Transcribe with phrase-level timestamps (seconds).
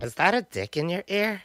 [0.00, 1.42] Is that a dick in your ear?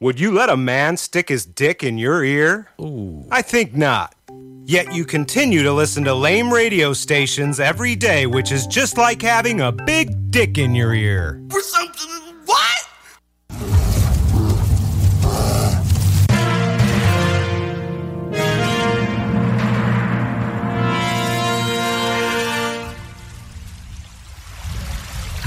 [0.00, 2.68] Would you let a man stick his dick in your ear?
[2.80, 3.24] Ooh.
[3.30, 4.16] I think not.
[4.64, 9.22] Yet you continue to listen to lame radio stations every day, which is just like
[9.22, 11.40] having a big dick in your ear.
[11.50, 12.19] For something.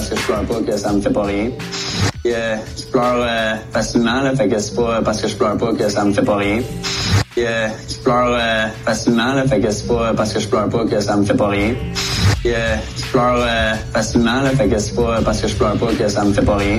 [0.00, 1.50] Parce que je pleure pas que ça me fait pas rien.
[2.26, 5.74] Euh, je pleure euh, facilement, là, fait que c'est pas parce que je pleure pas
[5.74, 6.62] que ça me fait pas rien.
[7.36, 10.86] Euh, je pleure euh, facilement, là, fait que c'est pas parce que je pleure pas
[10.86, 11.74] que ça me fait pas rien.
[12.46, 15.92] Euh, je pleure euh, facilement, là, fait que c'est pas parce que je pleure pas
[15.92, 16.78] que ça me fait pas rien.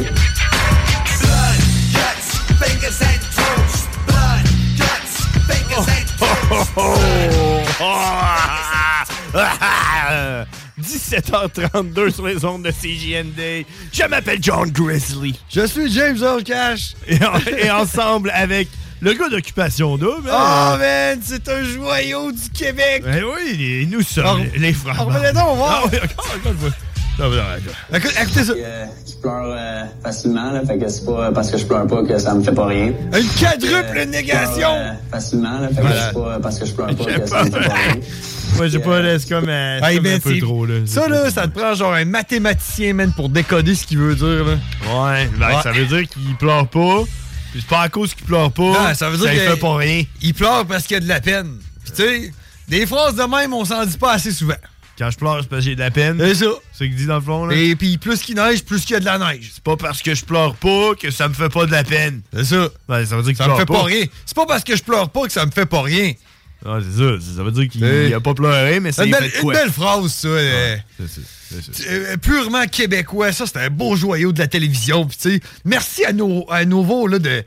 [2.60, 3.82] Fingers and toes.
[11.10, 13.66] 17h32 sur les ondes de CJND.
[13.92, 15.38] Je m'appelle John Grizzly.
[15.50, 16.94] Je suis James Earl Cash.
[17.08, 18.68] Et, en- et ensemble avec
[19.02, 20.30] le gars d'Occupation Double.
[20.32, 23.04] Oh man, c'est un joyau du Québec.
[23.04, 24.96] Ben oui, les- nous sommes Alors- les, frères.
[25.06, 25.12] donc
[25.58, 25.84] voir.
[25.84, 26.70] Ah oui, encore, encore une fois.
[27.22, 27.44] Non, mais non,
[27.92, 27.98] non.
[27.98, 28.54] Écoute- écoutez ça.
[28.58, 32.04] Euh, je pleure euh, facilement, là, fait que c'est pas parce que je pleure pas
[32.04, 32.88] que ça me fait pas rien.
[32.88, 34.54] Une quadruple Euh, je négation.
[34.56, 37.44] pleure, euh, facilement, là, fait que c'est pas parce que je pleure pas que ça
[37.44, 37.96] me fait pas rien.
[38.58, 40.66] Moi, j'ai pas laisse comme, euh, ben, un peu trop.
[40.66, 40.76] Là.
[40.86, 44.44] Ça, là, ça te prend genre un mathématicien, man, pour décoder ce qu'il veut dire,
[44.46, 44.54] là.
[44.54, 45.62] Ouais, ben, Ouais.
[45.64, 47.04] ça veut dire qu'il pleure pas.
[47.52, 48.62] Puis c'est pas à cause qu'il pleure pas.
[48.64, 50.04] Non, ça veut dire il que- fait pas rien.
[50.22, 51.58] Il pleure parce qu'il y a de la peine.
[51.84, 52.32] Puis, tu sais,
[52.68, 54.54] des phrases de même, on s'en dit pas assez souvent.
[55.02, 56.18] Quand je pleure, c'est parce que j'ai de la peine.
[56.20, 56.52] C'est ça.
[56.74, 57.56] C'est ce qu'il dit dans le fond, là.
[57.56, 59.50] Et puis, plus qu'il neige, plus qu'il y a de la neige.
[59.56, 62.22] C'est pas parce que je pleure pas que ça me fait pas de la peine.
[62.32, 62.70] C'est ça.
[62.88, 64.06] Ça veut dire qu'il Ça me fait pas rien.
[64.28, 66.14] C'est pas parce que je pleure pas que ça me fait pas rien.
[66.64, 67.34] Ah, c'est ça.
[67.36, 70.28] Ça veut dire qu'il a pas pleuré, mais c'est Une belle, une belle phrase, ça.
[70.28, 70.78] euh,
[71.74, 73.32] C'est euh, purement québécois.
[73.34, 75.08] Ça, c'est un beau joyau de la télévision.
[75.08, 77.44] Puis, tu sais, merci à nos, à Nouveau là, de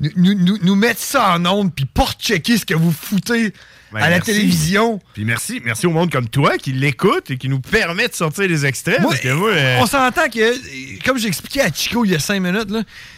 [0.00, 3.54] nous, nous- nous- nous mettre ça en ondes puis porte-checker ce que vous foutez
[3.92, 4.32] Ben, à la merci.
[4.32, 5.00] télévision.
[5.14, 8.46] Puis merci, merci au monde comme toi qui l'écoute et qui nous permet de sortir
[8.48, 9.00] les extraits.
[9.00, 12.14] Moi, parce que moi, euh, On s'entend que, comme j'ai expliqué à Chico il y
[12.14, 12.68] a cinq minutes,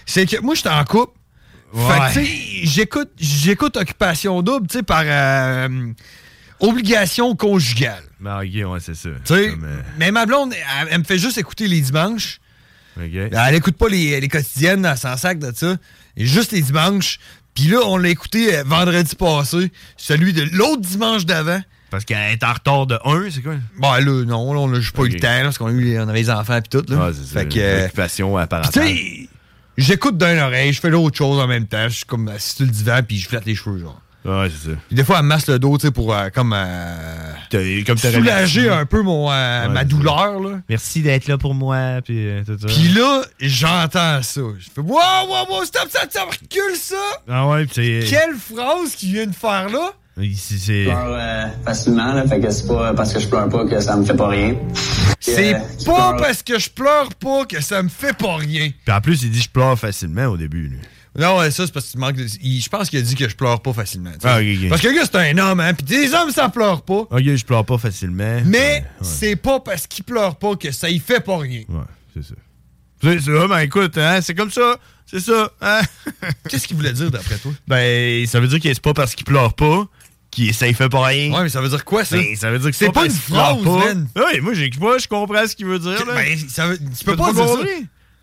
[0.07, 1.13] c'est que moi, j'étais en couple.
[1.75, 2.11] Ouais.
[2.11, 2.29] Fait que,
[2.69, 5.69] j'écoute, j'écoute Occupation Double, tu sais, par euh,
[6.61, 8.05] obligation conjugale.
[8.21, 9.09] Ben, ok, ouais, c'est ça.
[9.27, 12.41] Comme, euh, mais ma blonde, elle, elle me fait juste écouter les dimanches.
[12.97, 13.03] ok.
[13.33, 15.77] Elle écoute pas les, les quotidiennes, elle s'en sac de ça.
[16.17, 17.19] Et juste les dimanches.
[17.55, 21.61] Puis là, on l'a écouté euh, vendredi passé, celui de l'autre dimanche d'avant.
[21.91, 23.57] Parce qu'elle est en retard de 1, c'est quoi?
[23.79, 26.13] Bon, là, non, là, on n'a juste pas eu le temps, là, parce qu'on avait
[26.15, 26.85] les enfants et tout.
[26.89, 26.97] Là.
[26.99, 27.41] Ah, c'est ça.
[27.41, 27.89] Fait que, euh,
[28.81, 29.29] Puis,
[29.77, 31.89] j'écoute d'une oreille, je fais l'autre chose en même temps.
[31.91, 34.01] Je suis comme assis sur le divan, puis je flatte les cheveux, genre.
[34.25, 34.77] Ouais, c'est ça.
[34.87, 37.97] Puis des fois, elle me masse le dos, tu sais, pour euh, comme, euh, comme
[37.99, 40.61] soulager un peu mon, euh, Ouais, ma douleur, là.
[40.69, 42.67] Merci d'être là pour moi, puis euh, tout ça.
[42.69, 44.41] Puis là, j'entends ça.
[44.59, 44.99] Je fais, wow,
[45.29, 46.95] wow, wow, stop, stop, stop, recule ça!
[47.29, 48.11] Ah ouais, puis c'est.
[48.11, 49.91] Quelle phrase qu'il vient de faire là?
[50.19, 53.81] Je pleure euh, facilement, là, fait que c'est pas parce que je pleure pas que
[53.81, 54.55] ça me fait pas rien.
[55.19, 58.71] C'est Euh, pas pleure- parce que je pleure pas que ça me fait pas rien.
[58.85, 60.79] Puis en plus, il dit je pleure facilement au début, lui.
[61.19, 62.27] Non, ouais, ça, c'est parce que tu manques de...
[62.43, 64.13] il- Je pense qu'il a dit que je pleure pas facilement.
[64.13, 64.27] tu.
[64.27, 64.39] Ah.
[64.71, 65.75] Parce que le gars, c'est un homme, hein.
[65.75, 67.07] Puis des hommes, ça pleure pas.
[67.11, 68.41] Ok, je pleure pas facilement.
[68.47, 71.63] Mais c'est pas parce qu'il pleure pas que ça y fait pas rien.
[71.69, 72.35] Ouais, c'est ça.
[73.03, 74.77] C'est ça, ben écoute, hein, c'est comme ça.
[75.07, 75.51] C'est ça.
[75.61, 75.81] Hein?
[76.49, 77.53] Qu'est-ce qu'il voulait dire d'après toi?
[77.67, 79.85] Ben, ça veut dire que c'est pas parce qu'il pleure pas
[80.31, 81.31] qu'il ça y fait pas rien.
[81.35, 82.17] Ouais, mais ça veut dire quoi, ça?
[82.17, 83.79] Ben, ça veut dire que C'est pas une phrase, pas.
[83.87, 84.09] man.
[84.17, 86.07] Oui, moi, moi, je comprends ce qu'il veut dire.
[86.07, 86.15] Là.
[86.15, 87.59] Ben, ça veut- tu peux T'as pas dire ça.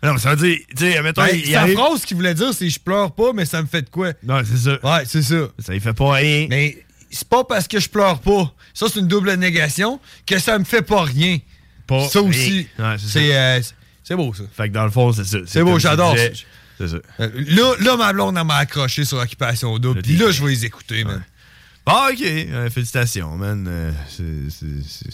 [0.02, 2.32] Non, mais ça veut dire, tu sais, mettons, Ben, il, sa arrive- phrase qu'il voulait
[2.34, 4.12] dire, c'est je pleure pas, mais ça me fait de quoi?
[4.22, 4.78] Non, c'est ça.
[4.82, 5.48] Ouais, c'est ça.
[5.58, 6.46] Ça y fait pas rien.
[6.48, 6.78] Mais
[7.10, 8.54] c'est pas parce que je pleure pas.
[8.72, 11.38] Ça, c'est une double négation que ça me fait pas rien.
[11.86, 12.66] Pas ça aussi.
[12.78, 13.60] Ouais, c'est euh,
[14.02, 14.44] c'est beau, ça.
[14.56, 15.38] Fait que dans le fond, c'est ça.
[15.46, 16.24] C'est beau, j'adore ça.
[16.78, 16.96] C'est ça.
[17.20, 20.00] Euh, Là, là, ma blonde, elle m'a accroché sur Occupation Double.
[20.00, 21.22] Puis là, je vais les écouter, man.
[21.84, 22.22] Ah, ok.
[22.22, 23.66] Euh, félicitations, man.
[23.68, 25.10] Euh, c'est-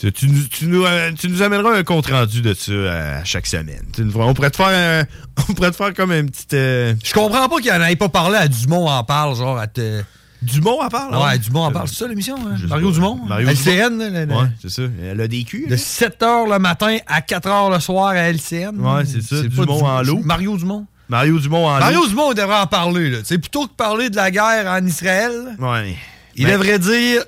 [0.00, 3.20] tu, tu nous- tu nous, euh, tu nous amèneras un compte rendu de ça euh,
[3.20, 3.82] à chaque semaine.
[4.14, 5.04] On pourrait te faire un-
[5.48, 6.46] on pourrait te faire comme un petit.
[6.54, 9.66] euh, Je comprends pas qu'il en ait pas parlé à Dumont en parle, genre à
[9.66, 10.02] te.
[10.42, 11.14] Dumont en parle?
[11.14, 11.38] Ouais, hein?
[11.38, 11.86] Dumont en parle.
[11.88, 12.56] C'est ça l'émission, hein?
[12.66, 12.94] Mario pas.
[12.94, 13.20] Dumont?
[13.26, 14.10] Mario LCN, Dumont.
[14.10, 14.82] le- Ouais, c'est ça.
[15.02, 15.66] Elle a des culs.
[15.68, 18.80] De 7h le matin à 4h le soir à LCN.
[18.80, 19.42] Ouais, c'est ça.
[19.42, 20.20] Dumont en l'eau.
[20.24, 20.86] Mario Dumont.
[21.10, 22.06] Mario Dumont en Mario l'eau.
[22.08, 23.10] Dumont, on devrait en parler.
[23.10, 23.18] Là.
[23.28, 25.94] Plutôt que parler de la guerre en Israël, Ouais.
[26.36, 27.22] il Ben, devrait dire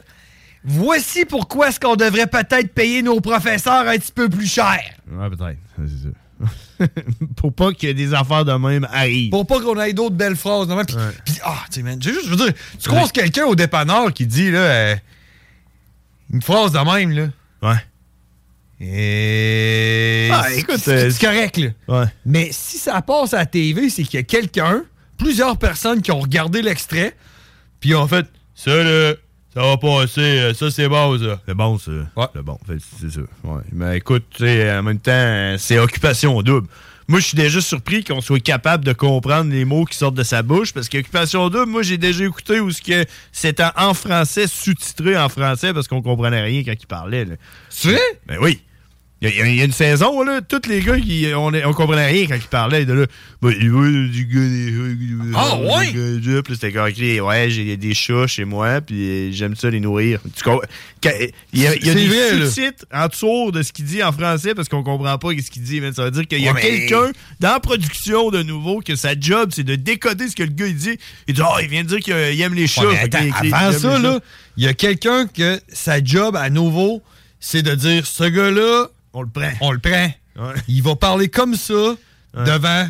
[0.65, 4.81] Voici pourquoi est-ce qu'on devrait peut-être payer nos professeurs un petit peu plus cher.
[5.11, 5.59] Ouais, peut-être.
[5.79, 6.15] Ouais, C'est ça.
[7.37, 9.31] Pour pas que des affaires de même arrivent.
[9.31, 10.69] Pour pas qu'on ait d'autres belles phrases.
[10.87, 14.13] Puis, puis, ah, tu sais, man, juste, je veux dire, tu croises quelqu'un au dépanneur
[14.13, 14.97] qui dit, là, euh,
[16.33, 17.27] une phrase de même, là.
[17.63, 17.79] Ouais.
[18.81, 20.29] Et.
[20.33, 21.69] Ah, écoute, c'est euh, c'est correct, là.
[21.89, 22.07] Ouais.
[22.27, 24.83] Mais si ça passe à la TV, c'est qu'il y a quelqu'un,
[25.17, 27.15] plusieurs personnes qui ont regardé l'extrait,
[27.79, 29.15] puis ont fait ça là,
[29.55, 31.41] ça va passer, euh, ça c'est bon ça.
[31.47, 31.93] C'est bon, ça.
[32.35, 32.59] C'est bon.
[33.01, 33.21] C'est ça.
[33.45, 33.61] Ouais.
[33.73, 36.69] Mais écoute, tu sais, en même temps, c'est occupation double.
[37.09, 40.23] Moi, je suis déjà surpris qu'on soit capable de comprendre les mots qui sortent de
[40.23, 45.17] sa bouche parce qu'occupation double, moi, j'ai déjà écouté où que c'était en français, sous-titré
[45.19, 47.27] en français parce qu'on comprenait rien quand il parlait.
[47.69, 48.01] C'est vrai?
[48.27, 48.63] Ben oui.
[49.23, 51.73] Il y, a- il y a une saison, là, tous les gars, qui, on, on
[51.75, 52.85] comprenait rien quand ils parlaient.
[52.85, 53.07] De là,
[53.41, 55.93] Ben, il veut du gars, des- Ah, ouais?
[56.19, 59.79] du Puis c'était comme, ok, ouais, j'ai des chats chez moi, puis j'aime ça les
[59.81, 60.21] nourrir.
[61.55, 64.55] Il y a, y a des sous-titres en dessous de ce qu'il dit en français
[64.55, 65.81] parce qu'on comprend pas ce qu'il dit.
[65.81, 68.81] mais Ça veut dire qu'il y a Ouais, mais- quelqu'un dans la production de nouveau
[68.81, 70.99] que sa job, c'est de décoder ce que le gars il dit.
[71.29, 72.87] Il dit, oh, il vient de dire qu'il aime les chats.
[72.87, 74.21] Ouais, attends, avant il aime ça, là,
[74.57, 77.03] il y a quelqu'un que sa job à nouveau,
[77.41, 79.51] c'est de dire ce gars-là, on le prend.
[79.61, 80.11] On le prend.
[80.69, 81.95] Il va parler comme ça
[82.35, 82.89] devant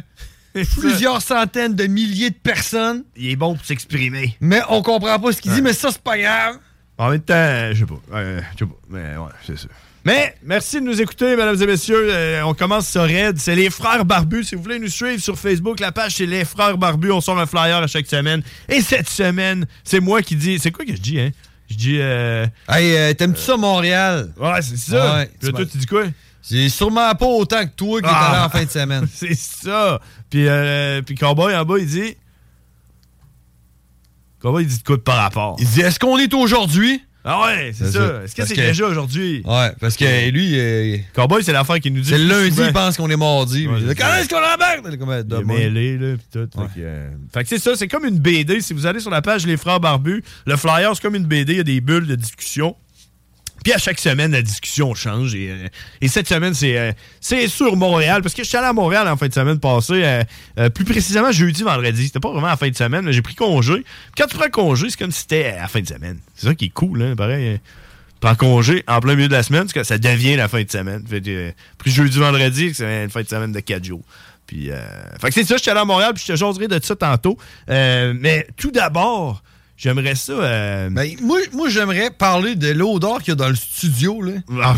[0.78, 3.04] plusieurs centaines de milliers de personnes.
[3.16, 4.36] Il est bon pour s'exprimer.
[4.40, 6.58] Mais on comprend pas ce qu'il dit, mais ça, c'est pas grave.
[6.98, 8.18] En même temps, je sais pas.
[8.18, 8.76] Euh, je sais pas.
[8.88, 9.68] Mais ouais, c'est ça.
[10.04, 12.08] Mais merci de nous écouter, mesdames et messieurs.
[12.10, 13.38] Euh, on commence ça raid.
[13.38, 14.44] C'est les Frères Barbus.
[14.44, 17.12] Si vous voulez nous suivre sur Facebook, la page c'est les Frères Barbus.
[17.12, 18.42] On sort un flyer à chaque semaine.
[18.68, 20.58] Et cette semaine, c'est moi qui dis.
[20.58, 21.30] C'est quoi que je dis, hein?
[21.72, 21.98] Je dis.
[22.00, 22.46] Euh...
[22.68, 24.32] Hey, euh, t'aimes-tu ça, Montréal?
[24.38, 25.14] Ouais, c'est ça.
[25.16, 26.04] Ouais, Puis là, toi, tu dis quoi?
[26.42, 28.30] C'est sûrement pas autant que toi qui est Ah.
[28.32, 29.06] allé en fin de semaine.
[29.14, 30.00] c'est ça.
[30.28, 32.16] Puis, euh, puis Cowboy en bas, il dit.
[34.40, 35.56] Cowboy, il dit de quoi de par rapport?
[35.58, 37.02] Il dit Est-ce qu'on est aujourd'hui?
[37.24, 38.22] Ah ouais, c'est ça.
[38.24, 39.42] Est-ce que c'est déjà aujourd'hui?
[39.44, 40.58] Ouais, parce que lui.
[40.58, 42.08] euh, Cowboy, c'est l'affaire qui nous dit.
[42.08, 43.68] c'est lundi, il pense qu'on est mardi.
[43.68, 44.80] Ouais, c'est Quand est-ce qu'on embarque?
[44.84, 46.48] Il est est mêlé, là, pis tout.
[46.52, 48.60] Fait que, euh, fait que c'est ça, c'est comme une BD.
[48.60, 51.52] Si vous allez sur la page Les Frères Barbus, le flyer, c'est comme une BD,
[51.52, 52.74] il y a des bulles de discussion.
[53.64, 55.34] Puis à chaque semaine, la discussion change.
[55.34, 55.68] Et, euh,
[56.00, 58.22] et cette semaine, c'est euh, c'est sur Montréal.
[58.22, 60.02] Parce que je suis allé à Montréal en fin de semaine passée.
[60.58, 62.06] euh, plus précisément, jeudi, vendredi.
[62.06, 63.84] C'était pas vraiment en fin de semaine, j'ai pris congé.
[64.16, 66.18] Quand tu prends congé, c'est comme si c'était à fin de semaine.
[66.34, 67.54] C'est ça qui est cool, hein, pareil.
[67.54, 67.56] euh,
[68.20, 70.70] prends congé en plein milieu de la semaine, parce que ça devient la fin de
[70.70, 71.04] semaine.
[71.08, 71.22] Fait
[71.86, 74.02] jeudi, vendredi, c'est une fin de semaine de 4 jours.
[74.46, 74.70] Puis,
[75.20, 76.94] fait que c'est ça, je suis allé à Montréal, puis je te jaserai de ça
[76.94, 77.38] tantôt.
[77.68, 79.42] Mais tout d'abord,
[79.82, 80.32] j'aimerais ça.
[80.32, 84.22] euh, Ben, moi, moi j'aimerais parler de l'odeur qu'il y a dans le studio.
[84.22, 84.32] Là.
[84.62, 84.74] ah,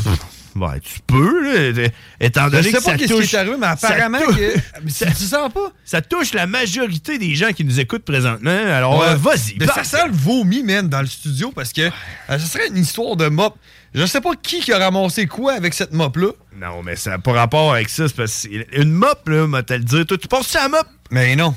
[0.56, 1.88] ouais, tu peux, là,
[2.20, 4.36] étant Je donné sais que pas ça touche, qui est arrivé, mais ça apparemment touche-
[4.36, 4.54] que.
[4.84, 5.72] Mais tu sens pas?
[5.84, 8.50] ça touche la majorité des gens qui nous écoutent présentement.
[8.50, 9.06] Alors, Ouais.
[9.08, 9.56] euh, vas-y.
[9.58, 12.78] Mais ça sent le vomi, man, dans le studio parce que euh, ce serait une
[12.78, 13.54] histoire de mop.
[13.96, 16.28] Je sais pas qui qui a ramassé quoi avec cette mop-là.
[16.60, 18.08] Non, mais ça n'a pas rapport avec ça.
[18.08, 20.04] C'est parce que une mop, là, m'a te le dire.
[20.04, 20.86] Toi, tu penses à la mop?
[21.12, 21.54] Mais non.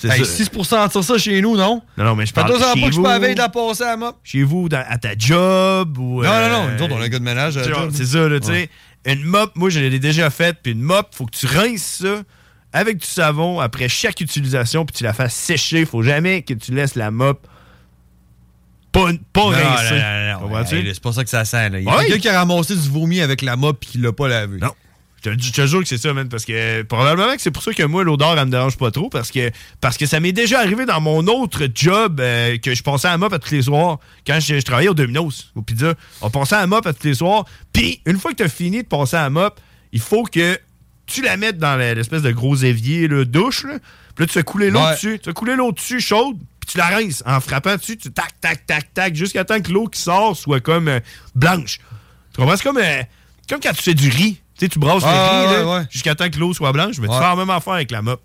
[0.00, 1.18] C'est Hey, ça.
[1.18, 1.82] chez nous, non?
[1.98, 3.02] Non, non, mais je parle chez pas que je vous.
[3.02, 4.16] peux veille de la passer à la mop.
[4.24, 6.22] Chez vous, dans- à ta job ou.
[6.22, 7.72] Non, euh, non, non, nous autres, on a un gars de ménage à la tu
[7.72, 7.90] vois, job.
[7.94, 8.52] C'est ça, là, tu sais.
[8.52, 8.70] Ouais.
[9.12, 12.22] Une mop, moi, je l'ai déjà faite, puis une mop, faut que tu rinces ça
[12.72, 15.84] avec du savon après chaque utilisation, puis tu la fasses sécher.
[15.84, 17.46] Faut jamais que tu laisses la mop
[18.92, 19.94] pas, pas Non, rincée.
[20.40, 21.68] non, non, c'est pas ça que ça sent.
[21.70, 21.78] là.
[21.78, 24.12] Il y a quelqu'un qui a ramassé du vomi avec la mop et qui l'a
[24.12, 24.58] pas lavé.
[24.58, 24.72] Non.
[25.24, 27.82] Je te, jure que c'est ça, man, parce que probablement que c'est pour ça que
[27.82, 29.50] moi, l'odeur, elle me dérange pas trop, parce que,
[29.80, 33.18] parce que ça m'est déjà arrivé dans mon autre job euh, que je passais à
[33.18, 33.98] mop à tous les soirs.
[34.26, 37.14] Quand je, je travaillais au Domino's, au Pizza, on passait à mop à tous les
[37.14, 37.44] soirs.
[37.72, 39.60] Puis, une fois que tu as fini de passer à mop,
[39.92, 40.58] il faut que
[41.06, 43.78] tu la mettes dans l'espèce de gros évier, là, douche, là.
[44.14, 44.92] Puis là, tu fais couler l'eau Ouais.
[44.92, 45.18] dessus.
[45.18, 47.22] Tu fais couler l'eau dessus, chaude, puis tu la rinces.
[47.26, 50.60] En frappant dessus, tu tac, tac, tac, tac, jusqu'à temps que l'eau qui sort soit
[50.60, 51.00] comme euh,
[51.34, 51.78] blanche.
[52.32, 52.56] Tu comprends?
[52.56, 53.02] C'est comme, euh,
[53.48, 54.40] comme quand tu fais du riz.
[54.60, 55.86] Tu sais, tu brasses Ah, le riz, ouais, là, ouais.
[55.90, 56.98] jusqu'à temps que l'eau soit blanche.
[57.00, 58.22] Mais tu fais la même affaire avec la mop.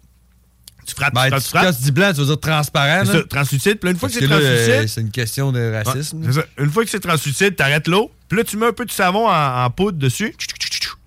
[0.85, 1.65] Tu frappes, Ben, tu frappes, tu- tu frappes.
[1.65, 3.03] quand tu dis blanc, tu veux dire transparent.
[3.05, 3.79] C'est ça, translucide.
[3.79, 6.17] Puis là, une fois Parce que c'est là, euh, translucide, c'est une question de racisme.
[6.19, 6.45] Ouais, c'est ça.
[6.59, 8.11] Une fois que c'est translucide, t'arrêtes l'eau.
[8.27, 10.35] Puis là, tu mets un peu de savon en, en poudre dessus.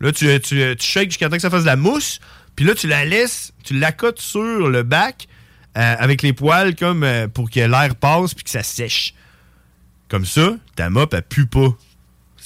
[0.01, 2.19] Là, tu, tu, tu shakes jusqu'à temps que ça fasse de la mousse.
[2.57, 5.29] Puis là, tu la laisses, tu l'accotes sur le bac
[5.77, 9.15] euh, avec les poils comme euh, pour que l'air passe puis que ça sèche.
[10.09, 11.69] Comme ça, ta mop, elle pue pas.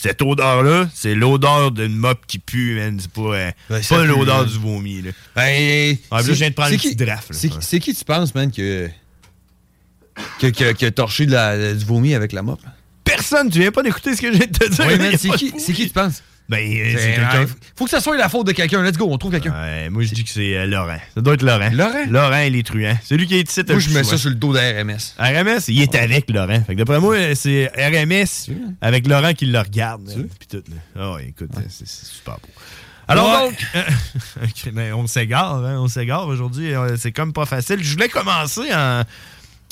[0.03, 2.99] Cette odeur-là, c'est l'odeur d'une mop qui pue, man.
[3.01, 5.11] C'est pas, euh, Ben, pas l'odeur du vomi, là.
[5.37, 7.37] Ben, puis là, je viens de prendre une qui- petite draft, là.
[7.61, 8.89] C'est qui tu penses, man, que,
[10.41, 12.61] que, que- torché de la- du vomi avec la mop?
[13.05, 14.85] Personne, tu viens pas d'écouter ce que j'ai de te dire.
[14.89, 16.23] Oui, man, c'est qui, qui tu penses?
[16.49, 17.47] Ben, euh, c'est quelqu'un.
[17.77, 18.83] Faut que ça soit la faute de quelqu'un.
[18.83, 19.53] Let's go, on trouve quelqu'un.
[19.53, 20.99] Ouais, moi, je dis que c'est euh, Laurent.
[21.15, 21.71] Ça doit être Laurent.
[21.73, 22.05] Laurent?
[22.11, 22.99] Laurent et les truands.
[23.03, 23.63] C'est lui qui est ici.
[23.67, 24.99] Moi, je mets ça sur le dos de RMS.
[25.19, 26.63] RMS, il est avec Laurent.
[26.67, 30.05] Fait que d'après moi, c'est RMS avec Laurent qui le regarde.
[30.39, 30.63] Puis tout.
[30.95, 31.13] là.
[31.15, 32.49] Ouais, écoute, c'est c'est super beau.
[33.09, 33.83] Alors donc, euh,
[34.73, 36.75] ben, on s'égare, hein, on s'égare aujourd'hui.
[36.75, 37.83] euh, C'est comme pas facile.
[37.83, 39.03] Je voulais commencer en,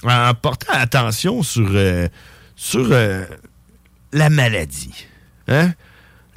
[0.04, 1.70] en portant attention sur,
[2.56, 2.88] sur
[4.12, 5.06] la maladie.
[5.48, 5.72] Hein?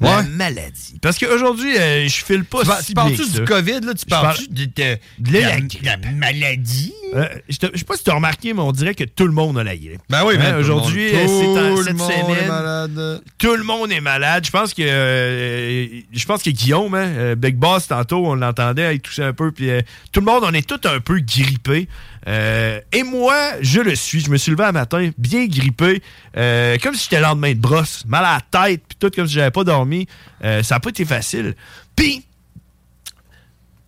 [0.02, 0.24] La Ouais.
[0.24, 0.98] maladie.
[1.02, 3.44] Parce qu'aujourd'hui, euh, je file pas Tu, si parles-tu du.
[3.46, 3.94] COVID, là?
[3.94, 6.94] Tu parles-tu parle- de, de- de la, la la maladie?
[7.16, 9.26] Euh, je te- je sais pas si tu as remarqué, mais on dirait que tout
[9.28, 10.02] le monde a la grippe.
[10.10, 12.48] Ben oui, Hein, man, tout le Aujourd'hui, euh, c'est en- tout le cette monde est
[12.48, 13.22] malade.
[13.38, 14.46] tout le monde est malade.
[14.46, 19.00] Je pense que euh, je pense que Guillaume, hein, Big Boss, tantôt, on l'entendait, il
[19.00, 19.52] toussait un peu.
[19.52, 19.70] Puis
[20.12, 21.88] tout le monde, on est tous un peu grippés.
[22.28, 24.22] Euh, et moi, je le suis.
[24.22, 26.02] Je me suis levé un matin, bien grippé,
[26.38, 29.28] euh, comme si j'étais le lendemain de brosse, mal à la tête, puis tout comme
[29.28, 30.08] si j'avais pas dormi.
[30.44, 31.56] Euh, ça n'a pas été facile.
[31.96, 32.24] Puis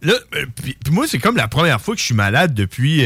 [0.01, 0.13] Là,
[0.55, 2.97] puis, puis moi, c'est comme la première fois que je suis malade depuis,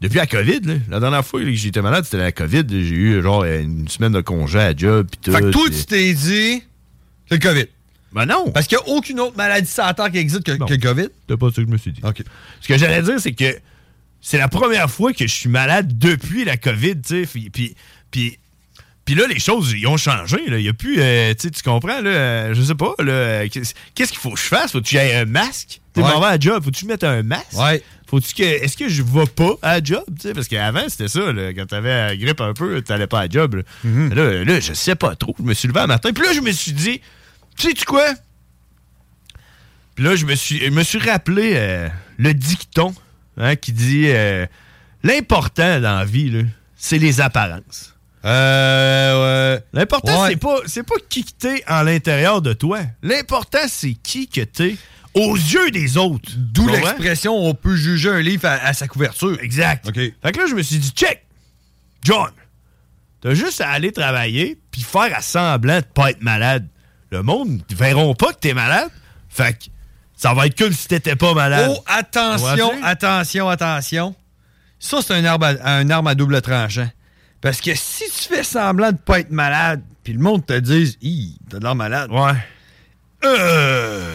[0.00, 0.60] depuis la COVID.
[0.60, 0.74] là.
[0.88, 2.64] La dernière fois que j'étais malade, c'était la COVID.
[2.68, 5.08] J'ai eu genre une semaine de congé à job.
[5.10, 6.62] Puis tout, Fait que toi, tu t'es dit,
[7.28, 7.66] c'est le COVID.
[8.14, 8.52] Ben non.
[8.52, 11.08] Parce qu'il n'y a aucune autre maladie sur la Terre qui existe que, le COVID?
[11.28, 12.00] C'est pas ça que je me suis dit.
[12.04, 12.22] OK.
[12.60, 13.58] Ce que j'allais dire, c'est que
[14.26, 17.28] c'est la première fois que je suis malade depuis la COVID, tu sais.
[17.30, 17.50] Puis,
[18.10, 18.38] puis,
[19.04, 20.38] puis, là, les choses, ils ont changé.
[20.48, 20.58] Là.
[20.58, 24.12] Il y a plus, euh, tu comprends, là, euh, je sais pas, là, qu'est- qu'est-ce
[24.12, 24.72] qu'il faut que je fasse?
[24.72, 25.82] Faut que tu aies un masque?
[25.94, 26.08] Tu Ouais.
[26.08, 27.52] à job, faut que tu mettes un masque?
[27.52, 27.82] Ouais.
[28.08, 30.04] Faut-tu que, est-ce que je vais pas à job?
[30.34, 33.56] Parce qu'avant, c'était ça, là, quand t'avais la grippe un peu, t'allais pas à job.
[33.56, 33.62] Là.
[33.84, 34.14] Mm-hmm.
[34.14, 35.34] là, là, je sais pas trop.
[35.38, 37.02] Je me suis levé un matin, puis là, je me suis dit,
[37.58, 38.06] tu sais-tu quoi?
[39.94, 41.88] Puis là, je me suis, je me suis rappelé euh,
[42.18, 42.94] le dicton
[43.36, 44.46] hein, qui dit euh,
[45.02, 46.44] l'important dans la vie,
[46.76, 47.94] c'est les apparences.
[48.24, 49.64] Euh, ouais.
[49.72, 50.30] L'important, Ouais.
[50.30, 52.80] c'est pas, c'est pas qui que t'es en l'intérieur de toi.
[53.02, 54.76] L'important, c'est qui que t'es
[55.14, 56.30] aux yeux des autres.
[56.36, 59.38] D'où l'expression on peut juger un livre à, à sa couverture.
[59.42, 59.86] Exact.
[59.88, 59.94] OK.
[59.94, 61.24] Fait que là, je me suis dit, check,
[62.02, 62.30] John,
[63.20, 66.66] t'as juste à aller travailler puis faire à semblant de pas être malade.
[67.10, 68.88] Le monde, ils verront pas que t'es malade.
[69.28, 69.64] Fait que
[70.16, 71.70] ça va être comme si t'étais pas malade.
[71.74, 74.14] Oh, attention, attention, attention.
[74.78, 76.88] Ça, c'est un, arme à- un arme à double tranchant.
[77.40, 80.96] Parce que si tu fais semblant de pas être malade, puis le monde te dise,
[81.02, 82.10] Hi, t'as de l'air malade.
[82.10, 82.32] Ouais.
[83.24, 84.14] Euh.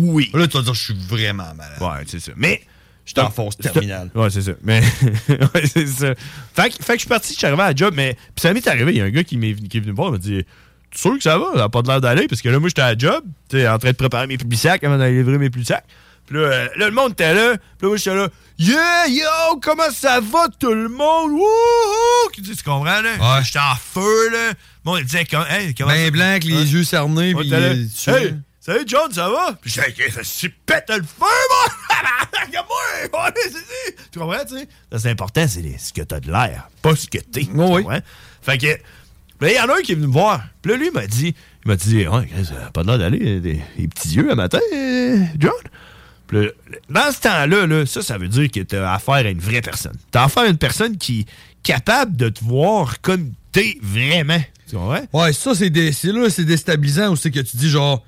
[0.00, 0.30] Oui.
[0.34, 1.80] Là, tu vas dire, je suis vraiment malade.
[1.80, 2.32] Ouais, c'est ça.
[2.36, 2.62] Mais.
[3.04, 4.10] Je suis en force terminale.
[4.16, 4.52] Ouais, c'est ça.
[4.62, 4.80] Mais.
[5.28, 6.14] ouais, c'est ça.
[6.54, 8.14] Fait que, fait que je suis parti, je suis arrivé à la job, mais.
[8.14, 9.96] Puis ça m'est arrivé, il y a un gars qui, venu- qui est venu me
[9.96, 10.44] voir, il m'a dit
[10.94, 12.82] sûr que ça va Ça n'a pas de l'air d'aller Parce que là, moi, j'étais
[12.82, 13.24] à la job,
[13.54, 15.84] en train de préparer mes publics sacs avant d'aller livrer mes publics sacs.
[16.26, 17.56] Puis là, euh, là, le monde était là.
[17.56, 18.28] Puis là, moi, j'étais là
[18.58, 21.32] Yeah, yo, comment ça va tout le monde?
[21.32, 23.12] Wouhou Tu tu comprends, là?
[23.20, 23.44] Ouais.
[23.44, 24.52] J'étais en feu, là.
[24.82, 27.72] Monde il disait Comment, hey, comment Ben ça- blanc, avec les yeux cernés, puis là,
[27.74, 29.52] Hey, salut John, ça va?
[29.60, 31.98] Puis j'étais, OK, ça pète le feu, moi!
[32.46, 33.30] Regarde-moi!
[33.52, 33.58] Ça.
[34.10, 34.68] Tu comprends, tu sais?
[34.98, 37.44] C'est important, c'est ce que t'as de l'air, pas ce que t'es.
[37.44, 37.84] tu oui.
[38.42, 38.78] Fait que,
[39.40, 40.44] ben, il y en a un qui est venu me voir.
[40.62, 43.40] Puis là, lui, il m'a dit, il m'a dit, ouais, ça pas de l'air d'aller,
[43.40, 45.52] des, des petits yeux un matin, euh, John.
[46.26, 46.48] Puis là,
[46.90, 49.60] dans ce temps-là, là, ça, ça veut dire que tu as affaire à une vraie
[49.62, 49.96] personne.
[50.10, 51.26] Tu as affaire à une personne qui est
[51.62, 54.40] capable de te voir comme t'es vraiment.
[54.68, 55.06] Tu comprends?
[55.12, 58.04] Ouais, ça, c'est dé- c'est là, c'est déstabilisant aussi que tu dis genre,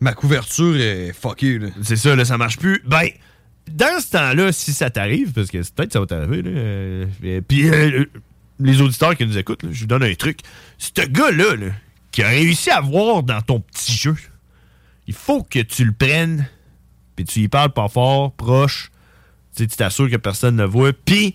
[0.00, 1.68] ma couverture est fuckée, là.
[1.82, 2.80] C'est ça, là, ça marche plus.
[2.86, 3.08] Ben,
[3.68, 7.06] dans ce temps-là, si ça t'arrive, parce que peut-être que ça va t'arriver, là, euh,
[7.24, 8.04] euh, puis euh,
[8.60, 10.40] les auditeurs qui nous écoutent, je vous donne un truc.
[10.78, 11.72] Ce gars-là, là,
[12.12, 14.16] qui a réussi à voir dans ton petit jeu,
[15.06, 16.48] il faut que tu le prennes,
[17.16, 18.90] puis tu y parles pas fort, proche,
[19.56, 21.34] tu t'assures que personne ne voit, puis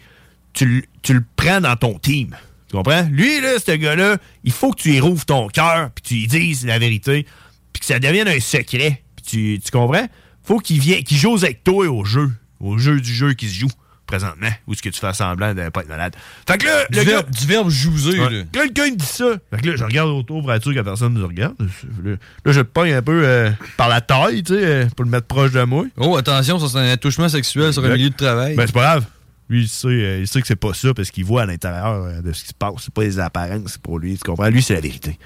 [0.54, 2.36] tu, tu le prends dans ton team.
[2.70, 3.08] Tu comprends?
[3.12, 6.28] Lui, là, ce gars-là, il faut que tu y rouvres ton cœur, puis tu lui
[6.28, 7.26] dises la vérité,
[7.74, 9.04] puis que ça devienne un secret.
[9.16, 10.08] Puis tu, tu comprends?
[10.44, 12.32] Faut qu'il vienne, qu'il joue avec toi au jeu.
[12.60, 13.70] Au jeu du jeu qui se joue
[14.06, 14.50] présentement.
[14.68, 16.16] Ou est-ce que tu fais semblant de pas être malade?
[16.48, 17.12] Fait que là, Du le gars.
[17.12, 18.30] verbe- du verbe jouser, Ouais.
[18.30, 18.38] là.
[18.54, 19.26] Là, le gars, il dit ça.
[19.52, 21.56] Fait que là, je regarde autour pour être sûr que personne nous regarde.
[22.04, 25.12] Là, je te pogne un peu euh, par la taille, tu sais, euh, pour le
[25.12, 25.86] mettre proche de moi.
[25.98, 28.56] Oh, attention, ça c'est un attouchement sexuel sur un milieu de travail.
[28.56, 29.06] Ben, c'est pas grave.
[29.50, 32.04] Lui, il sait, euh, il sait que c'est pas ça parce qu'il voit à l'intérieur
[32.04, 32.74] euh, de ce qui se passe.
[32.80, 34.18] C'est pas les apparences pour lui.
[34.18, 34.48] Tu comprends?
[34.50, 35.20] Lui, c'est la vérité.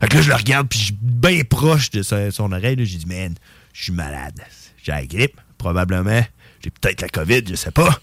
[0.00, 2.76] Fait que là, je le regarde, puis je suis bien proche de sa- son oreille.
[2.84, 3.34] J'ai dit, man,
[3.72, 4.38] je suis malade.
[4.82, 6.20] J'ai la grippe, probablement.
[6.62, 7.98] J'ai peut-être la COVID, je sais pas.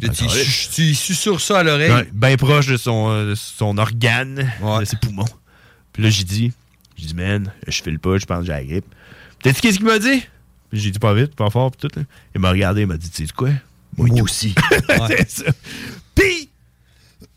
[0.00, 0.08] Tu,
[0.74, 1.92] tu, susurres ça à l'oreille.
[1.92, 5.24] Ouais, bien proche de son, euh, son organe, de ses poumons.
[5.92, 6.52] Puis là, j'ai dit,
[6.96, 8.86] j'ai dit, man, je file pas, je pense que j'ai la grippe.
[8.88, 10.22] Puis t'as dit qu'est-ce qu'il m'a dit?
[10.70, 11.98] Puis j'ai dit pas vite, pas fort, puis tout.
[11.98, 12.04] là.
[12.34, 13.50] Il m'a regardé, il m'a dit, tu sais quoi?
[13.96, 14.54] Moi, aussi.
[15.08, 15.52] C'est ça.
[16.14, 16.48] Puis,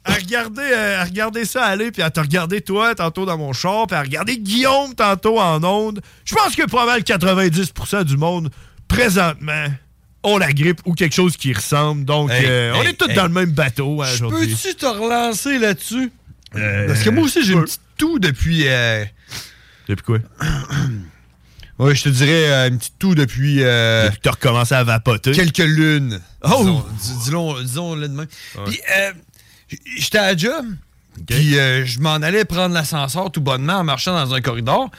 [0.05, 3.51] à regarder, euh, à regarder ça aller, puis à te regarder toi tantôt dans mon
[3.51, 8.49] char, puis à regarder Guillaume tantôt en onde, je pense que probablement 90% du monde,
[8.87, 9.67] présentement,
[10.25, 12.03] ont la grippe ou quelque chose qui ressemble.
[12.05, 13.15] Donc, Hey, euh, on est tous hey.
[13.15, 14.47] dans le même bateau hein, aujourd'hui.
[14.55, 16.11] Peux-tu te relancer là-dessus?
[16.55, 18.63] Euh, Parce que moi aussi, j'ai une petite toux depuis.
[18.67, 19.03] euh,
[19.87, 20.17] Depuis quoi?
[21.79, 23.63] ouais, je te dirais euh, une petite toux depuis.
[23.63, 25.31] euh, Depuis que t'as recommencé à vapoter.
[25.31, 26.19] Quelques lunes.
[26.43, 26.49] Oh!
[26.59, 28.27] Disons- dis- Disons, disons-le de même.
[28.65, 29.11] Puis, euh,
[29.97, 30.65] j'étais à la job.
[31.27, 34.89] Puis euh, je m'en allais prendre l'ascenseur tout bonnement en marchant dans un corridor.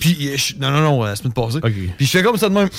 [0.00, 1.60] Puis euh, je- non non non la semaine passée.
[1.96, 2.68] Puis je fais comme ça de même.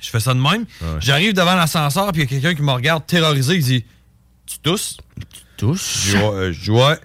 [0.00, 0.64] Je fais ça de même.
[1.00, 3.56] J'arrive devant l'ascenseur puis il y a quelqu'un qui me regarde terrorisé.
[3.56, 3.84] Il dit
[4.46, 4.96] Tu tousses?
[5.18, 6.06] Tu tousses?
[6.06, 6.78] Je dis ouais.
[6.78, 6.98] euh, ouais.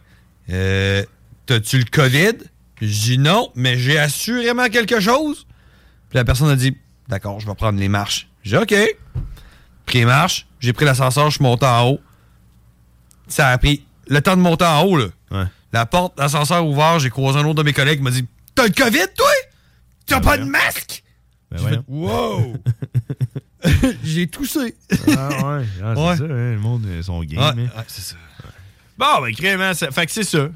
[0.51, 1.03] Euh,
[1.45, 2.33] T'as-tu le COVID?
[2.81, 5.45] Je dis non, mais j'ai assurément quelque chose.
[6.09, 6.75] Puis la personne a dit
[7.09, 8.27] D'accord, je vais prendre les marches.
[8.43, 8.73] J'ai OK.
[9.85, 11.99] Pris les marches, j'ai pris l'ascenseur, je suis monté en haut.
[13.27, 15.07] Ça a pris le temps de monter en haut, là.
[15.73, 18.63] La porte, l'ascenseur ouvert, j'ai croisé un autre de mes collègues qui m'a dit T'as
[18.67, 19.27] le COVID, toi?
[20.05, 21.03] T'as pas de masque?
[21.51, 21.79] Ben J'ai fait.
[21.87, 22.55] Wow
[24.03, 24.75] J'ai toussé.
[25.17, 26.15] Ah ouais, ah, c'est Ouais.
[26.17, 27.39] ça, hein, le monde, ils sont game.
[27.39, 27.69] Ouais, hein.
[27.77, 28.15] ouais, c'est ça.
[28.97, 30.47] Bon, ben, crément, ça, fait que c'est ça.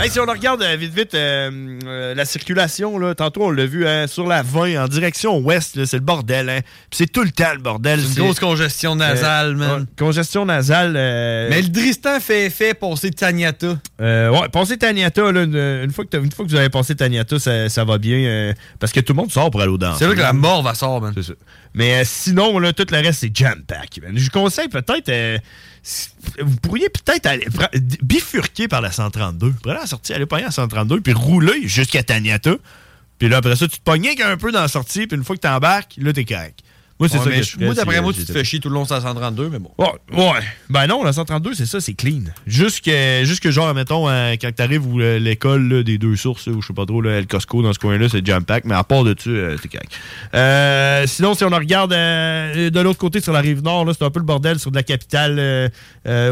[0.00, 3.66] Hey, si on regarde euh, vite, vite euh, euh, la circulation, là, tantôt on l'a
[3.66, 6.48] vu hein, sur la 20 en direction ouest, c'est le bordel.
[6.50, 6.60] Hein.
[6.90, 8.00] C'est tout le temps le bordel.
[8.00, 9.80] C'est une grosse congestion nasale, man.
[9.82, 10.94] ouais, congestion nasale.
[10.96, 13.78] euh, Mais le Dristan fait effet passer Taniata.
[14.00, 15.54] Euh, ouais, passer Taniata, là, une,
[15.84, 18.18] une fois que t'as- une fois que vous avez passé Taniata, ça, ça va bien.
[18.18, 20.00] euh, parce que tout le monde sort pour aller au danser.
[20.00, 21.12] C'est là que la mort va sortir, man.
[21.16, 21.32] C'est ça.
[21.74, 24.00] Mais euh, sinon, là, tout le reste, c'est jam-pack.
[24.02, 24.12] man.
[24.16, 25.40] Je vous conseille peut-être.
[26.40, 27.46] Vous pourriez peut-être aller
[28.02, 29.54] bifurquer par la 132.
[29.62, 32.56] Prenez la sortie, aller pogner la 132, puis rouler jusqu'à Taniata.
[33.18, 35.36] Puis là, après ça, tu te pognes qu'un peu dans la sortie, puis une fois
[35.36, 36.60] que t'embarques, là, t'es correct.
[37.00, 38.74] Moi, c'est Ouais, ça que je- Moi, d'après moi, tu te fais chier tout le
[38.74, 39.70] long de la 132, mais bon.
[39.78, 40.40] Ouais, ouais.
[40.68, 42.24] Ben non, la 132, c'est ça, c'est clean.
[42.46, 42.90] Jusque,
[43.24, 46.84] jusque genre, mettons, euh, quand t'arrives euh, l'école des deux sources, ou je sais pas
[46.84, 49.30] trop, là, le Costco dans ce coin-là, c'est jam pack, mais à part de ça,
[49.30, 49.90] euh, c'est correct.
[50.34, 54.04] Euh, sinon, si on regarde euh, de l'autre côté, sur la rive nord, là, c'est
[54.04, 55.70] un peu le bordel sur de la capitale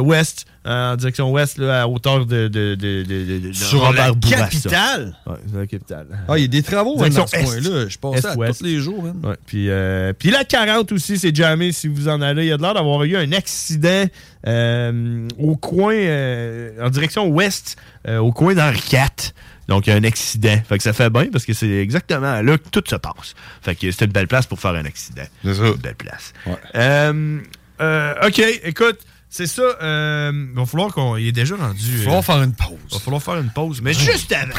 [0.01, 2.49] ouest, en direction ouest, là, à hauteur de.
[2.49, 5.17] de, de, de, de- de Sur Robert la capitale?
[5.27, 6.07] Ouais, c'est la capitale.
[6.29, 7.89] Ah, il y a des travaux Direction dans ce coin-là.
[7.89, 8.59] Je passe ça Est-ouest.
[8.59, 9.03] tous les jours.
[9.03, 12.45] Ouais, puis, euh, puis la 40 aussi, c'est jamais si vous en allez.
[12.45, 14.05] Il y a de l'air d'avoir eu un accident
[14.47, 17.77] euh, au coin, euh, en direction ouest,
[18.07, 19.33] euh, au coin d'Henri IV.
[19.69, 20.57] Donc, il y a un accident.
[20.67, 23.35] Fait que ça fait bien parce que c'est exactement là que tout se passe.
[23.61, 25.25] Fait que c'est une belle place pour faire un accident.
[25.45, 25.67] C'est ça.
[25.67, 26.33] Une belle place.
[26.75, 27.39] Euh,
[27.81, 28.99] euh, OK, écoute,
[29.31, 29.63] c'est ça.
[29.83, 31.17] euh, il va falloir qu'on.
[31.17, 31.81] Il est déjà rendu.
[31.85, 32.79] Il va falloir faire une pause.
[32.91, 33.81] Il va falloir faire une pause.
[33.83, 34.55] Mais juste avant.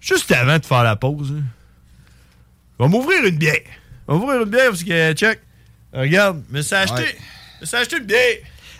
[0.00, 1.32] Juste avant de faire la pause.
[1.36, 1.42] hein,
[2.78, 3.60] On va m'ouvrir une bière.
[4.08, 5.40] On va m'ouvrir une bière parce que, check.
[5.92, 7.02] Regarde, me suis acheté.
[7.02, 7.16] Ouais.
[7.60, 8.36] Me suis acheté une bière.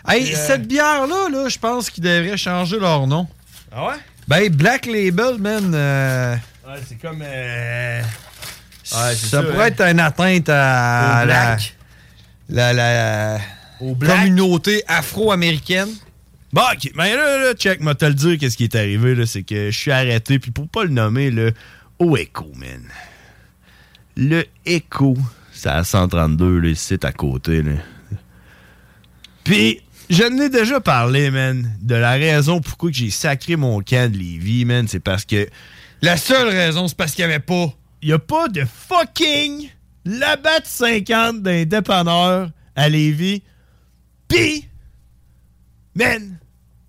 [0.09, 3.28] Hey, euh, cette bière-là, là, je pense qu'ils devraient changer leur nom.
[3.70, 3.94] Ah ouais?
[4.26, 5.72] Ben, Black Label, man.
[5.74, 6.35] euh,
[6.66, 7.22] Ouais, c'est comme.
[7.22, 9.66] euh, Ouais, c'est ça, ça, pourrait hein.
[9.66, 11.74] être une atteinte à Au la, black.
[12.48, 13.38] la, la
[13.95, 14.18] black.
[14.18, 15.88] communauté afro-américaine.
[16.53, 16.92] Bon, ok.
[16.95, 19.71] Mais là, là, check, moi te le dire, qu'est-ce qui est arrivé, là, c'est que
[19.71, 21.51] je suis arrêté, puis pour pas le nommer, là,
[21.99, 22.83] au Echo, man.
[24.16, 25.16] Le Echo,
[25.53, 27.73] c'est à 132, le site à côté, là.
[29.45, 34.18] Puis, je n'ai déjà parlé, man, de la raison pourquoi j'ai sacré mon camp de
[34.18, 34.87] Lévis, man.
[34.88, 35.49] C'est parce que.
[36.03, 37.73] La seule raison, c'est parce qu'il n'y avait pas.
[38.03, 39.71] Il n'y a pas de fucking
[40.05, 43.42] labat 50 d'un dépanneur à Lévis.
[44.33, 44.64] Puis,
[45.95, 46.38] man,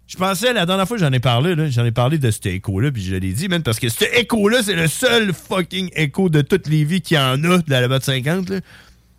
[0.08, 2.46] je pensais, la dernière fois que j'en ai parlé, là, j'en ai parlé de cet
[2.46, 6.30] écho-là, puis je l'ai dit, man, parce que cet écho-là, c'est le seul fucking écho
[6.30, 8.60] de toute Lévis qu'il y en a de la labat 50, là.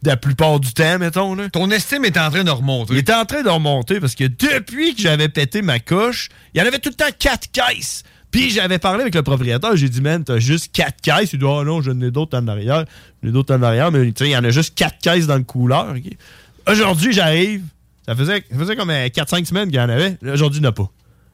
[0.03, 1.49] De la plupart du temps, mettons, là.
[1.49, 2.93] Ton estime est en train de remonter.
[2.93, 6.61] Il était en train de remonter parce que depuis que j'avais pété ma coche, il
[6.61, 8.03] y en avait tout le temps quatre caisses.
[8.31, 11.33] Puis j'avais parlé avec le propriétaire, j'ai dit, man, t'as juste quatre caisses.
[11.33, 12.85] Il dit, oh non, j'en ai d'autres en arrière.
[13.23, 15.45] J'en ai d'autres en arrière, mais il y en a juste quatre caisses dans le
[15.45, 15.95] couleur.
[16.69, 17.63] Aujourd'hui, j'arrive.
[18.07, 20.19] Ça faisait, ça faisait comme 4-5 semaines qu'il y en avait.
[20.23, 20.91] Aujourd'hui, il n'y en a pas.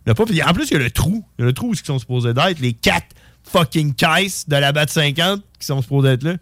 [0.07, 0.25] Il n'y en a pas.
[0.27, 1.25] Puis en plus, il y a le trou.
[1.39, 2.61] Il y a le trou où ils sont supposés d'être.
[2.61, 3.09] Les quatre
[3.45, 6.35] fucking caisses de la batte 50 qui sont supposés être là.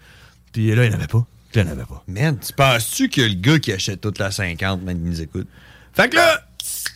[0.53, 1.27] Puis là, il n'y en avait pas.
[1.55, 2.05] Il n'y en avait pas.
[2.07, 5.49] Man, tu penses-tu que le gars qui achète toute la 50, man, il nous écoute?
[5.95, 6.41] Fait que là,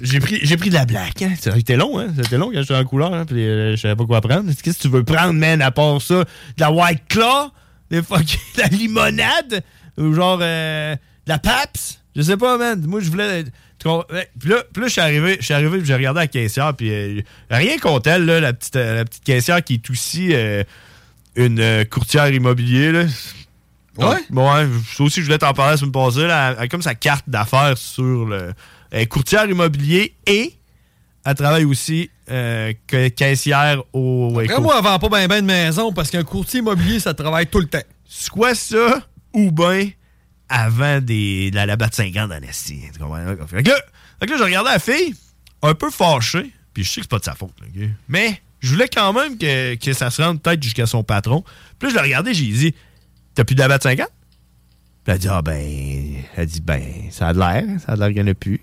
[0.01, 1.23] j'ai pris, j'ai pris de la black.
[1.23, 1.35] Hein.
[1.57, 2.09] Été long, hein.
[2.17, 3.15] C'était long quand j'étais en couleur.
[3.15, 3.25] Hein.
[3.25, 4.51] Puis euh, je savais pas quoi prendre.
[4.63, 6.25] Qu'est-ce que tu veux prendre, man, à part ça?
[6.25, 6.27] De
[6.59, 7.51] la White Claw?
[7.91, 9.65] Des fucking, de la limonade?
[9.99, 12.02] Ou genre euh, de la Paps?
[12.15, 12.85] Je sais pas, man.
[12.87, 13.45] Moi, je voulais...
[13.79, 16.73] Puis là, puis là, je suis arrivé, je suis arrivé, puis j'ai regardé la caissière,
[16.75, 17.21] puis euh,
[17.51, 20.63] rien contre elle, là, la petite, euh, la petite caissière qui est aussi euh,
[21.35, 23.05] une courtière immobilier, là.
[23.99, 24.19] Ouais?
[24.31, 26.27] Bon, ouais, ça aussi, je voulais t'en parler la semaine passée.
[26.27, 28.53] Là, elle a comme sa carte d'affaires sur le.
[28.91, 30.55] Elle est courtière immobilier et
[31.25, 35.47] elle travaille aussi euh, que caissière au Après, moi, elle vend pas bien ben de
[35.47, 37.83] maison parce qu'un courtier immobilier, ça travaille tout le temps.
[38.05, 39.03] Soit ça,
[39.35, 39.91] ou bien
[40.53, 42.81] avant des, de la labat de 50 dans l'esti.
[42.81, 43.77] Fait que là,
[44.21, 45.15] fait que là, je regardais la fille,
[45.63, 48.71] un peu fâchée, puis je sais que c'est pas de sa faute, là, mais je
[48.71, 51.43] voulais quand même que, que ça se rende peut-être jusqu'à son patron.
[51.79, 52.75] Puis là, je l'ai regardé, j'ai dit,
[53.35, 54.07] t'as plus de labat de 50?
[54.07, 54.15] Puis
[55.07, 58.01] elle a dit, ah ben, elle dit, ben, ça a de l'air, ça a de
[58.01, 58.61] l'air qu'il n'y en a plus.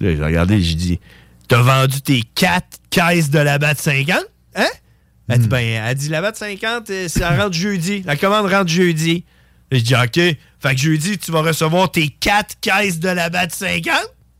[0.00, 1.00] Là, j'ai regardé, j'ai dit,
[1.48, 4.18] t'as vendu tes quatre caisses de labat de 50?
[4.56, 4.66] Hein?
[5.30, 8.02] Elle dit, ben, elle dit, la batte 50, euh, ça rentre jeudi.
[8.02, 9.24] La commande rentre jeudi.
[9.70, 10.14] Je dis, OK.
[10.14, 13.94] Fait que jeudi, tu vas recevoir tes quatre caisses de la batte 50.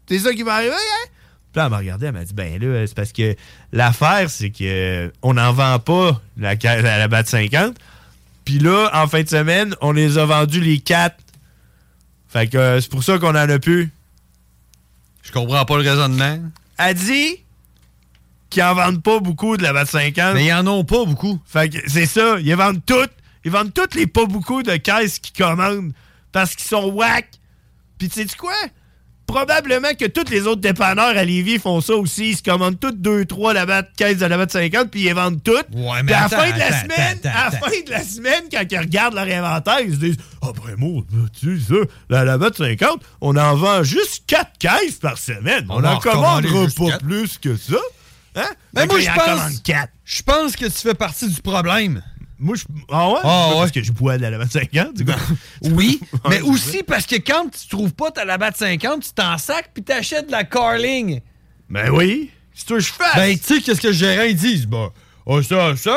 [0.08, 1.08] C'est ça qui va arriver, hein?
[1.52, 3.34] Puis là, elle m'a regardé, elle m'a dit, ben là, c'est parce que
[3.72, 7.76] l'affaire, c'est que euh, on n'en vend pas la, la, la batte 50.
[8.44, 11.16] Puis là, en fin de semaine, on les a vendus les quatre.
[12.28, 13.90] Fait que euh, c'est pour ça qu'on en a plus.
[15.22, 16.38] Je comprends pas le raisonnement.
[16.78, 17.36] Elle dit
[18.48, 20.34] qu'ils en vendent pas beaucoup de la batte 50.
[20.34, 21.40] Mais ils en ont pas beaucoup.
[21.46, 23.12] Fait que c'est ça, ils vendent toutes.
[23.44, 25.92] Ils vendent toutes les pas beaucoup de caisses qu'ils commandent
[26.32, 27.28] parce qu'ils sont whack.
[27.98, 28.52] Puis tu sais quoi?
[29.26, 32.30] Probablement que tous les autres dépanneurs à Lévis font ça aussi.
[32.30, 35.04] Ils se commandent toutes deux, trois la batte, caisses de la batte 50 puis ils
[35.04, 35.66] les vendent toutes.
[35.72, 38.02] Ouais, mais à la fin de la attends, semaine, attends, à la fin de la
[38.02, 41.02] semaine, quand ils regardent leur inventaire, ils se disent Ah, ben moi,
[41.38, 45.64] tu sais ça, la, la batte 50, on en vend juste quatre caisses par semaine.
[45.68, 47.78] On n'en commandera pas plus que ça.
[48.34, 48.42] Hein?
[48.74, 49.62] Mais Fait moi, je pense.
[50.04, 52.02] Je pense que tu fais partie du problème.
[52.40, 52.64] Moi, je.
[52.90, 53.18] Ah ouais?
[53.22, 53.54] Ah ouais.
[53.58, 54.88] Parce que je bois de la lavande 50.
[54.96, 55.16] c'est quoi?
[55.62, 59.70] Oui, mais aussi parce que quand tu trouves pas ta labatte 50, tu t'en sacs
[59.74, 61.20] puis t'achètes de la Carling.
[61.68, 62.30] Ben oui.
[62.54, 63.04] C'est toi que je fais.
[63.16, 64.66] Ben, tu sais, qu'est-ce que le gérant, il dit?
[64.66, 64.88] Ben,
[65.26, 65.96] oh, ça, ça,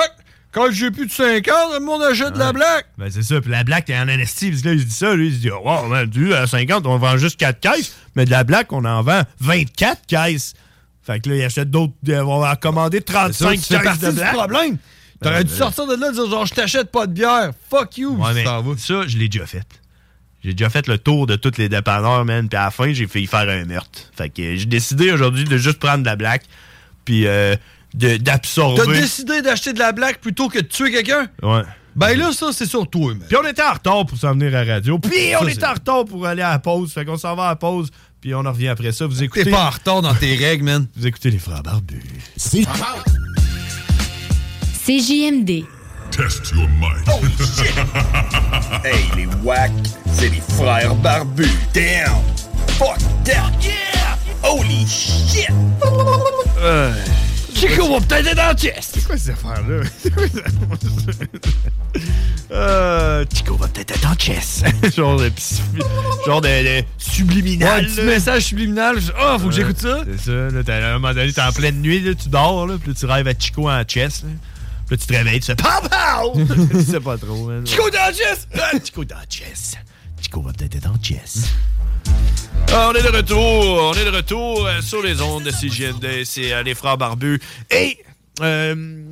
[0.52, 2.86] quand j'ai plus de 50, le monde achète de la black.
[2.98, 3.42] Ben c'est ça.
[3.42, 4.52] Puis la black, t'es en anesthésie.
[4.52, 5.16] Parce que là, il dit ça.
[5.16, 7.96] Lui, il se dit, oh, man, tu à 50, on vend juste 4 caisses.
[8.16, 10.54] Mais de la black, on en vend 24 caisses.
[11.02, 11.94] Fait que là, il achète d'autres.
[12.10, 14.34] euh, On va commander 35 tu fais caisses de black.
[14.34, 14.78] problème.
[15.24, 17.52] T'aurais Ben, dû sortir de là et dire genre, je t'achète pas de bière.
[17.70, 18.16] Fuck you.
[18.18, 18.44] Ouais, mais
[18.78, 19.66] ça, je l'ai déjà fait.
[20.44, 22.50] J'ai déjà fait le tour de tous les dépanneurs, man.
[22.50, 24.00] Puis à la fin, j'ai failli faire un meurtre.
[24.16, 26.44] Fait que j'ai décidé aujourd'hui de juste prendre de la black.
[27.06, 27.56] Puis euh,
[27.94, 28.88] de- T'as d'absorber.
[29.00, 31.28] décidé d'acheter de la black plutôt que de tuer quelqu'un?
[31.42, 31.62] Ouais.
[31.96, 33.24] Ben là, ça, c'est sur toi, man.
[33.28, 34.98] Puis on était en retard pour s'en venir à la radio.
[35.00, 36.92] Puis on c'est- était en retard pour aller à la pause.
[36.92, 37.90] Fait qu'on s'en va à la pause.
[38.20, 39.06] Puis on en revient après ça.
[39.06, 39.44] Vous écoutez.
[39.46, 40.88] T'es pas en retard dans tes règles, man.
[40.98, 42.02] Vous écoutez les frères barbus.
[44.86, 45.66] CJMD.
[46.12, 47.08] Test your might.
[48.84, 49.72] Hey, les wack,
[50.14, 51.48] c'est les frères barbus.
[51.74, 52.12] Damn!
[52.78, 53.52] Fuck that!
[53.62, 54.18] Yeah!
[54.44, 55.48] Holy shit!
[57.56, 58.92] Chico va peut-être être dans chest.
[58.96, 59.84] C'est quoi cette affaire-là?
[60.04, 60.42] C'est quoi ça?
[62.52, 64.64] Euh, Chico va peut-être être en chess.
[64.98, 65.62] genre de, psy-
[66.26, 67.86] genre de, de Ouais, subliminal.
[67.86, 68.98] un petit message subliminal.
[69.18, 70.00] Ah, faut que j'écoute ça.
[70.06, 70.32] C'est ça.
[70.54, 72.90] Là, t'as- à un moment donné, t'es en pleine nuit, là, tu dors, là, puis
[72.92, 74.24] là, tu rêves à Chico en chess.
[74.24, 74.30] Là.
[74.96, 76.34] Puis tu te réveilles, tu fais pow pow!
[76.72, 77.66] tu sais pas trop, man.
[77.66, 78.48] Chico dans le chest!
[78.56, 79.76] Ah, Chico dans chess.
[80.22, 81.46] Chico va peut-être être en chess.
[82.72, 83.40] Ah, on est de retour,
[83.90, 87.40] on est de retour euh, sur les ondes de CGND, c'est euh, les frères barbus.
[87.72, 87.98] Et,
[88.42, 89.04] euh,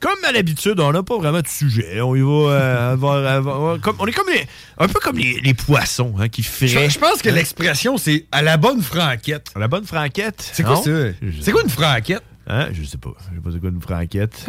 [0.00, 2.00] comme à l'habitude, on n'a pas vraiment de sujet.
[2.00, 4.46] On y va, euh, avoir- avoir- comme- on est comme les-
[4.78, 6.90] un peu comme les, les poissons hein, qui Je, feraient.
[6.90, 9.50] je pense que l'expression, c'est à la bonne franquette.
[9.54, 10.50] À la bonne franquette.
[10.52, 10.90] C'est quoi ça?
[11.42, 12.22] C'est quoi une franquette?
[12.48, 12.68] Hein?
[12.72, 13.10] Je sais pas.
[13.30, 14.46] Je sais pas c'est quoi une franquette.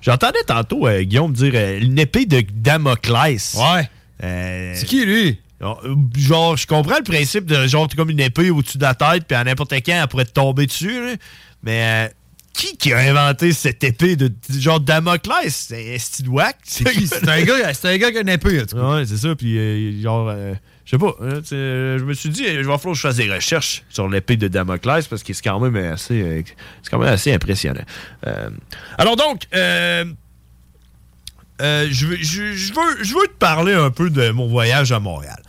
[0.00, 3.56] J'entendais tantôt euh, Guillaume dire euh, une épée de Damoclès.
[3.56, 3.88] Ouais.
[4.20, 5.38] c'est qui, lui?
[5.60, 9.36] Genre, je comprends le principe de genre, comme une épée au-dessus de la tête, puis
[9.36, 11.00] à n'importe quand, elle pourrait te tomber dessus.
[11.06, 11.14] là.
[11.62, 12.12] Mais euh,
[12.52, 15.54] qui qui a inventé cette épée de genre Damoclès?
[15.68, 16.56] C'est Steve Wack?
[16.62, 17.06] C'est qui?
[17.06, 18.60] C'est un gars, c'est un gars qui a une épée.
[18.74, 19.34] Ouais, c'est ça.
[19.34, 20.54] Puis, euh, genre, euh,
[20.86, 21.14] je sais pas.
[21.20, 23.82] hein, euh, je me suis dit, euh, je vais falloir que je fasse des recherches
[23.90, 26.42] sur l'épée de Damoclès parce que c'est quand même assez, euh,
[26.82, 27.84] c'est quand même assez impressionnant.
[28.26, 28.48] Euh,
[28.96, 30.04] alors donc, euh,
[31.60, 35.00] euh, je, veux, je veux, je veux te parler un peu de mon voyage à
[35.00, 35.42] Montréal.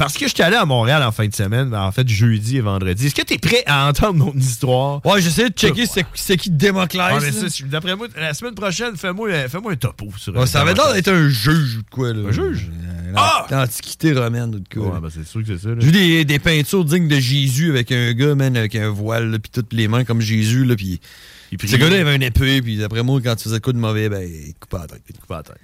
[0.00, 2.56] Euh, parce que je suis allé à Montréal en fin de semaine, en fait jeudi
[2.56, 3.06] et vendredi.
[3.06, 5.04] Est-ce que tu es prêt à entendre mon histoire?
[5.04, 7.22] Ouais, j'essaie de checker c'est c'est qui Démoclès.
[7.22, 10.74] Ouais, ça, D'après moi, la semaine prochaine, fais-moi fais un topo sur Ouais, ça avait
[10.74, 12.28] l'air d'être un juge ou de quoi, là.
[12.28, 12.70] Un juge?
[13.14, 13.46] Ah!
[13.50, 14.94] L'Antiquité romaine ou de quoi.
[14.94, 15.70] Ouais, ben, c'est sûr que c'est ça.
[15.78, 19.38] J'ai vu des, des peintures dignes de Jésus avec un gars, man, avec un voile,
[19.40, 21.00] puis toutes les mains comme Jésus, là, puis...
[21.52, 24.08] Ce gars-là, il avait une épée, puis d'après moi, quand tu faisais coup de mauvais,
[24.08, 25.02] ben, il te coupait la tête.
[25.08, 25.56] Il te coupait la tête.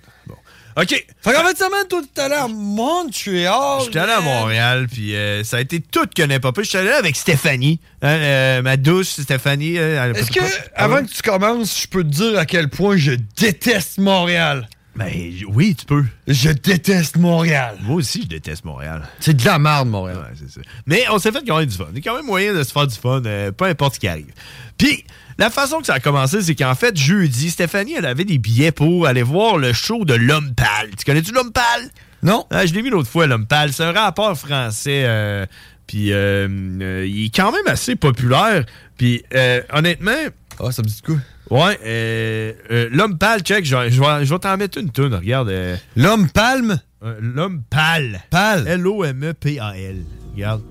[0.78, 0.88] OK.
[0.88, 3.80] Fait qu'en fin de semaine, toi, tu allé à Montréal.
[3.84, 6.62] J'étais allé à Montréal, puis euh, ça a été tout que n'importe pas.
[6.62, 9.78] J'étais allé avec Stéphanie, hein, euh, ma douce Stéphanie.
[9.78, 10.40] euh, Est-ce que,
[10.74, 14.68] avant que tu commences, je peux te dire à quel point je déteste Montréal?
[14.96, 15.10] Ben,
[15.48, 16.04] oui, tu peux.
[16.26, 17.76] Je déteste Montréal.
[17.82, 19.02] Moi aussi, je déteste Montréal.
[19.20, 20.18] C'est de la merde, Montréal.
[20.18, 20.60] Ouais, c'est ça.
[20.86, 21.86] Mais on s'est fait quand même du fun.
[21.92, 24.08] Il y a quand même moyen de se faire du fun, peu importe ce qui
[24.08, 24.32] arrive.
[24.78, 25.04] Puis,
[25.38, 28.72] la façon que ça a commencé, c'est qu'en fait, jeudi, Stéphanie, elle avait des billets
[28.72, 30.90] pour aller voir le show de L'Homme Pâle.
[30.96, 31.90] Tu connais-tu L'Homme Pâle?
[32.22, 32.46] Non.
[32.50, 33.72] je l'ai vu l'autre fois, L'Homme Pâle.
[33.72, 35.04] C'est un rappeur français.
[35.06, 35.46] euh,
[35.86, 36.48] puis, euh,
[36.80, 38.64] euh, il est quand même assez populaire.
[38.98, 40.10] Puis, euh, honnêtement.
[40.58, 41.16] Ah, ça me dit quoi?
[41.48, 42.56] Ouais,
[42.90, 45.52] L'Homme Pâle, check, je vais, t'en mettre une toune, regarde.
[45.94, 46.80] L'homme palme?
[47.20, 48.20] L'Homme Pâle.
[48.30, 48.66] Pâle.
[48.66, 50.02] L-O-M-E-P-A-L.
[50.34, 50.62] Regarde.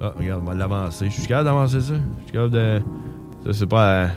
[0.00, 1.06] Ah, regarde, on va l'avancer.
[1.06, 1.94] Je suis capable d'avancer ça?
[1.94, 2.82] Je suis capable de.
[3.46, 3.88] Ça, c'est pas.
[3.90, 4.08] euh,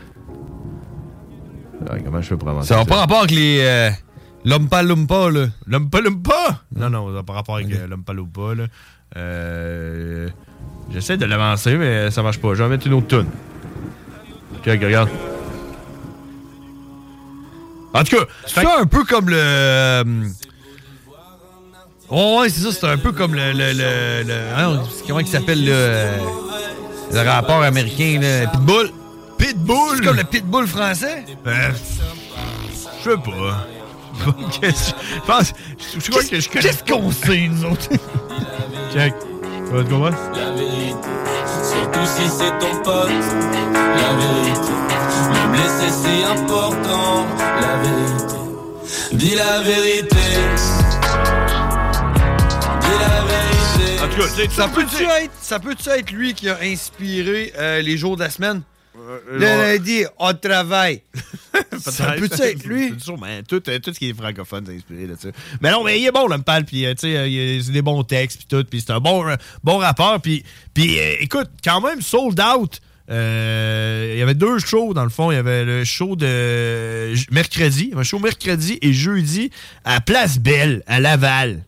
[1.89, 3.60] ah, comment je fais pour avancer Ça n'a pas rapport avec les...
[3.62, 3.89] euh,
[4.43, 5.45] L'homme lumpa, là.
[5.67, 6.62] L'Umpa Lumpa?
[6.75, 8.63] Non, non, ça n'a pas rapport avec euh, L'Umpa Lumpa, là.
[9.17, 10.29] Euh.
[10.91, 12.53] J'essaie de l'avancer, mais ça marche pas.
[12.55, 13.27] Je vais mettre une autre toune.
[14.57, 15.10] Ok, regarde.
[17.93, 19.38] En tout cas, C'est un peu comme le...
[19.38, 20.03] euh,
[22.10, 23.51] Ouais, c'est ça, c'est un peu comme le...
[23.53, 26.05] le, le, le- hein, comment il s'appelle, le...
[27.13, 28.89] Le rapport américain, là, Pitbull?
[29.41, 29.97] Pitbull?
[29.97, 31.25] C'est comme le Pitbull français?
[31.47, 31.69] Euh,
[33.04, 33.67] je sais pas.
[34.62, 34.93] Qu'est-ce-
[35.25, 35.51] pense.
[35.51, 36.49] Que je.
[36.49, 37.89] Qu'est-ce qu'on sait, nous autres?
[38.93, 39.13] Check.
[39.67, 40.17] Tu vas te comprendre?
[40.36, 41.10] La vérité,
[41.63, 43.10] surtout si c'est ton pote.
[43.10, 44.73] La vérité,
[45.30, 47.25] me blesser c'est important.
[47.62, 48.36] La vérité,
[49.13, 50.17] dis la vérité.
[52.82, 54.04] Dis la vérité.
[54.04, 57.54] En tout cas, tu sais, Ça peut-tu être, ça peut-tu être lui qui a inspiré
[57.58, 58.62] euh, les jours de la semaine?
[59.32, 59.77] Le ouais.
[59.77, 61.01] lundi, on travaille.
[61.80, 62.93] ça peut-tu être lui?
[62.97, 65.30] Tout, euh, tout ce qui est francophone, c'est inspiré de ça.
[65.62, 67.60] Mais non, mais il est bon, l'homme pâle, puis euh, tu sais, euh, il y
[67.69, 70.99] a- des bons textes, puis tout, puis c'est un bon, euh, bon rappeur, puis, puis
[70.99, 72.82] euh, écoute, quand même, sold out.
[73.10, 75.32] Euh, il y avait deux shows, dans le fond.
[75.32, 79.51] Il y avait le show de euh, mercredi, un show mercredi et jeudi
[79.84, 81.63] à Place Belle, à Laval.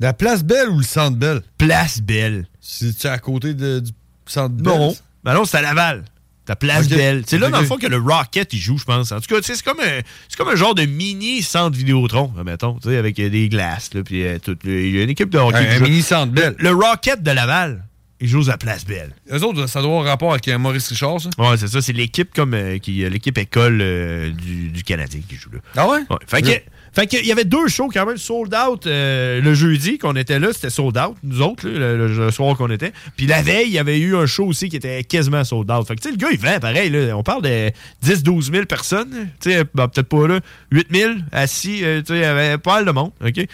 [0.00, 1.42] La place Belle ou le centre Belle?
[1.56, 2.46] Place Belle.
[2.60, 3.90] C'est-tu à côté de- du
[4.26, 4.72] centre Belle?
[4.78, 4.96] Non.
[5.24, 6.04] Ben non, c'est à Laval.
[6.48, 7.24] Ta place belle.
[7.26, 9.12] C'est là, dans le fond, que le Rocket, il joue, je pense.
[9.12, 10.00] En tout cas, c'est comme, un-
[10.38, 14.38] comme un genre de mini centre Vidéotron, mettons, avec euh, des glaces, là, puis euh,
[14.64, 15.58] Il y a une équipe de hockey.
[15.58, 16.54] Un- un mini centre belle.
[16.58, 17.84] Le, le Rocket de Laval,
[18.20, 19.14] il joue à place belle.
[19.30, 21.28] Eux autres, ça doit avoir rapport avec euh, Maurice Richard, ça?
[21.36, 21.82] Ouais, c'est ça.
[21.82, 25.58] C'est l'équipe comme euh, qui, l'équipe école euh, du, du Canadien qui joue là.
[25.76, 25.98] Ah ouais?
[26.26, 26.48] Fait que,
[26.92, 30.16] fait que, il y avait deux shows quand même sold out euh, le jeudi qu'on
[30.16, 32.92] était là, c'était sold out, nous autres, le soir qu'on était.
[33.16, 35.86] Puis la veille, il y avait eu un show aussi qui était quasiment sold out.
[35.86, 37.70] Fait que tu sais, le gars, il vend pareil, là, on parle de
[38.04, 42.18] 10-12 000 personnes, tu sais, ben, peut-être pas là, 8 000 assis, euh, tu sais,
[42.18, 43.46] il y avait pas mal de monde, OK?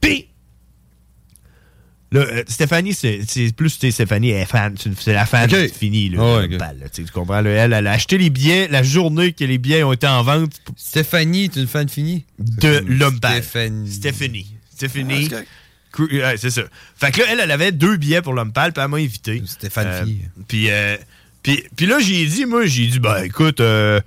[0.00, 0.28] Puis,
[2.12, 3.18] Là, euh, Stéphanie, c'est
[3.56, 5.72] plus tu sais, Stéphanie elle est fan, c'est la fan Ok.
[5.72, 6.08] finie.
[6.10, 7.40] Là, balle, là, tu comprends?
[7.40, 10.22] là, elle, elle a acheté les billets la journée que les billets ont été en
[10.22, 12.24] vente Stéphanie, tu es une fan finie?
[12.38, 13.42] de l'homme pâle.
[13.42, 13.90] Stéphanie.
[13.90, 14.46] Stéphanie.
[14.54, 15.28] Ah, Stéphanie.
[15.28, 16.62] c'est ouais, ça.
[16.96, 19.42] Fait que là, elle, elle avait deux billets pour l'homme pâle, puis elle m'a invité.
[19.44, 20.20] Stéphane Euh, Fille.
[20.46, 20.96] Puis, euh,
[21.42, 24.00] puis, puis là, j'ai dit, moi, j'ai dit, ben écoute, euh,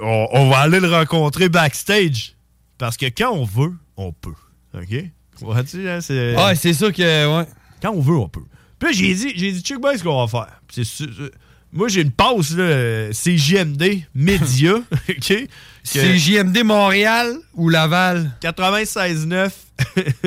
[0.00, 2.34] on, on va aller le rencontrer backstage.
[2.78, 4.32] Parce que quand on veut, on peut.
[4.74, 5.04] OK?
[5.40, 6.34] Vois-tu, hein, c'est...
[6.36, 7.38] Ouais, c'est ça que.
[7.38, 7.44] Ouais.
[7.82, 8.40] Quand on veut, on peut.
[8.78, 10.60] Puis là, j'ai dit, j'ai dit, check bien ce qu'on va faire.
[10.66, 11.30] Puis c'est su- su-
[11.72, 14.72] moi, j'ai une passe, là, euh, CJMD, Média,
[15.08, 15.18] OK?
[15.18, 15.46] que-
[15.84, 18.30] CJMD Montréal ou Laval?
[18.42, 19.50] 96.9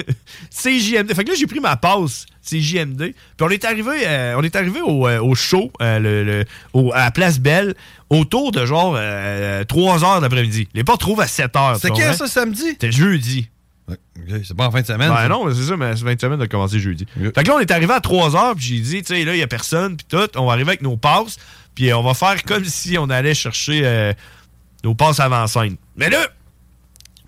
[0.50, 1.14] CJMD.
[1.14, 2.98] Fait que là, j'ai pris ma passe CJMD.
[3.14, 6.46] Puis on est arrivé, euh, on est arrivé au, euh, au show euh, le- le-
[6.74, 7.76] au- à la Place Belle
[8.10, 8.94] autour de genre
[9.68, 10.68] 3 heures d'après-midi.
[10.74, 11.76] Les portes trouvent à 7 heures.
[11.76, 12.18] C'était tu quand comprends?
[12.18, 12.64] ça, samedi?
[12.72, 13.48] C'était jeudi.
[14.44, 15.10] C'est pas en fin de semaine.
[15.10, 15.28] Ben ça.
[15.28, 17.06] non, mais c'est ça, mais c'est 20 semaines de commencer jeudi.
[17.16, 19.36] Fait que là, on est arrivé à 3 heures, puis j'ai dit, tu sais, là,
[19.36, 20.30] il y a personne, puis tout.
[20.38, 21.38] On va arriver avec nos passes,
[21.76, 24.14] puis on va faire comme si on allait chercher euh,
[24.84, 25.76] nos passes avant-scène.
[25.98, 26.26] Mais là,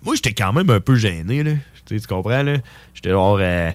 [0.02, 1.52] moi, j'étais quand même un peu gêné, là.
[1.84, 2.56] Tu sais, tu comprends, là?
[2.94, 3.70] J'étais genre euh,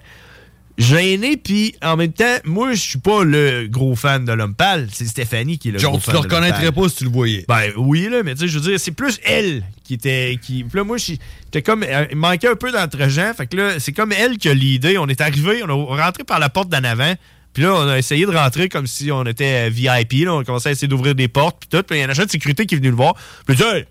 [0.82, 4.88] gêné, puis en même temps, moi, je suis pas le gros fan de l'homme pâle.
[4.92, 7.10] C'est Stéphanie qui est le Genre, gros tu fan le reconnaîtrais pas si tu le
[7.10, 7.44] voyais.
[7.48, 10.38] Ben oui, là, mais tu sais, je veux dire, c'est plus elle qui était.
[10.42, 10.64] Qui...
[10.64, 11.82] Puis là, moi, j'étais comme.
[11.82, 13.32] euh, Il manquait un peu d'entre-gens.
[13.34, 14.98] Fait que là, c'est comme elle qui a l'idée.
[14.98, 17.14] On est arrivé, on a rentré par la porte d'en avant.
[17.52, 20.24] Puis là, on a essayé de rentrer comme si on était VIP.
[20.24, 20.34] Là.
[20.34, 21.58] On a commencé à essayer d'ouvrir des portes.
[21.60, 21.82] Puis tout.
[21.82, 23.14] Puis il y a un agent de sécurité qui est venu le voir.
[23.46, 23.86] Puis il a dit Hey!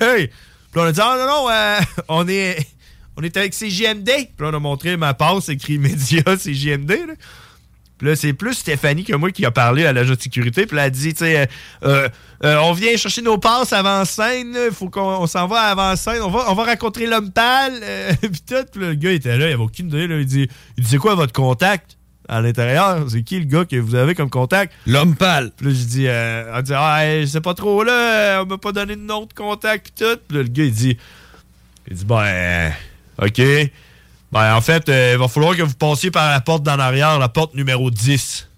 [0.00, 0.28] hey!
[0.72, 2.66] Puis là, on a dit Ah non, non, euh, on est.
[3.16, 4.04] On est avec CJMD.
[4.06, 6.90] Puis là, on a montré ma passe écrit Média CJMD.
[6.90, 7.14] Là.
[7.98, 10.66] Puis là, c'est plus Stéphanie que moi qui a parlé à l'agent de sécurité.
[10.66, 11.46] Puis là, elle a dit, tu sais, euh,
[11.84, 12.08] euh,
[12.44, 14.54] euh, on vient chercher nos passes avant scène.
[14.66, 16.20] Il faut qu'on on s'en va avant scène.
[16.20, 17.72] On va, on va rencontrer l'homme pâle.
[17.82, 18.64] euh, puis tout.
[18.70, 20.06] Puis là, le gars était là, il avait aucune idée.
[20.06, 20.18] Là.
[20.18, 21.96] Il dit, il dit, c'est quoi votre contact
[22.28, 23.06] à l'intérieur?
[23.08, 24.74] C'est qui le gars que vous avez comme contact?
[24.86, 25.52] L'homme pâle.
[25.56, 28.42] Puis là, j'ai dit, euh, elle dit, ah, je sais pas trop là.
[28.42, 29.90] On m'a pas donné de nom de contact.
[29.96, 30.20] Puis tout.
[30.28, 30.98] Puis là, le gars, il dit,
[31.90, 32.72] il dit, ben,
[33.22, 33.40] OK?
[34.32, 37.18] Ben, en fait, euh, il va falloir que vous passiez par la porte d'en arrière,
[37.18, 38.48] la porte numéro 10.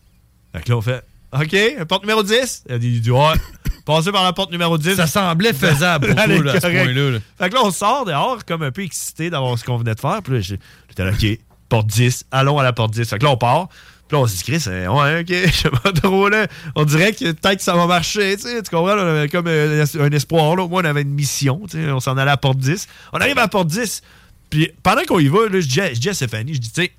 [0.53, 2.65] Fait que là, on fait OK, la porte numéro 10.
[2.69, 3.35] Il a dit, dit, ouais,
[3.87, 4.97] passez par la porte numéro 10.
[4.97, 7.19] Ça semblait faisable pour là, à ce point-là, là.
[7.39, 10.01] Fait que là, on sort dehors, comme un peu excité d'avoir ce qu'on venait de
[10.01, 10.21] faire.
[10.23, 13.09] Puis là, j'étais là, OK, porte 10, allons à la porte 10.
[13.09, 13.69] Fait que là, on part.
[14.09, 16.47] Puis là, on se dit, Chris, euh, ouais, OK, je sais pas trop, là.
[16.75, 18.63] On dirait que peut-être que ça va marcher, tu sais.
[18.63, 18.95] Tu comprends?
[18.95, 20.63] là, on avait comme euh, un espoir, là.
[20.63, 21.91] Au moins, on avait une mission, tu sais.
[21.93, 22.89] On s'en allait à la porte 10.
[23.13, 24.03] On arrive à la porte 10.
[24.51, 26.71] Puis pendant qu'on y va, là, je dis, à- je dis à Stéphanie, je dis,
[26.73, 26.93] tu sais,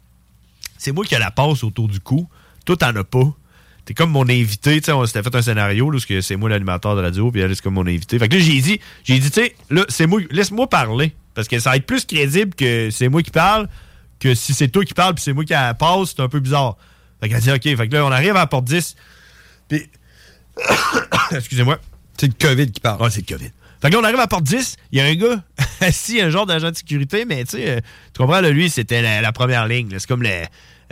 [0.78, 2.28] c'est moi qui ai la passe autour du cou.
[2.66, 3.34] Toi, t'en as pas.
[3.86, 6.36] T'es comme mon invité, tu sais, on s'était fait un scénario, là, parce que c'est
[6.36, 8.20] moi l'animateur de la radio, puis elle, c'est comme mon invité.
[8.20, 11.16] Fait que là, j'ai dit, j'ai dit, tu sais, là, c'est moi, laisse-moi parler.
[11.34, 13.68] Parce que ça va être plus crédible que c'est moi qui parle
[14.20, 16.28] que si c'est toi qui parles, puis c'est moi qui a la passe, c'est un
[16.30, 16.76] peu bizarre.
[17.22, 17.64] Fait qu'elle dit, OK.
[17.64, 18.96] Fait que là, on arrive à la porte 10.
[19.70, 19.84] Puis,
[21.32, 21.80] excusez-moi.
[22.20, 23.02] C'est le COVID qui parle.
[23.02, 23.52] Ouais, c'est le COVID.
[23.82, 25.42] Fait que là, on arrive à la porte 10, il y a un gars
[25.82, 27.80] assis, un genre d'agent de sécurité, mais tu sais, euh,
[28.14, 29.90] tu comprends, là, lui, c'était la, la première ligne.
[29.98, 30.30] C'est comme le,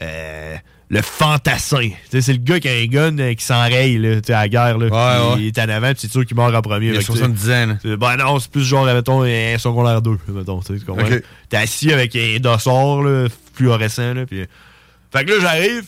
[0.01, 0.55] euh,
[0.89, 1.89] le fantassin.
[1.89, 3.97] Tu sais, C'est le gars qui a un gun euh, qui s'enraye
[4.29, 4.77] à la guerre.
[4.77, 4.87] Là,
[5.35, 6.87] Ouais, il est en avant, puis c'est sûr qu'il meurt en premier.
[6.87, 9.57] Il a Fait que, tu sais, 70 ans, Ben non, c'est plus genre, mettons, un
[9.57, 11.09] secondaire 2, mettons, tu comprends?
[11.49, 14.45] T'es assis avec un dossard, là, fluorescent, là, puis...
[15.11, 15.83] Fait que là, j'arrive,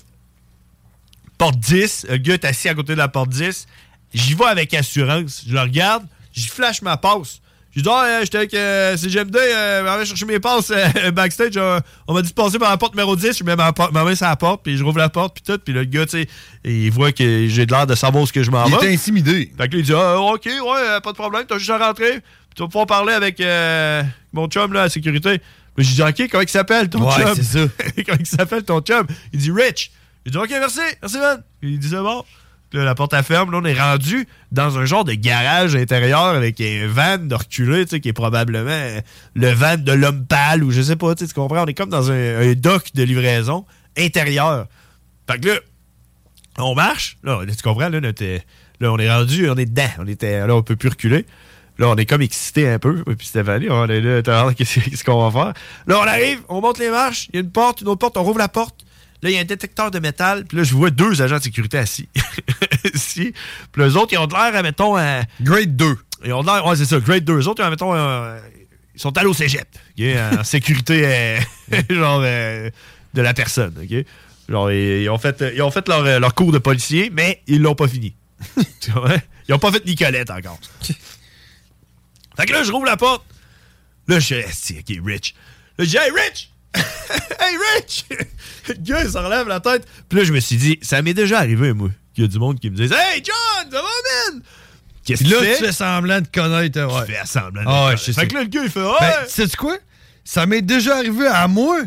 [1.37, 3.67] porte 10, le gars est assis à côté de la porte 10,
[4.13, 7.39] j'y vais avec assurance, je le regarde, j'y flash ma passe.
[7.75, 11.55] Je dis, ah, j'étais avec euh, CGMD, euh, on va chercher mes passes euh, backstage,
[11.55, 14.03] euh, on m'a dit de passer par la porte numéro 10, je mets ma, ma
[14.03, 16.23] main sur la porte, puis je rouvre la porte, puis tout, puis le gars, tu
[16.23, 16.27] sais,
[16.65, 18.77] il voit que j'ai de l'air de savoir ce que je m'en Il vais.
[18.77, 19.51] était intimidé.
[19.55, 21.77] Fait que là, il dit ah, OK, ouais, euh, pas de problème, t'as juste à
[21.77, 22.13] rentrer.
[22.13, 24.01] Puis tu vas pouvoir parler avec euh,
[24.33, 25.39] mon chum là, à la sécurité.
[25.77, 27.35] Mais j'ai dit OK, comment il s'appelle ton Ouais, chum?
[27.35, 27.59] c'est ça.
[28.03, 29.05] comment il s'appelle ton chum?
[29.31, 29.91] Il dit Rich.
[30.25, 31.43] J'ai dit OK, merci, merci, man.
[31.61, 32.25] Il dit c'est bon.
[32.71, 36.61] La porte à ferme, là, on est rendu dans un genre de garage intérieur avec
[36.61, 39.01] un van de reculé, qui est probablement
[39.33, 41.63] le van de l'homme pâle ou je sais pas, tu comprends?
[41.63, 43.65] On est comme dans un, dock de livraison
[43.97, 44.67] intérieur.
[45.29, 45.55] Fait que là,
[46.59, 47.17] on marche.
[47.23, 49.89] Là, tu comprends, là, là, on est rendu, on est dedans.
[49.97, 51.25] On était, là, on peut plus reculer.
[51.79, 53.03] Là, on est comme excité un peu.
[53.09, 55.53] Et puis Stéphanie, on est là, qu'est-ce qu'on va faire?
[55.87, 58.17] Là, on arrive, on monte les marches, il y a une porte, une autre porte,
[58.17, 58.85] on rouvre la porte.
[59.21, 60.45] Là, il y a un détecteur de métal.
[60.45, 62.07] Puis là, je vois deux agents de sécurité assis.
[62.93, 63.33] Ici.
[63.71, 65.23] Puis les autres, ils ont de l'air, mettons, à...
[65.41, 65.97] Grade 2.
[66.25, 67.37] Ils ont de l'air, ouais, c'est ça, grade 2.
[67.37, 68.39] Les autres, ils ont, mettons, euh,
[68.99, 69.67] ils sont allés au cégep.
[69.99, 71.39] en sécurité, euh,
[71.89, 72.69] genre, euh,
[73.13, 73.73] de la personne.
[73.81, 74.05] ok?
[74.49, 77.41] Genre, ils, ils ont fait, ils ont fait leur, euh, leur cours de policier, mais
[77.47, 78.15] ils l'ont pas fini.
[79.47, 80.59] Ils ont pas fait Nicolette encore.
[80.81, 83.25] fait que là, je rouvre la porte.
[84.07, 85.35] Là, je suis OK, Rich.
[85.77, 86.51] Là, je dis, hey, Rich!
[86.75, 88.05] hey, Rich!
[88.67, 89.87] le gars, il se relève la tête.
[90.07, 92.39] Puis là, je me suis dit, ça m'est déjà arrivé, moi, qu'il y a du
[92.39, 94.41] monde qui me dise, hey, John, ça va, man?
[95.05, 95.71] Qu'est-ce que là, tu tu fais?
[95.71, 96.79] semblant de connaître.
[96.85, 97.05] Ouais.
[97.07, 98.03] Je fais semblant de Ah ouais, connaître.
[98.03, 98.25] Fait ça.
[98.27, 98.95] que là, le gars, il fait, ouais!
[98.99, 99.77] Ben, sais-tu quoi?
[100.23, 101.79] Ça m'est déjà arrivé à moi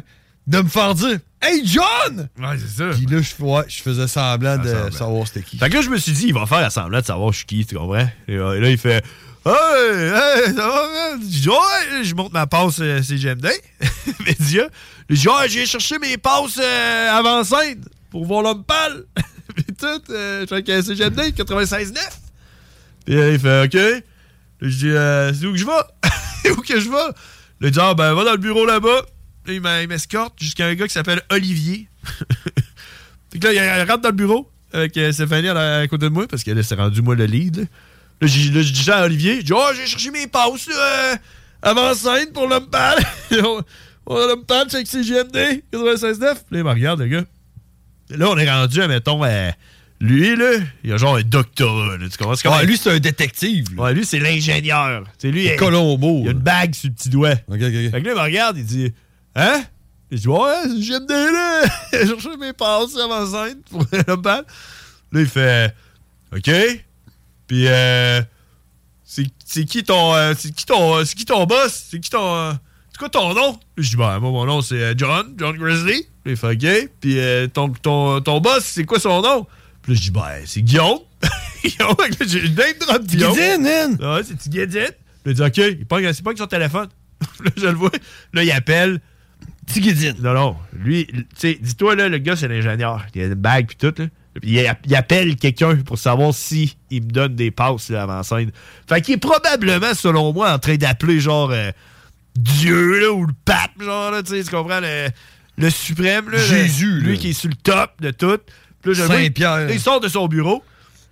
[0.48, 2.28] de me faire dire Hey John!
[2.38, 2.90] Ouais, c'est ça.
[2.96, 4.90] Puis là, je, ouais, je faisais semblant de semblant.
[4.90, 5.58] savoir c'était qui.
[5.58, 7.46] Fait que là, je me suis dit, il va faire semblant de savoir je suis
[7.46, 8.08] qui, tu comprends?
[8.26, 9.04] Et et là, il fait
[9.44, 12.02] Hey, hey, ça va?
[12.04, 13.48] Je monte ma passe euh, CGMD,
[14.24, 14.68] média.
[15.10, 19.04] Ouais, j'ai cherché mes passes euh, avant scène pour voir l'homme pâle.
[19.54, 20.00] Puis tout.
[20.10, 21.98] Euh, je fais que CGMD, 96.9.
[23.04, 24.04] Puis euh, il fait OK.
[24.60, 26.50] Je dis C'est où que je vais?
[26.52, 27.12] Où que je vais?
[27.62, 29.02] Il dit Ah, ben, va dans le bureau là-bas.
[29.46, 31.88] Là, il m'escorte jusqu'à un gars qui s'appelle Olivier.
[33.32, 36.28] Fait que là, il, rentre dans le bureau avec Stéphanie à, à côté de moi
[36.28, 37.66] parce que là, c'est rendu moi le lead.
[38.22, 39.36] Là, je dis ça à Olivier.
[39.40, 41.16] Je dis Oh, j'ai cherché mes passes euh,
[41.60, 42.98] avant scène pour l'homme pâle.
[44.06, 46.20] on a l'homme pâle, c'est CGMD 96.9.
[46.20, 47.24] Là, il me regarde, le gars.
[48.10, 49.20] Là, on est rendu, mettons,
[50.00, 51.96] lui, là, il a genre un doctorat.
[51.96, 52.56] là, tu comprends?
[52.58, 53.66] Ouais, lui, c'est un détective.
[53.76, 53.82] là.
[53.84, 55.04] Ouais, lui, c'est l'ingénieur.
[55.16, 55.46] C'est lui.
[55.46, 56.22] Il- Colombo.
[56.24, 57.34] Il a une bague sur le petit doigt.
[57.48, 57.90] OK, OK, OK.
[57.90, 58.92] Fait que là, il me regarde, il dit
[59.36, 59.62] Hein?
[60.10, 61.62] Je dis Ouais, c'est GMD, là.
[61.92, 64.44] J'ai cherché mes passes avant scène pour le bal.
[65.12, 65.72] Là, il fait
[66.36, 66.50] OK.
[67.52, 68.22] Puis, euh,
[69.04, 70.14] c'est c'est qui ton.
[70.14, 71.04] euh, c'est qui ton.
[71.04, 71.88] C'est qui ton boss?
[71.90, 72.34] C'est qui ton.
[72.34, 72.52] euh,
[72.90, 73.60] c'est quoi ton nom?
[73.76, 76.06] Je dis Ben, moi, mon nom, c'est euh, John, John Grizzly.
[76.24, 76.90] Puis, il fait OK.
[76.98, 79.46] Puis, euh, ton, ton, ton boss, c'est quoi son nom?
[79.82, 81.00] Puis là, je dis Ben, c'est Guillaume.
[81.62, 81.94] Guillaume,
[82.26, 83.36] j'ai une drop Guillaume.
[83.60, 83.98] Man.
[84.02, 84.88] Ah ouais, c'est Guédine?
[85.26, 86.88] Il dit OK, il pogne, il pogne son téléphone.
[87.44, 87.90] là, je le vois.
[88.32, 88.98] Là, il appelle.
[89.66, 90.16] Tigidine.
[90.20, 90.56] Non, non.
[90.72, 93.04] Lui, tu sais, dis-toi, là, le gars, c'est l'ingénieur.
[93.14, 94.06] Il a une bague puis tout, là.
[94.42, 94.66] Il,
[94.96, 98.50] appelle quelqu'un pour savoir si il me donne des passes là, avant scène.
[98.88, 101.70] Fait qu'il est probablement, selon moi, en train d'appeler genre euh,
[102.36, 105.08] Dieu là, ou le pape, genre, là, tu sais, tu comprends, le,
[105.58, 108.38] le suprême, là, le- Jésus, lui qui est sur le top de tout.
[108.82, 109.70] Puis là, Saint-Pierre.
[109.70, 110.64] il sort de son bureau.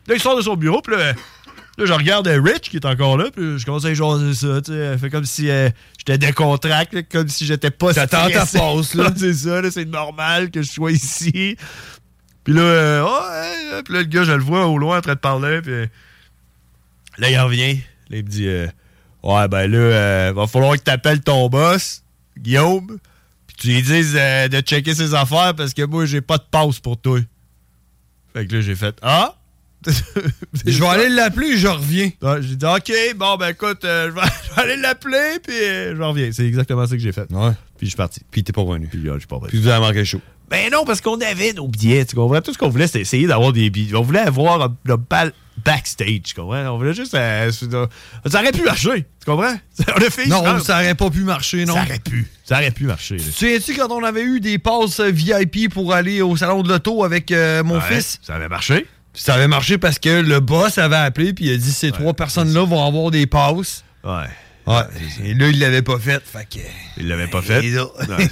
[0.07, 2.87] Là, il sort de son bureau, puis là, là, je regarde euh, Rich qui est
[2.87, 4.79] encore là, puis je commence à jaser ça, tu sais.
[4.79, 5.69] Elle fait comme si euh,
[5.99, 9.13] j'étais décontracté, comme si j'étais pas T'attends ta passe, là.
[9.17, 11.57] c'est ça, là, c'est normal que je sois ici.
[12.51, 14.99] Puis là, euh, oh, hey, euh, puis là, le gars, je le vois au loin
[14.99, 15.73] en train de parler, puis
[17.19, 17.75] là, il revient.
[18.09, 18.67] Là, il me dit, euh,
[19.23, 22.03] ouais, ben là, euh, va falloir que t'appelles ton boss,
[22.37, 22.99] Guillaume,
[23.47, 26.45] puis tu lui dises euh, de checker ses affaires parce que moi, j'ai pas de
[26.51, 27.21] passe pour toi.
[28.33, 29.37] Fait que là, j'ai fait, ah!
[30.67, 32.11] Je vais aller l'appeler, je reviens.
[32.21, 34.21] Ouais, j'ai dit, OK, bon, ben écoute, euh, je, vais,
[34.57, 36.31] aller l'appeler, puis euh, je reviens.
[36.33, 37.31] C'est exactement ça que j'ai fait.
[37.33, 37.53] Ouais.
[37.79, 38.21] Puis je suis parti.
[38.29, 38.89] Puis t'es pas revenu.
[38.89, 39.51] Puis euh, je suis pas revenu.
[39.51, 40.21] Puis vous avez manqué chaud.
[40.51, 42.41] Ben non, parce qu'on avait nos billets, tu comprends?
[42.41, 43.95] Tout ce qu'on voulait, c'était essayer d'avoir des billets.
[43.95, 45.33] On voulait avoir le bal
[45.65, 46.65] backstage, tu comprends?
[46.75, 47.15] On voulait juste...
[47.15, 49.55] euh, ça aurait pu marcher, tu comprends?
[49.97, 51.75] On a fait Non, ça aurait pas pu marcher, non.
[51.75, 52.27] Ça aurait pu.
[52.45, 53.19] Ça aurait pu marcher.
[53.19, 53.25] là.
[53.25, 57.05] Tu sais-tu quand on avait eu des passes VIP pour aller au salon de l'auto
[57.05, 58.19] avec euh, mon Ouais, fils?
[58.23, 58.87] Ça avait marché.
[59.13, 62.15] Ça avait marché parce que le boss avait appelé puis il a dit ces trois
[62.15, 63.85] personnes-là vont avoir des passes.
[64.03, 64.13] Ouais.
[64.67, 64.83] Ouais.
[65.25, 66.23] Et là, il l'avait pas fait.
[66.25, 66.59] Fait que.
[66.97, 67.65] Il l'avait pas fait.
[67.65, 68.31] Et là- Non, c'est ça.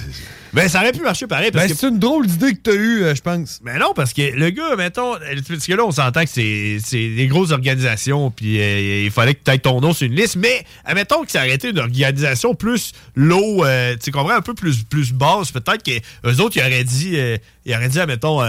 [0.53, 1.51] Ben, ça aurait pu marcher pareil.
[1.51, 3.59] Parce Ben, que c'est une drôle d'idée que t'as eue, euh, je pense.
[3.63, 5.13] Mais non, parce que le gars, mettons,
[5.47, 9.43] parce que là, on s'entend que c'est des grosses organisations, puis euh, il fallait que
[9.43, 12.55] tu aies ton nom sur une liste, mais admettons que ça aurait été une organisation
[12.55, 16.83] plus low, euh, tu comprends, un peu plus, plus basse, peut-être qu'eux autres, ils auraient
[16.83, 18.41] dit, euh, ils auraient dit, admettons,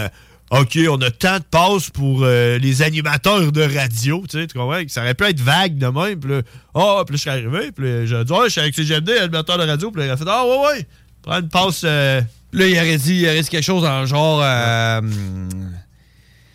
[0.50, 4.58] OK, on a tant de passes pour euh, les animateurs de radio, tu sais, tu
[4.58, 4.82] comprends?
[4.82, 6.42] Que ça aurait pu être vague de même, puis là,
[6.74, 9.58] ah, puis là, je suis arrivé, puis j'ai dit, ah, je suis avec CGMD, animateur
[9.58, 10.86] de radio, puis là, il a fait, ah, ouais, ouais,
[11.22, 11.82] prends une passe.
[11.84, 12.20] euh,
[12.52, 14.40] Là, il aurait dit, il aurait dit quelque chose en genre.
[14.42, 15.00] Euh,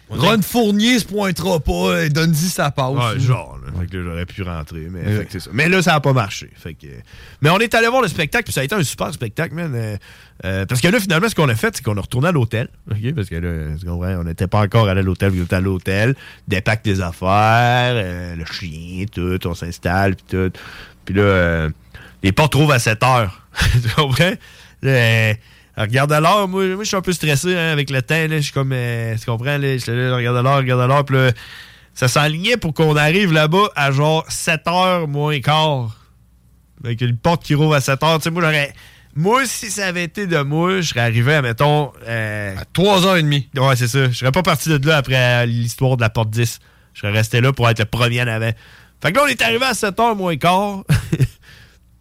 [0.08, 2.94] Ron Fournier se pointera pas, et donne-y sa passe.
[2.94, 3.72] Ouais, genre, là.
[3.82, 4.88] Fait que là, j'aurais pu rentrer.
[4.92, 5.18] Mais, Ouais.
[5.20, 5.50] fait que c'est ça.
[5.52, 6.52] mais là, ça n'a pas marché.
[6.56, 6.86] Fait que,
[7.42, 9.72] mais on est allé voir le spectacle, puis ça a été un super spectacle, man.
[9.74, 9.98] Euh,
[10.46, 12.68] euh, parce que là, finalement, ce qu'on a fait, c'est qu'on a retourné à l'hôtel.
[13.16, 13.76] Parce que là,
[14.20, 16.16] on n'était pas encore allé à l'hôtel, on était à l'hôtel,
[16.48, 20.52] dépack des affaires, euh, le chien, tout, on s'installe, puis tout.
[21.04, 21.70] Puis là, euh,
[22.26, 23.40] les portes trouvent à 7 heures.
[23.72, 24.34] tu comprends?
[24.84, 25.34] Euh,
[25.78, 28.16] regarde à l'heure, moi, moi je suis un peu stressé hein, avec le temps.
[28.16, 29.60] Là, je suis comme, euh, tu comprends?
[29.60, 31.32] Là, je là, regarde à l'heure, regarde à l'heure, puis là,
[31.94, 35.96] ça s'enlignait pour qu'on arrive là-bas à genre 7 heures moins quart.
[36.84, 38.18] Avec une porte qui rouvre à 7 heures.
[38.18, 38.74] Tu sais, moi, j'aurais.
[39.16, 41.92] Moi, si ça avait été de moi, je serais arrivé à, mettons.
[42.08, 43.44] à 3h30.
[43.56, 44.10] Ouais, c'est ça.
[44.10, 46.60] Je serais pas parti de là après l'histoire de la porte 10.
[46.96, 48.52] Je serais resté là pour être le premier en avant.
[49.02, 50.84] Fait que là, on est arrivé à 7 heures moins quart.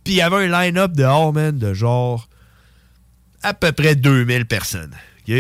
[0.04, 2.28] Puis il y avait un line-up dehors, man, de genre.
[3.42, 4.94] à peu près 2000 personnes.
[5.28, 5.34] OK?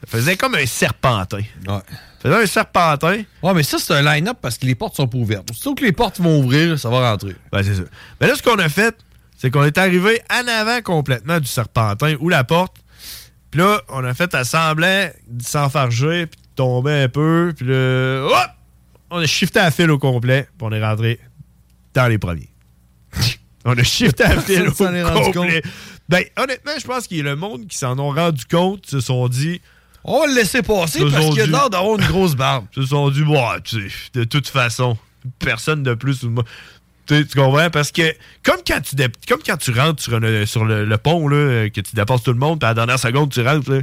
[0.00, 1.38] Ça faisait comme un serpentin.
[1.38, 1.80] Ouais.
[2.22, 3.22] Ça faisait un serpentin.
[3.42, 5.50] Ouais, mais ça, c'est un line-up parce que les portes sont pas ouvertes.
[5.50, 7.36] Aussitôt que les portes vont ouvrir, ça va rentrer.
[7.52, 7.82] Ben, c'est ça.
[8.20, 8.94] Mais là, ce qu'on a fait,
[9.36, 12.76] c'est qu'on est arrivé en avant complètement du serpentin ou la porte.
[13.50, 17.52] Puis là, on a fait à semblant de s'enfarger, puis de tomber un peu.
[17.56, 18.50] Puis là, hop!
[19.10, 21.18] On a shifté à fil au complet, puis on est rentré
[21.94, 22.48] dans les premiers.
[23.64, 25.62] on a shifté à fil au Personne s'en est rendu complet.
[26.08, 29.00] Ben, honnêtement, je pense qu'il y a le monde qui s'en ont rendu compte, se
[29.00, 29.60] sont dit.
[30.02, 32.66] On va le laisser passer Se parce qu'il a l'air d'avoir une grosse barbe.
[32.74, 34.96] se sont dit, bon, tu sais, de toute façon,
[35.38, 36.22] personne de plus.
[36.22, 36.44] ou de moins.
[37.06, 37.70] Tu comprends?
[37.70, 40.96] Parce que, comme quand tu, dé- comme quand tu rentres sur, un- sur le, le
[40.98, 43.70] pont, là, que tu dépasses tout le monde, puis à la dernière seconde, tu rentres,
[43.70, 43.80] là,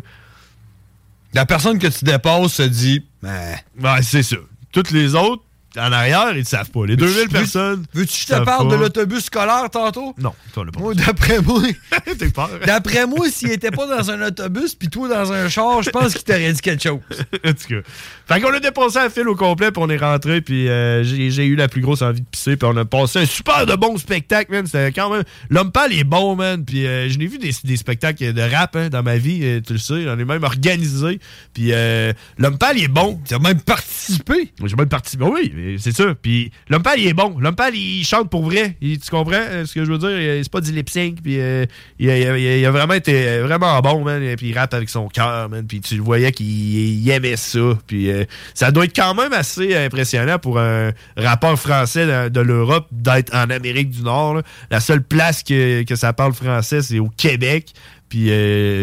[1.34, 4.38] La personne que tu dépasses se dit, ben, Ouais, c'est ça.
[4.72, 5.44] Toutes les autres,
[5.78, 6.86] en arrière, ils ne savent pas.
[6.86, 7.86] Les 2000 Veux- personnes.
[7.94, 10.14] Veux-tu que je te parle de l'autobus scolaire tantôt?
[10.18, 10.80] Non, toi, le pas.
[10.80, 11.62] Moi, d'après moi.
[12.18, 12.50] T'es peur.
[12.66, 16.14] D'après moi, s'il était pas dans un autobus puis toi dans un char, je pense
[16.14, 17.00] qu'il t'aurait dit quelque chose.
[17.46, 17.82] en tout cas.
[18.28, 21.46] Fait qu'on a dépassé la file au complet, puis on est rentré, puis euh, j'ai
[21.46, 23.98] eu la plus grosse envie de pisser, puis on a passé un super de bon
[23.98, 24.66] spectacle, man.
[24.66, 25.24] C'était quand même.
[25.50, 26.64] L'homme pâle est bon, man.
[26.66, 29.62] Puis euh, je n'ai vu des, des spectacles de rap hein, dans ma vie, euh,
[29.66, 30.04] tu le sais.
[30.04, 31.20] J'en ai même organisé.
[31.54, 33.20] Puis euh, l'homme pâle est bon.
[33.26, 34.52] Tu as même participé.
[34.64, 35.24] J'ai même participé.
[35.24, 36.16] Oui, mais c'est ça.
[36.22, 37.38] Puis l'homme pâle il est bon.
[37.40, 38.76] L'homme pâle il chante pour vrai.
[38.82, 40.44] Tu comprends euh, ce que je veux dire?
[40.44, 41.18] C'est pas du lip sync.
[41.22, 41.66] Puis euh,
[42.00, 44.22] il, a, vraiment été euh, vraiment bon, man.
[44.36, 45.66] Puis il rappe avec son cœur, man.
[45.68, 47.78] Puis tu le voyais qu'il il aimait ça.
[47.88, 48.10] Puis
[48.54, 53.50] ça doit être quand même assez impressionnant pour un rappeur français de, l'Europe d'être en
[53.50, 54.42] Amérique du Nord.
[54.72, 57.74] La seule place que, que ça parle français, c'est au Québec.
[58.10, 58.32] Puis,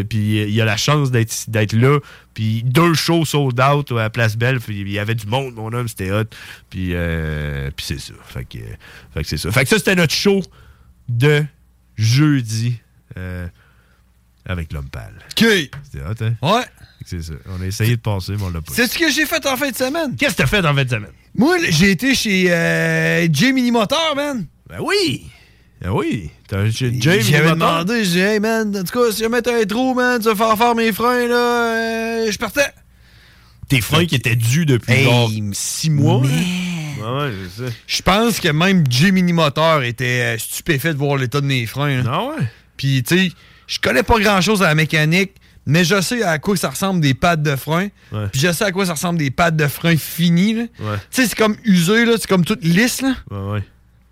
[0.08, 1.98] puis il a la chance d'être là.
[2.34, 4.60] Puis deux shows sold out à Place Belle.
[4.60, 6.24] Puis il y avait du monde, mon homme, c'était hot.
[6.68, 8.14] Puis, euh, puis c'est ça.
[8.26, 8.58] Fait que,
[9.14, 9.50] fait que c'est ça.
[9.52, 10.42] Fait que ça, c'était notre show
[11.08, 11.44] de
[11.96, 12.76] jeudi
[13.16, 13.46] euh,
[14.44, 15.14] avec l'homme pâle.
[15.30, 15.44] OK.
[15.84, 16.34] C'était hot, hein?
[16.42, 16.64] Ouais.
[17.06, 17.34] C'est ça.
[17.46, 18.72] On a essayé de passer, mais on l'a pas.
[18.72, 20.16] C'est ce que j'ai fait en fin de semaine.
[20.16, 21.12] Qu'est-ce que t'as fait en fin de semaine?
[21.34, 24.46] Moi, j'ai été chez euh, J Mini Motor, man.
[24.68, 25.26] Ben oui.
[25.84, 26.30] Ben oui.
[26.80, 29.92] Jay J'avais demandé, j'ai dit, hey man, en tout cas, si jamais t'as un trou,
[29.92, 31.34] man, tu vas faire faire mes freins, là,
[32.24, 32.72] euh, je partais.
[33.68, 36.22] Tes freins qui étaient dus depuis Hey, genre six mois.
[36.22, 37.70] Ouais, c'est ça.
[37.86, 41.66] Je pense que même J Mini Motor était euh, stupéfait de voir l'état de mes
[41.66, 42.02] freins.
[42.02, 42.10] là.
[42.10, 42.46] Ah ouais?
[42.78, 43.32] Puis, tu sais,
[43.66, 45.32] je connais pas grand-chose à la mécanique,
[45.66, 47.88] mais je sais à quoi ça ressemble des pattes de frein.
[48.10, 48.28] Ouais.
[48.32, 50.62] Puis je sais à quoi ça ressemble des pattes de frein finies, là.
[50.80, 50.96] Ouais.
[51.10, 53.14] Tu sais, c'est comme usé, là, c'est comme tout lisse, là.
[53.30, 53.64] Ouais, ouais.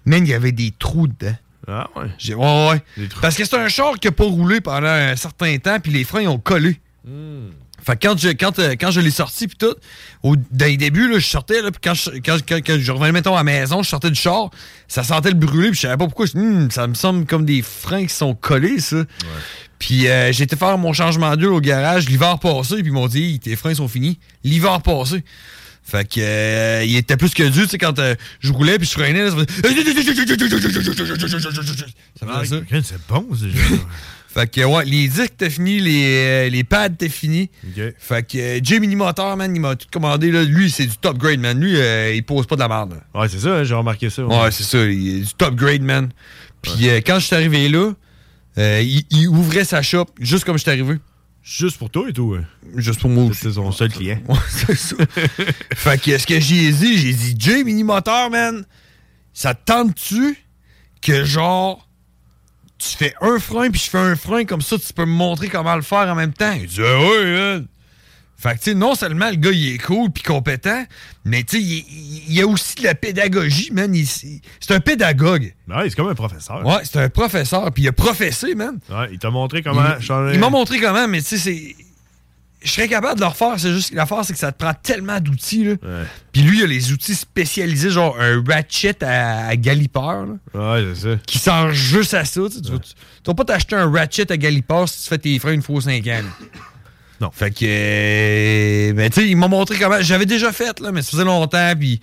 [0.05, 1.35] Man, il y avait des trous dedans.
[1.69, 2.07] Ah ouais.
[2.19, 3.09] J'ai- Ouais, ouais.
[3.21, 6.05] Parce que c'est un char qui a pas roulé pendant un certain temps, puis les
[6.05, 6.81] freins ils ont collé.
[7.07, 7.49] Hmm.
[7.85, 9.75] Fait que quand je, quand, euh, quand je l'ai sorti, puis tout,
[10.23, 12.93] au, dans les débuts, là, je sortais, là, puis quand je, quand, quand- quand je
[12.93, 14.51] revenais, mettons, à la maison, je sortais du char,
[14.87, 16.27] ça sentait le brûler, puis je savais pas pourquoi.
[16.27, 18.99] Je Hum, ça me semble comme des freins qui sont collés, ça.
[19.81, 23.09] Puis euh, j'ai été faire mon changement d'huile au garage l'hiver passé, puis ils m'ont
[23.09, 24.21] dit, tes freins sont finis.
[24.45, 25.25] L'hiver passé.
[25.85, 28.87] Fait que euh, il était plus que dû, tu sais, quand euh, je roulais puis
[28.87, 29.47] je freinais, là, ça faisait...
[32.19, 32.77] Ça Ah, faisait ça.
[32.83, 33.59] c'est bon, ce jeu.
[34.35, 37.51] Fait que, ouais, les disques étaient finis, les, euh, les pads finis.
[37.67, 37.83] Ok.
[37.99, 40.31] Fait que euh, Jay Mini Motor, man, il m'a tout commandé.
[40.31, 40.43] Là.
[40.45, 41.61] Lui, c'est du top grade, man.
[41.61, 41.77] Lui,
[42.17, 42.95] il pose pas de la merde.
[43.15, 43.21] là.
[43.21, 44.25] Ouais, c'est ça, hein, j'ai remarqué ça.
[44.25, 44.79] Ouais, c'est ça.
[44.87, 46.09] Il est du top grade, man.
[46.63, 47.93] Puis quand je suis arrivé là,
[48.57, 50.95] il, il ouvrait sa shop juste comme je suis arrivé.
[51.43, 52.37] Juste pour toi et tout.
[52.77, 53.41] Juste pour moi aussi.
[53.41, 54.21] C'est son seul client.
[54.49, 54.97] C'est ça.
[55.75, 58.65] fait que ce que j'ai dit, j'ai dit, Jay Mini Motor, man,
[59.33, 60.39] ça te tente-tu
[61.01, 61.89] que genre,
[62.79, 65.49] tu fais un frein puis je fais un frein comme ça, tu peux me montrer
[65.49, 66.53] comment le faire en même temps?
[66.53, 67.67] Il dit, ah ouais, man.
[68.43, 70.85] Fait que, tu sais, non seulement le gars, il est cool puis compétent,
[71.25, 73.95] mais tu sais, il, y a aussi de la pédagogie, man.
[74.05, 75.55] C'est un pédagogue.
[75.69, 76.67] Ouais, c'est comme un professeur.
[76.67, 78.79] Ouais, c'est un professeur, puis il a professé, man.
[78.91, 80.35] Ouais, il t'a montré comment Il- changer.
[80.35, 81.77] Il m'a montré comment, mais tu sais, c'est.
[82.65, 84.73] Je serais capable de le refaire, c'est juste que l'affaire, c'est que ça te prend
[84.75, 85.71] tellement d'outils, là.
[85.83, 86.05] Ouais.
[86.33, 90.85] Puis lui, il a les outils spécialisés, genre un ratchet à, à galipeur, là, Ouais,
[90.95, 91.21] c'est ça.
[91.27, 92.41] qui sert juste à ça.
[92.53, 92.71] Tu tu
[93.27, 95.81] vas- pas t'acheter un ratchet à galipeur si tu fais tes freins une fois aux
[95.81, 96.21] 5 ans.
[97.23, 97.31] Non.
[97.33, 97.65] Fait que.
[97.67, 99.97] euh, ben, tu sais, il m'a montré comment.
[100.01, 102.01] J'avais déjà fait, là, mais ça faisait longtemps, puis.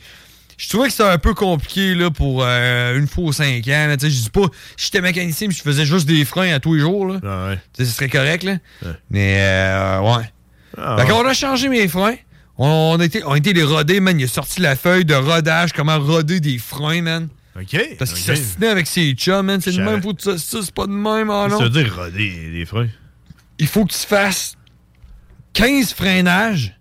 [0.57, 3.87] Je trouvais que c'était un peu compliqué là, pour euh, une fois aux 5 ans.
[3.87, 3.95] là.
[3.95, 4.41] Tu sais, Je dis pas,
[4.75, 7.05] si j'étais mécanicien, mais je faisais juste des freins à tous les jours.
[7.05, 7.19] Là.
[7.23, 7.55] Ah ouais.
[7.73, 8.57] Tu sais, ce serait correct, là.
[8.81, 8.91] Ouais.
[9.09, 10.29] Mais, euh, ouais.
[10.77, 11.09] Ah, fait ouais.
[11.09, 12.15] qu'on a changé mes freins.
[12.57, 14.19] On a été, on a été les roder, man.
[14.19, 17.29] Il a sorti la feuille de rodage, comment roder des freins, man.
[17.57, 17.77] OK.
[17.97, 19.61] Parce qu'il s'assinait avec ses chums, man.
[19.61, 21.57] C'est Je même, faut que ça, c'est pas de même, Qu'est-ce non.
[21.57, 22.89] ça veut dire roder les freins?
[23.59, 24.55] Il faut que tu fasses
[25.53, 26.75] 15 freinages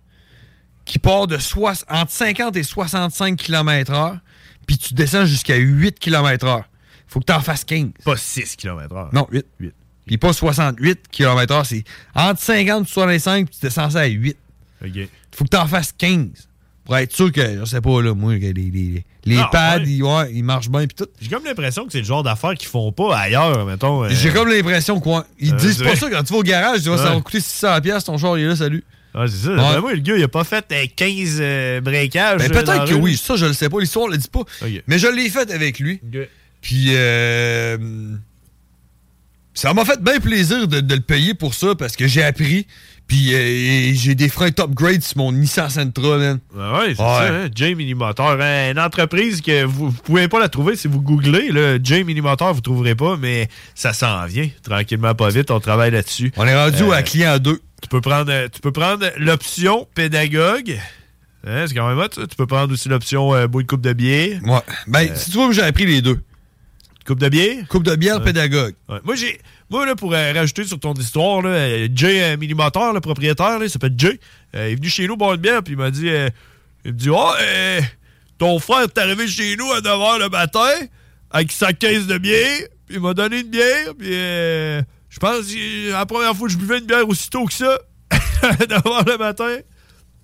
[0.85, 4.19] qui partent de soix- entre 50 et 65 km/h,
[4.67, 6.63] puis tu descends jusqu'à 8 km/h.
[7.07, 7.91] Faut que tu en fasses 15.
[8.03, 9.09] Pas 6 km/h.
[9.13, 9.45] Non, 8.
[9.59, 9.73] 8.
[10.05, 11.83] Puis pas 68 km/h, c'est
[12.15, 14.37] entre 50 et 65, puis tu descends ça à 8.
[14.83, 14.89] OK.
[15.35, 16.48] Faut que tu en fasses 15.
[16.89, 19.83] Pour être sûr que, je sais pas, là, moi, que les, les, les pads, ouais.
[19.85, 21.05] ils, ouais, ils marchent bien, puis tout.
[21.21, 24.05] J'ai comme l'impression que c'est le genre d'affaires qu'ils font pas ailleurs, mettons.
[24.05, 25.27] euh, J'ai comme l'impression quoi.
[25.39, 27.15] Ils Euh, disent c'est pas ça quand tu vas au garage, tu vois, ça Ouais.
[27.15, 28.83] va coûter 600$, piastres, ton char, il est là, salut.
[29.13, 29.49] Ah, c'est ça.
[29.51, 29.57] Ouais.
[29.57, 32.39] D'après moi, le gars, il a pas fait euh, 15 euh, breakages.
[32.39, 33.01] Ben, euh, dans la peut-être que rue.
[33.01, 34.41] oui, ça, je le sais pas, l'histoire le dit pas.
[34.87, 36.01] Mais je l'ai fait avec lui.
[36.61, 37.77] Puis, euh,
[39.53, 42.65] ça m'a fait bien plaisir de, de le payer pour ça parce que j'ai appris.
[43.09, 46.39] Puis, euh, j'ai des freins top grade sur mon Nissan Sentra, man.
[46.55, 47.07] Ben ouais, c'est Ouais.
[47.07, 47.49] ça, hein?
[47.53, 48.37] J Minimotor.
[48.39, 51.49] Hein, une entreprise que vous, vous pouvez pas la trouver si vous googlez.
[51.51, 54.47] Là, J Minimotor, vous trouverez pas, mais ça s'en vient.
[54.63, 56.31] Tranquillement, pas vite, on travaille là-dessus.
[56.37, 57.59] On est rendu Euh, à client 2.
[57.81, 60.79] Tu peux prendre, tu peux prendre l'option pédagogue.
[61.47, 62.09] Hein, c'est quand même hot.
[62.09, 64.39] Tu peux prendre aussi l'option euh, bout de coupe de bière.
[64.43, 64.59] Ouais.
[64.87, 66.19] Ben, si tu vois, j'avais pris les deux.
[67.07, 67.65] Coupe de bière?
[67.69, 68.75] Coupe de bière pédagogue.
[68.87, 68.99] Ouais.
[69.03, 69.39] Moi, j'ai.
[69.69, 73.59] Moi, là, pour euh, rajouter sur ton histoire, là, euh, Jay euh, Minimoteur, le propriétaire,
[73.59, 74.19] là, il s'appelle Jay.
[74.53, 76.07] il est venu chez nous boire une bière, puis il m'a dit.
[76.85, 77.31] il me dit Oh,
[78.39, 80.71] ton frère est arrivé chez nous à 9h le matin
[81.29, 85.91] avec sa caisse de bière, puis il m'a donné une bière, puis je pense que
[85.91, 87.77] la première fois que je buvais une bière aussitôt que ça,
[88.41, 89.57] à 9h le matin.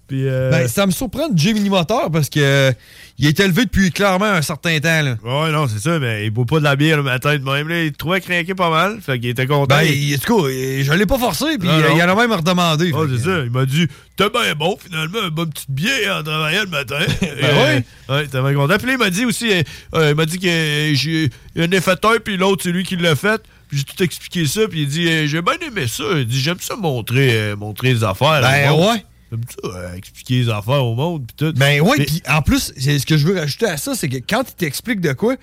[0.07, 0.27] Puis.
[0.27, 2.71] euh, Ben, ça me surprend de Jimmy Moteur parce que euh,
[3.17, 5.01] il est élevé depuis clairement un certain temps.
[5.01, 5.15] Là.
[5.23, 7.67] Ouais, non, c'est ça, mais il boit pas de la bière le matin de même.
[7.67, 7.83] Là.
[7.83, 9.75] Il trouvait craquer pas mal, fait qu'il était content.
[9.77, 11.95] Ben, Il- en tout cas, euh, je l'ai pas forcé, puis euh, non.
[11.97, 12.91] il en a même redemandé.
[12.93, 13.39] Ah, fait c'est ça.
[13.45, 16.99] Il m'a dit T'es bien bon, finalement, une bonne petite bière en travaillant le matin.
[17.21, 17.83] Ben ouais.
[18.09, 18.77] Ouais, t'es bien content.
[18.77, 19.61] Puis là, il m'a dit aussi euh,
[19.95, 23.15] euh, Il m'a dit que euh, j'ai il un, puis l'autre, c'est lui qui l'a
[23.15, 23.41] fait.
[23.67, 26.03] Puis j'ai tout expliqué ça, puis il dit euh, J'ai bien aimé ça.
[26.15, 28.41] Il dit J'aime ça montrer, euh, montrer les affaires.
[28.41, 29.03] Ben, ouais.
[29.31, 31.53] J'aime ça, euh, expliquer les affaires au monde, puis tout.
[31.57, 34.17] Ben Mais- puis en plus, c'est- ce que je veux rajouter à ça, c'est que
[34.17, 35.35] quand il t'explique de quoi,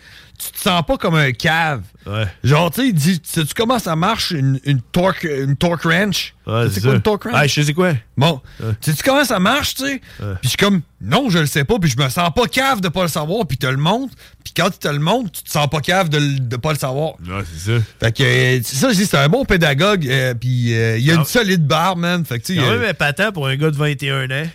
[0.47, 1.82] tu te sens pas comme un cave.
[2.07, 2.24] Ouais.
[2.43, 6.34] Genre, tu sais, il dit, sais-tu comment ça marche une, une torque, une torque wrench?
[6.47, 7.36] Ouais, c'est quoi une torque wrench?
[7.38, 7.93] Ah, je sais quoi.
[8.16, 8.40] Bon,
[8.80, 10.01] sais-tu comment ça marche, tu sais?
[10.18, 12.80] Puis je suis comme, non, je le sais pas, puis je me sens pas cave
[12.80, 14.14] de pas le savoir, puis te le montre.
[14.43, 16.78] Puis quand tu te le montres, tu te sens pas cave de, de pas le
[16.78, 17.12] savoir.
[17.26, 17.84] Ouais, c'est ça.
[18.01, 21.09] Fait que, euh, c'est ça, je dis, c'est un bon pédagogue, euh, puis euh, il
[21.11, 22.24] a une solide barre, man.
[22.24, 24.47] Fait que, tu sais, Quand euh, même épatant pour un gars de 21 ans.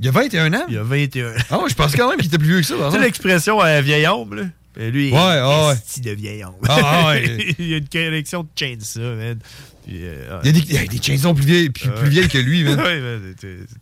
[0.00, 0.64] il a 21 ans?
[0.68, 1.34] Il a 21 ans.
[1.50, 3.62] Ah, ouais, je pense quand même qu'il était plus vieux que ça, Tu sais l'expression
[3.62, 4.42] euh, vieil homme, là?
[4.76, 5.74] Ben, lui, Ouais, ah ouais.
[5.74, 6.44] esti de vieil.
[6.68, 7.54] Ah, ouais.
[7.58, 9.38] il y a une collection de chainsaw, man.
[9.86, 12.08] Puis, euh, Il y a des, il y a des chansons plus vieilles, plus, plus
[12.08, 12.80] vieilles que lui, man.
[12.80, 13.34] ouais, man,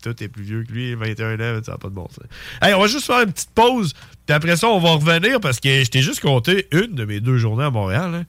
[0.03, 2.25] Tout est plus vieux que lui, 21 ans, ça n'a pas de bon sens.
[2.61, 3.95] Hey, on va juste faire une petite pause,
[4.27, 7.21] puis après ça, on va revenir parce que je t'ai juste compté une de mes
[7.21, 8.15] deux journées à Montréal.
[8.15, 8.25] hein.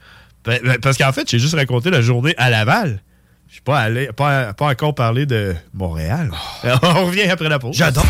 [0.46, 3.02] Ben, ben, Parce qu'en fait, j'ai juste raconté la journée à Laval.
[3.48, 6.32] Je suis pas allé, pas, pas encore parlé de Montréal.
[6.84, 7.76] on revient après la pause.
[7.76, 8.06] J'adore.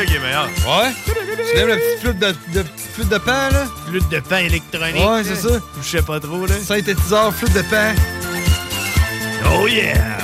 [0.00, 0.46] Ça qui est meilleur.
[0.46, 0.92] Ouais?
[1.52, 3.66] Tu aimes la petite flûte de, de, petite flûte de pan, là?
[3.86, 4.96] Flûte de pain électronique.
[4.96, 5.58] Ouais, c'est ça.
[5.82, 6.54] Je sais pas trop, là.
[6.54, 7.92] Synthétiseur, flûte de pan.
[9.52, 10.18] Oh yeah!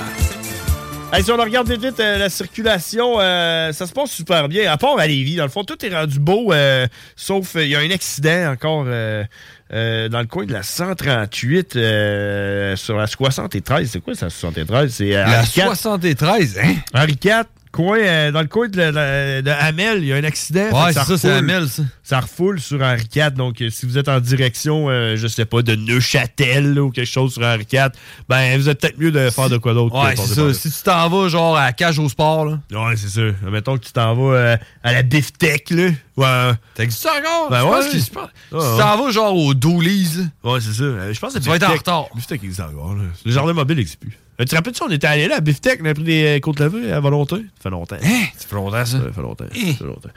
[1.13, 4.71] Hey, si on regarde vite, vite euh, la circulation, euh, ça se passe super bien.
[4.71, 7.71] À part à Lévis, dans le fond, tout est rendu beau, euh, sauf euh, il
[7.71, 9.25] y a un accident encore euh,
[9.73, 13.89] euh, dans le coin de la 138 euh, sur la 73.
[13.91, 14.93] C'est quoi ça, 73?
[14.93, 15.65] C'est euh, La Henri IV.
[15.67, 16.75] 73, hein?
[16.93, 17.45] Henri IV,
[17.77, 20.71] coin, euh, dans le coin de, Hamel, il y a un accident.
[20.73, 21.31] Ouais, c'est ça, c'est refoule.
[21.33, 21.83] Hamel, ça.
[22.03, 23.33] Ça refoule sur Henri IV.
[23.33, 26.91] Donc, euh, si vous êtes en direction, euh, je sais pas, de Neuchâtel là, ou
[26.91, 27.89] quelque chose sur Henri IV,
[28.29, 29.95] ben, vous êtes peut-être mieux de faire de quoi d'autre.
[30.03, 30.55] Ouais, c'est ça.
[30.55, 32.61] Si tu t'en vas, genre, à la cage au sport, là.
[32.71, 33.51] Ouais, c'est ça.
[33.51, 35.89] Mettons que tu t'en vas euh, à la Biftech, là.
[36.17, 36.55] Ouais.
[36.75, 37.51] T'existes ça encore?
[37.51, 37.95] Ben Je ouais.
[37.95, 38.01] ouais.
[38.01, 40.09] tu t'en vas, genre, au Doolies,
[40.45, 40.53] là.
[40.53, 41.13] Ouais, c'est ça.
[41.13, 42.07] Je pense que Tu vas être en retard.
[42.15, 43.03] Biftech existe encore, là.
[43.25, 44.17] Le jardin mobile n'existe plus.
[44.39, 46.41] Euh, tu te rappelles-tu, on était allé là à Biftech, on a pris des euh,
[46.41, 47.37] côtes levées à volonté?
[47.37, 47.97] Ça fait longtemps.
[48.03, 48.25] Hein?
[48.37, 48.99] Ça fait longtemps, ça?
[48.99, 49.45] Ça fait longtemps.
[49.51, 50.11] Ça fait longtemps.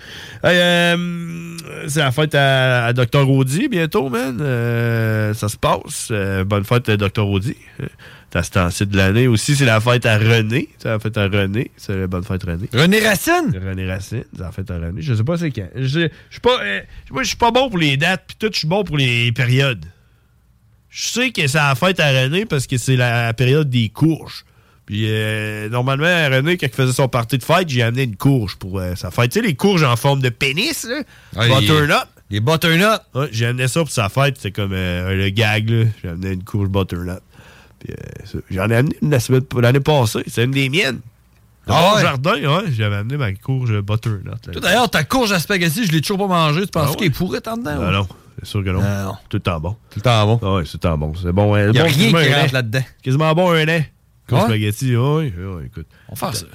[0.43, 1.57] Hey, euh,
[1.87, 3.29] c'est la fête à, à Dr.
[3.29, 4.37] Audi bientôt, man.
[4.41, 6.09] Euh, ça se passe.
[6.11, 7.27] Euh, bonne fête à Dr.
[7.27, 7.55] Audi.
[8.29, 9.55] T'as ce temps-ci de l'année aussi.
[9.55, 10.69] C'est la fête à René.
[10.77, 11.71] C'est la fête à René.
[11.77, 12.69] C'est la bonne fête René.
[12.73, 13.57] René Racine?
[13.65, 14.23] René Racine.
[14.35, 15.01] C'est la fête à René.
[15.01, 15.69] Je sais pas c'est quand.
[15.75, 16.59] Je suis pas,
[17.17, 18.25] je suis pas bon pour les dates.
[18.27, 19.85] Puis tout, je suis bon pour les périodes.
[20.89, 24.43] Je sais que c'est la fête à René parce que c'est la période des courges.
[24.85, 28.55] Puis euh, normalement, René, quand il faisait son party de fête, j'ai amené une courge
[28.55, 29.31] pour euh, sa fête.
[29.31, 31.01] Tu sais, les courges en forme de pénis, là.
[31.39, 31.93] Ouais, butternut.
[32.31, 32.99] Les butternut.
[33.13, 34.37] Ouais, j'ai amené ça pour sa fête.
[34.37, 35.85] C'était comme euh, le gag, là.
[36.01, 37.19] J'ai amené une courge butternut.
[37.79, 37.93] Puis
[38.49, 40.23] j'en ai amené une la semaine- l'année passée.
[40.27, 40.99] C'est une des miennes.
[41.67, 42.01] Dans Ah mon ouais?
[42.01, 44.23] jardin, ouais, j'avais amené ma courge butternut.
[44.59, 46.61] D'ailleurs, ta courge à spaghetti, je l'ai toujours pas mangée.
[46.61, 46.95] Tu penses Ah ouais?
[46.97, 47.91] qu'elle est pourrie en dedans?
[47.91, 48.07] Non,
[48.41, 48.81] c'est sûr que non.
[48.81, 49.13] Non, non.
[49.29, 49.71] Tout le temps bon.
[49.89, 50.39] Tout le temps bon.
[50.41, 51.13] Ah ouais, c'est tout le temps bon.
[51.15, 51.55] C'est bon.
[51.57, 52.83] Il y a bon, rien quasiment qui un rentre là-dedans.
[53.03, 53.91] Quasiment bon un lait.
[54.27, 54.45] Comme Ouais?
[54.45, 55.87] spaghetti, oui, oui, écoute.
[56.07, 56.45] On va faire ça.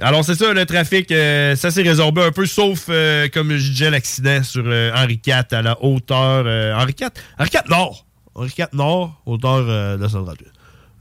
[0.00, 3.70] Alors, c'est ça, le trafic, euh, ça s'est résorbé un peu, sauf, euh, comme je
[3.70, 6.44] disais, l'accident sur euh, Henri IV à la hauteur.
[6.46, 8.06] euh, Henri IV Henri IV Nord.
[8.34, 10.48] Henri IV Nord, hauteur euh, de la 138.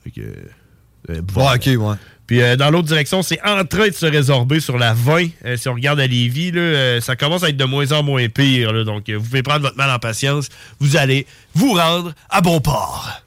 [0.04, 0.22] Fait que.
[0.22, 1.22] euh.
[1.36, 1.96] Ouais, ok, ouais.
[2.28, 5.28] Puis euh, dans l'autre direction, c'est en train de se résorber sur la 20.
[5.46, 8.04] Euh, si on regarde à Lévis, là, euh, ça commence à être de moins en
[8.04, 8.74] moins pire.
[8.74, 8.84] là.
[8.84, 10.50] donc, vous pouvez prendre votre mal en patience.
[10.80, 13.22] Vous allez vous rendre à Beauport.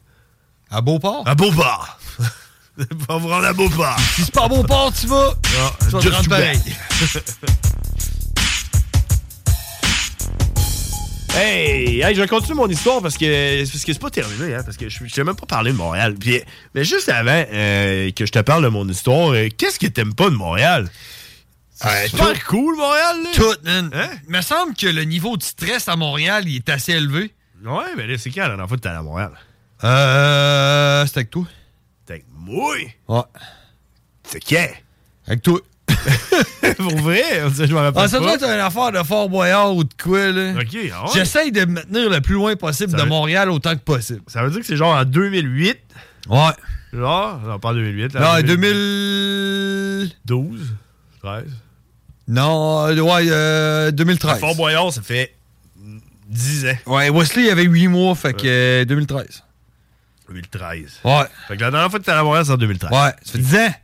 [0.71, 1.23] À Beauport?
[1.27, 1.99] À Beauport.
[3.09, 3.99] On va vous rendre à Beauport.
[4.15, 5.35] Si c'est pas à Beauport, tu vas.
[5.81, 6.61] tu vas te rendre pareil.
[11.35, 14.63] Hey, hey, je vais continuer mon histoire parce que parce que c'est pas terminé, hein,
[14.65, 16.15] parce que je t'ai même pas parlé de Montréal.
[16.19, 16.41] Puis,
[16.75, 20.15] mais juste avant euh, que je te parle de mon histoire, euh, qu'est-ce que t'aimes
[20.15, 20.91] pas de Montréal?
[21.75, 22.41] C'est super tout.
[22.49, 23.31] cool, Montréal, là.
[23.35, 23.91] Tout, man.
[23.95, 24.09] Hein?
[24.27, 27.33] Il me semble que le niveau de stress à Montréal, il est assez élevé.
[27.65, 29.31] Ouais, mais là, c'est quand la dernière fois que t'es allé à Montréal?
[29.85, 31.07] Euh.
[31.07, 31.45] C'était avec toi.
[32.01, 32.75] C'était avec moi?
[33.07, 33.23] Ouais.
[34.25, 34.57] C'est qui?
[35.29, 35.61] Avec toi.
[36.77, 37.23] Pour vrai?
[37.57, 40.31] Je me rappelle Ah, ça doit être une affaire de Fort Boyard ou de quoi,
[40.31, 40.53] là.
[40.61, 41.05] Ok, ah?
[41.15, 44.21] J'essaye de me tenir le plus loin possible Ça de veut- Montréal autant que possible.
[44.27, 45.79] Ça veut dire que c'est genre en 2008?
[46.29, 46.39] Ouais.
[46.93, 48.15] Genre, non, pas en 2008.
[48.15, 50.11] Non, là, 2000.
[50.25, 50.61] 12?
[51.23, 51.45] 13?
[52.29, 54.39] Non, euh, ouais, euh, 2013.
[54.41, 55.35] Fort Boyard, ça fait
[56.29, 56.77] 10 ans.
[56.95, 59.43] Ouais, Wesley, il avait 8 mois, fait que euh, 2013.
[60.29, 61.01] 2013.
[61.05, 61.13] Ouais.
[61.49, 62.91] Fait que la dernière fois que t'es à Montréal, c'est en 2013.
[62.91, 63.75] Ouais, ça fait 10 ans.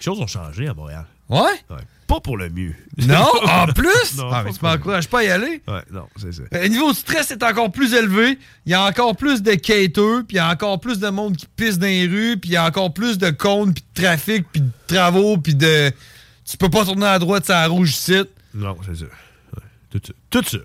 [0.00, 1.04] Les choses ont changé à Montréal.
[1.28, 1.76] Ouais?
[2.06, 2.74] Pas pour le mieux.
[3.06, 4.16] Non, en plus?
[4.16, 5.62] Non, ah, mais tu m'encourages pas à y aller?
[5.68, 6.42] Ouais, non, c'est ça.
[6.52, 8.38] Le niveau de stress est encore plus élevé.
[8.64, 11.36] Il y a encore plus de cateux, puis il y a encore plus de monde
[11.36, 14.02] qui pisse dans les rues, puis il y a encore plus de cônes, puis de
[14.02, 15.92] trafic, puis de travaux, puis de...
[16.50, 18.30] Tu peux pas tourner à droite, à rouge site.
[18.54, 19.04] Non, c'est ça.
[19.04, 20.12] Ouais, Tout ça.
[20.30, 20.58] Tout ça.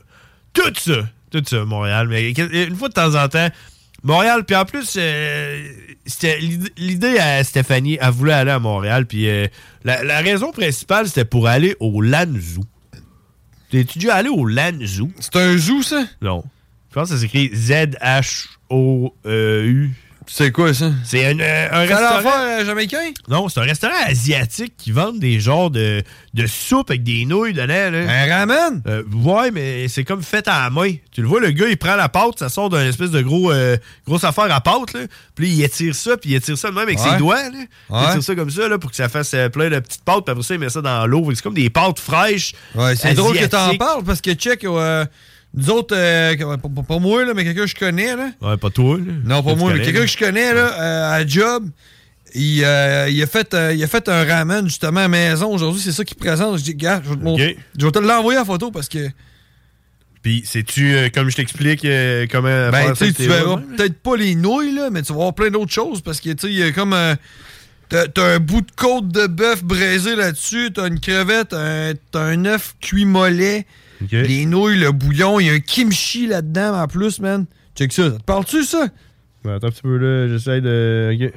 [0.54, 1.10] Tout ça.
[1.30, 2.08] Tout ça, Montréal.
[2.08, 3.50] Mais une fois de temps en temps,
[4.06, 5.68] Montréal, puis en plus, euh,
[6.78, 9.48] l'idée- à Stéphanie, elle voulait aller à Montréal, puis euh,
[9.84, 12.64] la, la raison principale, c'était pour aller au Lanzoo.
[13.72, 15.10] T'es-tu déjà allé au Lanzoo?
[15.20, 16.06] C'est un zoo, ça?
[16.22, 16.44] Non.
[16.90, 17.50] Je pense que ça s'écrit
[18.70, 19.92] Z-H-O-U.
[20.28, 20.92] C'est quoi, ça?
[21.04, 22.38] C'est un, euh, un restaurant...
[22.40, 23.12] euh, jamaïcain?
[23.30, 26.02] Non, c'est un restaurant asiatique qui vend des genres de,
[26.34, 27.92] de soupe avec des nouilles dedans.
[27.92, 28.00] Là.
[28.10, 28.82] Un ramen?
[28.88, 30.94] Euh, ouais, mais c'est comme fait à la main.
[31.12, 33.52] Tu le vois, le gars, il prend la pâte, ça sort d'une espèce de gros,
[33.52, 34.94] euh, grosse affaire à pâte.
[34.94, 35.02] Là.
[35.36, 37.10] Puis il étire ça, puis il étire ça de même avec Ouais.
[37.12, 37.44] ses doigts.
[37.50, 37.60] Là.
[37.92, 40.32] Il étire ça comme ça là, pour que ça fasse plein de petites pâtes, puis
[40.32, 41.30] après ça, il met ça dans l'eau.
[41.36, 42.54] C'est comme des pâtes fraîches.
[42.74, 44.66] Ouais, c'est drôle que t'en parles parce que check,
[45.56, 46.36] nous autres, euh,
[46.88, 48.30] pas, moi, là, mais quelqu'un que je connais, là.
[48.42, 48.98] Ouais, pas toi.
[48.98, 49.14] Là.
[49.24, 51.70] Non, pas moi, mais quelqu'un que je connais, là, euh, à job,
[52.34, 55.52] il, euh, il a fait, euh, il a fait un ramen, justement, à maison.
[55.52, 56.58] Aujourd'hui, c'est ça qu'il présente.
[56.58, 59.08] Je dis, gars, je vais te, montrer- je vais te l'envoyer en photo parce que.
[60.22, 61.82] Puis, sais-tu, euh, comme je t'explique,
[62.32, 62.70] comment.
[62.72, 65.72] Ben, tu tu verras peut-être pas les nouilles, là, mais tu vas voir plein d'autres
[65.72, 66.96] choses parce que, tu sais, il y a comme.
[67.88, 72.46] T'as t'as un bout de côte de bœuf braisé là-dessus, t'as une crevette, t'as un
[72.46, 73.68] œuf cuit mollet,
[74.12, 77.46] les nouilles, le bouillon, il y a un kimchi là-dedans en plus, man.
[77.76, 78.18] Check ça, ça?
[78.18, 78.88] Te parle-tu, ça?
[79.46, 81.12] Attends un petit peu là, j'essaie de.
[81.14, 81.34] Ok.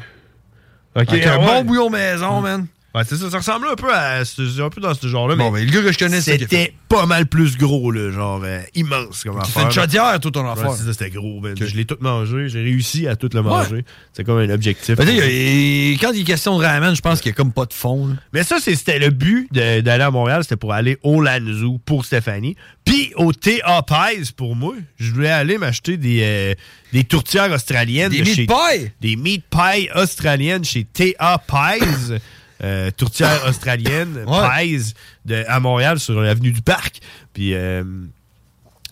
[0.97, 1.47] Ok, un ouais.
[1.47, 2.67] bon bouillon maison, man.
[2.95, 5.51] Ouais, c'est ça, ça ressemblait un peu à ce- un peu dans ce genre-là, Bon,
[5.51, 8.61] mais ben, le gars que je connais, c'était pas mal plus gros, là, genre euh,
[8.75, 9.53] immense comme Tu affaire.
[9.53, 10.73] fais une chaudière, tout ton Ouais, affaire.
[10.73, 11.55] ça, c'était gros, man.
[11.61, 13.85] Je l'ai tout mangé, j'ai réussi à tout le manger.
[14.15, 14.97] C'est comme un objectif.
[14.97, 17.75] Ben, quand il est question de ramen, je pense qu'il y a comme pas de
[17.75, 18.07] fond.
[18.09, 18.15] là.
[18.33, 22.57] Mais ça, c'était le but d'aller à Montréal, c'était pour aller au Lanzoo pour Stéphanie.
[22.87, 23.83] Puis au T.A.
[23.83, 24.75] Pies pour moi.
[24.97, 26.55] Je voulais aller m'acheter des, euh,
[26.95, 28.11] des tourtières australiennes.
[28.11, 28.91] Des de meat chez- pies?
[29.03, 31.39] Des meat pies australiennes chez T.A.
[31.47, 32.15] Pies.
[32.63, 34.25] Euh, tourtière australienne,
[34.59, 34.95] Pies,
[35.25, 37.01] de, à Montréal, sur l'avenue du Parc.
[37.33, 37.85] Puis, euh,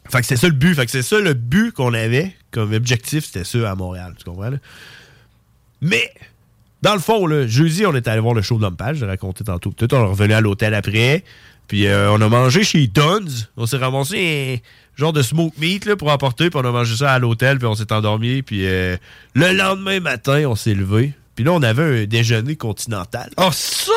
[0.08, 0.74] fait que c'est ça le but.
[0.74, 4.14] Fait que c'est ça le but qu'on avait comme objectif, c'était ça à Montréal.
[4.18, 4.58] Tu comprends, là?
[5.80, 6.10] Mais,
[6.82, 9.44] dans le fond, là, jeudi, on est allé voir le show de l'Homme-Page, j'ai raconté
[9.44, 9.72] tantôt.
[9.76, 11.24] Tout, on est revenu à l'hôtel après.
[11.68, 13.48] Puis euh, on a mangé chez Duns.
[13.56, 14.62] On s'est ramassé
[14.96, 16.50] un genre de smoke meat là, pour emporter.
[16.50, 17.58] Puis on a mangé ça à l'hôtel.
[17.58, 18.42] Puis on s'est endormi.
[18.42, 18.96] Puis euh,
[19.34, 21.12] le lendemain matin, on s'est levé.
[21.36, 23.30] Puis là, on avait un déjeuner continental.
[23.36, 23.92] Oh, ça,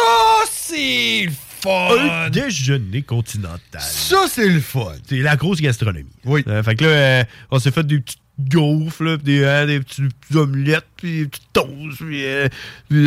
[0.51, 1.31] c'est le
[1.61, 2.25] fun!
[2.25, 3.81] Un déjeuner continental.
[3.81, 4.91] Ça, c'est le fun!
[5.07, 6.05] C'est la grosse gastronomie.
[6.25, 6.43] Oui.
[6.47, 9.79] Euh, fait que là, euh, on s'est fait des petites gaufres, là, des, hein, des
[9.81, 12.47] petites omelettes, puis des petites toasts, puis, euh,
[12.89, 13.05] puis,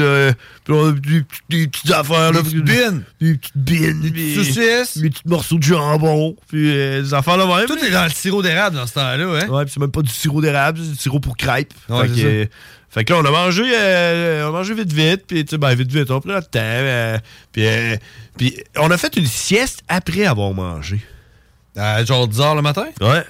[0.64, 2.33] puis on a des, petites- des petites affaires.
[2.33, 3.03] là, Des petites bines.
[3.20, 4.01] Des petites bines.
[4.03, 4.99] Des petites saucisses.
[4.99, 6.37] Des petits morceaux de jambon.
[6.49, 7.66] Puis des affaires là même.
[7.66, 9.49] Tout est dans le sirop d'érable dans ce temps-là, hein?
[9.49, 11.72] Ouais, puis c'est même pas du sirop d'érable, c'est du sirop pour crêpes.
[11.89, 12.49] Ouais, fait, c'est que,
[12.93, 15.59] fait que là, on a mangé, euh, on a mangé vite, vite, puis tu sais,
[15.59, 16.61] ben, vite, vite, on pris notre temps.
[16.61, 17.18] euh,
[17.51, 17.97] puis, euh,
[18.36, 21.01] puis on a fait une sieste après avoir mangé.
[21.74, 22.84] À genre 10 h le matin?
[23.01, 23.24] Ouais.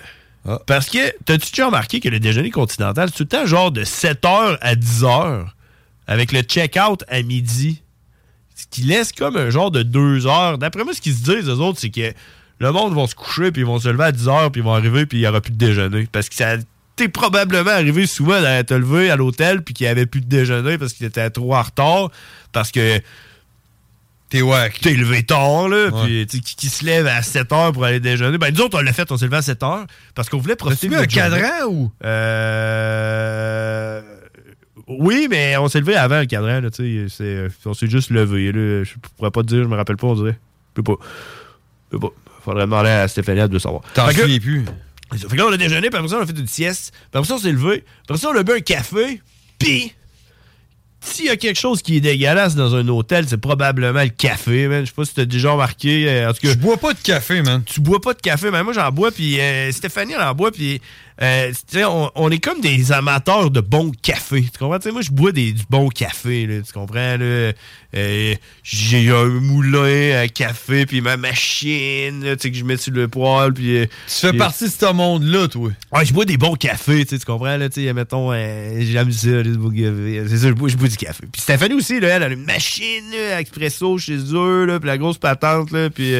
[0.66, 3.84] Parce que, t'as-tu déjà remarqué que le déjeuner continental, c'est tout le temps genre de
[3.84, 5.44] 7h à 10h,
[6.08, 7.82] avec le check-out à midi,
[8.56, 10.58] ce qui laisse comme un genre de 2 heures.
[10.58, 12.12] D'après moi, ce qu'ils se disent, eux autres, c'est que
[12.58, 14.74] le monde va se coucher, puis ils vont se lever à 10h, puis ils vont
[14.74, 16.08] arriver, puis il n'y aura plus de déjeuner.
[16.10, 16.56] Parce que ça
[17.08, 20.92] probablement arrivé souvent de te lever à l'hôtel, puis qu'il avait plus de déjeuner parce
[20.92, 22.10] qu'il était trop en retard,
[22.52, 23.00] parce que
[24.28, 24.80] T'es wack.
[24.80, 28.38] T'es levé tard, là, puis qui, qui se lève à 7 heures pour aller déjeuner.
[28.38, 29.84] Ben, nous autres, on l'a fait, on s'est levé à 7 heures
[30.14, 31.92] parce qu'on voulait profiter de un cadran ou?
[32.04, 34.00] Euh.
[34.88, 37.48] Oui, mais on s'est levé avant le cadran, là, tu sais.
[37.54, 38.84] c'est- On s'est juste levé, là.
[38.84, 40.38] Je pourrais pas te dire, je me rappelle pas, on dirait.
[40.76, 41.04] Je peux pas.
[41.92, 42.14] Je peux pas.
[42.44, 43.82] Faudrait demander à Stéphanie de savoir.
[43.94, 44.64] T'en souviens plus.
[45.18, 46.92] Fait que là, on a déjeuné, puis après ça, on a fait une sieste.
[46.92, 47.78] Puis après ça, on s'est levé.
[47.78, 49.20] Puis après ça, on a bu un café.
[49.58, 49.92] Puis,
[51.00, 54.68] s'il y a quelque chose qui est dégueulasse dans un hôtel, c'est probablement le café,
[54.68, 54.82] man.
[54.82, 56.08] Je sais pas si t'as déjà remarqué.
[56.08, 57.62] euh, en tout cas, Je bois pas de café, man.
[57.64, 60.52] tu bois pas de café, mais moi j'en bois, puis euh, Stéphanie elle en boit,
[60.52, 60.80] puis
[61.20, 61.52] euh,
[61.84, 64.42] on, on est comme des amateurs de bon café.
[64.42, 64.78] Tu comprends?
[64.92, 67.16] Moi je bois des, du bon café, là, tu comprends?
[67.94, 72.78] Euh, J'ai un moulin à café, puis ma machine, là, tu sais, que je mets
[72.78, 73.76] sur le poêle, puis...
[73.76, 75.70] euh, Tu fais puis- partie de ce monde-là, toi.
[75.92, 79.28] Ouais, je bois des bons cafés, tu comprends, là, mettons, euh, j'aime ça.
[79.44, 81.24] C'est ça, je bois, du café.
[81.30, 84.96] Puis Stéphanie aussi, là, elle a une machine, là, expresso chez eux, là, puis la
[84.96, 86.12] grosse patente, là, puis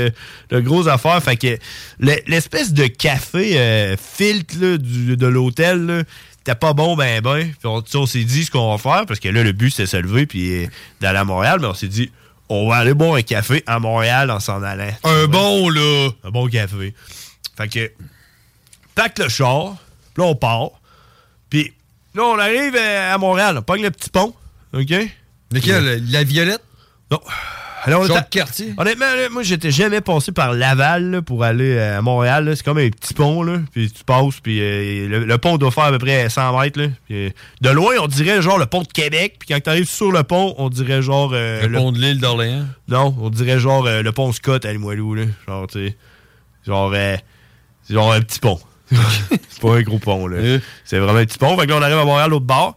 [0.50, 1.22] le gros affaire.
[1.22, 1.56] Fait que
[2.00, 6.02] le- l'espèce de café filtre, du- de l'hôtel, là,
[6.38, 7.52] c'était pas bon, ben, ben.
[7.58, 9.88] Puis on, s'est dit ce qu'on va faire, parce que là, le but, c'est de
[9.88, 10.68] se lever, puis
[11.00, 12.10] d'aller à Montréal, mais on s'est dit,
[12.48, 14.90] on va aller boire un café à Montréal en s'en allant.
[15.04, 16.10] Un bon, là.
[16.24, 16.94] Un bon café.
[17.56, 17.92] Fait que,
[18.94, 19.76] pack le char,
[20.14, 20.70] puis là, on part.
[21.48, 21.72] Puis
[22.14, 24.34] là, on arrive à Montréal, on pogne le petit pont,
[24.74, 24.92] OK?
[25.52, 26.04] Lequel?
[26.10, 26.62] La Violette?
[27.10, 27.20] Non.
[27.84, 28.74] Alors, était- Cartier?
[28.76, 32.52] Honnêtement, là, moi, j'étais jamais passé par Laval là, pour aller euh, à Montréal.
[32.56, 33.58] C'est comme un petit pont, là.
[33.72, 36.80] Puis tu passes, puis euh, le, le pont doit faire à peu près 100 mètres,
[36.80, 36.86] là.
[37.06, 37.30] Puis, euh,
[37.60, 39.34] de loin, on dirait genre le pont de Québec.
[39.40, 41.30] Puis quand tu arrives sur le pont, on dirait genre...
[41.34, 42.66] euh, Le pont de l'île d'Orléans?
[42.88, 45.24] Non, on dirait genre le pont Scott à Limoilou, là.
[45.48, 45.96] Genre, tu sais...
[46.66, 46.92] Genre...
[47.82, 48.60] c'est genre un petit pont.
[48.90, 50.58] c'est pas un gros pont, là.
[50.84, 51.56] C'est vraiment un petit pont.
[51.58, 52.76] Fait que là, on arrive à Montréal, l'autre bord.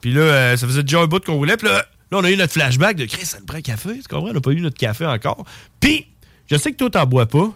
[0.00, 1.56] Puis là, ça faisait déjà un bout qu'on roulait.
[1.56, 3.98] Puis là, là, on a eu notre flashback de Chris, ça nous prend un café.
[3.98, 4.30] Tu comprends?
[4.30, 5.44] On n'a pas eu notre café encore.
[5.80, 6.06] Puis,
[6.50, 7.52] je sais que toi, t'en bois pas,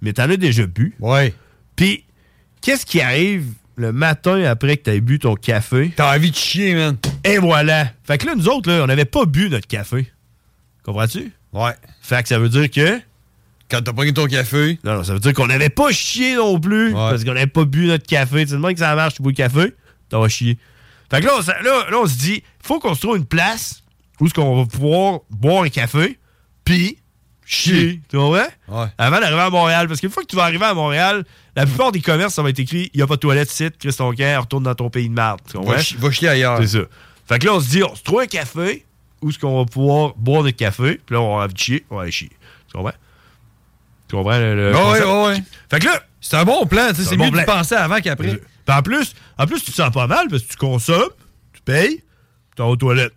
[0.00, 0.94] mais t'en as déjà bu.
[1.00, 1.34] Ouais.
[1.76, 2.04] Puis,
[2.60, 3.46] qu'est-ce qui arrive
[3.76, 5.92] le matin après que t'aies bu ton café?
[5.96, 6.96] T'as envie de chier, man.
[7.24, 7.92] Et voilà.
[8.04, 10.10] Fait que là, nous autres, là, on n'avait pas bu notre café.
[10.84, 11.32] Comprends-tu?
[11.52, 11.72] Ouais.
[12.00, 13.00] Fait que ça veut dire que.
[13.70, 14.78] Quand t'as pris ton café.
[14.84, 16.92] Non, non, ça veut dire qu'on n'avait pas chié non plus.
[16.92, 18.42] Parce qu'on n'avait pas bu notre café.
[18.44, 19.72] Tu sais, demain que ça marche, tu bois le café,
[20.10, 20.58] t'en vas chier.
[21.10, 23.81] Fait que là, on, là, là, on se dit, faut qu'on se trouve une place
[24.22, 26.16] où est-ce qu'on va pouvoir boire un café,
[26.64, 26.96] puis
[27.44, 28.00] chier.
[28.08, 28.46] Tu comprends?
[28.68, 28.86] Ouais?
[28.96, 29.88] Avant d'arriver à Montréal.
[29.88, 31.24] Parce qu'une fois que tu vas arriver à Montréal,
[31.56, 33.78] la plupart des commerces, ça va être écrit il n'y a pas de toilette, site,
[33.78, 35.40] Chris ton retourne dans ton pays de merde.
[35.50, 35.72] Tu comprends?
[35.72, 36.58] Va, va chier ailleurs.
[36.58, 36.84] C'est ça.
[37.26, 38.86] Fait que là, on se dit, on se trouve un café
[39.22, 42.02] où est-ce qu'on va pouvoir boire notre café, puis là, on va chier, on va
[42.02, 42.30] aller chier.
[42.68, 42.94] Tu comprends?
[44.08, 45.42] Tu comprends le, le Ouais, ouais.
[45.68, 47.56] Fait que là, C'est un bon plan, tu sais, un c'est bon mieux de plan.
[47.56, 48.36] penser avant qu'après.
[48.36, 51.10] Puis en plus, en plus, tu te sens pas mal parce que tu consommes,
[51.52, 52.04] tu payes,
[52.54, 53.14] tu vas aux toilettes.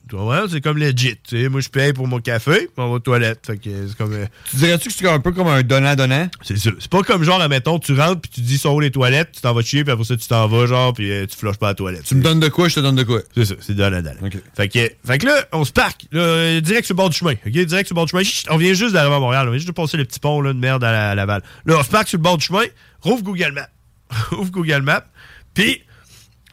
[0.49, 1.17] C'est comme legit.
[1.27, 3.45] Tu sais, moi, je paye pour mon café, on va aux toilettes.
[3.45, 4.13] Fait que c'est comme.
[4.13, 6.29] euh, Tu dirais-tu que c'est un peu comme un donnant-donnant?
[6.41, 6.69] C'est ça.
[6.79, 9.41] C'est pas comme genre, admettons, tu rentres puis tu dis sont où les toilettes, tu
[9.41, 11.67] t'en vas chier, puis après ça, tu t'en vas, genre, puis euh, tu flushes pas
[11.67, 12.03] à la toilette.
[12.05, 13.21] Tu me donnes de quoi, je te donne de quoi?
[13.35, 14.29] C'est ça, c'est donnant donnant.
[14.55, 17.17] Fait que, fait que là, on se parque, là, euh, direct sur le bord du
[17.17, 17.33] chemin.
[17.33, 17.51] OK?
[17.51, 18.23] Direct sur le bord du chemin.
[18.23, 19.47] Chut, On vient juste d'arriver à Montréal.
[19.47, 21.41] On vient juste de passer le petit pont là, de merde à, la- à Laval.
[21.65, 22.63] Là, on se parque sur le bord du chemin,
[23.01, 23.69] rouvre Google Maps.
[24.31, 25.05] rouvre Google Maps.
[25.53, 25.81] Puis,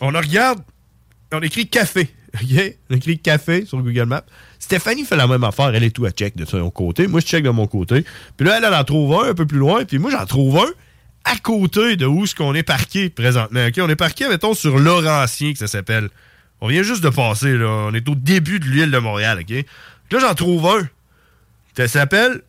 [0.00, 0.58] on regarde,
[1.32, 2.08] on écrit café.
[2.34, 2.76] OK?
[2.90, 4.24] On écrit café sur Google Maps.
[4.58, 5.74] Stéphanie fait la même affaire.
[5.74, 7.06] Elle est tout à check de son côté.
[7.06, 8.04] Moi, je check de mon côté.
[8.36, 9.84] Puis là, elle, en trouve un un peu plus loin.
[9.84, 10.70] Puis moi, j'en trouve un
[11.24, 13.66] à côté de où est-ce qu'on est parqué présentement.
[13.66, 13.74] OK?
[13.78, 16.08] On est parqué, mettons, sur Laurentien, que ça s'appelle.
[16.60, 17.68] On vient juste de passer, là.
[17.68, 19.64] On est au début de l'île de Montréal, OK?
[20.10, 20.88] Là, j'en trouve un.
[21.76, 22.42] Ça s'appelle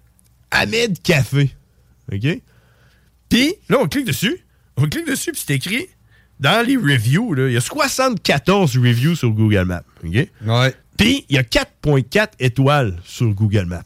[0.52, 1.50] Ahmed Café.
[2.12, 2.42] OK?
[3.30, 4.40] Puis, là, on clique dessus.
[4.78, 5.88] On clique dessus, puis c'est écrit
[6.40, 9.84] dans les reviews, il y a 74 reviews sur Google Maps.
[10.04, 10.28] OK?
[10.46, 10.74] Ouais.
[10.98, 13.84] Puis, il y a 4,4 étoiles sur Google Maps.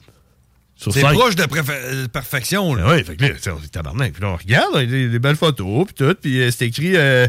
[0.78, 2.94] C'est proche de euh, perfection, là.
[2.94, 4.14] Oui, fait que là, tu sais, on est tabarnak.
[4.14, 6.16] Puis là, on regarde, des, des belles photos, puis tout.
[6.22, 7.28] Puis euh, c'est écrit, euh,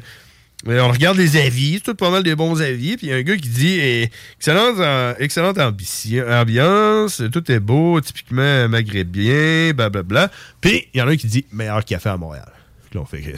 [0.66, 2.96] on regarde les avis, c'est tout pas mal des bons avis.
[2.96, 7.60] Puis il y a un gars qui dit, eh, excellente, euh, excellente ambiance, tout est
[7.60, 10.30] beau, typiquement maghrébien, blablabla.
[10.60, 12.52] Puis il y en a un qui dit, meilleur café à Montréal.
[12.90, 13.34] Puis là, on fait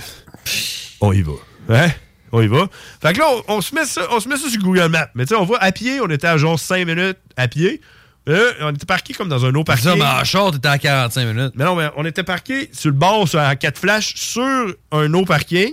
[1.01, 1.33] on y va.
[1.71, 1.89] Hein?
[2.33, 2.67] On y va.
[3.03, 5.09] Fait que là, on, on se met ça, on se met ça sur Google Maps.
[5.15, 7.81] Mais tu sais, on voit à pied, on était à genre 5 minutes à pied.
[8.27, 9.85] Là, on était parqué comme dans un eau parking.
[9.85, 11.53] Ça, mais en short, t'étais à 45 minutes.
[11.57, 15.09] Mais non, mais on était parqué sur le bord, sur un 4 flash, sur un
[15.09, 15.73] no parking,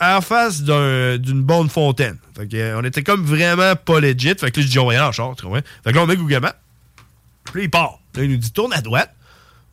[0.00, 2.18] en face d'un- d'une bonne fontaine.
[2.36, 4.34] Fait que, euh, on était comme vraiment pas legit.
[4.36, 5.60] Fait que là, je dis, on aller en char, tu comprends?
[5.84, 6.56] Fait que là, on met Google Maps.
[7.44, 7.98] Puis là, il part.
[8.16, 9.14] Là, il nous dit, tourne à droite.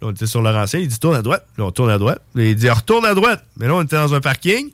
[0.01, 1.45] Là, on était sur Laurentien, il dit, tourne à droite.
[1.57, 2.21] Là, on tourne à droite.
[2.35, 3.45] Là, il dit, retourne à droite.
[3.57, 4.69] Mais là, on était dans un parking.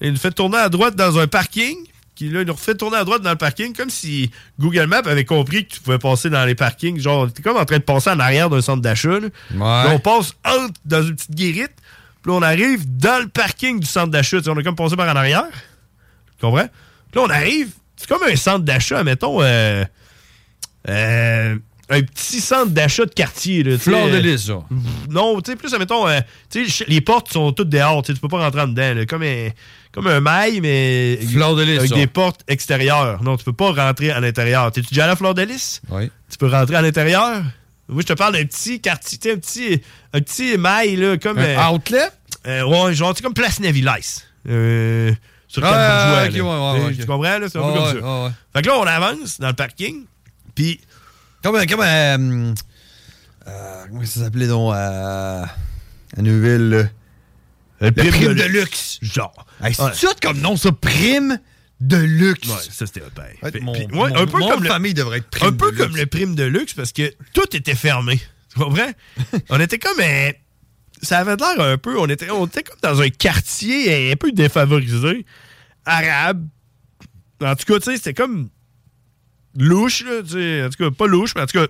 [0.00, 1.76] Il nous fait tourner à droite dans un parking.
[2.16, 5.02] Qui, là, il nous refait tourner à droite dans le parking, comme si Google Maps
[5.04, 7.00] avait compris que tu pouvais passer dans les parkings.
[7.00, 9.18] Genre, t'es comme en train de passer en arrière d'un centre d'achat.
[9.18, 9.28] là.
[9.84, 11.72] Là, on passe entre dans une petite guérite.
[12.22, 14.38] Puis là, on arrive dans le parking du centre d'achat.
[14.38, 15.44] Tu sais, On a comme passé par en arrière.
[16.38, 16.68] Tu comprends?
[17.10, 17.70] Puis là, on arrive.
[17.96, 19.42] C'est comme un centre d'achat, mettons.
[19.42, 19.84] euh,
[20.88, 21.56] euh,
[21.94, 23.62] un petit centre d'achat de quartier.
[23.62, 24.60] Là, Fleur de euh, lys, ça.
[25.08, 26.20] Non, tu sais, plus, mettons, euh,
[26.50, 29.06] tu sais, ch- les portes sont toutes dehors, tu peux pas rentrer en dedans, là,
[29.06, 29.48] comme un,
[29.92, 33.22] comme un mail, mais Fleur de lys, avec des portes extérieures.
[33.22, 34.70] Non, tu peux pas rentrer à l'intérieur.
[34.72, 35.80] T'es-tu déjà à Fleur de lys?
[35.90, 36.10] Oui.
[36.30, 37.42] Tu peux rentrer à l'intérieur?
[37.88, 39.82] Oui, je te parle d'un petit quartier, tu sais, un petit,
[40.14, 41.38] un petit mail, là, comme...
[41.38, 42.08] Un euh, outlet?
[42.46, 44.24] euh, ouais, genre, tu sais, comme Place Navilas.
[44.48, 45.12] Euh,
[45.48, 47.06] sur Ah, ouais, ouais, Tu ok.
[47.06, 47.46] comprends, là?
[47.48, 48.32] C'est un peu comme ça.
[48.54, 50.04] Fait que là, on avance dans le parking,
[50.54, 50.80] puis...
[51.44, 52.54] Comme, comme euh,
[53.46, 56.70] euh, comment ça s'appelait donc à, à Neuville?
[56.70, 56.84] là?
[57.80, 58.98] Le prime prime, de de luxe.
[59.02, 59.46] Genre.
[59.62, 59.92] Hey, c'est Ouais.
[59.94, 60.72] ça comme nom, ça?
[60.72, 61.38] Prime
[61.80, 62.48] de luxe.
[62.48, 63.34] Ouais, ça c'était un père.
[63.42, 65.48] Ouais, Puis- mon- puis, ouais, mon- un peu mon comme le- famille devrait être prime
[65.48, 66.00] Un peu de comme luxe.
[66.00, 68.20] le prime de luxe parce que tout était fermé.
[68.54, 68.90] Tu comprends?
[69.50, 70.00] on était comme.
[70.00, 70.32] euh,
[71.02, 71.98] ça avait l'air un peu.
[71.98, 75.26] On était, on était comme dans un quartier un peu défavorisé,
[75.84, 76.46] arabe.
[77.42, 78.48] En tout cas, tu sais, c'était comme
[79.56, 80.22] louche, là.
[80.22, 80.64] tu sais.
[80.64, 81.66] En tout cas, pas louche, mais en tout cas,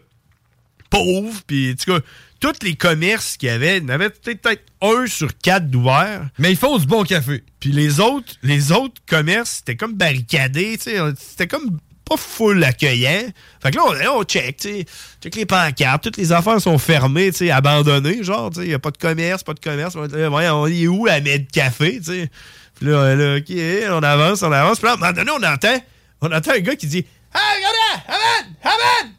[0.91, 1.41] pauvre.
[1.47, 2.07] Puis, en tout cas,
[2.41, 6.29] tous les commerces qu'il y avait, il y en avait peut-être un sur quatre d'ouverts.
[6.39, 7.43] Mais ils font du bon café.
[7.61, 10.99] Puis les autres, les autres commerces, c'était comme barricadé, tu sais.
[11.19, 13.33] C'était comme pas full accueillant.
[13.63, 14.87] Fait que là, on, on check, tu sais.
[15.23, 18.69] Check les pancartes, toutes les affaires sont fermées, tu sais, abandonnées, genre, tu sais.
[18.69, 19.97] Y a pas de commerce, pas de commerce.
[19.97, 22.31] On est où à mettre café, tu sais?
[22.75, 23.53] Puis là, là, OK,
[23.91, 24.79] on avance, on avance.
[24.79, 25.83] Puis là, à un moment donné, on entend,
[26.21, 29.13] on entend un gars qui dit Ahmed, Ahmed,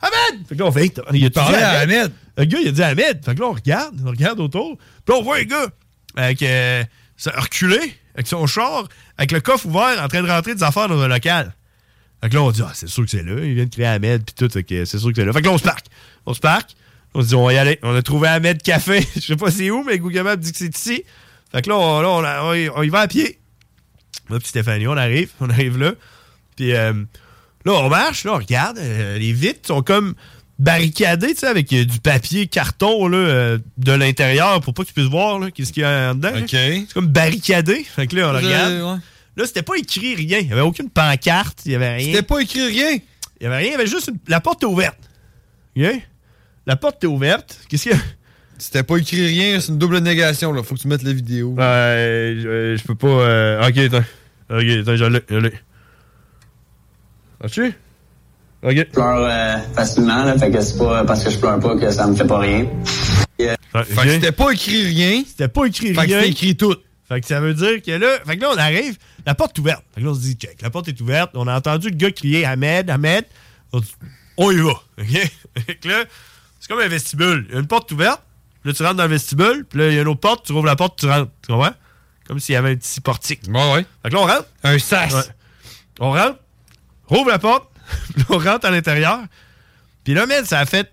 [0.00, 0.46] Ahmed.
[0.48, 2.12] Fait que là, on fait, il a parlait à Ahmed.
[2.36, 3.24] Le gars, il a dit Ahmed.
[3.24, 4.76] Fait que là, on regarde, on regarde autour.
[4.76, 5.66] Puis là, on voit un gars
[6.16, 6.84] avec, euh,
[7.16, 8.88] ça, reculé, avec son char,
[9.18, 11.54] avec le coffre ouvert, en train de rentrer des affaires dans un local.
[12.22, 13.44] Fait que là, on dit, ah, c'est sûr que c'est là.
[13.44, 14.52] Il vient de créer Ahmed, puis tout.
[14.52, 15.32] Fait que c'est sûr que c'est là.
[15.32, 15.86] Fait que là, on se parque.
[16.24, 16.70] On se parque.
[17.14, 17.78] On se dit, on va y aller.
[17.82, 19.06] On a trouvé Ahmed Café.
[19.14, 21.02] Je sais pas c'est où, mais Google Maps dit que c'est ici.
[21.52, 23.38] Fait que là, on, là, on y va à pied.
[24.28, 25.30] Moi, puis Stéphanie, on arrive.
[25.40, 25.92] On arrive là.
[26.56, 26.92] Puis euh,
[27.66, 28.24] là, on marche.
[28.24, 28.78] Là, on regarde.
[28.78, 30.14] euh, les vitres sont comme
[30.58, 34.88] barricadées, tu sais, avec euh, du papier carton là, euh, de l'intérieur pour pas que
[34.88, 36.30] tu puisses voir là, qu'est-ce qu'il y a en dedans.
[36.30, 36.40] là.
[36.40, 36.48] OK.
[36.50, 37.84] C'est comme barricadé.
[37.96, 38.72] Fait que là, on le Euh, regarde.
[38.72, 39.02] ouais.
[39.36, 40.38] Là, c'était pas écrit rien.
[40.38, 41.60] Il y avait aucune pancarte.
[41.66, 42.06] Il y avait rien.
[42.06, 42.92] C'était pas écrit rien?
[43.38, 43.66] Il y avait rien.
[43.66, 44.98] Il y avait juste une- la porte est ouverte.
[45.76, 45.84] OK?
[46.66, 47.58] La porte est ouverte.
[47.68, 47.98] Qu'est-ce qu'il y a?
[48.58, 50.62] C'était pas écrit rien, c'est une double négation, là.
[50.62, 51.50] Faut que tu mettes la vidéo.
[51.50, 53.06] Ouais, je, je peux pas.
[53.08, 54.04] euh, Ok, attends.
[54.48, 55.20] Ok, attends, je l'ai.
[55.28, 55.52] Je l'ai.
[57.42, 57.74] As-tu?
[58.62, 58.72] Ok.
[58.74, 61.90] Je pleure euh, facilement, là, fait que c'est pas parce que je pleure pas que
[61.90, 62.66] ça me fait pas rien.
[63.40, 65.22] Euh, Fait que c'était pas écrit rien.
[65.26, 66.18] C'était pas écrit Fait que rien.
[66.20, 66.74] c'était écrit tout.
[67.08, 69.60] Fait que ça veut dire que là, fait que là, on arrive, la porte est
[69.60, 69.84] ouverte.
[69.94, 71.30] Fait que là, on se dit, check, la porte est ouverte.
[71.34, 73.26] On a entendu le gars crier Ahmed, Ahmed.
[73.72, 73.94] On, dit,
[74.38, 74.70] on y va.
[75.00, 75.30] OK?
[75.66, 76.04] fait que là,
[76.58, 77.44] c'est comme un vestibule.
[77.48, 78.22] Il y a une porte ouverte.
[78.64, 79.64] Là, tu rentres dans le vestibule.
[79.68, 80.44] Puis là, il y a une autre porte.
[80.46, 81.30] Tu rouvres la porte, tu rentres.
[81.46, 81.74] Tu comprends?
[82.26, 83.42] Comme s'il y avait un petit portique.
[83.46, 83.86] Ouais, ouais.
[84.02, 84.46] Fait que là, on rentre.
[84.64, 85.14] Un sas.
[85.14, 85.20] Ouais.
[86.00, 86.38] On rentre,
[87.06, 87.68] rouvre la porte,
[88.28, 89.20] on rentre à l'intérieur.
[90.04, 90.92] Puis là, man, ça a fait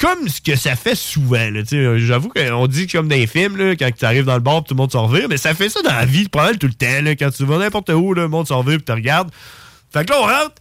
[0.00, 1.50] comme ce que ça fait souvent.
[1.96, 4.74] J'avoue qu'on dit comme dans les films, là, quand tu arrives dans le bar, tout
[4.74, 6.74] le monde s'en revire, mais ça fait ça dans la vie, pas mal tout le
[6.74, 7.02] temps.
[7.02, 9.30] là, quand tu vas n'importe où, là, le monde s'en revire, puis tu regardes.
[9.92, 10.54] Fait que là, on rentre,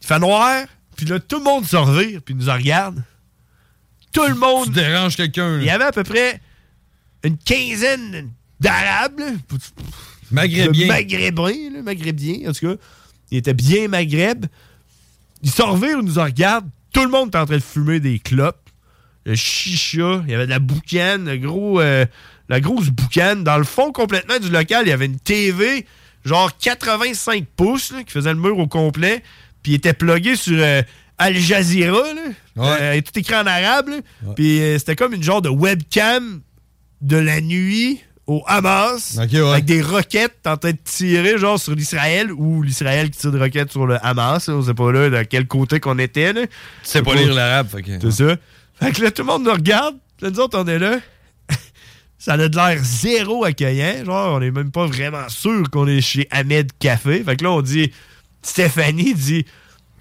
[0.00, 0.64] il fait noir,
[0.96, 3.02] puis là, tout le monde s'en revire, puis nous en regarde.
[4.12, 4.66] Tout le monde.
[4.66, 5.58] Tu déranges quelqu'un.
[5.58, 6.40] Il y avait à peu près
[7.24, 8.30] une quinzaine
[8.60, 9.20] d'Arabes.
[10.30, 10.86] Maghrébien.
[10.86, 12.82] Maghrébins, là, Maghrébiens, en tout cas.
[13.30, 14.46] Il était bien Maghreb.
[15.42, 16.68] Ils s'en revirent, ils nous en regardent.
[16.92, 18.70] Tout le monde est en train de fumer des clopes.
[19.24, 22.06] Le chicha, il y avait de la boucane, le gros, euh,
[22.48, 23.44] la grosse boucane.
[23.44, 25.86] Dans le fond complètement du local, il y avait une TV,
[26.24, 29.22] genre 85 pouces, là, qui faisait le mur au complet.
[29.62, 30.82] Puis il était plugué sur euh,
[31.18, 32.22] Al Jazeera, là.
[32.80, 33.90] Euh, tout écrit en arabe.
[34.34, 36.40] Puis c'était comme une genre de webcam
[37.02, 42.30] de la nuit au Hamas avec des roquettes en train de tirer genre sur l'Israël
[42.30, 44.48] ou l'Israël qui tire des roquettes sur le Hamas.
[44.48, 44.54] là.
[44.54, 46.34] On sait pas là de quel côté qu'on était.
[46.34, 46.46] Là.
[46.46, 46.52] Tu
[46.82, 47.68] sais pas lire l'arabe.
[47.72, 48.36] C'est ça.
[48.80, 49.96] Fait que là, tout le monde nous regarde.
[50.20, 50.98] Là, nous autres, on est là.
[52.18, 54.04] ça a de l'air zéro accueillant.
[54.04, 57.24] Genre, on est même pas vraiment sûr qu'on est chez Ahmed Café.
[57.24, 57.92] Fait que là, on dit...
[58.42, 59.46] Stéphanie dit...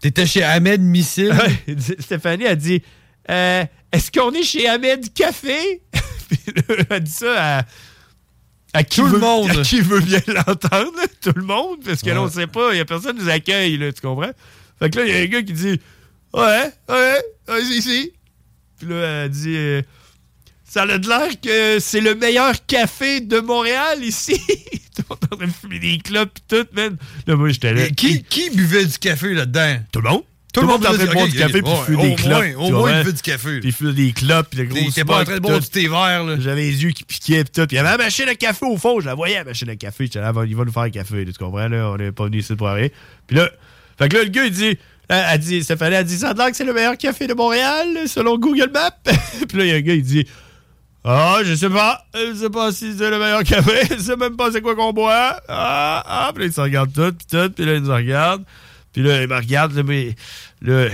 [0.01, 1.34] T'étais chez Ahmed Missile?
[1.99, 2.84] Stéphanie a dit...
[3.32, 5.82] Euh, Est-ce qu'on est chez Ahmed Café?
[6.30, 7.63] Puis là, elle a dit ça à...
[8.78, 9.49] À qui, Tout le monde.
[9.49, 12.78] à qui veut bien l'entendre, tout le monde, parce que là, on sait pas, il
[12.78, 14.30] y a personne qui nous accueille, là, tu comprends?
[14.78, 15.82] Fait que là, il y a un gars qui dit
[16.32, 18.11] Ouais, ouais, ouais, c'est ici.
[18.78, 19.82] Puis là, elle dit euh,
[20.63, 24.39] Ça a de l'air que c'est le meilleur café de Montréal ici.
[24.71, 26.97] Est en train de fumer des clopes pis tout, man.
[27.25, 27.89] Là, moi, j'étais là.
[27.89, 29.78] Qui buvait du café là-dedans?
[29.91, 30.23] Tout le monde.
[30.57, 32.45] Tout le monde est en train de boire du café puis fumer au des clopes.
[32.57, 33.59] au moins, il buvait du café.
[33.59, 35.67] Puis il fume des clopes, puis le gros T'es pas en train de boire du
[35.67, 36.35] thé vert, là.
[36.39, 37.67] J'avais les yeux qui piquaient, puis tout.
[37.67, 39.69] Puis il y avait la machine à café au fond, je la voyais, la machine
[39.69, 40.05] à café.
[40.05, 41.91] J'étais là, il va nous faire un café, tu comprends, là?
[41.91, 42.87] On est pas venu ici pour rien.
[43.27, 43.49] Puis là,
[43.97, 44.77] fait que là, le gars, il dit,
[45.09, 48.71] Elle, dit, Stéphanie, elle dit, ça que c'est le meilleur café de Montréal, selon Google
[48.73, 48.91] Maps.
[49.47, 50.27] puis là, il y a un gars, il dit,
[51.09, 52.05] ah, je sais pas.
[52.13, 53.87] Je sais pas si c'est le meilleur café.
[53.91, 55.39] Je sais même pas c'est quoi qu'on boit.
[55.47, 56.31] Ah, ah.
[56.33, 57.49] Puis là, ils se regardent tout, puis tout.
[57.49, 58.43] Puis là, ils nous regardent.
[58.91, 59.73] Puis là, ils me regardent.
[59.73, 60.15] Là, mais,
[60.61, 60.87] là,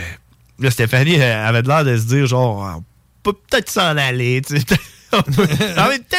[0.60, 2.84] là, Stéphanie elle avait l'air de se dire, genre, on
[3.24, 4.66] peut peut-être s'en aller, tu sais.
[5.14, 6.18] en même temps,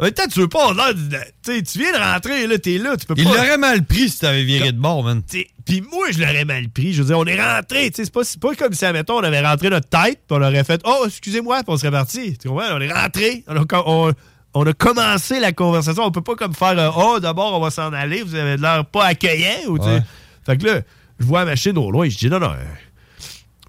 [0.00, 2.78] en même temps, tu veux pas avoir l'air de- Tu viens de rentrer, là, t'es
[2.78, 3.30] là, tu peux Il pas...
[3.34, 5.22] l'aurait mal pris si t'avais viré de bord, man.
[5.64, 6.92] Puis moi, je l'aurais mal pris.
[6.92, 7.90] Je veux dire, on est rentré.
[7.90, 10.42] tu sais, C'est pas, pas comme si, admettons, on avait rentré notre tête, puis on
[10.42, 12.36] aurait fait Oh, excusez-moi, puis on serait parti.
[12.36, 12.66] Tu comprends?
[12.76, 13.44] On est rentré.
[13.48, 14.12] On a, com- on-
[14.52, 16.04] on a commencé la conversation.
[16.04, 18.22] On peut pas comme faire euh, Oh, d'abord, on va s'en aller.
[18.22, 19.68] Vous avez l'air pas accueillant.
[19.68, 19.90] Ou, tu sais.
[19.94, 20.02] Ouais.
[20.44, 20.80] Fait que là,
[21.20, 22.08] je vois la machine au loin.
[22.08, 22.64] Je dis Non, non, euh,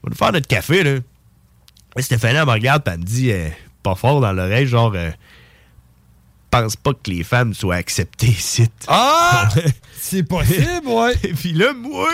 [0.04, 0.84] on va nous faire notre café.
[0.84, 1.00] Là.
[1.98, 3.50] Et Stéphanie, elle me regarde, puis elle me dit euh,
[3.84, 4.94] Pas fort dans l'oreille, genre.
[4.96, 5.12] euh,
[6.52, 8.68] pense pas que les femmes soient acceptées ici.
[8.88, 9.50] Ah!
[10.00, 11.14] C'est possible, ouais.
[11.24, 12.10] Et puis là, moi,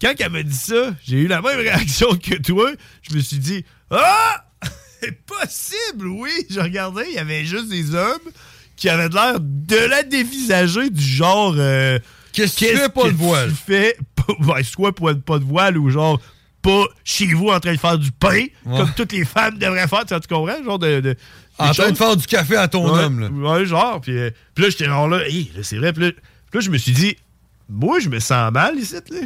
[0.00, 2.70] quand elle m'a dit ça, j'ai eu la même réaction que toi.
[3.02, 4.44] Je me suis dit, ah!
[5.02, 6.30] C'est possible, oui!
[6.48, 8.18] Je regardais, il y avait juste des hommes
[8.76, 11.54] qui avaient de l'air de la dévisager du genre.
[11.58, 11.98] euh,
[12.32, 13.48] Qu'est-ce que tu fais, pas de voile?
[13.50, 16.20] Tu fais, pas- ouais, soit pas, pas de voile ou genre
[16.62, 20.04] pas chez vous en train de faire du pain, comme toutes les femmes devraient faire,
[20.04, 20.62] tu comprends?
[20.62, 21.00] Genre de.
[21.00, 21.16] de-
[21.58, 23.28] En train de faire du café à ton Ouais, homme, là.
[23.58, 24.00] Ouais, genre.
[24.00, 25.92] Puis, euh, puis là, j'étais genre là, Hey, là, c'est vrai.
[25.92, 26.20] Puis là, puis
[26.54, 27.16] là, je me suis dit,
[27.68, 29.20] moi, je me sens mal ici, là.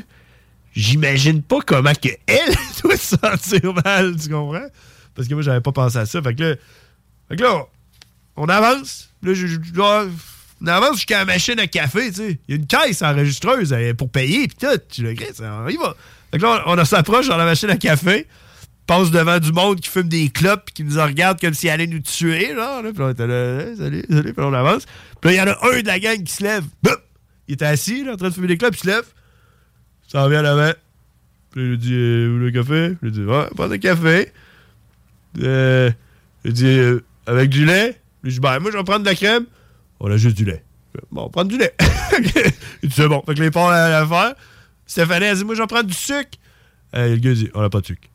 [0.74, 4.66] J'imagine pas comment que elle doit se sentir mal, tu comprends?
[5.14, 6.20] Parce que moi, j'avais pas pensé à ça.
[6.22, 6.54] Fait que là,
[7.28, 7.64] fait que là
[8.36, 9.10] on avance.
[9.22, 10.04] Là, je, je- là,
[10.64, 12.38] on avance jusqu'à la machine à café, tu sais.
[12.48, 14.80] Il y a une caisse enregistreuse pour payer, puis tout.
[14.96, 15.94] Je le Chris, on y va.
[16.30, 18.26] Fait que là, on, on s'approche dans la machine à café,
[18.86, 22.00] passe devant du monde qui fume des clopes, qui nous regarde comme s'il allait nous
[22.00, 22.54] tuer.
[22.54, 24.86] Là, puis on était là, Hey, salut, salut, puis on avance.
[25.20, 26.64] Puis là, il y en a un de la gang qui se lève.
[26.82, 26.98] Boup!
[27.46, 29.04] Il était assis, là, en train de fumer des clopes, il se lève.
[30.08, 30.72] Ça revient à l'avant.
[31.52, 32.96] Puis il dit, euh, vous un café?
[33.00, 34.32] Puis il dit, ouais, pas de café.
[35.42, 35.90] Euh,
[36.44, 38.00] il dit, euh, avec du lait?
[38.24, 39.46] Il dit, ben, moi, je vais prendre de la crème.
[40.00, 40.64] On a juste du lait.
[41.10, 41.74] Bon, prendre du lait.
[42.18, 42.30] il
[42.88, 43.22] dit, c'est bon.
[43.26, 44.34] Fait que les porcs à l'affaire.
[44.86, 46.38] Stéphanie, elle dit, moi, je vais prendre du sucre.
[46.94, 48.08] Euh, le gars dit, on n'a pas de sucre.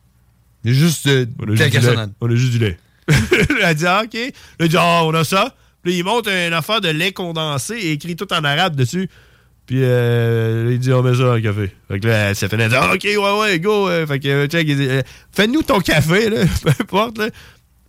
[0.64, 2.06] Il y a juste euh, on a juste du lait.
[2.20, 2.78] On a juste du lait.
[3.62, 4.14] elle dit, ah, OK.
[4.14, 5.54] Là, il dit, ah, on a ça.
[5.82, 9.08] Puis là, il monte une affaire de lait condensé et écrit tout en arabe dessus.
[9.70, 11.70] Puis euh, il dit, on met ça dans le café.
[11.86, 13.88] Fait que là, Stéphanie, elle dit, ah, OK, ouais, ouais, go.
[14.06, 17.30] fait que, euh, check, il dit, euh, fais-nous ton café, là, peu importe, là.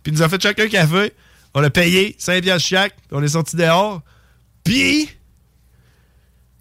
[0.02, 1.12] Puis il nous a fait chacun un café.
[1.54, 2.94] On a payé 5 piastres chaque.
[3.10, 4.02] On est sorti dehors.
[4.64, 5.08] Puis.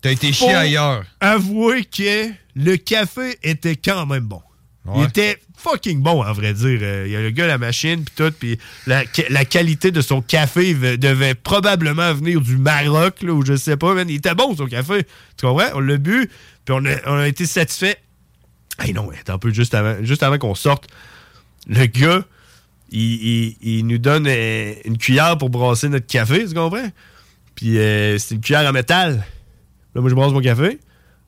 [0.02, 1.04] T'as été chier ailleurs.
[1.20, 4.42] Avouer que le café était quand même bon.
[4.96, 6.80] Il était fucking bon, à vrai dire.
[6.82, 10.02] Euh, Il y a le gars la machine, puis tout, puis la, la qualité de
[10.02, 14.10] son café devait probablement venir du Maroc, là, ou je sais pas, man.
[14.10, 15.04] Il était bon, son café.
[15.38, 15.70] Tu comprends?
[15.76, 16.28] On l'a bu,
[16.66, 17.98] puis on a, on a été satisfait.
[18.80, 20.88] Hey non, attends un peu, juste avant, juste avant qu'on sorte,
[21.68, 22.26] le gars,
[22.92, 26.90] il, nous donne une cuillère pour brasser notre café, tu comprends?
[27.56, 29.26] Puis euh, c'est une cuillère en métal.
[29.96, 30.80] Là, moi, je brasse mon café.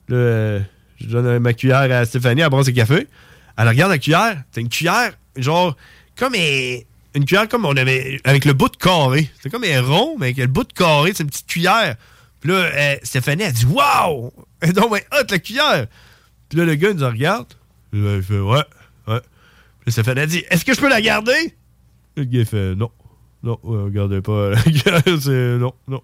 [0.10, 0.60] Là, euh,
[1.00, 3.08] je donne ma cuillère à Stéphanie, elle brasse le café.
[3.58, 4.44] Elle regarde la cuillère.
[4.52, 5.76] C'est une cuillère, genre,
[6.18, 9.30] comme une cuillère comme on avait, avec le bout de carré.
[9.42, 11.96] C'est comme un rond, mais avec le bout de carré, c'est une petite cuillère.
[12.40, 14.32] Puis là, euh, Stéphanie, elle dit Waouh!
[14.60, 15.88] Elle est donc hot, la cuillère!
[16.50, 17.48] Puis là, le gars, il nous regarde.
[17.94, 18.64] Il fait Ouais,
[19.08, 19.22] ouais.
[19.84, 21.56] Puis là, Stéphanie, elle dit Est-ce que je peux la garder?
[22.16, 22.92] Le gars, fait Non.
[23.44, 24.52] Non, ouais, regardez pas
[25.20, 26.02] c'est non, non.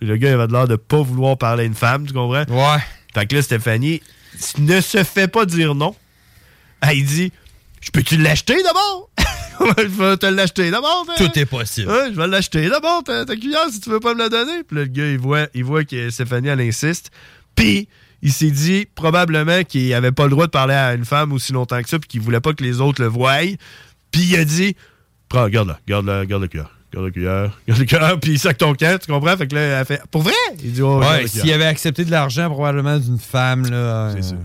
[0.00, 2.44] Puis le gars, il avait l'air de pas vouloir parler à une femme, tu comprends?
[2.48, 2.78] Ouais.
[3.14, 4.02] Fait que là, Stéphanie
[4.58, 5.94] ne se fait pas dire non.
[6.80, 7.30] Elle dit
[7.80, 9.10] Je peux-tu l'acheter d'abord?
[9.78, 11.06] je vais te l'acheter d'abord.
[11.08, 11.14] hein?
[11.16, 11.88] Tout est possible.
[11.88, 14.64] Ouais, je vais l'acheter d'abord, ta, ta cuillère, si tu veux pas me la donner.
[14.64, 17.12] Puis là, le gars, il voit, il voit que Stéphanie, elle insiste.
[17.54, 17.88] Puis,
[18.22, 21.52] il s'est dit probablement qu'il avait pas le droit de parler à une femme aussi
[21.52, 23.40] longtemps que ça, puis qu'il voulait pas que les autres le voient.
[24.10, 24.76] Puis, il a dit
[25.28, 26.70] Prends, garde la, garde la cuillère.
[26.92, 29.36] Garde la cuillère, garde la cuillère, puis il sac ton camp, tu comprends?
[29.36, 30.32] Fait que là, elle fait Pour vrai?
[30.62, 34.12] Il dit Oh, Ouais, s'il avait accepté de l'argent probablement d'une femme, là.
[34.14, 34.36] C'est ça.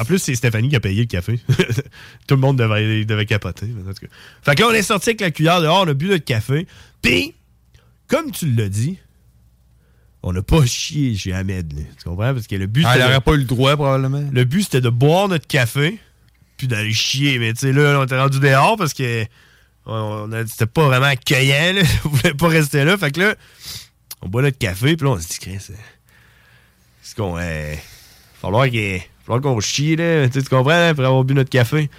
[0.00, 1.38] En plus, c'est Stéphanie qui a payé le café.
[2.26, 3.66] Tout le monde devait, devait capoter.
[3.66, 4.12] mais en tout cas.
[4.42, 6.66] Fait que là, on est sorti avec la cuillère dehors, on a bu notre café.
[7.02, 7.34] Puis,
[8.08, 8.98] comme tu l'as dit,
[10.26, 11.72] on n'a pas chié chez Ahmed.
[11.74, 11.82] là.
[11.98, 12.32] Tu comprends?
[12.34, 14.24] Parce que le but, Ah, c'était elle de- aurait pas eu le droit, probablement.
[14.32, 15.98] le but, c'était de boire notre café,
[16.56, 17.38] puis d'aller chier.
[17.38, 19.26] Mais tu sais, là, on était rendu dehors parce que
[19.86, 21.74] on c'était pas vraiment accueillant.
[21.74, 21.82] Là.
[22.04, 22.96] On voulait pas rester là.
[22.96, 23.34] Fait que là,
[24.22, 25.74] on boit notre café, puis là, on se dit, c'est
[27.02, 27.36] ce qu'on.
[27.38, 27.74] Euh,
[28.40, 30.26] falloir qu'il- falloir qu'on chie, là.
[30.30, 31.90] Tu comprends, là, après avoir bu notre café.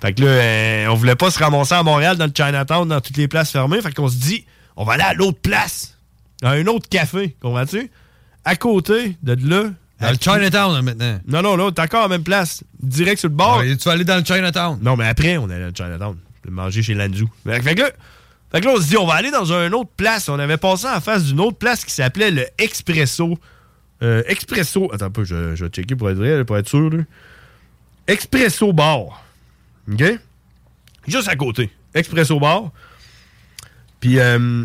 [0.00, 3.00] Fait que là, euh, on voulait pas se ramasser à Montréal dans le Chinatown, dans
[3.00, 3.80] toutes les places fermées.
[3.80, 4.44] Fait qu'on se dit,
[4.74, 5.96] on va aller à l'autre place,
[6.42, 7.90] à un autre café, comprends-tu?
[8.44, 9.70] À côté de là,
[10.00, 11.20] Dans le Chinatown, là, maintenant.
[11.28, 12.64] Non, non, là, t'es encore à la même place.
[12.80, 13.58] Direct sur le bord.
[13.58, 14.78] Ouais, tu vas aller dans le Chinatown.
[14.82, 16.16] Non, mais après, on allait à Chinatown.
[16.48, 17.30] Manger chez Lanzou.
[17.46, 17.90] Fait que là,
[18.50, 20.28] fait que là, on se dit, on va aller dans une autre place.
[20.28, 23.38] On avait passé en face d'une autre place qui s'appelait le Expresso.
[24.02, 24.90] Euh, Expresso.
[24.92, 26.90] Attends un peu, je, je vais checker pour être vrai, pour être sûr.
[26.90, 27.04] là.
[28.08, 29.24] Expresso Bar.
[29.90, 30.02] OK?
[31.06, 31.70] Juste à côté.
[31.94, 32.72] Expresso Bar.
[34.00, 34.64] Puis, euh,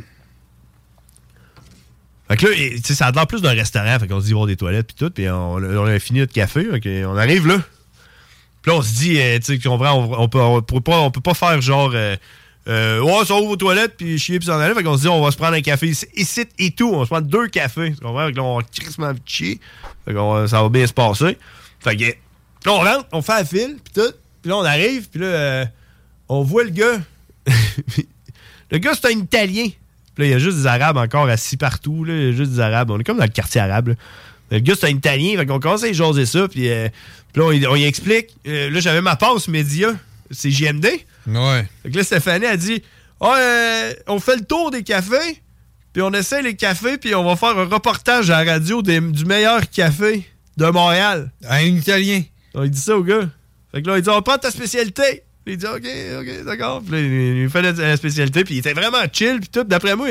[2.29, 3.99] fait que là, et, ça a l'air plus d'un restaurant.
[3.99, 5.09] Fait qu'on se dit, voir des toilettes, puis tout.
[5.09, 6.67] Puis on, on a fini notre café.
[6.69, 7.59] ok, on arrive là.
[8.61, 11.21] Puis là, on se dit, euh, tu sais, on, on peut, on, peut pas, peut
[11.21, 12.15] pas faire genre, euh,
[12.67, 14.73] euh, ouais, ça ouvre aux toilettes, puis chier, puis s'en aller.
[14.73, 16.91] Fait qu'on se dit, on va se prendre un café ici, et tout.
[16.93, 17.91] On se prendre deux cafés.
[17.91, 19.59] Fait que là, on va crissement chier.
[20.05, 21.37] Fait qu'on va- ça va bien se passer.
[21.79, 22.13] Fait que, là,
[22.73, 24.13] on rentre, on fait la file, puis tout.
[24.41, 25.65] Puis là, on arrive, puis là, euh,
[26.27, 26.99] on voit le gars.
[28.71, 29.69] le gars, c'est un Italien.
[30.17, 32.03] Puis là, il y a juste des Arabes encore assis partout.
[32.03, 32.13] Là.
[32.15, 32.89] Il y a juste des Arabes.
[32.89, 33.89] On est comme dans le quartier arabe.
[33.89, 33.93] là.
[34.49, 35.37] Le gars, c'est un Italien.
[35.37, 36.47] Fait qu'on commence à y jaser ça.
[36.47, 36.87] Puis, euh,
[37.33, 38.29] puis là, on, y- on y explique.
[38.47, 39.89] Euh, là, j'avais ma passe média.
[40.31, 40.87] C'est JMD.
[41.27, 41.67] Ouais.
[41.83, 42.81] Fait que là, Stéphanie a dit
[43.21, 45.41] Ah, euh, on fait le tour des cafés.
[45.93, 46.97] Puis on essaie les cafés.
[46.97, 50.25] Puis on va faire un reportage à la radio des- du meilleur café
[50.57, 51.29] de Montréal.
[51.47, 52.23] Un Italien.
[52.55, 53.29] On dit ça au gars.
[53.71, 55.23] Fait que là, il dit On prend ta spécialité.
[55.53, 55.87] Il dit Ok,
[56.19, 56.81] ok, d'accord.
[56.81, 58.43] Puis là, il, il fait la, spécialité.
[58.43, 59.39] Puis il était vraiment chill.
[59.39, 59.63] Puis tout.
[59.63, 60.09] D'après moi,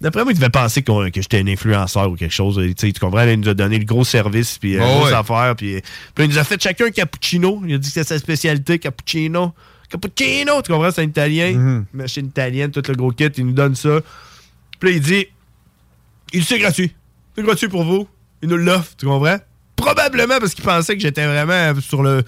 [0.00, 2.60] d'après moi, il devait penser que j'étais un influenceur ou quelque chose.
[2.76, 4.58] Tu comprends Il nous a donné le gros service.
[4.58, 5.16] Puis euh, Oh, grosse ouais.
[5.16, 5.54] affaire.
[5.56, 5.80] Puis,
[6.14, 7.62] puis il nous a fait chacun un cappuccino.
[7.66, 9.52] Il a dit que c'était sa spécialité, cappuccino.
[9.88, 10.90] Cappuccino, tu comprends?
[10.90, 11.84] C'est un italien.
[11.92, 13.26] Machine italienne, tout le gros kit.
[13.36, 14.00] Il nous donne ça.
[14.80, 15.26] Puis là, il dit
[16.34, 16.92] il dit, c'est gratuit.
[17.36, 18.08] C'est gratuit pour vous.
[18.42, 19.38] Il nous l'offre, tu comprends?
[19.76, 22.24] Probablement parce qu'il pensait que j'étais vraiment sur le.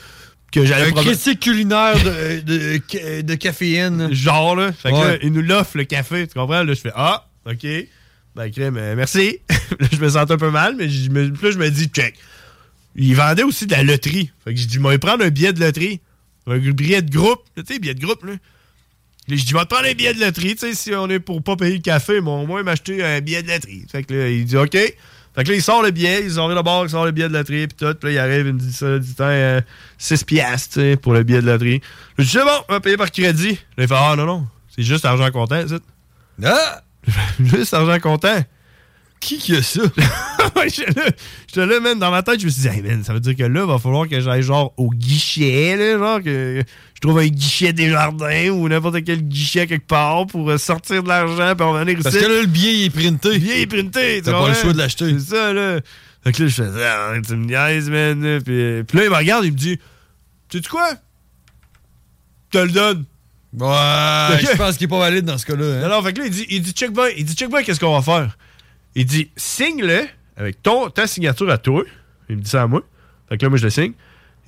[0.60, 4.12] Que j'allais Un critique culinaire de, de, caféine.
[4.12, 4.72] Genre, là.
[4.72, 5.08] Fait que Ouais.
[5.12, 6.62] là, il nous l'offre, le café, tu comprends?
[6.62, 7.66] Là, je fais Ah, OK.
[8.34, 9.38] Ben, crème, euh, merci.
[9.48, 12.14] là, je me sens un peu mal, mais je me, là, je me dis, check.
[12.94, 14.30] Il vendait aussi de la loterie.
[14.44, 16.00] Fait que j'ai dit, moi, il prendre un billet de loterie.
[16.46, 17.42] Un billet de groupe.
[17.56, 18.34] Tu sais, billet de groupe, là.
[19.28, 21.42] Je dis, va te prendre un billet de loterie, tu sais, si on est pour
[21.42, 23.84] pas payer le café, mais au moins m'acheter un billet de loterie.
[23.90, 24.76] Fait que là, il dit, OK.
[25.36, 27.28] Fait que là, il sort le billet, il sort le bord, il sort le billet
[27.28, 27.94] de loterie, puis tout.
[27.94, 28.86] Puis là, il arrive, il me dit ça,
[29.16, 29.60] Tiens, euh,
[29.98, 31.82] 6 piastres, tu sais, pour le billet de loterie.
[32.16, 33.52] Je dis, c'est bon, on va payer par crédit.
[33.76, 35.82] Là, il fait, ah, non, non, c'est juste argent comptant, c'est.
[36.42, 36.80] Ah!
[37.40, 38.42] juste argent comptant.
[39.20, 39.80] Qui qui a ça?
[40.66, 43.34] J'étais là, man, dans ma tête, je me suis dit, hey, man, ça veut dire
[43.36, 46.62] que là, il va falloir que j'aille genre au guichet, là, genre que
[46.94, 51.02] je trouve un guichet des jardins ou n'importe quel guichet quelque part pour euh, sortir
[51.02, 52.24] de l'argent puis en venir Parce ici.
[52.24, 53.32] que là, le billet il est printé.
[53.34, 54.16] Le billet est printé.
[54.18, 55.14] tu T'as pas le choix de l'acheter.
[55.18, 55.80] C'est ça, là.
[56.24, 58.40] Fait que là, je fais, ah, tu me niaises, man.
[58.44, 59.78] Puis, euh, puis là, il me regarde, il me dit,
[60.52, 60.90] sais-tu quoi?
[62.52, 63.04] Je te le donne.
[63.58, 65.64] Ouais, je pense qu'il est pas valide dans ce cas-là.
[65.64, 65.88] hein.
[65.88, 67.62] Non, non, fait que là, il dit, il dit check bien, il dit, check bien,
[67.62, 68.36] qu'est-ce qu'on va faire?
[68.96, 70.06] Il dit, signe-le
[70.36, 71.84] avec ton, ta signature à toi.
[72.28, 72.82] Il me dit ça à moi.
[73.28, 73.92] Fait que là, moi, je le signe.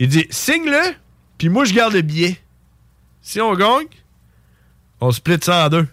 [0.00, 0.94] Il dit, signe-le,
[1.36, 2.36] puis moi, je garde le billet.
[3.20, 3.86] Si on gagne,
[5.00, 5.86] on split ça en deux.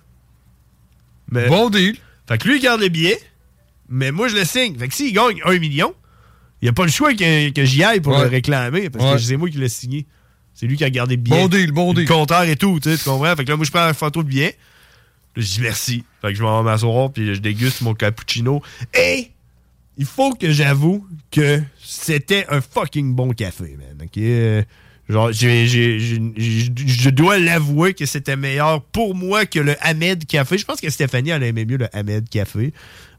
[1.30, 1.98] Mais, bon deal.
[2.28, 3.20] Fait que lui, il garde le billet,
[3.90, 4.78] mais moi, je le signe.
[4.78, 5.94] Fait que s'il gagne un million,
[6.62, 8.24] il n'y a pas le choix que, que j'y aille pour Ouais.
[8.24, 9.12] le réclamer, parce Ouais.
[9.14, 10.06] que c'est moi qui l'ai signé.
[10.54, 11.42] C'est lui qui a gardé le billet.
[11.42, 12.08] Bon deal, bon Le deal.
[12.08, 13.36] compteur et tout, tu comprends?
[13.36, 14.58] Fait que là, moi, je prends une photo de billet.
[15.36, 16.04] Je dis merci.
[16.22, 18.62] Fait que je vais m'asseoir, puis je déguste mon cappuccino.
[18.94, 19.32] Et
[19.98, 24.08] il faut que j'avoue que c'était un fucking bon café, man.
[25.08, 30.58] Genre, je dois l'avouer que c'était meilleur pour moi que le Ahmed Café.
[30.58, 32.74] Je pense que Stéphanie, elle aimait mieux le Ahmed Café.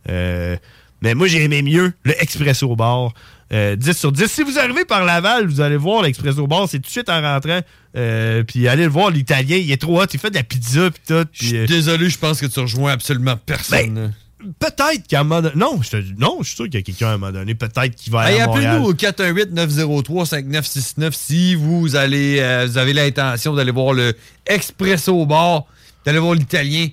[0.09, 0.57] Euh,
[1.01, 3.13] mais moi, j'ai aimé mieux le Expresso Bar.
[3.53, 4.27] Euh, 10 sur 10.
[4.27, 6.69] Si vous arrivez par Laval, vous allez voir l'Expresso Bar.
[6.69, 7.61] C'est tout de suite en rentrant.
[7.97, 10.07] Euh, puis allez le voir, l'Italien, il est trop hot.
[10.13, 11.25] Il fait de la pizza, puis tout.
[11.33, 13.95] Je suis désolé, je pense que tu rejoins absolument personne.
[13.95, 14.13] Ben,
[14.61, 15.55] Peut-être qu'à un moment donné...
[15.57, 17.55] Non, je, te- non, je suis sûr qu'il y a quelqu'un à un moment donné,
[17.55, 23.55] peut-être qui va aller Hey, appelez-nous au 418-903-5969 si vous allez, euh, vous avez l'intention
[23.55, 24.15] d'aller voir le
[24.47, 25.65] Expresso Bar,
[26.05, 26.89] d'aller voir l'Italien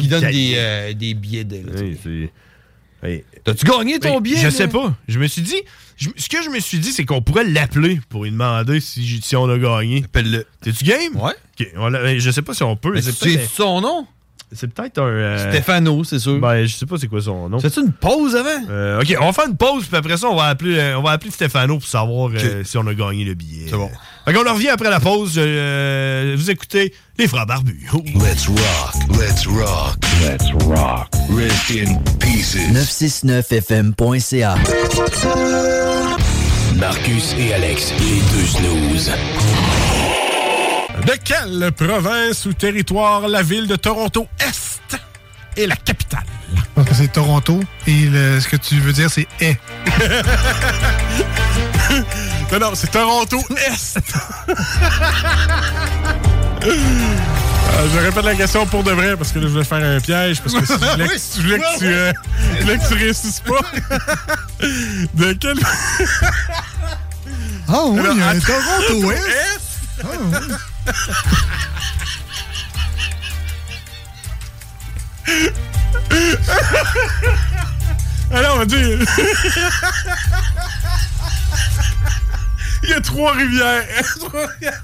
[0.00, 1.56] qui donne des, euh, des billets de.
[3.02, 4.38] Oui, T'as-tu gagné ton billet?
[4.38, 4.50] Je là?
[4.50, 4.94] sais pas.
[5.06, 5.60] Je me suis dit.
[5.96, 9.22] je- ce que je me suis dit, c'est qu'on pourrait l'appeler pour lui demander si,
[9.36, 10.02] on a gagné.
[10.04, 10.46] Appelle-le.
[10.62, 11.14] T'es-tu game?
[11.16, 11.34] Ouais.
[11.60, 12.92] Ok, on l'a- je sais pas si on peut.
[12.94, 14.06] Mais C'est son nom?
[14.54, 15.06] C'est peut-être un.
[15.06, 16.38] euh, Stéphano, c'est sûr.
[16.40, 17.58] Ben, je sais pas c'est quoi son nom.
[17.58, 18.48] C'est-tu une pause avant?
[18.70, 21.02] Euh, ok, on va faire une pause, puis après ça, on va appeler, euh, on
[21.02, 23.66] va appeler Stéphano pour savoir euh, si on a gagné le billet.
[23.68, 23.90] C'est bon.
[24.24, 25.34] Fait qu'on en revient après la pause.
[25.36, 27.86] euh, vous écoutez les frères barbus.
[27.92, 28.02] Oh.
[28.14, 31.08] Let's rock, let's rock, let's rock.
[31.36, 32.56] Rest in pieces.
[32.72, 34.54] 969fm.ca.
[36.76, 39.10] Marcus et Alex, les deux snooze.
[41.06, 44.98] De quelle province ou territoire la ville de Toronto Est
[45.56, 46.24] est la capitale?
[46.76, 49.58] Donc c'est Toronto et le- ce que tu veux dire c'est est.
[52.52, 53.98] non, non, c'est Toronto Est.
[56.66, 60.00] Euh, je répète la question pour de vrai parce que là, je voulais faire un
[60.00, 62.12] piège parce que si je voulais, que- je voulais que, tu, euh,
[62.56, 63.60] je voulais que tu réussisses pas.
[65.14, 65.58] De quel.
[67.68, 68.40] Ah oui, Alors, attends.
[68.88, 69.16] Toronto Est.
[69.16, 69.60] Est.
[70.04, 70.30] Ah oui.
[78.30, 78.98] Alors, on va dire.
[82.82, 83.84] Il y a trois rivières.
[84.18, 84.82] Trois rivières.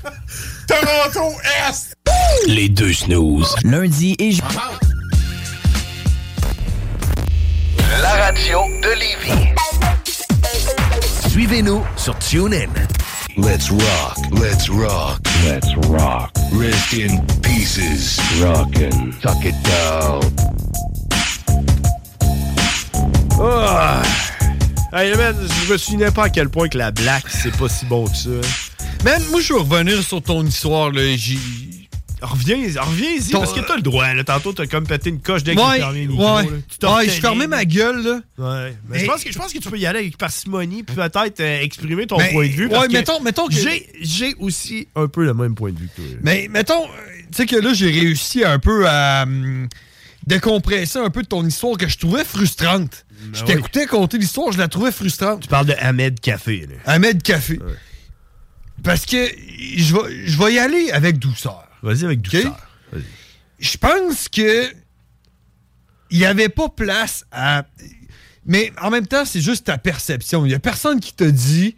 [0.67, 1.35] Toronto
[1.69, 1.95] Est.
[2.47, 3.55] Les deux snooze.
[3.65, 4.43] Lundi et je...
[8.01, 9.55] La radio de Lévis.
[11.29, 12.71] Suivez-nous sur TuneIn.
[13.37, 16.31] Let's rock, let's rock, let's rock.
[16.53, 18.19] Rest in pieces.
[18.43, 19.13] Rockin'.
[19.23, 20.21] Tuck it down.
[23.41, 24.03] Ah!
[24.93, 25.35] Hey, man,
[25.67, 28.17] je me souvenais pas à quel point que la black, c'est pas si bon que
[28.17, 28.29] ça.
[28.31, 28.85] hein.
[29.05, 30.91] Man, moi, je veux revenir sur ton histoire.
[30.91, 31.01] Là.
[31.17, 31.39] J'ai-
[32.23, 34.13] Reviens, reviens-y, parce que t'as le droit.
[34.13, 34.25] Là.
[34.25, 36.37] Tantôt, t'as comme pété une coche dès que Ouais, micro.
[36.37, 36.43] ouais.
[36.45, 36.49] là.
[36.81, 38.21] Tu Ouais, je fermais ma gueule, là.
[38.39, 38.75] Ouais.
[38.89, 40.95] Mais, Mais- je, pense que, je pense que tu peux y aller avec parcimonie, puis
[40.97, 42.69] peut-être euh, exprimer ton Mais- point de vue.
[42.69, 45.79] parce ouais, que mettons- mettons que- J'ai, j'ai aussi un peu le même point de
[45.79, 46.11] vue que toi.
[46.11, 46.17] là.
[46.23, 46.89] Mais mettons, euh,
[47.31, 49.69] tu sais que là, j'ai réussi un peu à hum,
[50.27, 53.07] décompresser un peu de ton histoire que je trouvais frustrante.
[53.33, 53.47] je oui.
[53.47, 55.41] t'écoutais conter l'histoire, je la trouvais frustrante.
[55.43, 56.67] Tu parles de Ahmed Café.
[56.69, 56.75] Là.
[56.87, 57.59] Ahmed Café.
[58.83, 59.27] Parce que
[59.77, 61.65] je vais, je vais y aller avec douceur.
[61.83, 62.57] Vas-y avec douceur.
[63.59, 64.67] Je pense que
[66.11, 67.65] il n'y avait pas place à.
[68.47, 70.45] Mais en même temps, c'est juste ta perception.
[70.45, 71.77] Il n'y a personne qui te dit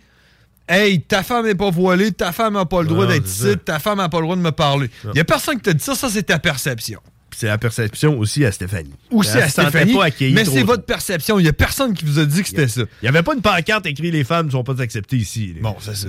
[0.68, 3.58] Hey, ta femme n'est pas voilée, ta femme n'a pas le droit d'être c'est ici,
[3.58, 4.88] ta femme n'a pas le droit de me parler.
[5.04, 7.00] Il n'y a personne qui te dit ça, ça c'est ta perception.
[7.36, 8.94] C'est la perception aussi à Stéphanie.
[9.10, 11.38] Aussi Elle à Stéphanie, pas mais c'est votre perception.
[11.38, 12.82] Il n'y a personne qui vous a dit que c'était ça.
[12.82, 15.54] Il n'y avait pas une pancarte écrite Les femmes ne sont pas acceptées ici.
[15.60, 16.08] Bon, c'est ça.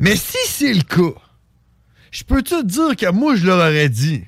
[0.00, 1.14] Mais si c'est le cas,
[2.12, 4.24] je peux te dire que moi, je leur aurais dit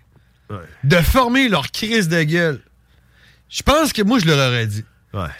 [0.82, 2.61] de former leur crise de gueule?
[3.48, 4.85] Je pense que moi, je leur aurais dit.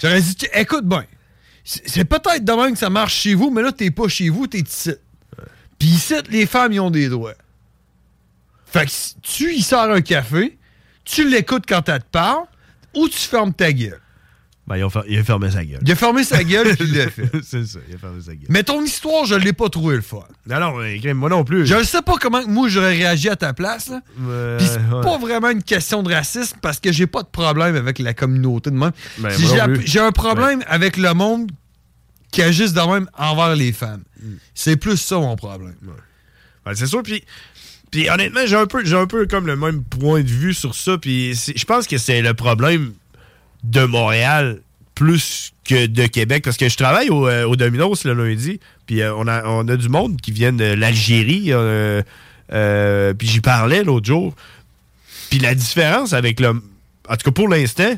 [0.01, 1.05] J'aurais dit, écoute bien,
[1.65, 4.47] c'est peut-être de même que ça marche chez vous, mais là, t'es pas chez vous,
[4.47, 4.95] t'es ici.
[5.79, 7.35] Puis ici, les femmes, ils ont des droits.
[8.67, 10.59] Fait que si tu y sors un café,
[11.05, 12.45] tu l'écoutes quand elle te parle,
[12.95, 14.01] ou tu fermes ta gueule.
[14.67, 15.81] Ben, il a, fer- il a fermé sa gueule.
[15.85, 17.31] Il a fermé sa gueule, puis il l'a fait.
[17.43, 18.47] c'est ça, il a fermé sa gueule.
[18.49, 20.25] Mais ton histoire, je l'ai pas trouvé le fun.
[20.47, 21.67] Non, non, mais, crème, moi non plus.
[21.67, 23.93] Je ne sais pas comment moi j'aurais réagi à ta place.
[24.27, 25.03] Euh, Puis c'est ouais.
[25.03, 28.71] pas vraiment une question de racisme parce que j'ai pas de problème avec la communauté
[28.71, 28.93] de même.
[29.19, 29.45] Ben, Si
[29.85, 31.51] j'ai un problème avec le monde
[32.33, 34.03] qui agisse de même envers les femmes.
[34.23, 34.29] Mm.
[34.55, 35.77] C'est plus ça mon problème.
[36.67, 37.23] Ouais, c'est sûr, puis...
[37.91, 40.99] Puis honnêtement, j'ai un, peu, un peu comme le même point de vue sur ça.
[40.99, 42.93] Puis je pense que c'est le problème
[43.65, 44.61] de Montréal
[44.95, 46.45] plus que de Québec.
[46.45, 48.61] Parce que je travaille au, euh, Domino's le lundi.
[48.87, 51.49] Puis euh, on, a, du monde qui vient de l'Algérie.
[51.51, 54.35] euh, puis j'y parlais l'autre jour.
[55.31, 56.49] Puis la différence avec le.
[57.09, 57.95] En tout cas pour l'instant,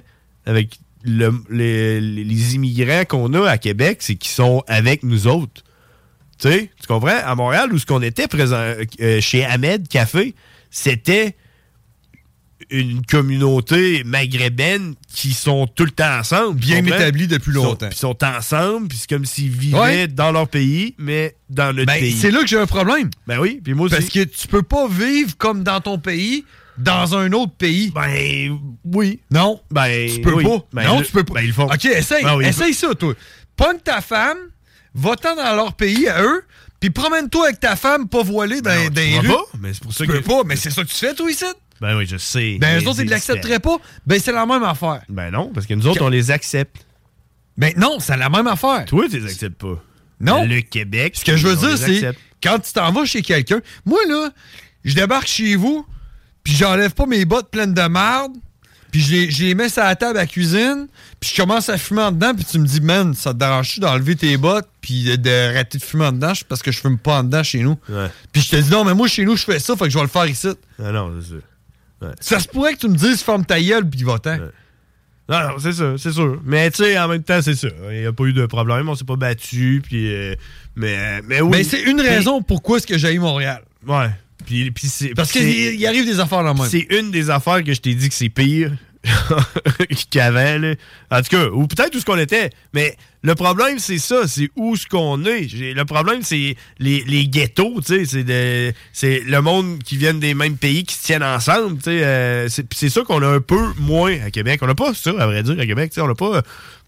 [0.47, 5.63] avec le- les, les immigrants qu'on a à Québec, c'est qu'ils sont avec nous autres.
[6.39, 7.19] Tu sais, tu comprends?
[7.25, 8.63] À Montréal, où ce qu'on était présent
[9.21, 10.35] chez Ahmed Café,
[10.71, 11.35] c'était
[12.71, 16.59] une communauté maghrébine qui sont tout le temps ensemble.
[16.59, 17.89] Bien établie depuis longtemps.
[17.91, 20.09] Ils sont, ensemble, puis c'est comme s'ils vivaient Ouais.
[20.09, 22.13] dans leur pays, mais dans notre Ben, pays.
[22.17, 23.11] c'est là que j'ai un problème.
[23.27, 23.95] Ben oui, puis moi aussi.
[23.97, 26.45] Parce que tu peux pas vivre comme dans ton pays
[26.79, 27.91] dans un autre pays.
[27.95, 29.21] Ben oui.
[29.31, 29.61] Non?
[29.71, 30.45] Ben tu peux oui.
[30.45, 30.59] pas?
[30.73, 31.35] Ben, non, le- tu peux pas.
[31.35, 31.65] ben, ils font.
[31.67, 32.23] OK, essaye.
[32.25, 32.45] Ben oui.
[32.47, 33.15] essaye ça, toi.
[33.57, 34.37] Pogne ta femme,
[34.95, 36.43] va-t'en dans leur pays à eux,
[36.79, 39.29] puis promène-toi avec ta femme pas voilée dans, Ben non, dans tu les rues.
[39.29, 41.15] pas, mais c'est pour ça tu que- peux pas, mais c'est ça que tu fais,
[41.15, 41.45] toi, ici?
[41.81, 42.57] Ben oui, je sais.
[42.61, 43.77] Ben, eux autres, ils ils l'accepteraient pas.
[44.07, 45.03] Ben, c'est la même affaire.
[45.09, 46.87] Ben non, parce que nous autres, on les accepte.
[47.57, 48.85] Ben non, c'est la même affaire.
[48.87, 49.83] Toi, tu les acceptes pas.
[50.21, 50.45] Non.
[50.45, 51.15] Le Québec.
[51.17, 52.01] Ce que je veux dire, c'est
[52.43, 54.31] quand tu t'en vas chez quelqu'un, moi là,
[54.85, 55.87] je débarque chez vous,
[56.43, 58.33] puis j'enlève pas mes bottes pleines de marde,
[58.93, 60.87] puis je les, je les mets sur la table à la cuisine,
[61.21, 63.81] puis je commence à fumer en dedans, puis tu me dis, man, ça te dérange-tu
[63.81, 67.19] d'enlever tes bottes, puis de- d'arrêter de fumer en dedans, parce que je fume pas
[67.19, 67.77] en dedans chez nous.
[67.89, 68.07] Ouais.
[68.33, 69.97] Puis je te dis, non, mais moi chez nous, je fais ça, fait que je
[69.99, 70.49] vais le faire ici.
[70.83, 71.41] Ah non, c'est sûr.
[72.03, 72.09] Ouais.
[72.21, 74.37] Ça se pourrait que tu me dises, ferme ta gueule, puis va-t'en.
[75.29, 76.41] Non, non, c'est ça, c'est sûr.
[76.45, 77.69] Mais tu sais, en même temps, c'est ça.
[77.91, 80.15] Il n'y a pas eu de problème, on s'est pas battu, puis.
[80.15, 80.35] euh,
[80.77, 81.51] mais, mais oui.
[81.51, 83.63] Mais c'est une raison pourquoi est-ce que j'ai eu Montréal.
[83.87, 84.11] Ouais.
[84.45, 85.15] Puis, puis c'est.
[85.15, 86.69] Parce qu'il il arrive des affaires là même.
[86.69, 88.73] C'est une des affaires que je t'ai dit que c'est pire
[90.11, 90.59] qu'avant.
[90.59, 90.75] là.
[91.11, 92.51] En tout cas, ou peut-être où ce qu'on était.
[92.75, 95.53] Mais le problème, c'est ça, c'est où ce qu'on est.
[95.53, 98.05] Le problème, c'est les, les ghettos, tu sais.
[98.05, 101.85] C'est de- c'est le monde qui vient des mêmes pays qui se tiennent ensemble, tu
[101.85, 102.05] sais.
[102.05, 104.61] euh, c'est c'est ça qu'on a un peu moins à Québec.
[104.63, 105.91] On n'a pas ça, à vrai dire, à Québec.
[105.91, 106.01] tu sais.
[106.01, 106.43] On n'a pas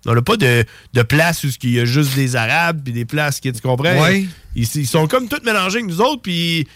[0.07, 0.65] On n'a pas de,
[0.95, 4.01] de place où il y a juste des Arabes puis des places qui, tu comprends?
[4.01, 4.27] Ouais.
[4.55, 6.67] Ils, ils sont comme tous mélangés avec nous autres, puis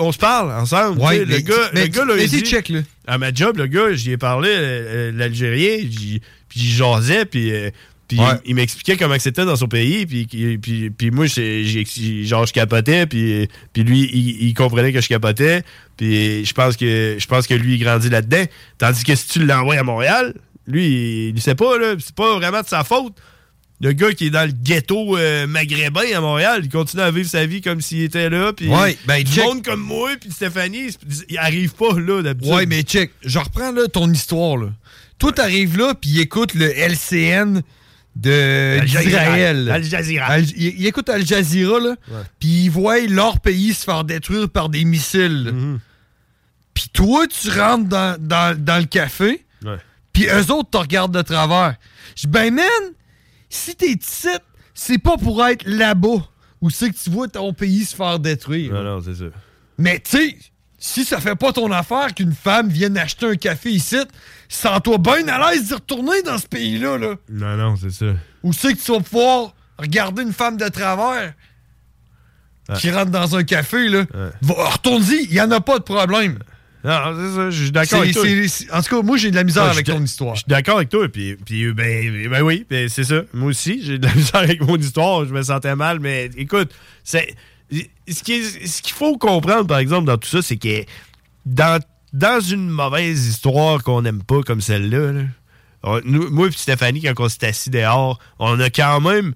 [0.00, 1.00] on se parle ensemble.
[1.00, 2.80] Ouais, mais le gars, mais le gars, dit- check, là.
[3.06, 6.20] À ma job, le gars, j'y ai parlé, euh, euh, l'Algérien, puis
[6.54, 7.52] j'y jasais, puis...
[7.52, 7.70] euh,
[8.06, 8.26] puis Ouais.
[8.44, 10.26] il, il m'expliquait comment c'était dans son pays, puis,
[10.58, 15.00] puis, puis, moi, j'ai, j'ai- genre, je capotais, puis, puis lui, il, il comprenait que
[15.00, 15.62] je capotais,
[15.96, 18.44] puis je pense que je pense que lui, il grandit là-dedans.
[18.76, 20.34] Tandis que si tu l'envoies à Montréal,
[20.66, 23.14] lui, il, il sait pas, là, c'est pas vraiment de sa faute.
[23.80, 27.28] Le gars qui est dans le ghetto euh, maghrébin à Montréal, il continue à vivre
[27.28, 29.44] sa vie comme s'il était là, puis Ouais, ben, du check.
[29.44, 30.88] monde comme moi, puis Stéphanie,
[31.28, 32.52] il arrive pas là, d'habitude.
[32.54, 33.10] Ouais, mais check.
[33.24, 34.56] Je reprends là, ton histoire.
[34.56, 34.68] Là.
[35.18, 37.62] Toi, t'arrives là, puis il écoute le LCN
[38.16, 39.02] de Al Jazeera.
[39.10, 39.70] d'Israël.
[39.70, 40.26] Al Jazeera.
[40.26, 41.96] Al- il, il écoute Al Jazeera, là,
[42.38, 45.52] puis il voit leur pays se faire détruire par des missiles.
[45.52, 45.78] Mm-hmm.
[46.74, 49.44] Puis toi, tu rentres dans, dans- dans le café,
[50.12, 51.74] puis eux autres te regardent de travers.
[52.16, 52.64] Je dis, ben man,
[53.54, 54.28] si t'es ici,
[54.74, 56.26] c'est pas pour être là-bas
[56.60, 58.72] où c'est que tu vois ton pays se faire détruire.
[58.72, 59.24] Non, non, c'est ça.
[59.78, 60.36] Mais tu sais,
[60.78, 63.96] si ça fait pas ton affaire qu'une femme vienne acheter un café ici,
[64.48, 66.98] sens-toi bien à l'aise d'y retourner dans ce pays-là.
[66.98, 67.14] Là.
[67.30, 68.06] Non, non, c'est ça.
[68.42, 71.32] Où c'est que tu vas pouvoir regarder une femme de travers
[72.78, 74.04] qui rentre dans un café, là.
[74.40, 76.38] Va- Retourne-y, il y en a pas de problème.
[76.84, 78.24] Non, c'est ça, je suis d'accord avec toi.
[78.78, 80.34] En tout cas, moi, j'ai de la misère Ouais, avec ton histoire.
[80.34, 83.22] Je suis d'accord avec toi, puis, puis ben, ben oui, ben, c'est ça.
[83.32, 86.72] Moi aussi, j'ai de la misère avec mon histoire, je me sentais mal, mais écoute,
[87.02, 87.34] c'est
[87.72, 90.84] ce qui est- ce qu'il faut comprendre, par exemple, dans tout ça, c'est que
[91.46, 91.80] dans,
[92.12, 95.22] dans une mauvaise histoire qu'on n'aime pas comme celle-là, là,
[95.84, 99.32] on- nous- moi et Stéphanie, quand on s'est assis dehors, on a quand même.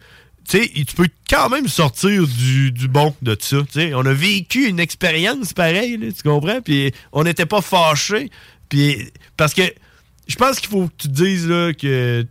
[0.49, 3.59] Tu sais, tu peux quand même sortir du, du bon de ça.
[3.95, 6.61] On a vécu une expérience pareille, là, tu comprends?
[6.63, 8.31] Puis on n'était pas fâchés.
[8.71, 9.63] Puis parce que
[10.27, 12.27] je pense qu'il faut que tu te dises là, que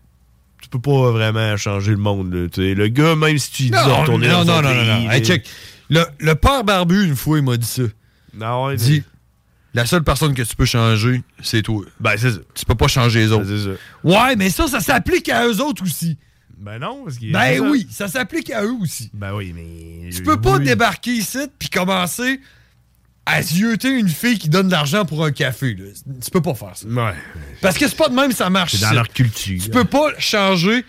[0.62, 2.34] tu peux pas vraiment changer le monde.
[2.34, 2.48] là.
[2.58, 5.12] Le gars, même si tu dis Non, retourner non, dans non, non, non, pays, non.
[5.12, 5.26] Hey, là.
[5.26, 5.46] check.
[5.90, 7.84] Le, le père barbu, une fois, il m'a dit ça.
[8.34, 9.04] Non, Il dit
[9.74, 11.86] La seule personne que tu peux changer, c'est toi.
[12.00, 12.40] Ben, c'est ça.
[12.56, 13.46] Tu peux pas changer les autres.
[13.46, 13.70] Ça.
[14.04, 16.18] Ouais, mais ça, ça s'applique à eux autres aussi.
[16.58, 19.10] Ben non, parce qu'il Ben oui, ça s'applique à eux aussi.
[19.14, 20.10] Ben oui, mais.
[20.10, 22.40] Tu peux pas débarquer ici puis commencer
[23.26, 25.76] à zioter une fille qui donne de l'argent pour un café.
[25.76, 25.86] Là.
[26.24, 26.88] Tu peux pas faire ça.
[26.88, 27.14] Ouais.
[27.62, 28.76] Parce que c'est pas de même ça marche.
[28.76, 29.62] C'est dans leur culture.
[29.62, 30.86] Tu peux pas changer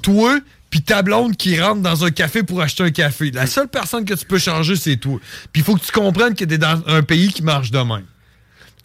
[0.00, 0.38] toi
[0.70, 3.32] puis ta blonde qui rentre dans un café pour acheter un café.
[3.32, 5.18] La seule personne que tu peux changer, c'est toi.
[5.52, 8.06] Puis il faut que tu comprennes que t'es dans un pays qui marche de même.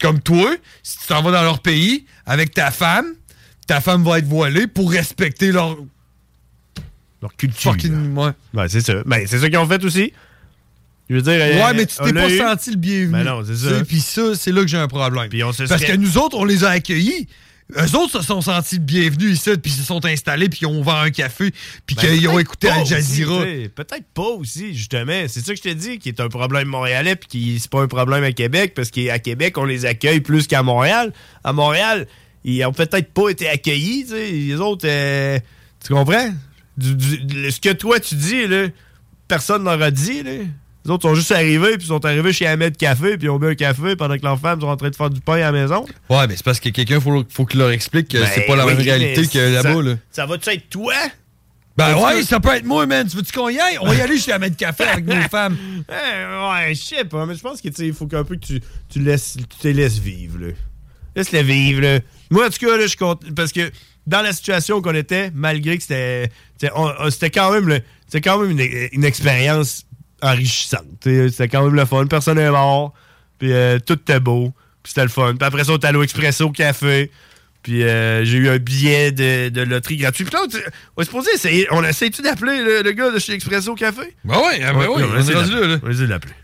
[0.00, 0.50] Comme toi,
[0.82, 3.06] si tu t'en vas dans leur pays avec ta femme,
[3.68, 5.76] ta femme va être voilée pour respecter leur...
[7.26, 7.72] Leur culture.
[7.72, 8.14] Fucking...
[8.16, 8.30] Ouais.
[8.54, 8.94] Ben, c'est ça.
[9.04, 10.12] Ben, c'est ça qu'ils ont fait aussi.
[11.08, 11.32] Je veux dire.
[11.40, 12.38] euh, Ouais, mais tu t'es pas eu.
[12.38, 13.12] senti le bienvenu.
[13.12, 13.84] Ben non, c'est ça.
[13.84, 15.28] Puis ça, c'est là que j'ai un problème.
[15.34, 17.28] On Parce serait- que nous autres, on les a accueillis.
[17.76, 20.66] Eux autres se sont sentis le bienvenu ici, puis ils se sont installés, puis ils
[20.66, 21.52] ont ouvert un café,
[21.84, 23.42] puis Ben, qu'ils ont écouté Al Jazeera.
[23.74, 25.24] Peut-être pas aussi, justement.
[25.26, 27.82] C'est ça que je te dis, qui est un problème montréalais, puis qui c'est pas
[27.82, 31.12] un problème à Québec, parce qu'à Québec, on les accueille plus qu'à Montréal.
[31.42, 32.06] À Montréal,
[32.44, 34.30] ils ont peut-être pas été accueillis, tu sais.
[34.30, 35.40] Les autres, euh,
[35.84, 36.30] tu comprends?
[36.76, 38.66] Du- du- ce que toi, tu dis, là,
[39.28, 40.32] personne n'en a dit, là.
[40.84, 43.48] Les autres sont juste arrivés, puis sont arrivés chez Ahmed Café, puis ils ont bu
[43.48, 45.52] un café pendant que leurs femmes sont en train de faire du pain à la
[45.52, 45.84] maison.
[46.08, 48.56] Ouais, mais c'est parce que quelqu'un, faut, faut qu'il leur explique que c'est Ben pas
[48.56, 49.94] la même réalité que là-bas, là.
[50.12, 50.94] Ça va-tu être toi?
[51.76, 53.06] Ben ouais, ça peut être moi, man.
[53.06, 53.78] Tu veux-tu qu'on y aille?
[53.80, 55.56] On va y aller chez Ahmed Café avec nos femmes.
[55.90, 58.36] Eh, ouais, je sais pas, mais je pense que tu sais, il faut qu'un peu
[58.36, 60.52] que tu, tu laisses tu te laisses vivre là.
[61.16, 61.98] Laisse-les vivre là.
[62.30, 63.70] Moi en tout cas là, je suis content parce que
[64.06, 66.30] dans la situation qu'on était, malgré que c'était
[66.74, 69.84] on- on- c'était quand même le- c'était quand même une, une expérience
[70.22, 70.86] enrichissante.
[71.02, 72.94] C'était quand même le fun, personne n'est mort,
[73.38, 74.52] puis euh, tout était beau,
[74.82, 75.34] puis c'était le fun.
[75.38, 77.10] Puis après ça, on est allé au Expresso Café.
[77.62, 80.24] Puis euh, j'ai eu un billet de, de loterie gratuit.
[80.24, 80.58] Puis là, on,
[80.96, 81.66] on est supposé essayer.
[81.72, 84.14] On essaie-tu d'appeler le, le gars de chez Expresso Café?
[84.24, 85.60] Ben ouais, ben ouais, on rendu d'appeler.
[85.60, 85.78] là, là.
[85.82, 86.34] On essaie de l'appeler.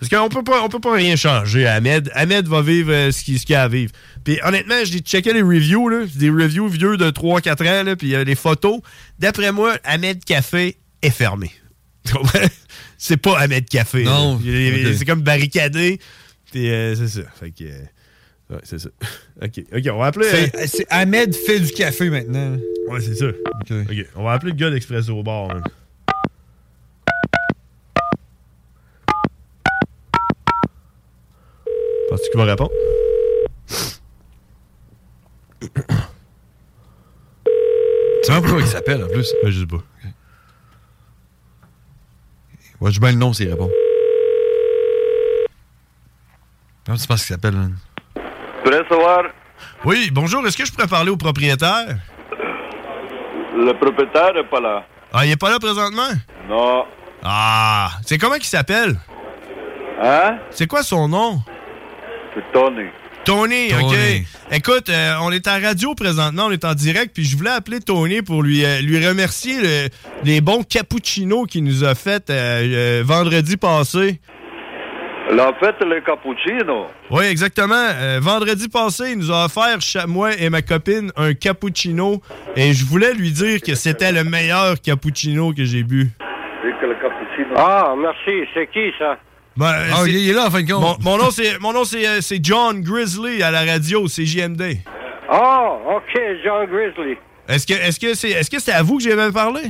[0.00, 2.10] Parce qu'on peut pas, on peut pas rien changer à Ahmed.
[2.14, 3.92] Ahmed va vivre euh, ce qu'il ce qu'il a à vivre.
[4.24, 8.08] Puis honnêtement, j'ai checké les reviews, là, des reviews vieux de 3-4 ans, là, puis
[8.08, 8.80] il y a des photos.
[9.18, 11.50] D'après moi, Ahmed Café est fermé.
[12.98, 14.04] C'est pas Ahmed Café.
[14.04, 14.40] Non.
[14.96, 15.98] C'est comme barricadé.
[16.50, 17.20] Puis euh, c'est ça.
[17.38, 17.64] Fait que.
[17.64, 17.78] euh,
[18.50, 18.88] ouais, c'est ça.
[19.42, 19.60] OK.
[19.72, 20.26] OK, on va appeler.
[20.66, 22.56] C'est- euh, Ahmed fait du café maintenant.
[22.88, 23.26] Ouais, c'est ça.
[23.26, 24.06] OK.
[24.16, 25.48] On va appeler le gars d'Expresso au bar.
[25.48, 25.62] man.
[32.10, 32.72] Penses-tu qu'il va répondre?
[35.60, 35.68] Tu
[38.24, 39.32] sais même pourquoi il s'appelle en plus?
[39.42, 39.76] Ben, je sais pas.
[42.80, 43.70] Ouais, je bien le nom s'il répond.
[46.84, 47.54] Comment tu penses qu'il s'appelle,
[48.88, 49.24] savoir?
[49.84, 50.44] Oui, bonjour.
[50.46, 51.98] Est-ce que je pourrais parler au propriétaire?
[53.54, 54.84] Le propriétaire n'est pas là.
[55.12, 56.10] Ah, il est pas là présentement?
[56.48, 56.86] Non.
[57.22, 58.98] Ah, c'est comment qu'il s'appelle?
[60.02, 60.38] Hein?
[60.50, 61.42] C'est quoi son nom?
[62.34, 62.86] C'est Tony.
[63.24, 63.94] Tony, OK.
[64.50, 67.80] Écoute, euh, on est en radio présentement, on est en direct, puis je voulais appeler
[67.80, 69.88] Tony pour lui, euh, lui remercier le-
[70.24, 74.20] les bons cappuccinos qu'il nous a fait euh, euh, vendredi passé.
[75.32, 76.86] La fête, le cappuccino.
[77.10, 77.74] Oui, exactement.
[77.76, 79.78] Euh, vendredi passé, il nous a offert,
[80.08, 82.20] moi et ma copine, un cappuccino.
[82.56, 86.08] Et je voulais lui dire que c'était le meilleur cappuccino que j'ai bu.
[86.62, 87.54] C'est que le cappuccino.
[87.56, 88.48] Ah, merci.
[88.54, 89.18] C'est qui, ça?
[89.56, 90.80] Ben, Ah, il est là, en fin de compte.
[91.04, 94.24] Mon, mon nom, c'est mon nom, c'est euh, c'est John Grizzly à la radio, c'est
[94.24, 94.62] JMD.
[95.28, 97.16] Ah, OK, John Grizzly.
[97.48, 99.60] Est-ce que est-ce que c'est est-ce que c'est à vous que j'avais parlé?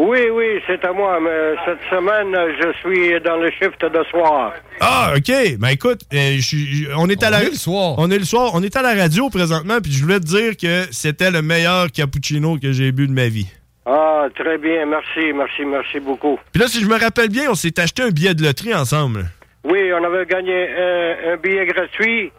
[0.00, 4.52] Oui, oui, c'est à moi, mais cette semaine, je suis dans le shift de soir.
[4.80, 5.32] Ah, OK.
[5.58, 7.94] Ben écoute, euh, je suis- je- on est à la est le soir.
[7.98, 10.56] On est le soir, on est à la radio présentement puis je voulais te dire
[10.56, 13.48] que c'était le meilleur cappuccino que j'ai bu de ma vie.
[13.90, 16.38] Ah, très bien, merci, merci, merci beaucoup.
[16.52, 19.24] Puis là si je me rappelle bien, on s'est acheté un billet de loterie ensemble.
[19.64, 22.30] Oui, on avait gagné euh, un billet gratuit.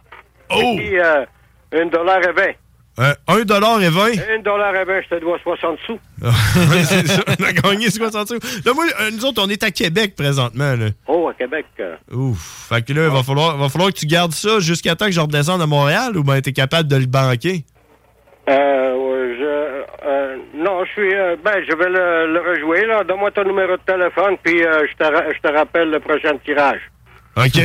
[0.51, 0.55] Oh!
[0.61, 1.25] Et puis, euh,
[1.73, 2.53] un dollar et vingt.
[2.99, 4.01] Euh, 1 dollar et 20.
[4.35, 5.97] Un dollar et vingt, je te dois 60 sous.
[6.83, 7.21] C'est ça.
[7.39, 8.39] On a gagné 60 sous.
[8.65, 10.75] Là, moi, euh, nous autres, on est à Québec présentement.
[10.75, 10.87] Là.
[11.07, 11.65] Oh, à Québec.
[11.79, 11.95] euh.
[12.11, 12.67] Ouf.
[12.69, 15.13] Fait que là, il va falloir, va falloir que tu gardes ça jusqu'à temps que
[15.13, 17.63] je redescende à Montréal ou ben t'es capable de le banquer?
[18.49, 19.45] Euh, ouais, je,
[20.05, 23.03] euh, non, je suis, euh, ben, je vais le, le rejouer, là.
[23.03, 26.81] Donne-moi ton numéro de téléphone, puis euh, je, te, je te rappelle le prochain tirage.
[27.37, 27.59] OK.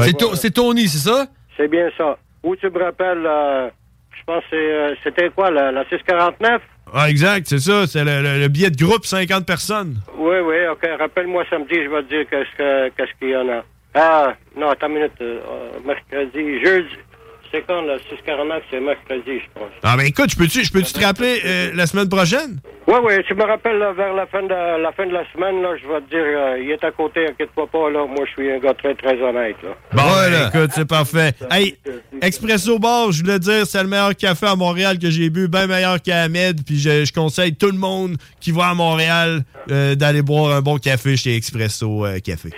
[0.00, 1.26] C'est To- c'est Tony, c'est ça?
[1.56, 2.18] C'est bien ça.
[2.42, 3.68] Ou tu me rappelles, euh,
[4.18, 6.60] je pense que c'est, c'était quoi, la, la 649?
[6.92, 7.86] Ah, exact, c'est ça.
[7.86, 9.96] C'est le, le- le billet de groupe 50 personnes.
[10.16, 10.86] Oui, oui, OK.
[10.98, 13.64] Rappelle-moi samedi, je vais te dire qu'est-ce, que, qu'est-ce qu'il y en a.
[13.94, 15.12] Ah, non, attends une minute.
[15.84, 16.88] mercredi, jeudi.
[17.54, 18.62] C'est quand, 649?
[18.68, 19.70] C'est mercredi, je pense.
[19.84, 22.58] Ah, ben écoute, je peux-tu je peux te rappeler euh, la semaine prochaine?
[22.88, 25.62] Oui, oui, tu me rappelles là, vers la fin, de, la fin de la semaine,
[25.62, 28.06] là, je vais te dire, euh, il est à côté, inquiète-toi pas, là.
[28.06, 29.70] Moi, je suis un gars très, très honnête, là.
[29.92, 31.32] Bon, ben, écoute, c'est parfait.
[31.48, 31.76] Hey,
[32.20, 35.68] Expresso Bar, je voulais dire, c'est le meilleur café à Montréal que j'ai bu, bien
[35.68, 36.58] meilleur qu'à Ahmed.
[36.66, 40.60] Puis je, je conseille tout le monde qui va à Montréal euh, d'aller boire un
[40.60, 42.50] bon café chez Expresso Café.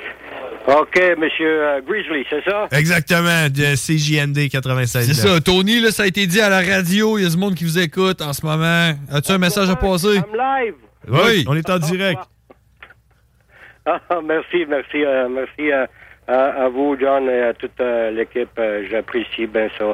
[0.67, 2.67] OK, monsieur euh, Grizzly, c'est ça?
[2.73, 5.07] Exactement, de CJND 96.
[5.07, 7.19] C'est ça, Tony, là, ça a été dit à la radio.
[7.19, 8.93] Il y a du monde qui vous écoute en ce moment.
[9.13, 10.17] As-tu un message à passer?
[10.17, 10.75] I'm live.
[11.09, 12.21] Oui, on est en direct.
[13.89, 15.87] Ah, merci, merci, euh, merci euh,
[16.27, 18.49] à, à vous, John, et à toute euh, l'équipe.
[18.59, 19.85] euh, J'apprécie bien ça.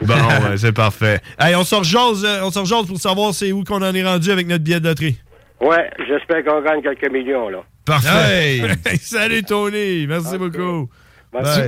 [0.00, 1.20] Bon, ben, c'est parfait.
[1.38, 4.32] Hey, on se rejase, on se rejase pour savoir c'est où qu'on en est rendu
[4.32, 5.16] avec notre billet de loterie.
[5.60, 7.64] Ouais, j'espère qu'on gagne quelques millions, là.
[7.84, 8.60] Parfait.
[9.00, 10.88] Salut Tony, merci beaucoup.
[11.32, 11.60] Merci.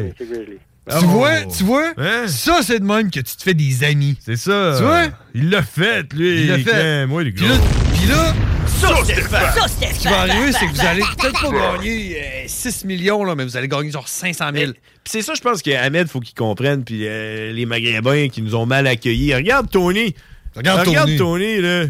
[0.90, 1.92] Tu vois, tu vois?
[2.26, 4.16] Ça, c'est de même que tu te fais des amis.
[4.24, 4.74] C'est ça.
[4.78, 5.04] Tu vois?
[5.34, 6.42] Il l'a fait, lui.
[6.42, 7.06] Il l'a fait.
[7.06, 7.48] Moi, Puis gars.
[7.48, 7.54] là,
[7.94, 8.34] puis là,
[8.66, 9.52] Ça, Stéphane.
[9.54, 13.24] Ça, ce qui va arriver, c'est que vous allez peut-être pas gagner euh, 6 millions,
[13.24, 14.72] là, mais vous allez gagner genre 500 000.
[14.72, 18.54] Puis c'est ça, je pense qu'Ahmed, faut qu'il comprenne, puis euh, les Maghrébins qui nous
[18.54, 19.34] ont mal accueillis.
[19.34, 20.14] Regarde Tony.
[20.58, 21.58] Regarde Regarde Tony.
[21.58, 21.84] Tony, là.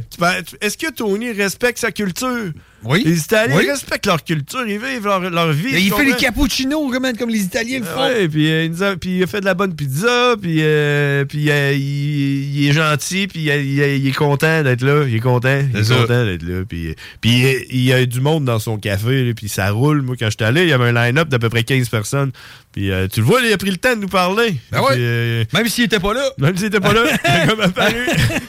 [0.61, 2.53] Est-ce que Tony respecte sa culture?
[2.84, 3.02] Oui.
[3.05, 3.68] Les Italiens Oui.
[3.68, 5.72] respectent leur culture, ils vivent leur, leur vie.
[5.72, 8.09] Mais il fait les cappuccinos comme, comme les Italiens le font.
[8.30, 11.24] Puis, euh, il nous a, puis il a fait de la bonne pizza, puis, euh,
[11.24, 15.60] puis euh, il, il est gentil, puis il, est content d'être là, il est content,
[15.74, 19.24] il est content d'être là, puis, puis il y a du monde dans son café,
[19.24, 20.02] là, puis ça roule.
[20.02, 22.30] Moi, quand j'étais allé, il y avait un line-up d'à peu près 15 personnes,
[22.72, 24.55] puis tu le vois, il a pris le temps de nous parler.
[24.70, 24.82] Ben.
[24.88, 26.30] Puis, Même s'il était pas là.
[26.38, 28.06] même s'il était pas là, il a comme apparu.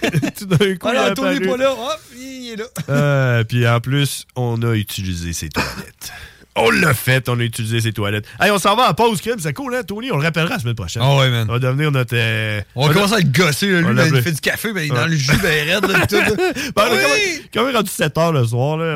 [0.37, 1.35] Tout d'un coup, il Tony apparu.
[1.35, 1.71] est pas là.
[1.71, 2.55] Hop, il est
[2.87, 3.43] là.
[3.45, 6.11] Puis en plus, on a utilisé ses toilettes.
[6.55, 8.25] On l'a fait, on a utilisé ses toilettes.
[8.41, 10.11] Hey, on s'en va en pause, crime, c'est cool, hein, Tony?
[10.11, 11.01] On le rappellera la semaine prochaine.
[11.05, 11.45] Ah ouais, man.
[11.47, 12.15] On va devenir notre.
[12.17, 14.81] euh, On va commencer à le gosser, là, lui, ben, il fait du café, ben,
[14.81, 16.31] il est dans le jus, ben, raide, là, tout, là.
[16.75, 17.45] Ben, on est Oui!
[17.53, 18.95] quand même- rendu 7 heures le soir, là.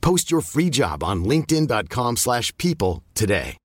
[0.00, 3.56] Post your free job on linkedin.com/people slash people today.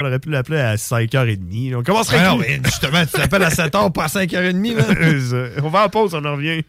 [0.00, 1.70] On aurait pu l'appeler à 5h30.
[1.70, 1.78] là.
[1.78, 5.50] On commencerait Ah avec non, mais justement, tu t'appelles à 7h, pas à 5h30, man.
[5.62, 6.62] on va en pause, on en revient.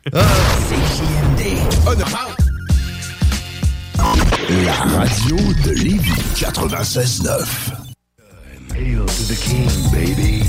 [4.64, 5.36] La radio
[5.66, 7.72] de Lévis 96.9.
[8.76, 10.44] Hail to the king, baby.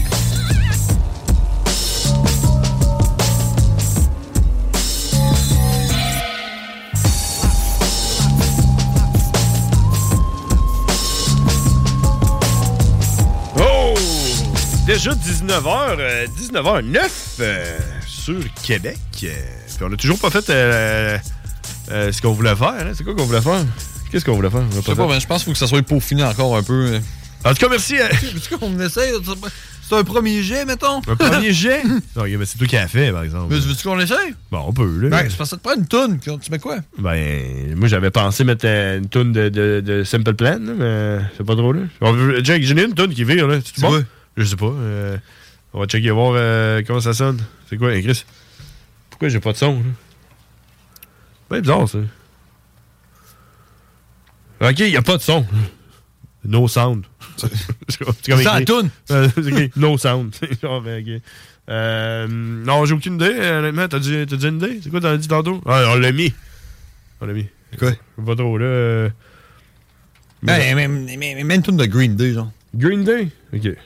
[14.87, 17.11] Déjà 19h, 19h09
[17.41, 18.99] euh, sur Québec.
[19.25, 19.29] Euh,
[19.67, 21.19] puis on a toujours pas fait euh,
[21.91, 22.69] euh, ce qu'on voulait faire.
[22.69, 22.93] hein.
[22.95, 23.65] C'est quoi qu'on voulait faire?
[24.13, 24.61] Qu'est-ce qu'on voulait faire?
[24.61, 26.57] On a Je sais pas, mais je pense qu'il faut que ça soit peaufiné encore
[26.57, 27.01] un peu.
[27.45, 27.99] En tout cas, merci.
[27.99, 29.13] euh, Veux-tu qu'on essaye?
[29.89, 30.99] C'est un premier jet, mettons?
[31.09, 31.83] Un premier jet?
[32.15, 33.47] Non, mais c'est toi qui as fait, par exemple.
[33.51, 34.35] Mais veux-tu qu'on l'essaye?
[34.53, 35.09] Bon, on peut, là.
[35.09, 36.19] Ben, que ça te prend une toune.
[36.21, 36.77] Tu mets quoi?
[36.99, 41.19] Ben, moi, j'avais pensé mettre euh, une toune de, de, de Simple Plan, là, mais
[41.37, 41.81] c'est pas trop, là.
[42.01, 43.59] On veut- Jack, j'en ai une toune qui vire, là.
[43.65, 44.05] C'est bon?
[44.37, 44.67] Je sais pas.
[44.67, 45.17] euh,
[45.73, 47.43] on va checker voir euh, comment ça sonne.
[47.69, 48.25] C'est quoi, Chris?
[49.11, 49.85] Pourquoi j'ai pas de son, là?
[51.51, 51.99] Ben, bizarre, ça.
[54.61, 55.47] Ok, y a pas de son.
[56.45, 57.05] No sound.
[57.37, 57.99] c'est
[58.31, 58.91] comme ça, toune.
[59.11, 59.29] Euh,
[59.77, 60.35] no sound.
[60.63, 61.21] Genre, ben.
[61.69, 63.89] Euh, non, j'ai aucune idée, honnêtement.
[63.89, 64.81] T'as dit, t'as dit une idée?
[64.83, 65.61] C'est quoi t'as dit tantôt?
[65.67, 66.33] Ah, on l'a mis.
[67.21, 67.47] On l'a mis.
[67.79, 67.93] Quoi?
[68.25, 69.09] Pas trop, là.
[70.43, 72.51] mais, mais, mais, mais Green Day, genre.
[72.75, 73.29] Green Day?
[73.53, 73.77] Ok.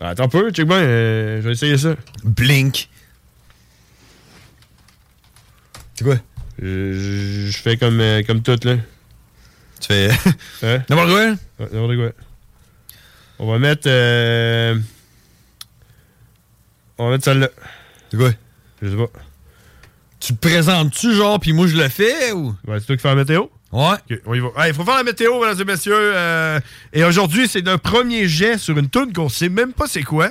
[0.00, 0.76] Attends un peu, check bien.
[0.78, 1.94] euh, je vais essayer ça.
[2.24, 2.88] Blink.
[5.94, 6.16] C'est quoi?
[6.60, 8.76] Je, fais comme, euh, comme tout, là.
[9.80, 10.10] Tu fais.
[10.62, 10.82] Hein?
[10.88, 11.24] N'importe quoi?
[11.30, 12.12] Ouais, N'importe quoi.
[13.38, 13.82] On va mettre.
[13.86, 14.76] euh,
[16.98, 17.48] On va mettre celle-là.
[18.10, 18.30] C'est quoi?
[18.82, 19.10] Je sais pas.
[20.20, 22.54] Tu te présentes-tu, genre, puis moi je le fais, ou?
[22.66, 23.46] Ouais, c'est toi qui fais la météo?
[23.74, 23.96] Ouais.
[24.10, 24.68] Ok, on y va.
[24.68, 25.94] Il faut faire la météo, mesdames et messieurs.
[25.98, 26.60] euh,
[26.92, 30.30] et aujourd'hui, c'est un premier jet sur une toune qu'on sait même pas c'est quoi.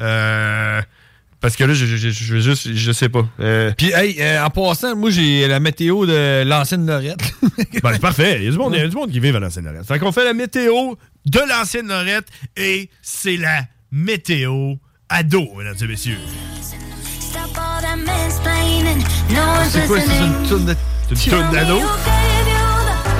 [0.00, 0.80] Euh,
[1.40, 3.26] parce que là, je, je, je, je- juste, je sais pas.
[3.40, 7.18] Euh, Puis, hey, euh, en passant, moi j'ai la météo de l'ancienne Lorette.
[7.82, 8.36] ben, c'est parfait.
[8.38, 9.86] Il y a du monde, il y a du monde qui vit à l'ancienne Lorette.
[9.86, 10.94] Fait qu'on fait la météo
[11.26, 14.74] de l'ancienne Lorette et c'est la météo
[15.08, 16.18] ado, mesdames et messieurs.
[19.70, 20.74] C'est quoi, c'est une toune de.
[21.12, 21.80] C'est une toune d'ado?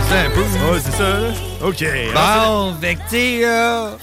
[0.08, 0.42] C'est un peu.
[0.42, 1.32] Ouais, c'est ça, là.
[1.62, 1.84] OK.
[2.14, 3.96] Bon, fait que sais, là,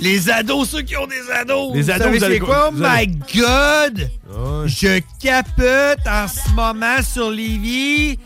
[0.00, 1.74] Les ados, ceux qui ont des ados.
[1.74, 2.70] Les vous ados, savez vous allez c'est quoi?
[2.70, 4.10] Oh my God!
[4.66, 8.18] Je capote en ce moment sur Lévis.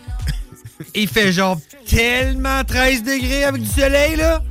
[0.95, 1.59] Il fait genre
[1.89, 4.43] tellement 13 degrés avec du soleil, là.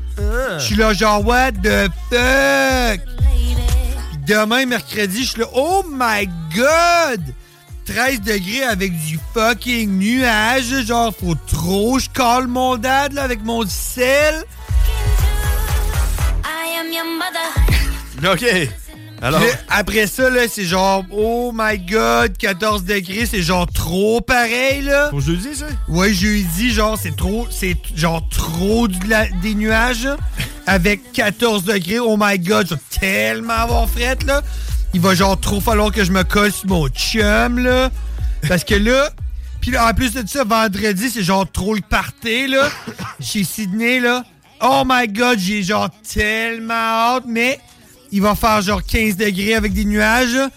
[0.58, 3.02] Je suis là genre, what the fuck?
[3.32, 3.56] Puis
[4.28, 7.22] demain, mercredi, je suis là, oh my God!
[7.88, 10.86] 13 degrés avec du fucking nuage.
[10.86, 14.44] Genre, faut trop, je colle mon dad, là, avec mon sel.
[18.34, 18.46] OK.
[19.22, 19.40] Alors.
[19.42, 24.82] Puis après ça, là, c'est genre, oh my god, 14 degrés, c'est genre trop pareil,
[24.84, 25.10] là.
[25.10, 25.66] Pour jeudi, ça?
[25.88, 30.18] Ouais, jeudi, genre, c'est trop, c'est genre trop la- des nuages, là,
[30.68, 34.42] avec 14 degrés, oh my god, je vais tellement avoir fret, là.
[34.98, 37.92] Il va genre trop falloir que je me colle sur mon chum, là.
[38.48, 39.12] Parce que là,
[39.62, 42.68] puis en plus de ça, vendredi, c'est genre trop le party, là.
[43.20, 44.24] Chez Sydney, là.
[44.60, 47.60] Oh my god, j'ai genre tellement hâte, mais
[48.12, 50.34] il va faire genre 15 degrés avec des nuages.
[50.34, 50.50] là.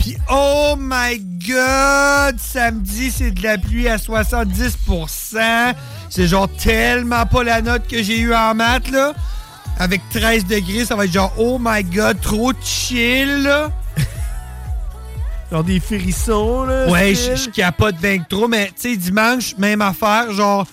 [0.00, 5.72] Puis oh my god, samedi, c'est de la pluie à 70%.
[6.10, 9.12] C'est genre tellement pas la note que j'ai eue en maths, là.
[9.78, 13.70] Avec 13 degrés, ça va être genre oh my god, trop chill, là.
[15.50, 16.88] Genre des frissons, là.
[16.88, 20.66] Ouais, je capote que trop, mais tu sais, dimanche, même affaire, genre,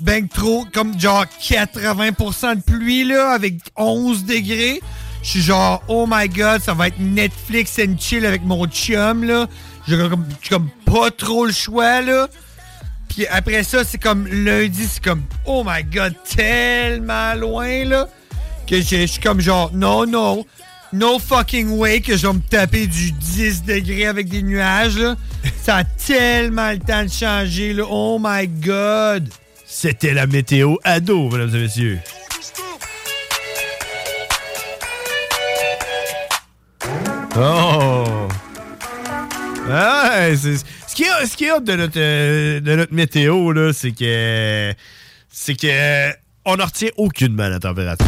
[0.00, 4.80] ben trop, comme genre 80% de pluie, là, avec 11 degrés.
[5.22, 9.24] Je suis genre, oh my god, ça va être Netflix and chill avec mon chum,
[9.24, 9.46] là.
[9.86, 12.28] J'ai comme, comme pas trop le choix, là.
[13.08, 18.08] Puis après ça, c'est comme lundi, c'est comme, oh my god, tellement loin, là,
[18.66, 20.44] que je suis comme genre, non, non,
[20.92, 25.16] no fucking way que je vais me taper du 10 degrés avec des nuages, là.
[25.62, 27.84] Ça a tellement le temps de changer, là.
[27.88, 29.28] Oh my god.
[29.66, 31.98] C'était la météo ado, mesdames et messieurs.
[37.36, 38.28] Oh!
[39.68, 43.72] Ouais, c'est- ce qui est, ce qui est de notre, euh, de notre météo, là,
[43.72, 44.74] c'est que.
[45.30, 46.12] C'est que.
[46.44, 48.06] On ne retient aucunement la température.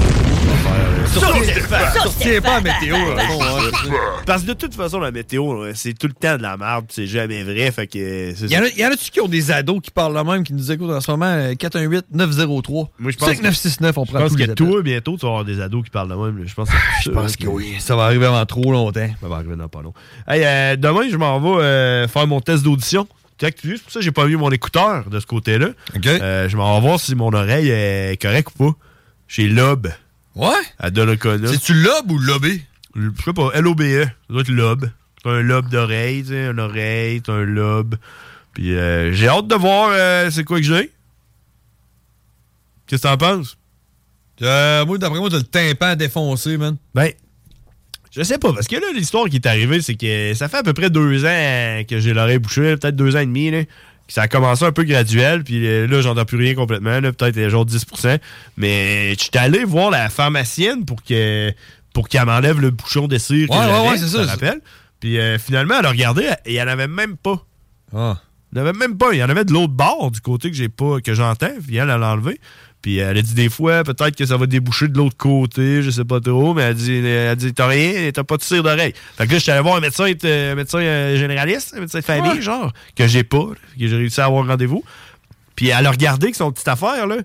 [1.06, 3.70] Sortez pas la météo, hein.
[4.24, 7.06] Parce que de toute façon, la météo, c'est tout le temps de la merde, c'est
[7.06, 7.70] jamais vrai.
[7.70, 10.14] Fait que Il y en a- y en a-tu qui ont des ados qui parlent
[10.16, 11.26] le même, qui nous écoutent en ce moment?
[11.26, 12.88] euh, 418-903.
[12.98, 15.28] Moi, je pense 5969, on Je prend pense tous les que toi, bientôt, tu vas
[15.32, 16.42] avoir des ados qui parlent de même.
[16.46, 17.74] Je pense que, Je pense que oui.
[17.80, 19.10] Ça va arriver avant trop longtemps.
[19.20, 19.92] Ça va arriver dans pas long.
[20.26, 23.06] Hey, euh, demain, je m'en vais euh, faire mon test d'audition.
[23.42, 25.70] C'est pour ça que j'ai pas mis mon écouteur de ce côté-là.
[26.06, 28.78] Euh, je m'en vais voir si mon oreille est correcte ou pas.
[29.26, 29.90] Chez Lob.
[30.34, 30.50] Ouais?
[30.78, 31.48] À Donnacona.
[31.48, 32.62] C'est-tu Lob ou Lobé?
[32.94, 34.04] Je sais pas, L-O-B-E.
[34.04, 34.90] Ça doit être Lob.
[35.22, 37.94] C'est un lobe d'oreille, tu sais, une oreille, c'est un lobe.
[38.54, 40.90] Puis euh, j'ai hâte de voir euh, c'est quoi que j'ai.
[42.86, 43.56] Qu'est-ce que t'en penses?
[44.42, 46.76] Euh, moi, d'après moi, t'as le tympan défoncé, man.
[46.94, 47.12] Ben,
[48.14, 50.62] je sais pas, parce que là, l'histoire qui est arrivée, c'est que ça fait à
[50.62, 53.64] peu près deux ans que j'ai l'oreille bouchée, peut-être deux ans et demi, là.
[53.64, 53.70] que
[54.08, 57.48] Ça a commencé un peu graduel, puis euh, là, j'entends plus rien complètement, peut-être euh,
[57.48, 58.18] genre 10%.
[58.58, 61.52] Mais j'étais allé voir la pharmacienne pour que
[61.94, 64.60] pour qu'elle m'enlève le bouchon de cire que Ouais, ouais, j'avais, ouais, c'est ça, rappelle.
[65.00, 67.44] Puis euh, finalement, elle a regardé, et il n'y en avait même pas.
[67.94, 68.18] Ah.
[68.52, 69.12] Il n'y en avait même pas.
[69.12, 71.50] Il y en avait de l'autre bord, du côté que j'ai pas, que j'entends.
[71.66, 72.38] Puis elle, elle l'a enlevé.
[72.82, 75.90] Puis elle a dit des fois, peut-être que ça va déboucher de l'autre côté, je
[75.90, 78.92] sais pas trop, mais elle dit, elle dit t'as rien, t'as pas de cire d'oreille.
[79.16, 82.00] Fait que là, j'étais allé voir un médecin, euh, un médecin euh, généraliste, un médecin
[82.00, 82.42] de famille, Ouais.
[82.42, 83.44] genre, que j'ai pas,
[83.78, 84.82] que j'ai réussi à avoir un rendez-vous.
[85.54, 87.16] Puis elle a regardé avec son petite affaire, là.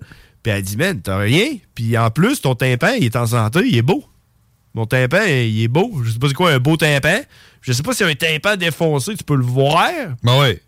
[0.44, 1.46] Puis elle a dit, man, t'as rien.
[1.74, 4.04] Puis en plus, ton tympan, il est en santé, il est beau.
[4.74, 5.90] Mon tympan, il est beau.
[6.04, 7.18] Je sais pas c'est quoi un beau tympan.
[7.62, 9.82] Je sais pas si un tympan défoncé, tu peux le voir.
[10.22, 10.62] Ben ouais.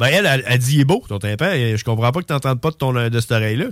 [0.00, 1.52] Ben elle, elle, elle dit il est beau, ton tympan.
[1.76, 3.66] Je comprends pas que t'entendes pas de, ton, de cette oreille-là.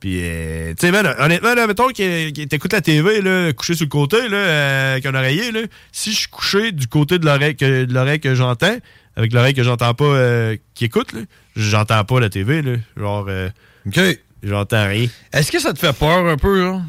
[0.00, 3.74] Puis, euh, tu sais, man, honnêtement, là, mettons que que t'écoutes la TV, là, couché
[3.74, 5.60] sur le côté, là, euh, avec un oreiller, là,
[5.90, 8.76] si je suis couché du côté de l'oreille que, de l'oreille que j'entends,
[9.16, 11.20] avec l'oreille que j'entends pas, euh, qui écoute, là,
[11.56, 12.72] j'entends pas la TV, là.
[12.96, 13.48] Genre, euh,
[13.86, 13.98] OK.
[14.42, 15.08] J'entends rien.
[15.32, 16.82] Est-ce que ça te fait peur un peu, là?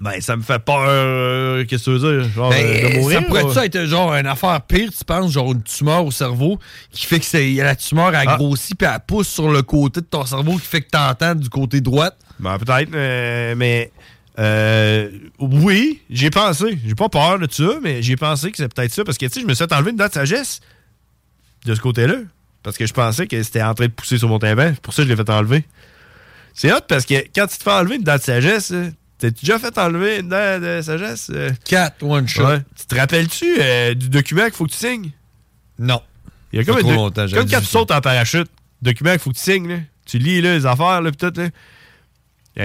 [0.00, 0.84] Ben, ça me fait peur.
[0.86, 2.28] euh, Qu'est-ce que tu veux dire?
[2.34, 3.20] Genre, Ben, de mourir?
[3.20, 6.10] ça pourrait ou- ça être genre une affaire pire, tu penses, genre une tumeur au
[6.10, 6.58] cerveau
[6.90, 8.36] qui fait que c'est- la tumeur a Ah.
[8.36, 11.48] grossi puis elle pousse sur le côté de ton cerveau qui fait que t'entends du
[11.48, 12.16] côté droite?
[12.40, 13.90] Ben, peut-être, euh, mais.
[14.38, 16.78] euh, oui, j'ai pensé.
[16.84, 19.04] J'ai pas peur de ça, mais j'ai pensé que c'est peut-être ça.
[19.04, 20.60] Parce que, tu sais, je me suis fait enlever une dent de sagesse
[21.64, 22.16] de ce côté-là.
[22.62, 24.70] Parce que je pensais que c'était en train de pousser sur mon tympan.
[24.74, 25.64] C'est pour ça que je l'ai fait enlever.
[26.54, 29.44] C'est hot parce que quand tu te fais enlever une dent de sagesse, euh, t'as-tu
[29.44, 31.30] déjà fait enlever une dent de sagesse?
[31.66, 32.46] 4 one shot.
[32.46, 32.60] Ouais.
[32.78, 35.10] Tu te rappelles-tu euh, du document qu'il faut que tu signes?
[35.78, 36.00] Non.
[36.52, 37.62] Il y a comme, un trop longtemps, comme quand tu 18 ans.
[37.64, 38.48] sautes en parachute,
[38.80, 39.76] document qu'il faut que tu signes, là.
[40.06, 41.48] Tu lis là, les affaires, là, pis tout, là.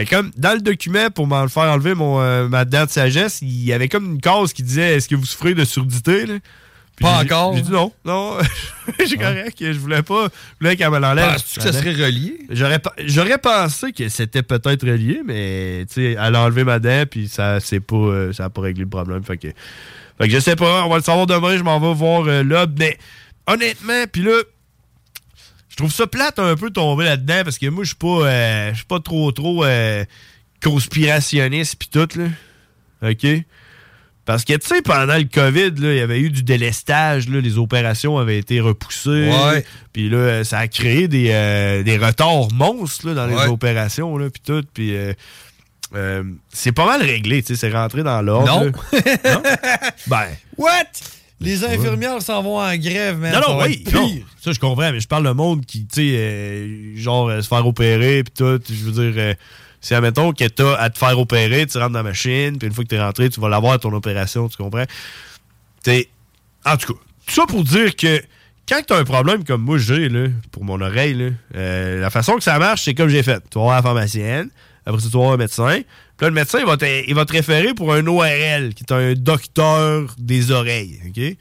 [0.10, 3.64] Comme, dans le document, pour m'en faire enlever mon, euh, ma dent de sagesse, il
[3.64, 6.36] y avait comme une case qui disait Est-ce que vous souffrez de surdité, là?
[6.96, 7.56] Puis Pas encore?
[7.56, 8.38] J'ai dit non, non,
[9.06, 11.32] j'ai correct, je voulais pas, je voulais qu'elle me l'enlève.
[11.32, 12.40] Penses-tu que ça serait relié?
[12.50, 17.06] J'aurais, j'aurais pensé que c'était peut-être relié, mais tu sais, elle a enlevé ma dent,
[17.10, 19.24] puis ça, c'est pas, euh, ça a pas réglé le problème.
[19.24, 21.94] Fait que, fait que je sais pas, on va le savoir demain, je m'en vais
[21.94, 22.68] voir euh, là.
[22.78, 22.98] Mais
[23.48, 24.34] honnêtement, puis là,
[25.80, 28.76] trouve ça plate un peu tomber là-dedans, parce que moi, je suis pas, euh, je
[28.78, 30.06] suis pas trop, trop euh,
[30.64, 33.10] conspirationniste, puis tout, là.
[33.10, 33.26] OK?
[34.26, 37.58] Parce que, tu sais, pendant le COVID, il y avait eu du délestage, là, les
[37.58, 39.30] opérations avaient été repoussées.
[39.32, 39.66] Ouais.
[39.92, 43.46] Puis là, euh, ça a créé des, euh, des retards monstres là, dans Ouais.
[43.46, 44.64] les opérations, là, puis tout.
[44.72, 45.14] Puis euh,
[45.96, 46.24] euh,
[46.54, 48.46] c'est pas mal réglé, tu sais, c'est rentré dans l'ordre.
[48.66, 48.66] Non.
[49.26, 49.42] non?
[50.06, 50.28] Ben.
[50.58, 50.86] What?
[51.42, 53.34] Les infirmières s'en vont en grève, man.
[53.34, 54.10] Non, Ça non, va oui, non.
[54.42, 57.48] Ça, je comprends, mais je parle de monde qui, tu sais, euh, genre, euh, se
[57.48, 58.60] faire opérer, puis tout.
[58.70, 59.34] Je veux dire, euh,
[59.80, 62.74] si, admettons, que t'as à te faire opérer, tu rentres dans la machine, puis une
[62.74, 64.84] fois que t'es rentré, tu vas l'avoir ton opération, tu comprends?
[65.82, 66.10] T'sais,
[66.66, 68.22] en tout cas, tout ça pour dire que
[68.68, 72.36] quand t'as un problème comme moi j'ai, là, pour mon oreille, là, euh, la façon
[72.36, 73.42] que ça marche, c'est comme j'ai fait.
[73.50, 74.50] Tu vas voir la pharmacienne,
[74.86, 75.82] après ça, tu vas voir un médecin.
[76.20, 78.84] Puis là, le médecin, il va, te, il va te référer pour un ORL, qui
[78.84, 81.14] est un docteur des oreilles, OK?
[81.14, 81.38] Puis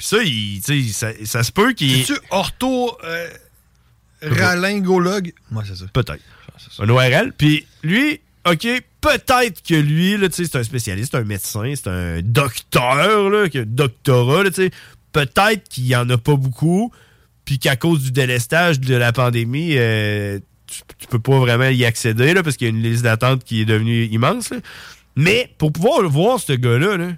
[0.00, 2.04] ça, il, ça, ça se peut qu'il...
[2.04, 2.98] C'est-tu ortho...
[3.04, 3.28] euh,
[4.20, 5.32] ralingologue?
[5.52, 5.84] Ouais, c'est ça.
[5.92, 6.24] Peut-être.
[6.80, 7.32] Un ORL.
[7.38, 8.66] Puis lui, OK,
[9.00, 13.30] peut-être que lui, là, tu sais, c'est un spécialiste, c'est un médecin, c'est un docteur,
[13.30, 14.70] là, qui a un doctorat, là, tu sais.
[15.12, 16.90] Peut-être qu'il n'y en a pas beaucoup,
[17.44, 20.40] puis qu'à cause du délestage de la pandémie, euh,
[20.74, 23.44] tu, tu peux pas vraiment y accéder, là, parce qu'il y a une liste d'attente
[23.44, 24.58] qui est devenue immense, là.
[25.16, 27.12] Mais pour pouvoir voir, ce gars-là, là,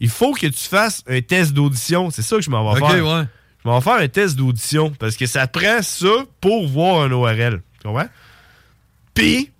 [0.00, 2.10] il faut que tu fasses un test d'audition.
[2.10, 2.90] C'est ça que je m'en vais faire.
[3.04, 3.24] ouais.
[3.64, 7.10] Je m'en vais faire un test d'audition parce que ça prend ça pour voir un
[7.10, 7.62] ORL.
[7.80, 8.08] Tu comprends?
[9.14, 9.50] Puis,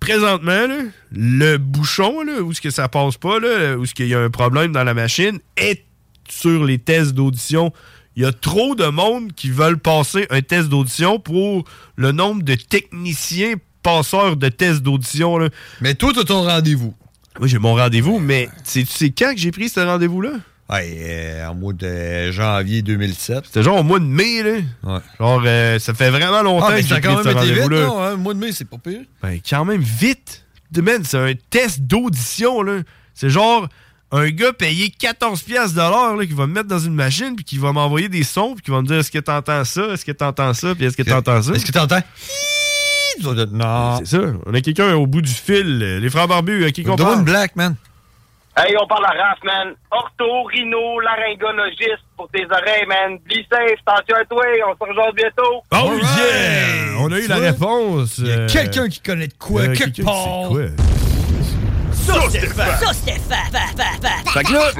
[0.00, 0.78] présentement, là,
[1.12, 4.20] le bouchon, là, où est-ce que ça passe pas, là, où est-ce qu'il y a
[4.20, 5.84] un problème dans la machine, est
[6.28, 7.72] sur les tests d'audition.
[8.18, 11.62] Il y a trop de monde qui veulent passer un test d'audition pour
[11.94, 13.54] le nombre de techniciens
[13.84, 15.38] passeur de tests d'audition.
[15.38, 15.50] là.
[15.80, 16.92] Mais toi, tu as ton rendez-vous.
[17.38, 20.30] Oui, j'ai mon rendez-vous, mais c'est tu sais quand que j'ai pris ce rendez-vous-là?
[20.68, 23.44] Ouais, euh, en mois de janvier 2007.
[23.46, 24.50] C'était genre au mois de mai, là.
[24.82, 25.00] Ouais.
[25.20, 27.28] Genre, euh, ça fait vraiment longtemps Ah, mais que ça j'ai a quand pris ce
[27.28, 27.86] même été vite, rendez-vous-là.
[27.86, 28.02] non?
[28.02, 28.10] hein?
[28.10, 29.02] Le mois de mai, c'est pas pire.
[29.22, 30.44] Ben, quand même vite.
[30.76, 32.80] Man, c'est un test d'audition, là.
[33.14, 33.68] C'est genre
[34.10, 37.36] un gars payé 14$ piastres de l'heure, là, qui va me mettre dans une machine,
[37.36, 39.82] puis qui va m'envoyer des sons, puis qui va me dire est-ce que t'entends ça,
[39.92, 41.52] est-ce que t'entends ça, puis est-ce que t'entends ça?
[41.52, 42.00] Est-ce que t'entends?
[43.52, 43.98] Non.
[43.98, 44.22] C'est ça.
[44.46, 45.78] On a quelqu'un au bout du fil.
[46.00, 47.18] Les frères barbus, à qui qu'on parle?
[47.18, 47.74] une black, man.
[48.56, 49.74] Hey, on parle à Raph, man.
[49.90, 53.18] Ortho, rhino, laryngologiste pour tes oreilles, man.
[53.18, 55.62] Be safe, attention à toi, on se rejoint bientôt.
[55.72, 56.98] Oh yeah!
[56.98, 58.18] On a eu la réponse.
[58.18, 60.50] Il y a euh, quelqu'un qui connaît de quoi, quelque quelqu'un qui part.
[62.12, 62.92] Stéphane!
[62.92, 64.32] Stéphane!
[64.32, 64.70] Fait que là,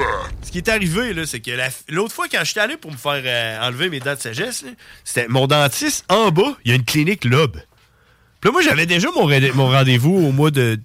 [0.43, 2.97] ce qui est arrivé, là, c'est que la- l'autre fois, quand j'étais allé pour me
[2.97, 4.65] faire euh, enlever mes dents de sagesse,
[5.05, 7.57] c'était mon dentiste en bas, il y a une clinique Lobe.
[8.41, 9.27] Puis là, moi, j'avais déjà mon,
[9.69, 10.79] rendez-vous au mois de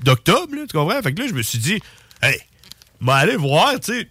[0.00, 1.00] d'octobre, tu comprends?
[1.02, 1.78] Fait que là, je me suis dit,
[2.22, 2.40] hey,
[3.00, 4.08] m'en aller voir, tu sais.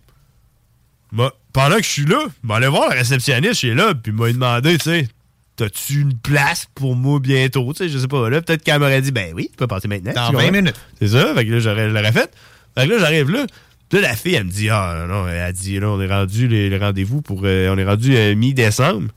[1.51, 4.77] Pendant que je suis là, m'en aller voir la réceptionniste chez Lobe, puis m'a demandé,
[4.77, 5.07] tu sais,
[5.59, 7.71] t'as-tu une place pour moi bientôt?
[7.73, 8.29] Tu sais, je sais pas.
[8.29, 10.13] Là, peut-être qu'elle m'aurait dit, ben oui, tu peux passer maintenant.
[10.13, 10.51] Dans tu 20 comprends?
[10.57, 10.75] minutes.
[10.99, 12.31] C'est ça, fait que là, j'aurais, je l'aurais fait.
[12.77, 13.45] Fait que là, j'arrive là.
[13.89, 16.07] Puis là, la fille, elle me dit, ah, non, elle a dit, là, on est
[16.07, 17.41] rendu les, les rendez-vous pour.
[17.43, 19.07] euh, on est rendu euh, mi-décembre.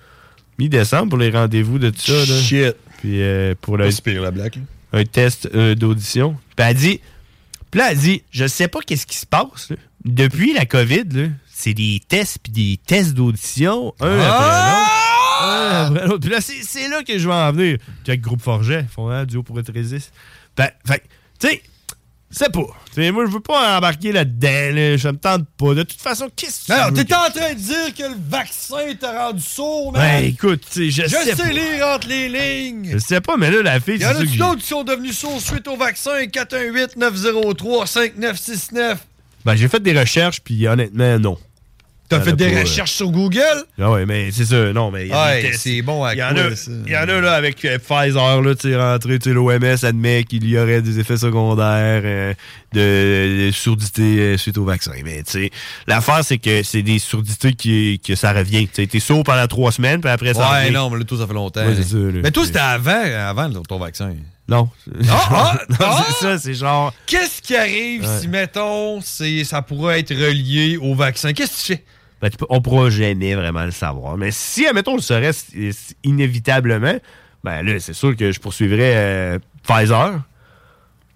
[0.59, 2.41] Mi-décembre pour les rendez-vous de tout ça, là.
[2.41, 2.75] Shit.
[2.99, 4.57] Puis euh, pour le, la blague.
[4.93, 6.37] un test euh, d'audition.
[6.57, 7.01] Puis elle dit,
[7.71, 9.77] puis là, elle dit, je sais pas qu'est-ce qui se passe, là.
[10.05, 14.27] Depuis la COVID, là, c'est des tests puis des tests d'audition, un Ah!
[14.27, 15.02] après l'autre.
[15.43, 16.19] Après.
[16.21, 17.79] Puis là, c'est là que je vais en venir.
[18.07, 20.13] Avec Groupe Forget, font un duo pour être résiste.
[20.57, 21.03] Ben, fait,
[21.41, 21.63] tu sais,
[22.31, 22.63] c'est pas.
[22.95, 24.97] Tu sais, moi, je veux pas embarquer là-dedans, là.
[24.97, 25.75] Je me tente pas.
[25.75, 28.17] De toute façon, qu'est-ce que tu Alors, t'es que- en train de dire que le
[28.29, 30.01] vaccin t'a rendu sourd, man?
[30.03, 32.89] Ben, écoute, je, Je sais, sais lire entre les lignes.
[32.93, 34.67] Je sais pas, mais là, la fille, Il y c'est en ça que d'autres qui
[34.69, 36.25] sont devenus sourds suite au vaccin?
[36.27, 38.97] 418-903-5969.
[39.45, 41.37] Ben, j'ai fait des recherches, puis honnêtement, non.
[42.19, 43.41] T'as fait des pas, euh, recherches sur Google?
[43.81, 46.55] Ah ouais, mais c'est ça, non, mais Ouais, c'est bon à Il y en a,
[46.57, 46.71] ça?
[46.87, 50.49] y en a là avec euh, Pfizer, là, tu rentré, tu sais, l'OMS admet qu'il
[50.49, 52.35] y aurait des effets secondaires euh,
[52.73, 54.93] de, de surdité euh, suite au vaccin.
[55.05, 55.51] Mais tu sais,
[55.87, 58.69] l'affaire, c'est que c'est des surdités qui, que ça revient.
[58.69, 60.75] Tu t'es sourd pendant trois semaines, puis après ça Ouais, revient.
[60.75, 61.65] non, mais là, tout ça fait longtemps.
[61.67, 62.21] Ouais, c'est ça, là.
[62.23, 64.15] Mais toi, c'était avant, avant ton vaccin.
[64.49, 64.69] Non.
[65.09, 66.05] Ah, ah, Non, ah!
[66.09, 66.93] c'est ça, c'est genre...
[67.07, 68.19] Qu'est-ce qui arrive Ouais.
[68.21, 71.33] si, mettons, c'est, ça pourrait être relié au vaccin?
[71.33, 71.85] Qu'est-ce que tu fais?
[72.23, 74.17] Ben, on pourra jamais vraiment le savoir.
[74.17, 75.33] Mais si, admettons, le serait
[76.05, 76.95] inévitablement,
[77.43, 80.23] ben là, c'est sûr que je poursuivrais euh, Pfizer.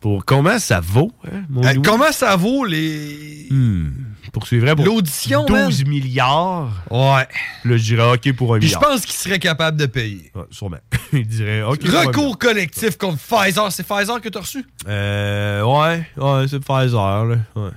[0.01, 3.47] Pour comment ça vaut, hein, mon Euh, comment ça vaut les.
[3.51, 3.89] Hmm,
[4.33, 6.70] poursuivrais pour L'audition, 12 milliards.
[6.91, 7.27] Ouais.
[7.65, 8.91] Là, je dirais OK pour un Puis je milliard.
[8.91, 10.31] pense qu'il serait capable de payer.
[10.35, 10.77] Ouais, sûrement.
[11.15, 11.81] Il dirait OK.
[11.85, 13.73] Recours collectif contre Pfizer.
[13.73, 14.66] C'est Pfizer que t'as reçu?
[14.87, 17.37] Euh, ouais, ouais, c'est Pfizer, là.
[17.57, 17.70] Ouais.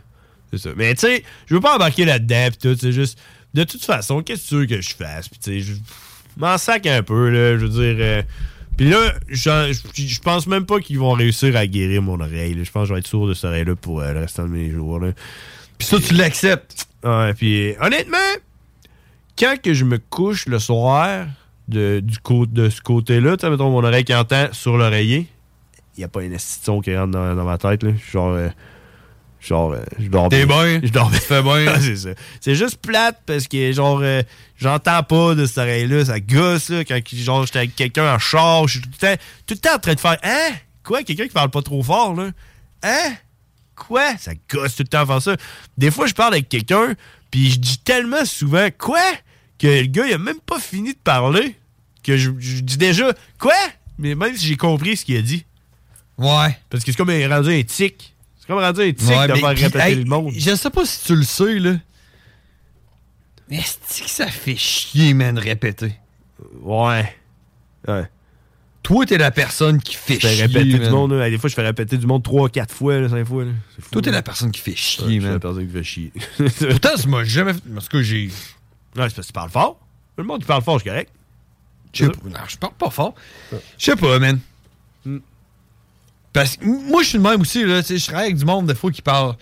[0.75, 2.75] Mais tu sais, je veux pas embarquer là-dedans, pis tout.
[2.79, 3.19] C'est juste,
[3.53, 5.29] de toute façon, qu'est-ce que tu veux que je fasse?
[5.39, 5.73] Sais, je
[6.37, 7.57] m'en sac un peu, là.
[7.57, 7.95] Je veux dire.
[8.03, 8.21] euh,
[8.77, 12.57] puis là, je pense même pas qu'ils vont réussir à guérir mon oreille.
[12.63, 14.49] Je pense que je vais être sourd de cette oreille-là pour euh, le restant de
[14.49, 15.01] mes jours.
[15.77, 16.87] Puis ça, tu l'acceptes?
[17.37, 18.17] Puis honnêtement,
[19.37, 21.27] quand que je me couche le soir
[21.67, 22.17] de, du
[22.47, 25.27] de ce côté-là, tu mettons mon oreille qui entend sur l'oreiller,
[25.97, 27.83] il n'y a pas une son qui rentre dans, dans ma tête.
[27.83, 27.91] Là.
[28.11, 28.49] Genre, euh,
[29.39, 30.81] genre euh, je dors T'es bien.
[30.83, 31.19] Je dors bien.
[31.19, 31.65] Fais bien?
[31.79, 32.09] c'est ça.
[32.41, 34.21] C'est juste plate parce que, genre, euh,
[34.57, 36.05] j'entends pas de cette oreille-là.
[36.05, 38.67] Ça gosse, là, quand genre, j'étais avec quelqu'un en char.
[38.67, 40.55] Je suis tout le, temps, tout le temps en train de faire Hein?
[40.83, 41.03] Quoi?
[41.03, 42.31] Quelqu'un qui parle pas trop fort, là?
[42.83, 43.13] Hein?
[43.75, 44.17] Quoi?
[44.17, 45.35] Ça gosse tout le temps à faire ça.
[45.77, 46.95] Des fois, je parle avec quelqu'un,
[47.31, 49.01] puis je dis tellement souvent Quoi?
[49.57, 51.55] Que le gars, il a même pas fini de parler,
[52.03, 53.53] que je, je dis déjà Quoi?
[53.97, 55.45] Mais même si j'ai compris ce qu'il a dit.
[56.17, 56.57] Ouais.
[56.69, 58.15] Parce que c'est comme un- rendu un tic.
[58.49, 60.33] C'est comme rendu tic Ouais, de faire répéter hey, le monde.
[60.35, 61.73] Je sais pas si tu le sais, là.
[63.47, 65.93] Mais est-ce que ça fait chier, man, répéter?
[66.63, 67.15] Ouais.
[67.87, 68.09] Ouais.
[68.81, 70.41] Toi, t'es la personne qui fait Je fais chier.
[70.47, 70.89] répéter du man.
[70.89, 71.13] monde.
[71.13, 71.29] là.
[71.29, 73.45] Des fois, je fais répéter du monde 3, 4 fois, 5 fois.
[73.45, 73.51] là.
[73.75, 74.17] C'est fou, Toi, t'es là.
[74.17, 75.33] la personne qui fait chier, Ouais, je suis man.
[75.33, 76.11] la personne qui fait chier.
[76.71, 77.61] Pourtant, ça m'a jamais fait.
[77.71, 78.25] Parce que j'ai.
[78.27, 78.31] Ouais,
[78.95, 79.79] c'est parce que tu parles fort.
[80.17, 81.11] Le monde qui parle fort, c'est correct.
[81.93, 82.17] Je sais pas.
[82.29, 83.13] Non, je parle pas fort.
[83.51, 84.39] Je sais pas, man.
[86.33, 87.81] Parce que moi, je suis le même aussi, là.
[87.81, 89.35] Je travaille avec du monde, des fois, qui parle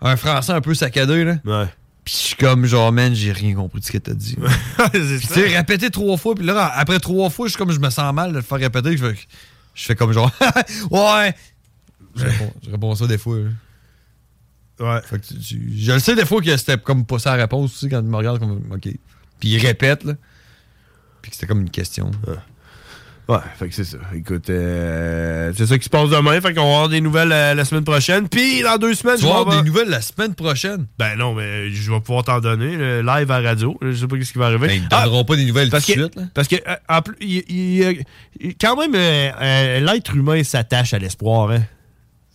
[0.00, 1.36] un français un peu saccadé, là.
[1.44, 1.66] Ouais.
[2.04, 4.36] Puis je suis comme, genre, man, j'ai rien compris de ce que t'as dit.
[4.92, 7.90] tu sais, répéter trois fois, puis là, après trois fois, je suis comme, je me
[7.90, 8.96] sens mal de le faire répéter.
[8.96, 9.18] Je fais,
[9.74, 10.30] je fais comme, genre,
[10.90, 11.34] ouais.
[12.16, 13.50] Je réponds, je réponds ça des fois, là.
[14.80, 15.00] Ouais.
[15.04, 17.42] Fait que tu- tu- je le sais des fois que c'était comme pas ça la
[17.42, 18.82] réponse aussi quand il me regarde comme OK.
[19.40, 20.14] Puis il répète là.
[21.20, 22.12] Puis que c'était comme une question.
[22.28, 22.34] Ouais,
[23.58, 23.98] fait que c'est ça.
[24.14, 26.40] Écoute, euh, c'est ça qui se passe demain.
[26.40, 28.28] Fait qu'on va avoir des nouvelles euh, la semaine prochaine.
[28.28, 30.86] Puis dans deux semaines, Tu je vas vais avoir avoir des nouvelles la semaine prochaine?
[30.98, 33.76] Ben non, mais je vais pouvoir t'en donner live à radio.
[33.82, 34.68] Je sais pas ce qui va arriver.
[34.68, 36.16] Ben, ils ne donneront pas des nouvelles tout de suite.
[36.16, 36.22] là.
[36.32, 38.04] Parce que euh, en plus, il- il- il-
[38.40, 41.50] il- quand même, euh, l'être humain s'attache à l'espoir.
[41.50, 41.62] Hein?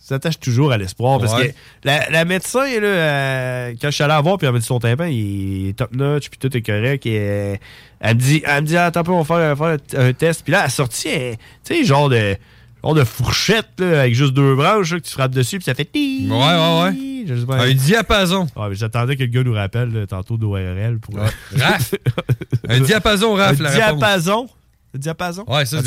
[0.06, 1.18] S'attache toujours à l'espoir.
[1.18, 1.48] Parce Ouais.
[1.48, 1.54] que
[1.84, 4.66] la, la médecin, là, euh, quand je suis allé la voir, puis elle m'a dit
[4.66, 7.06] son tympan, il est top notch, puis tout est correct.
[7.06, 7.56] Et, euh,
[8.00, 10.12] elle me dit, elle me dit attends un peu, on va faire, faire un, un
[10.12, 10.42] test.
[10.42, 12.36] Puis là, elle a sorti, tu sais, genre de,
[12.82, 15.74] genre de fourchette, là, avec juste deux branches, là, que tu frappes dessus, puis ça
[15.74, 15.88] fait.
[15.94, 17.24] Ouais, ouais, ouais.
[17.26, 17.62] Je sais pas.
[17.62, 18.46] Un diapason.
[18.56, 21.16] Ouais, mais j'attendais que le gars nous rappelle tantôt d'ORL pour.
[21.18, 21.94] Raph.
[22.68, 24.48] Un diapason, Raph, Un la réponse.
[24.94, 25.44] Un diapason.
[25.48, 25.78] Ouais, ça,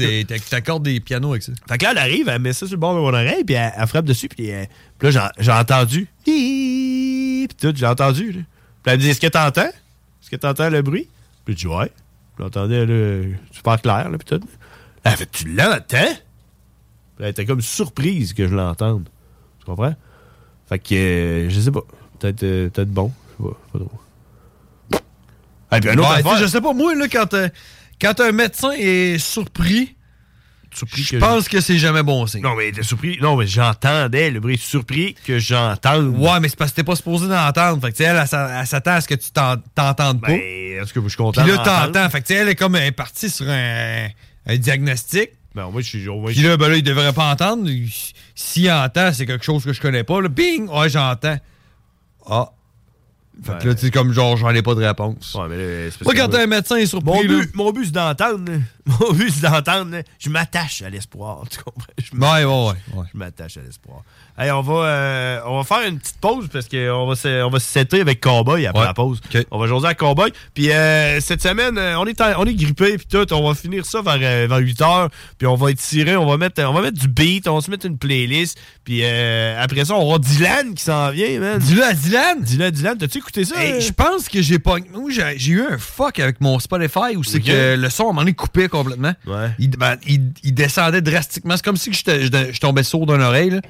[0.50, 1.54] t'accordes des pianos avec ça.
[1.70, 3.56] Fait que là, elle arrive, elle met ça sur le bord de mon oreille, puis
[3.56, 4.66] elle, elle frappe dessus, puis, euh,
[5.00, 6.08] puis là, j'ai- entendu.
[6.26, 8.32] Puis tout, j'ai entendu.
[8.34, 8.42] Là.
[8.84, 9.62] Puis elle me dit Est-ce que t'entends?
[9.62, 11.08] Est-ce que t'entends le bruit
[11.46, 11.92] Puis je dis Ouais.
[12.38, 14.46] Je l'entendais là, super clair, là, puis tout.
[15.04, 19.08] Elle fait Tu l'entends Puis elle était comme surprise que je l'entende.
[19.60, 19.96] Tu comprends?
[20.68, 21.82] Fait que, euh, je sais pas.
[22.20, 23.12] Peut-être euh, peut-être bon.
[23.40, 23.92] Je sais pas, pas trop.
[25.76, 27.50] Et puis un autre Ouais, affaire- je sais pas, moi, là, quand, euh,
[28.02, 29.96] quand un médecin est surpris,
[30.72, 32.44] je que- pense que c'est jamais bon signe.
[32.44, 33.18] Non, mais t'es surpris.
[33.22, 34.58] Non, mais j'entendais le bruit.
[34.58, 36.16] Surpris que j'entende.
[36.18, 37.82] Ouais, mais c'est parce que t'es pas supposé d'entendre.
[37.82, 40.28] Fait que, elle, elle, elle s'attend à ce que tu t'en- t'entendes pas.
[40.28, 40.40] Ben,
[40.82, 42.10] est-ce que je suis content Puis là, t'entends.
[42.10, 44.08] Fait que, elle est comme elle est partie sur un,
[44.46, 45.32] un diagnostic.
[45.56, 46.08] Ben, moi, je suis.
[46.28, 47.68] Puis là, ben là, il devrait pas entendre.
[48.36, 50.22] S'il entend, c'est quelque chose que je connais pas.
[50.22, 50.28] Là.
[50.28, 50.68] Bing!
[50.70, 51.38] Ouais, j'entends.
[52.30, 52.50] Ah.
[53.44, 55.36] Fait que là, tu sais, comme genre, j'en ai pas de réponse.
[55.36, 57.28] Ouais, mais là, c'est parce Moi, que quand moi- un médecin est surpris, Mon là-
[57.46, 58.52] but, mon but c'est d'entendre.
[59.14, 59.98] But, c'est d'entendre.
[60.20, 61.44] Je m'attache à l'espoir.
[61.50, 61.86] Tu comprends?
[61.98, 63.06] Je Ouais, ouais, ouais.
[63.14, 64.02] Je m'attache à l'espoir.
[64.40, 67.50] Hey, on, va, euh, on va faire une petite pause parce qu'on va se, on
[67.50, 69.20] va se setter avec Cowboy après la pause.
[69.50, 70.32] On va jaser à Cowboy.
[70.54, 73.34] Puis euh, cette semaine, euh, on est, en- on est grippé puis tout.
[73.34, 75.10] On va finir ça vers, euh, vers 8 heures.
[75.40, 77.72] Puis on va étirer, on va mettre, on va mettre du beat, on va se
[77.72, 78.60] mettre une playlist.
[78.84, 81.58] Puis euh, après ça, on aura Dylan qui s'en vient, man.
[81.60, 82.42] Dylan, Dylan?
[82.44, 83.56] Dylan, Dylan, t'as-tu écouté ça?
[83.60, 84.76] Hey, je pense que j'ai pas.
[85.36, 88.22] J'ai eu un fuck avec mon Spotify où c'est que le son, à un moment
[88.22, 89.14] donné, coupé complètement.
[89.60, 91.56] Il, ben, il- il descendait drastiquement.
[91.58, 92.00] C'est comme si je
[92.52, 93.50] je tombais sourd d'une oreille.
[93.52, 93.62] là.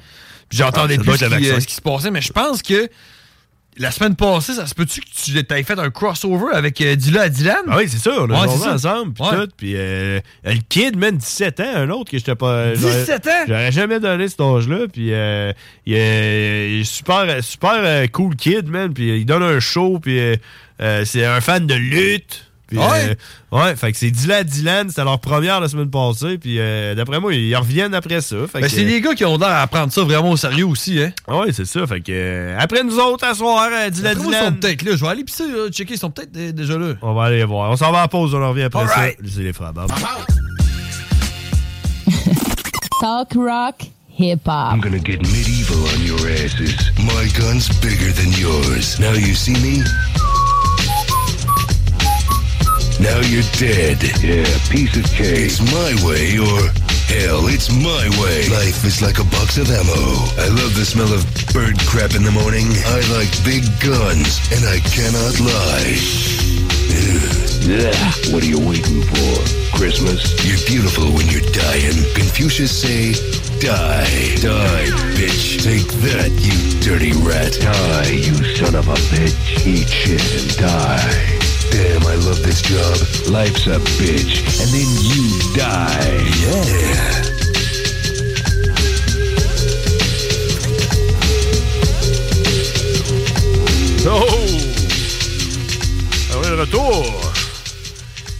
[0.48, 2.10] Puis j'entendais Ah, plus ce qui, euh, ce qui se passait.
[2.10, 2.88] Mais je pense que
[3.80, 5.06] la semaine passée, ça se peut-tu que
[5.40, 7.56] tu aies fait un crossover avec euh, Dylan à Dylan?
[7.68, 8.72] Ah oui, c'est ça, on a Ouais, ça.
[8.74, 9.36] ensemble, puis Ouais.
[9.46, 9.52] tout.
[9.56, 12.74] Puis euh, le kid, man, 17 ans, un autre que j'étais pas.
[12.74, 13.44] j'aurais- 17 ans?
[13.46, 14.86] J'aurais jamais donné cet âge-là.
[14.92, 15.52] Puis euh,
[15.86, 18.92] il, est, super, super euh, cool kid, man.
[18.92, 20.36] Puis il donne un show, puis euh,
[20.80, 22.47] euh, c'est un fan de lutte.
[22.68, 23.16] Puis, Ouais?
[23.52, 26.36] euh, ouais, fait que c'est Dylan Dylan, c'était leur première la semaine passée.
[26.36, 28.36] Puis euh, d'après moi, ils reviennent après ça.
[28.46, 30.66] Fait Ben, que, c'est des gars qui ont l'air à prendre ça vraiment au sérieux
[30.66, 31.10] aussi, hein?
[31.26, 31.86] Ah ouais, c'est ça.
[31.86, 34.60] Fait que euh, après nous autres, à soir, euh, Dylan Après moi, ils sont Dylan.
[34.60, 34.96] peut-être là.
[34.96, 35.94] Je vais aller pisser, là, checker.
[35.94, 36.92] Ils sont peut-être euh, déjà là.
[37.00, 37.70] On va aller voir.
[37.70, 39.16] On s'en va en pause, on en revient après Alright.
[39.24, 39.30] ça.
[39.34, 39.90] C'est les frères Bob.
[43.00, 43.76] Talk rock,
[44.18, 44.72] hip hop.
[44.72, 46.90] I'm gonna get medieval on your asses.
[46.98, 48.98] My gun's bigger than yours.
[48.98, 49.84] Now you see me?
[53.00, 54.02] Now you're dead.
[54.18, 55.46] Yeah, piece of cake.
[55.46, 56.60] It's my way or
[57.06, 58.50] hell, it's my way.
[58.50, 60.02] Life is like a box of ammo.
[60.34, 61.22] I love the smell of
[61.54, 62.66] bird crap in the morning.
[62.66, 65.94] I like big guns, and I cannot lie.
[67.70, 68.34] Ugh.
[68.34, 69.78] What are you waiting for?
[69.78, 70.34] Christmas?
[70.42, 72.02] You're beautiful when you're dying.
[72.18, 73.14] Confucius say,
[73.60, 74.34] die.
[74.42, 75.62] Die, bitch.
[75.62, 77.52] Take that, you dirty rat.
[77.60, 79.66] Die, you son of a bitch.
[79.66, 81.47] Eat shit and die.
[81.70, 82.96] Damn, I love this job.
[83.30, 84.42] Life's a bitch.
[84.60, 86.28] And then you die.
[86.42, 87.24] Yeah.
[94.10, 94.24] Oh!
[96.32, 97.32] Ah ouais, le retour!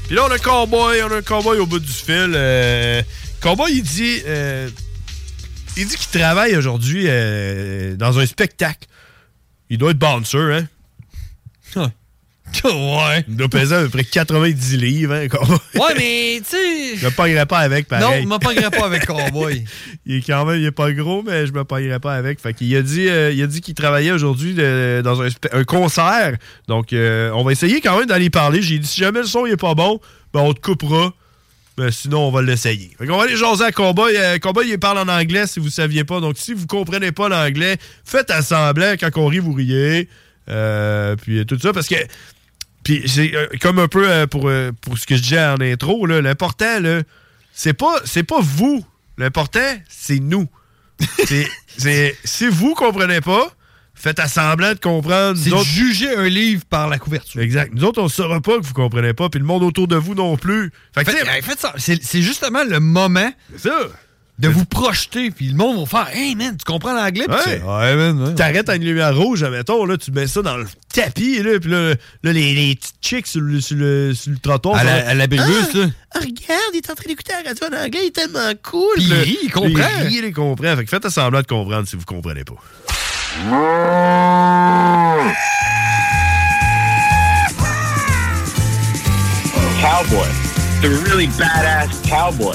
[0.07, 2.33] Puis là, on a un cowboy, on a un cowboy au bout du fil.
[2.35, 3.03] Euh,
[3.41, 4.23] cowboy, il dit...
[4.27, 4.71] euh,
[5.77, 8.89] il dit qu'il travaille aujourd'hui euh, dans un spectacle.
[9.71, 10.67] Il doit être bouncer,
[11.77, 11.93] hein?
[12.65, 13.25] Ouais.
[13.29, 15.59] Il doit peser à peu près 90 livres, hein, cowboy.
[15.75, 16.97] Ouais, mais, tu sais.
[16.97, 18.23] Je me pognerais pas avec, Non, pareil.
[18.23, 19.65] je me pognerais pas avec Cowboy.
[20.07, 22.41] il est quand même, il est pas gros, mais je me pognerais pas avec.
[22.41, 25.29] Fait qu'il a dit, euh, il a dit qu'il travaillait aujourd'hui de- dans un,
[25.65, 26.37] concert.
[26.67, 28.63] Donc, euh, on va essayer quand même d'aller parler.
[28.63, 30.01] J'ai dit, si jamais le son il est pas bon,
[30.33, 31.13] ben on te coupera.
[31.77, 32.91] Ben, sinon, on va l'essayer.
[32.99, 34.17] Qu'on va aller jaser à Cowboy.
[34.17, 36.19] Euh, Cowboy, il parle en anglais si vous saviez pas.
[36.19, 38.95] Donc, si vous comprenez pas l'anglais, faites à semblant.
[38.99, 40.09] Quand on rit, vous riez.
[40.51, 41.95] Euh, puis tout ça, parce que
[42.85, 45.61] puis c'est euh, comme un peu euh, pour, euh, pour ce que je disais en
[45.61, 47.03] intro, là, l'important, là,
[47.53, 48.85] c'est pas, c'est pas vous.
[49.19, 50.47] L'important, c'est nous.
[51.27, 53.53] C'est- c'est- si vous comprenez pas,
[54.01, 55.37] Faites à semblant de comprendre.
[55.37, 57.41] C'est juger un livre par la couverture.
[57.41, 57.73] Exact.
[57.75, 59.97] Nous autres, on ne saura pas que vous comprenez pas, puis le monde autour de
[59.97, 60.71] vous non plus.
[60.95, 61.75] Fait que, Faites- tu sais, hey, faites ça.
[61.79, 63.77] C'est c'est justement le moment ça.
[64.39, 67.27] De vous projeter, puis le monde va faire Hey man, tu comprends l'anglais?
[67.29, 67.61] Ouais.
[67.61, 68.35] Ouais, man, ouais.
[68.35, 71.71] T'arrêtes à une lumière rouge, admettons, là, tu mets ça dans le tapis, là, puis
[71.71, 74.77] là, là, les, les petites chicks sur le, sur le, sur le trottoir.
[74.77, 75.87] À la- à la brimuse, là.
[76.15, 78.95] Ah, regarde, il est en train d'écouter la radio en anglais, il est tellement cool.
[78.95, 79.89] Puis il il comprend.
[80.03, 80.77] Il rit, il comprend.
[80.77, 82.55] Fait que faites à semblant de comprendre si vous comprenez pas.
[89.81, 90.29] Cowboy.
[90.83, 92.55] The really badass cowboy.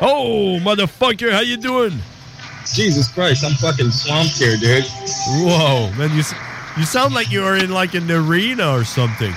[0.00, 1.98] Oh, motherfucker, how you doing?
[2.74, 4.84] Jesus Christ, I'm fucking swamped here, dude.
[5.28, 6.22] Whoa, man, you,
[6.76, 9.32] you sound like you're in like an arena or something.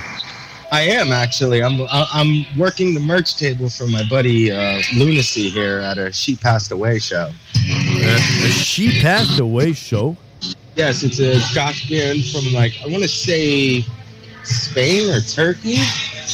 [0.71, 1.61] I am actually.
[1.61, 6.37] I'm I'm working the merch table for my buddy uh, Lunacy here at a She
[6.37, 7.29] Passed Away show.
[8.51, 10.15] she passed away show.
[10.75, 13.83] Yes, it's a Scotch band from like I want to say
[14.43, 15.75] Spain or Turkey.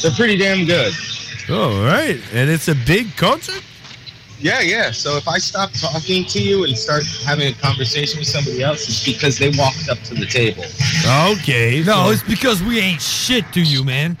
[0.02, 0.92] They're pretty damn good.
[1.50, 3.62] All right, and it's a big concert.
[4.40, 4.90] Yeah, yeah.
[4.92, 8.86] So if I stop talking to you and start having a conversation with somebody else,
[8.88, 10.64] it's because they walked up to the table.
[11.32, 11.82] Okay.
[11.84, 14.16] No, so- it's because we ain't shit to you, man.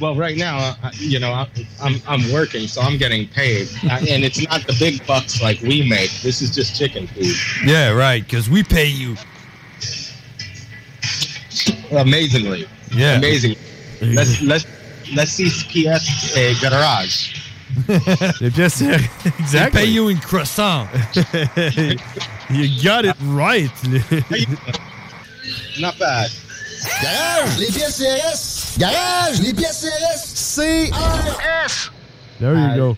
[0.00, 1.48] Well, right now, uh, you know, I-
[1.80, 5.88] I'm I'm working, so I'm getting paid, and it's not the big bucks like we
[5.88, 6.10] make.
[6.22, 7.34] This is just chicken food.
[7.64, 9.16] Yeah, right, because we pay you.
[11.92, 13.14] Amazingly, Yeah.
[13.16, 13.56] amazing.
[14.02, 14.66] Let's let's
[15.14, 17.42] let's see PS uh, garage.
[18.40, 18.82] Les pièces,
[19.38, 19.80] exactly.
[19.80, 20.88] They pay you in croissant.
[22.50, 23.70] you got it right.
[25.80, 26.30] Not bad.
[27.02, 28.78] Garage, les pièces CRS.
[28.78, 30.90] Garage, les pièces CRS.
[30.90, 31.90] CRS.
[32.38, 32.96] There you go.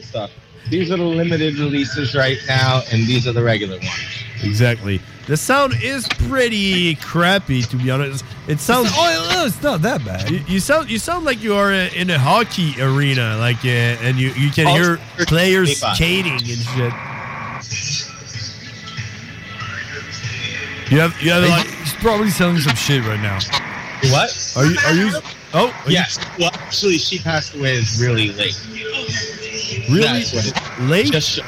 [0.00, 0.30] Stuff.
[0.70, 4.24] These are the limited releases right now, and these are the regular ones.
[4.42, 5.00] Exactly.
[5.26, 8.24] The sound is pretty crappy, to be honest.
[8.48, 8.88] It sounds.
[8.92, 10.28] Oh, it's not that bad.
[10.28, 14.16] You, you sound you sound like you are in a hockey arena, like, uh, and
[14.18, 16.92] you you can hear players Hey, skating and shit.
[20.90, 23.38] You have you have like He's probably selling some shit right now.
[24.10, 24.54] What?
[24.56, 25.20] Are you are you?
[25.54, 26.18] Oh, are you- yes.
[26.38, 28.58] Well, actually, she passed away is really late.
[29.88, 30.00] Really?
[30.00, 31.12] That's what it- late?
[31.12, 31.38] Just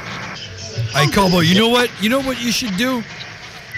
[0.93, 1.89] Hey, Cowboy, you know what?
[2.01, 3.03] You know what you should do?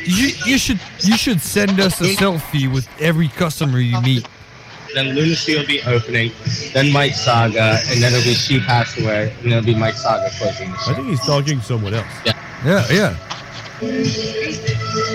[0.07, 4.25] You you should you should send us a selfie with every customer you meet.
[4.95, 6.31] then Lunacy will be opening,
[6.73, 9.95] then Mike Saga, and then it'll be She Passed Away, and then it'll be Mike
[9.95, 10.91] Saga closing the show.
[10.91, 12.07] I think he's talking to someone else.
[12.25, 12.33] Yeah.
[12.65, 13.13] Yeah, yeah.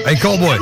[0.05, 0.59] Hey, Cowboy.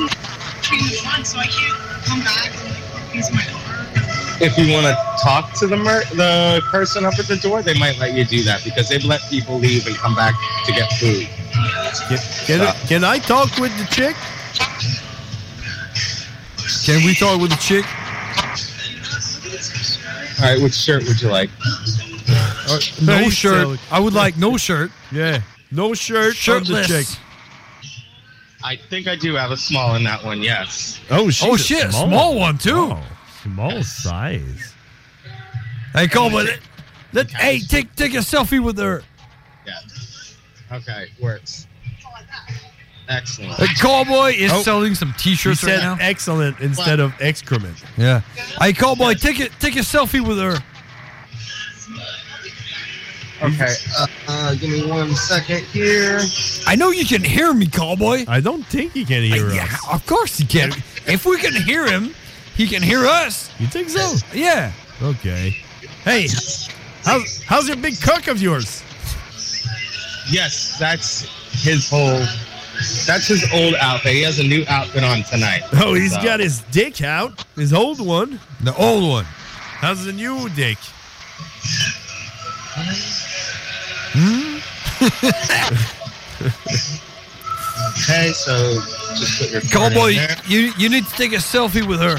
[4.42, 7.78] If you want to talk to the mer- the person up at the door, they
[7.78, 10.34] might let you do that because they've let people leave and come back
[10.66, 11.28] to get food.
[12.08, 14.16] Can, can, can I talk with the chick?
[16.84, 17.84] Can we talk with the chick?
[20.42, 21.50] All right, which shirt would you like?
[22.68, 23.78] Uh, no shirt.
[23.78, 24.90] so- I would like no shirt.
[25.12, 26.34] Yeah, no shirt.
[26.34, 26.88] Shirtless.
[26.88, 27.18] The chick.
[28.64, 30.42] I think I do have a small in that one.
[30.42, 31.00] Yes.
[31.10, 32.92] Oh, she's Oh shit, a small one too.
[32.92, 33.02] Oh,
[33.42, 34.74] small size.
[35.92, 36.42] Hey, Cowboy.
[36.44, 36.60] Let,
[37.12, 39.02] let- hey, take take a selfie with her.
[39.66, 40.76] Yeah.
[40.76, 41.66] Okay, works.
[43.08, 43.54] Excellent.
[43.54, 44.62] Hey, Cowboy is Oh.
[44.62, 45.96] selling some She T-shirts right said now.
[46.00, 47.76] excellent instead of excrement.
[47.96, 48.20] Yeah.
[48.60, 50.56] Hey, Cowboy, take it take a selfie with her.
[53.42, 53.74] Okay.
[53.98, 56.20] Uh, uh, give me one second here.
[56.66, 58.26] I know you can hear me, Cowboy.
[58.28, 59.88] I don't think he can hear Uh, yeah, us.
[59.90, 60.72] of course he can.
[61.06, 62.14] If we can hear him,
[62.60, 63.50] he can hear us.
[63.58, 64.16] You think so?
[64.34, 64.70] Yeah.
[65.02, 65.56] Okay.
[66.04, 66.28] Hey,
[67.04, 68.82] how's how's your big cock of yours?
[70.30, 71.22] Yes, that's
[71.64, 72.20] his whole.
[73.06, 74.12] That's his old outfit.
[74.12, 75.62] He has a new outfit on tonight.
[75.72, 77.46] Oh, he's So- got his dick out.
[77.56, 78.38] His old one.
[78.60, 79.24] The old one.
[79.24, 80.76] How's the new dick?
[84.12, 84.58] Hmm?
[88.02, 88.74] Okay, so
[89.16, 90.36] just put your Cowboy, in there.
[90.46, 92.16] you you need to take a selfie with her.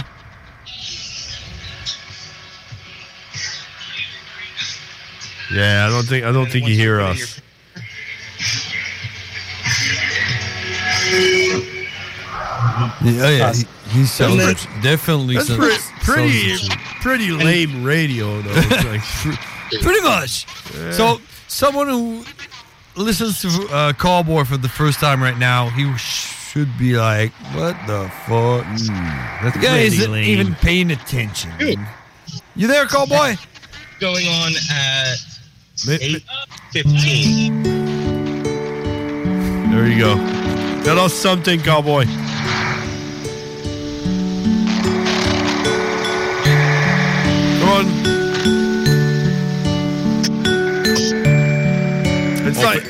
[5.51, 7.41] Yeah, I don't think I don't think you hear us.
[13.03, 13.65] Yeah, yeah, he,
[13.99, 16.57] he sounds that, definitely that's pretty pretty,
[17.01, 18.53] pretty lame radio though.
[18.89, 19.01] like,
[19.81, 20.45] pretty much.
[20.75, 20.91] Yeah.
[20.91, 22.23] So someone who
[22.95, 27.75] listens to uh, Callboy for the first time right now, he should be like, "What
[27.87, 30.23] the fuck?" Mm, that guy isn't lame.
[30.25, 31.51] even paying attention.
[31.57, 31.79] Dude.
[32.55, 33.37] You there, Callboy?
[33.99, 35.17] Going on at
[35.89, 36.23] eight
[36.71, 37.63] fifteen.
[39.71, 40.15] There you go.
[40.83, 42.05] Got us something, cowboy.
[47.59, 47.85] Come on.
[52.47, 52.83] It's like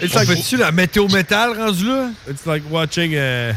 [0.00, 2.14] it's like tu la météo métal rendu là?
[2.26, 3.54] It's like watching a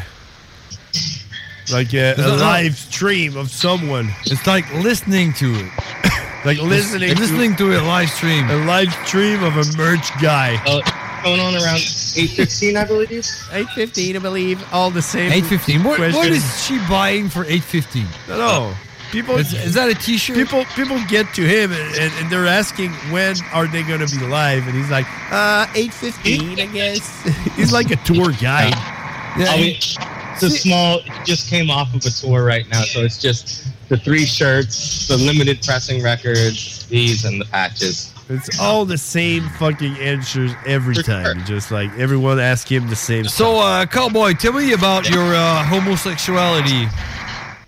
[1.72, 4.10] like uh, a, a live stream of someone.
[4.26, 5.72] It's like listening to it.
[6.46, 8.50] like listening It's listening to a live stream.
[8.50, 10.62] A live stream of a merch guy.
[10.66, 10.82] Uh,
[11.24, 11.78] going on around
[12.16, 13.26] eight fifteen, I believe.
[13.52, 14.64] Eight fifteen, I believe.
[14.74, 15.32] All the same.
[15.32, 15.84] Eight fifteen.
[15.84, 16.34] What, what question.
[16.34, 18.08] is she buying for eight fifteen?
[18.28, 18.74] No, no.
[19.12, 20.36] People is, is that a T-shirt?
[20.36, 24.20] People people get to him and, and, and they're asking when are they going to
[24.20, 27.24] be live, and he's like, uh, eight fifteen, I guess.
[27.56, 28.74] he's like a tour guide.
[28.76, 31.00] I mean, it's a small.
[31.00, 35.08] It just came off of a tour right now, so it's just the three shirts,
[35.08, 38.14] the limited pressing records, these, and the patches.
[38.30, 41.46] It's all the same fucking answers every time.
[41.46, 43.24] Just like everyone asks him the same.
[43.26, 46.88] So, uh, Cowboy, tell me about your uh, homosexuality.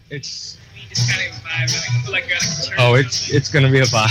[0.10, 0.58] It's
[2.78, 4.10] Oh, it's it's gonna be a vibe.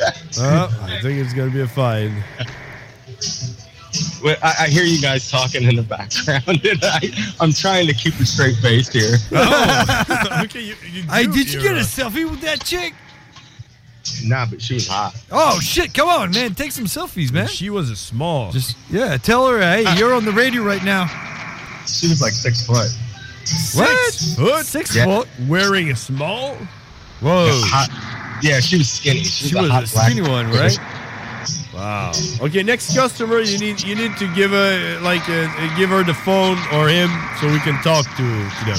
[0.38, 2.22] Uh, I think it's gonna be a fine.
[4.22, 7.00] Wait, I, I hear you guys talking in the background, and I,
[7.40, 9.16] I'm trying to keep a straight face here.
[10.44, 12.94] okay, you, you Hey, do- did you get a uh, selfie with that chick?
[14.24, 15.14] Nah, but she was hot.
[15.30, 15.92] Oh shit!
[15.94, 17.46] Come on, man, take some selfies, man.
[17.48, 18.50] She was a small.
[18.50, 21.06] Just yeah, tell her, hey, you're on the radio right now.
[21.86, 22.88] She was like six foot.
[23.74, 23.88] What?
[24.12, 24.66] Six foot?
[24.66, 25.04] Six Yeah.
[25.04, 25.28] foot?
[25.48, 26.54] Wearing a small?
[27.20, 27.50] Whoa.
[27.52, 28.38] Hot.
[28.42, 29.24] Yeah, she was skinny.
[29.24, 30.78] She was, She a, was hot a black skinny one, right?
[31.80, 32.12] Wow.
[32.42, 35.48] Okay, next customer, you need you need to give a like uh
[35.78, 37.08] give her the phone or him
[37.40, 38.26] so we can talk to,
[38.58, 38.78] to them.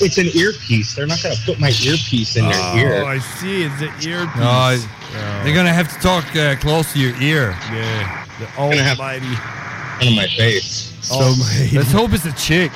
[0.00, 0.94] It's an earpiece.
[0.96, 3.02] They're not gonna put my earpiece in oh, their ear.
[3.04, 3.64] Oh, I see.
[3.64, 4.36] It's the earpiece.
[4.36, 4.78] No,
[5.10, 5.40] Oh.
[5.42, 7.50] they're gonna have to talk uh, close to your ear.
[7.72, 9.34] Yeah, the gonna have- almighty.
[9.34, 11.10] Front of my face.
[11.10, 11.76] Almighty.
[11.76, 12.72] Let's hope it's a chick.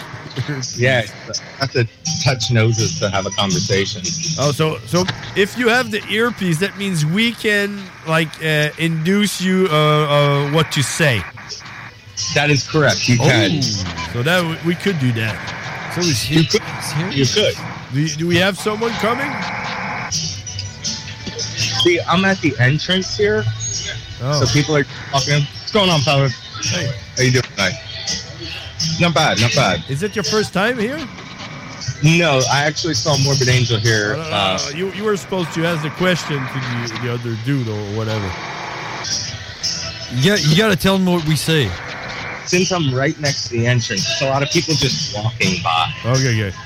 [0.76, 1.02] Yeah,
[1.58, 1.86] have to
[2.24, 4.02] touch noses to have a conversation.
[4.38, 5.04] Oh, so so
[5.36, 10.50] if you have the earpiece, that means we can like uh, induce you uh, uh,
[10.52, 11.22] what to say.
[12.34, 13.08] That is correct.
[13.08, 13.62] You can.
[14.12, 15.36] So that we, could do that.
[15.94, 16.62] So is You could.
[17.14, 17.54] You could.
[17.92, 19.30] Do, you- do we have someone coming?
[21.82, 23.44] See, I'm at the entrance here,
[24.22, 24.44] Oh.
[24.44, 25.40] so people are talking.
[25.42, 26.32] What's going on, fellas?
[26.70, 26.92] Hey.
[27.16, 27.74] How you doing tonight?
[29.00, 29.84] Not bad, not bad.
[29.88, 30.98] Is it your first time here?
[32.04, 34.14] No, I actually saw Morbid Angel here.
[34.16, 37.68] Uh, Uh, you you were supposed to ask the question to the, the other dude
[37.68, 38.26] or whatever.
[40.14, 41.70] Yeah, you gotta tell them what we say.
[42.46, 45.92] since I'm right next to the entrance, there's a lot of people just walking by.
[46.04, 46.56] Okay, okay.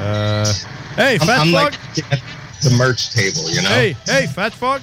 [0.00, 0.52] Uh,
[0.96, 1.72] hey, I'm, fat I'm fuck.
[1.72, 2.20] like at
[2.62, 3.68] the merch table, you know?
[3.68, 4.82] Hey, hey, fat fuck.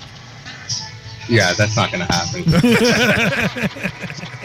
[1.28, 2.44] Yeah, that's not gonna happen.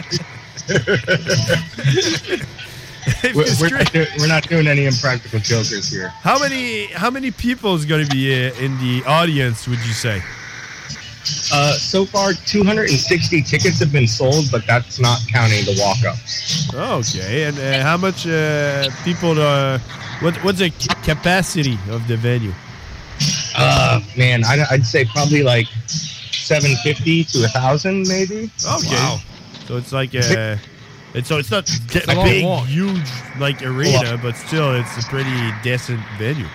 [3.35, 6.09] we're, we're, not do- we're not doing any impractical jokers here.
[6.21, 9.67] How many how many people is going to be uh, in the audience?
[9.67, 10.21] Would you say?
[11.53, 16.73] Uh, so far, 260 tickets have been sold, but that's not counting the walk-ups.
[16.73, 19.39] Okay, and uh, how much uh, people?
[19.39, 19.77] Uh,
[20.21, 20.69] what what's the
[21.03, 22.53] capacity of the venue?
[23.55, 28.49] Uh, man, I'd, I'd say probably like 750 to a thousand, maybe.
[28.65, 29.17] Okay,
[29.67, 30.59] so it's like a.
[31.13, 32.67] It's so it's not de- a a long big, walk.
[32.67, 35.29] huge like arena, but still, it's a pretty
[35.61, 36.47] decent venue.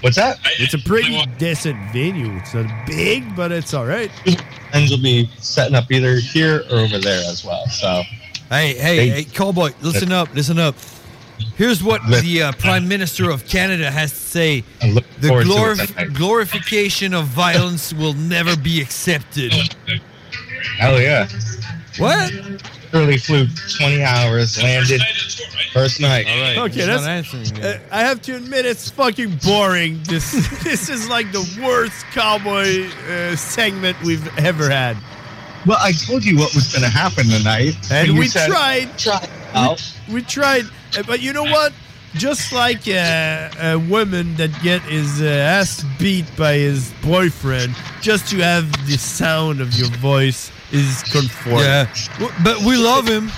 [0.00, 0.38] What's that?
[0.58, 2.34] It's a pretty decent venue.
[2.38, 4.10] It's not big, but it's all right.
[4.72, 7.64] And will be setting up either here or over there as well.
[7.68, 8.02] So,
[8.48, 10.74] Hey, hey, They- hey, cowboy, listen up, listen up.
[11.56, 16.14] Here's what the uh, Prime Minister of Canada has to say: the forward to glorif-
[16.14, 19.52] glorification of violence will never be accepted.
[20.78, 21.28] hell yeah.
[21.98, 22.32] What?
[22.92, 23.46] Early flew
[23.78, 25.00] 20 hours, landed
[25.72, 26.26] first night.
[26.28, 26.58] All right.
[26.70, 27.04] Okay, that's.
[27.04, 30.00] answering uh, I have to admit, it's fucking boring.
[30.04, 30.32] This
[30.64, 34.96] this is like the worst cowboy uh, segment we've ever had.
[35.66, 38.98] Well, I told you what was going to happen tonight, And you we said, tried.
[38.98, 39.28] Try
[40.08, 40.64] We, we tried,
[40.96, 41.72] uh, but you know what?
[42.14, 48.28] Just like uh, a woman that get his uh, ass beat by his boyfriend, just
[48.30, 51.64] to have the sound of your voice is conforming.
[51.64, 51.88] Yeah,
[52.44, 53.30] but we love him.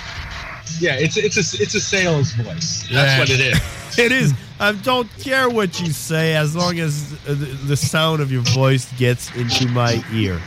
[0.79, 2.87] Yeah, it's it's a it's a sales voice.
[2.91, 3.19] That's Yeah.
[3.19, 3.61] what it is.
[3.99, 4.33] It is.
[4.59, 7.35] I don't care what you say as long as uh, the,
[7.67, 10.41] the sound of your voice gets into my ear.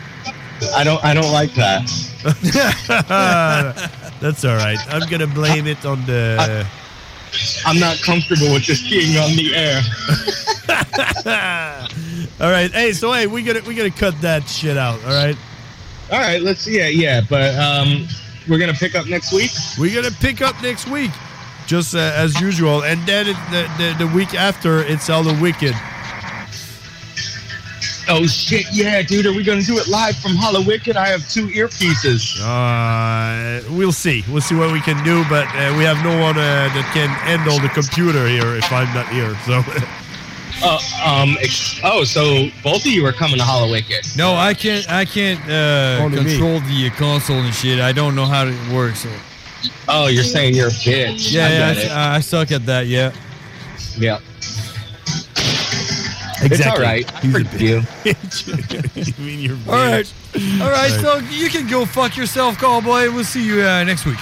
[0.74, 1.86] I don't I don't like that.
[4.20, 4.80] That's all right.
[4.92, 6.66] I'm gonna blame it on the.
[7.66, 9.82] I'm not comfortable with this being on the air.
[12.40, 12.72] all right.
[12.72, 15.04] Hey, so hey, we gotta we gotta cut that shit out.
[15.04, 15.38] All right.
[16.12, 16.78] All right, let's see.
[16.78, 18.08] yeah, yeah, but um
[18.48, 19.52] we're gonna pick up next week.
[19.80, 21.12] We're gonna pick up next week,
[21.66, 25.38] just uh, as usual, and then it, the, the the week after it's all the
[25.42, 25.74] wicked.
[28.08, 30.96] Oh shit, yeah, dude, are we gonna do it live from Hollow Wicked?
[30.96, 32.38] I have two earpieces.
[32.40, 34.24] Uh, we'll see.
[34.30, 37.10] We'll see what we can do, but uh, we have no one uh, that can
[37.10, 39.36] handle the computer here if I'm not here.
[39.46, 39.64] So.
[40.64, 44.06] Uh, um ex- oh, so both of you are coming to Hollow Wicked.
[44.18, 44.90] No, I can't.
[44.90, 46.32] I can't uh, Only me.
[46.32, 47.80] control the console and shit.
[47.80, 49.00] I don't know how it works.
[49.00, 49.10] So.
[49.88, 51.32] Oh, you're saying you're a bitch.
[51.34, 51.92] Yeah, I yeah, get it.
[51.92, 52.88] I, I suck at that.
[52.88, 53.14] Yeah.
[53.98, 54.20] Yeah.
[56.42, 57.12] It's all right.
[57.16, 57.82] I forgive you.
[58.96, 60.14] you mean you're All right.
[60.36, 60.92] All right.
[60.92, 61.02] Right.
[61.02, 63.12] So you can go fuck yourself, cowboy.
[63.12, 64.20] We'll see you uh, next week.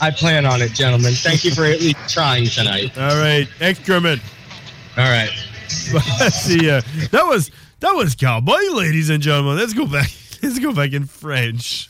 [0.00, 1.12] I plan on it, gentlemen.
[1.12, 2.96] Thank you for at least trying tonight.
[2.98, 4.20] All right, excrement.
[4.96, 5.30] All right.
[6.30, 7.50] see, uh, that was
[7.80, 9.56] that was cowboy, ladies and gentlemen.
[9.56, 10.10] Let's go back.
[10.42, 11.88] Let's go back in French.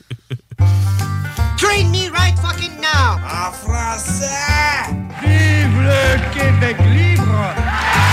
[1.56, 3.18] Train me right fucking now!
[3.24, 4.92] En français!
[5.20, 8.11] Vive le Québec libre!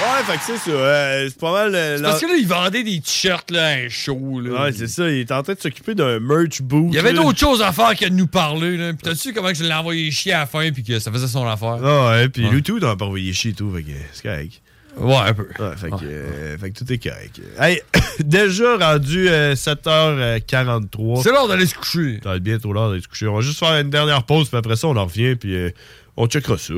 [0.00, 0.76] Ouais, fait que c'est ça.
[0.76, 1.74] euh, c'est pas mal.
[1.74, 4.40] euh, parce que là, il vendait des t-shirts là, à un show.
[4.40, 4.62] Là.
[4.64, 5.08] Ouais, c'est ça.
[5.10, 6.88] Il est en train de s'occuper d'un merch booth.
[6.90, 8.76] Il y avait d'autres choses à faire que de nous parler.
[8.76, 8.92] Là.
[8.92, 11.26] Puis t'as-tu comment que je l'ai envoyé chier à la fin puis que ça faisait
[11.26, 11.78] son affaire?
[11.84, 12.50] Ah ouais, puis Ouais.
[12.52, 14.60] lui tout, t'en as pas envoyé chier et tout, fait que c'est correct.
[14.96, 15.42] Ouais, un peu.
[15.60, 17.40] Ouais, fait que, euh, fait que tout est correct.
[17.60, 17.80] Hey,
[18.24, 21.22] déjà rendu euh, 7h43.
[21.22, 22.18] C'est l'heure d'aller se coucher.
[22.22, 23.26] Ça va être bientôt l'heure d'aller se coucher.
[23.28, 25.70] On va juste faire une dernière pause, puis après ça, on en revient, puis euh,
[26.16, 26.74] on checkera ça.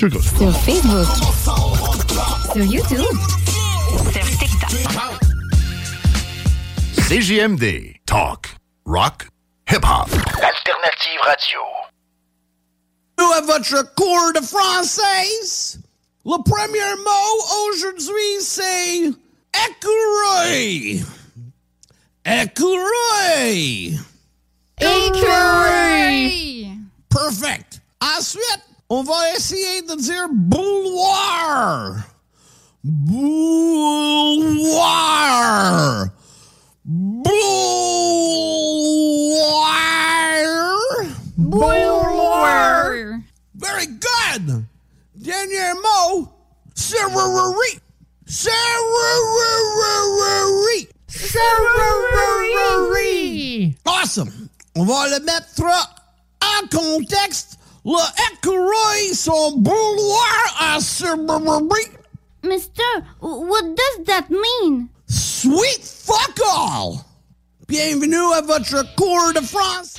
[0.00, 0.36] Checkera ça.
[0.38, 1.71] Sur Facebook.
[2.52, 3.16] Sur YouTube.
[4.12, 4.70] Sur TikTok.
[7.08, 7.96] CJMD.
[8.04, 8.56] Talk.
[8.84, 9.28] Rock.
[9.70, 10.10] Hip-hop.
[10.34, 11.60] Alternative Radio.
[13.18, 15.80] Nous à votre cours de française.
[16.26, 19.10] Le premier mot aujourd'hui, c'est
[19.70, 21.04] écureuil.
[22.26, 23.98] Écureuil.
[24.78, 26.68] Écureuil.
[27.08, 27.80] Perfect.
[28.18, 32.11] Ensuite, on va essayer de dire bouloir.
[32.84, 33.22] Bouloir.
[36.84, 37.22] Bouloir.
[41.38, 43.20] Bouloir.
[43.54, 44.66] Very good.
[45.14, 46.28] Dernier mot.
[46.74, 47.78] Serruri.
[48.26, 48.58] Serruri.
[51.06, 52.48] Serruri.
[53.86, 54.48] Awesome.
[54.74, 55.62] On va le mettre
[56.42, 57.58] en contexte.
[57.84, 57.98] Le
[58.32, 62.01] écureuil, son bouloir à Serruri.
[62.44, 62.82] Mister,
[63.20, 64.88] what does that mean?
[65.06, 67.04] Sweet fuck all.
[67.68, 69.94] Bienvenue à votre cours de France.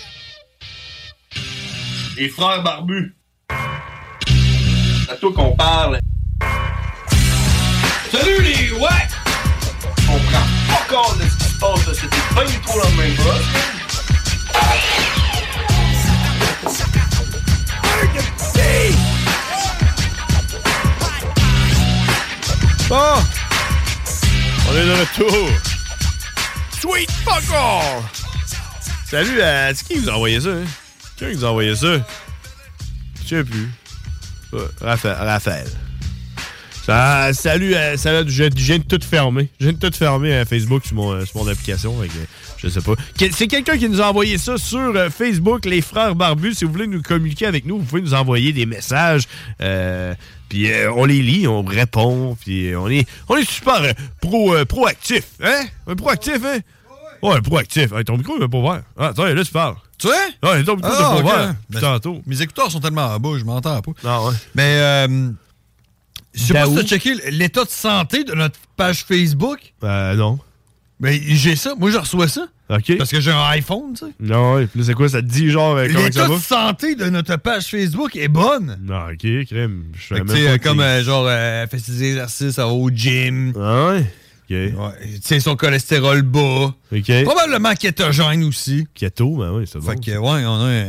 [2.17, 3.15] Les frères barbus.
[3.49, 5.99] C'est à toi qu'on parle.
[8.11, 9.07] Salut les ouais!
[10.09, 12.89] On prend pas compte de ce qui se passe là, c'était pas du tout la
[13.01, 13.73] même chose.
[22.89, 22.95] Bon!
[24.69, 25.49] On est de retour.
[26.79, 27.43] Sweet fuck!
[29.09, 29.73] Salut à.
[29.73, 30.63] C'est qui vous a envoyé ça, hein?
[31.17, 32.05] Qui vous a envoyé ça?
[33.23, 33.69] Je sais plus.
[34.81, 35.67] Raphaël.
[37.33, 39.49] Salut, à, salut je, je viens de tout fermer.
[39.59, 41.95] Je viens de tout fermer à Facebook sur mon, euh, sur mon application.
[42.57, 42.93] je sais pas.
[43.31, 46.55] C'est quelqu'un qui nous a envoyé ça sur euh, Facebook, les frères barbus.
[46.55, 49.23] Si vous voulez nous communiquer avec nous, vous pouvez nous envoyer des messages.
[49.61, 50.13] euh,
[50.53, 52.37] puis euh, on les lit, on répond.
[52.39, 55.23] Puis on est, on est super euh, pro, euh, proactif.
[55.43, 55.63] Hein?
[55.87, 56.59] Un proactif, hein?
[57.23, 57.91] Ouais, proactif.
[57.91, 58.83] Hey, ton micro, il va pas ouvert.
[58.95, 59.77] Ah, attends, là, tu parles.
[59.97, 60.13] Tu sais?
[60.43, 61.55] Ouais, ton micro, il Ah, pas ouvert.
[61.71, 62.21] Ben, tantôt.
[62.27, 63.91] Mes écouteurs sont tellement en bas, je m'entends pas.
[64.03, 64.33] Ah ouais.
[64.53, 65.31] Mais euh,
[66.35, 69.73] je sais pas si t'as checké l'état de santé de notre page Facebook.
[69.83, 70.37] Euh, non.
[70.99, 71.75] Ben, j'ai ça.
[71.75, 72.47] Moi, je reçois ça.
[72.69, 72.97] OK.
[72.97, 74.11] Parce que j'ai un iPhone, tu sais.
[74.19, 74.67] Non, ouais.
[74.67, 75.09] Puis c'est quoi?
[75.09, 78.79] Ça te dit genre euh, L'état de santé de notre page Facebook est bonne.
[78.81, 79.85] Non, ok, crème.
[79.95, 83.53] Je que, même pas euh, comme euh, genre, elle fait ses exercices, au gym.
[83.57, 83.99] Ah ouais?
[83.99, 84.49] Ok.
[84.49, 84.73] Ouais.
[85.15, 86.73] Tu sais, son cholestérol bas.
[86.91, 87.23] Ok.
[87.25, 88.87] Probablement kétogène aussi.
[88.93, 89.89] Keto, ben oui, c'est bon.
[89.89, 90.83] Fait que, ouais, on a.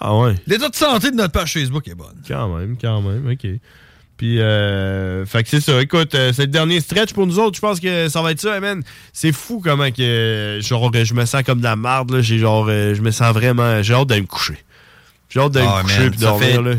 [0.00, 0.34] Ah ouais.
[0.46, 2.20] L'état de santé de notre page Facebook est bonne.
[2.26, 3.46] Quand même, quand même, ok.
[4.18, 5.80] Puis, euh, fait que c'est ça.
[5.80, 7.54] Écoute, euh, c'est le dernier stretch pour nous autres.
[7.54, 8.82] Je pense que ça va être ça, man.
[9.12, 12.20] C'est fou comment que, genre, je me sens comme de la marde, là.
[12.20, 14.58] J'ai genre, euh, je me sens vraiment, j'ai hâte d'aller me coucher.
[15.30, 16.74] J'ai hâte d'aller Ah, me coucher man, puis dormir, fait- là.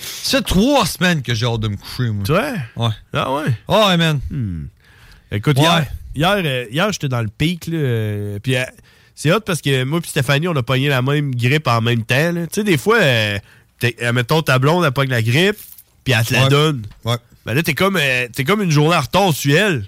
[0.00, 2.24] Ça fait trois semaines que j'ai hâte de me coucher, moi.
[2.26, 2.52] Tu vois?
[2.88, 2.94] Ouais.
[3.14, 3.44] Ah ouais?
[3.68, 4.20] Ah ouais, man.
[5.30, 5.62] Écoute, Ouais.
[5.64, 7.78] hier, hier, euh, hier j'étais dans le pic, là.
[7.78, 8.64] euh, puis euh,
[9.14, 12.02] c'est hot parce que moi et Stéphanie, on a pogné la même grippe en même
[12.04, 12.32] temps.
[12.32, 12.42] là.
[12.48, 13.38] Tu sais, des fois, euh,
[13.84, 15.56] euh, mettons, ta blonde, elle pogne la grippe,
[16.04, 16.48] puis elle te la Ouais.
[16.48, 16.82] donne.
[17.04, 17.16] Ouais.
[17.44, 19.84] Ben là, t'es comme, euh, comme une journée en retard sur elle.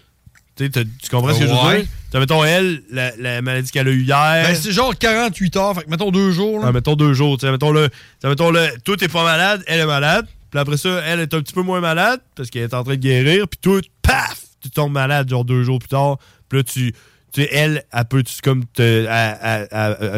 [0.57, 0.71] Tu
[1.11, 1.87] comprends ce que je veux dire?
[2.13, 4.45] T'as, mettons, elle, la, la maladie qu'elle a eue hier.
[4.47, 6.61] Ben, c'est genre 48 heures, fait que mettons deux jours.
[6.61, 6.67] Là.
[6.69, 7.37] Ah, mettons deux jours.
[7.39, 10.27] tu sais, Mettons le, tu sais, mettons le, toi, t'es pas malade, elle est malade.
[10.53, 12.95] Puis après ça, elle est un petit peu moins malade parce qu'elle est en train
[12.95, 13.49] de guérir.
[13.49, 16.19] Puis toi, paf, tu tombes malade genre deux jours plus tard.
[16.49, 16.95] Puis là, tu,
[17.35, 19.05] tu sais, elle, elle peut comme, te,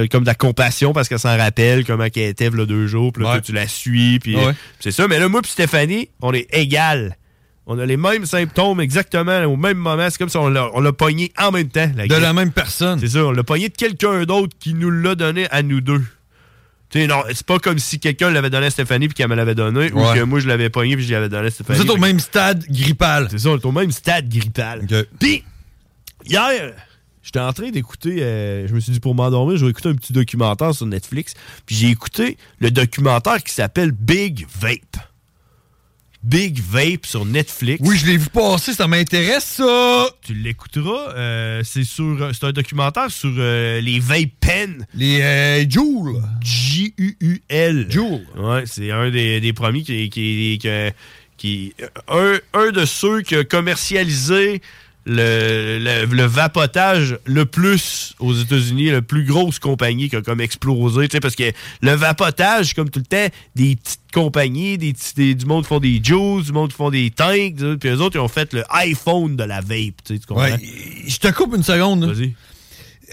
[0.09, 3.11] comme de la compassion parce qu'elle s'en rappelle comment elle était là deux jours.
[3.13, 3.41] Puis là, Ouais.
[3.41, 4.19] tu la suis.
[4.19, 4.53] Puis Ouais.
[4.81, 5.09] c'est ça.
[5.09, 7.17] Mais là, moi puis Stéphanie, on est égal.
[7.67, 10.09] On a les mêmes symptômes exactement au même moment.
[10.11, 11.89] C'est comme si on l'a, l'a pogné en même temps.
[11.89, 13.01] De la même personne.
[13.01, 16.03] C'est ça, on l'a pogné de quelqu'un d'autre qui nous l'a donné à nous deux.
[16.91, 19.35] Tu sais, non, c'est pas comme si quelqu'un l'avait donné à Stéphanie puis qu'elle me
[19.35, 21.79] l'avait donné, ou que moi je l'avais pogné puis je l'avais donné à Stéphanie.
[21.81, 23.27] Vous êtes au même stade grippal.
[23.31, 24.87] C'est ça, on est au même stade grippal.
[25.19, 25.43] Puis,
[26.25, 26.73] hier,
[27.27, 29.95] j'étais en train d'écouter, euh, je me suis dit pour m'endormir, je vais écouter un
[29.97, 31.35] petit documentaire sur Netflix.
[31.67, 34.97] Puis j'ai écouté le documentaire qui s'appelle Big Vape.
[36.23, 37.81] Big Vape sur Netflix.
[37.87, 40.09] Oui, je l'ai vu passer, ça m'intéresse, ça!
[40.23, 41.11] Tu l'écouteras.
[41.15, 44.85] euh, c'est sur, c'est un documentaire sur euh, les vape pens.
[44.95, 46.21] Les euh, Joule.
[46.43, 47.87] J-U-U-L.
[47.91, 48.23] Joule.
[48.37, 50.69] Ouais, c'est un des, des premiers qui, qui, qui,
[51.37, 51.75] qui-
[52.09, 54.61] un, un de ceux qui a commercialisé
[55.09, 60.41] le, le, le vapotage le plus aux États-Unis, la plus grosse compagnie qui a comme
[60.41, 65.47] explosé, parce que le vapotage, comme tout le temps, des petites compagnies, des, des- du
[65.47, 68.21] monde qui font des juice, du monde qui font des tanks, puis eux autres, ils
[68.21, 70.43] ont fait le iPhone de la vape, tu comprends?
[70.45, 70.59] Ouais,
[71.07, 72.05] je te coupe une seconde.
[72.05, 72.35] Vas-y.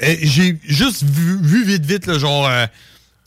[0.01, 2.65] Euh, J'ai juste vu, vu vite, vite, là, genre, euh,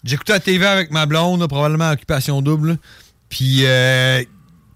[0.02, 2.78] j'écoutais la TV avec ma blonde, là, probablement occupation double.
[3.28, 4.24] Puis euh,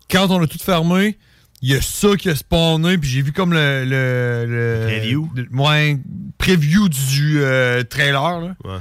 [0.09, 1.17] quand on a tout fermé,
[1.63, 3.85] il y a ça qui a spawné, puis j'ai vu comme le.
[3.85, 5.29] le, le Preview?
[5.35, 5.99] le- ouais,
[6.39, 8.41] preview du euh, trailer.
[8.41, 8.55] là.
[8.65, 8.79] Ouais.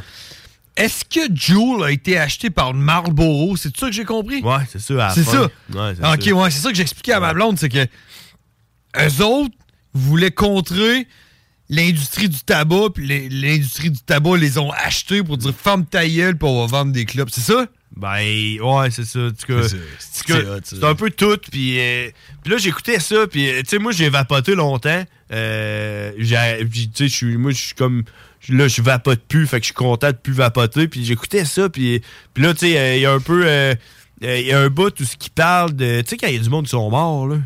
[0.78, 3.58] Est-ce que Joule a été acheté par Marlboro?
[3.58, 4.42] C'est ça que j'ai compris?
[4.42, 5.10] Ouais, c'est ça.
[5.10, 5.50] C'est ça.
[5.74, 7.86] Ouais, ok, ouais, c'est ça que j'expliquais à ma blonde, c'est que
[8.98, 9.54] eux autres
[9.94, 11.06] voulaient contrer
[11.70, 16.08] l'industrie du tabac, puis les- l'industrie du tabac les ont achetés pour dire ferme ta
[16.08, 17.30] gueule, puis on va vendre des clubs.
[17.32, 17.68] C'est ça?
[17.96, 19.20] Ben, ouais, c'est ça.
[19.62, 19.78] C'est-
[20.84, 21.38] un peu tout.
[21.52, 22.10] Puis euh,
[22.44, 23.28] puis là, j'écoutais ça.
[23.28, 25.04] Puis, euh, tu sais, moi, j'ai vapoté longtemps.
[25.32, 26.68] Euh, tu sais,
[27.00, 28.04] je suis- moi, je suis comme.
[28.48, 29.46] Là, je vapote plus.
[29.48, 30.88] Fait que je suis content de plus vapoter.
[30.88, 31.68] Puis j'écoutais ça.
[31.68, 32.02] Puis,
[32.34, 33.44] puis là, tu sais, euh, il y a un peu.
[33.46, 33.74] euh,
[34.24, 36.02] euh, Il y a un bout tout ce qui parle de.
[36.02, 37.38] Tu sais, quand il y a du monde qui sont morts, là.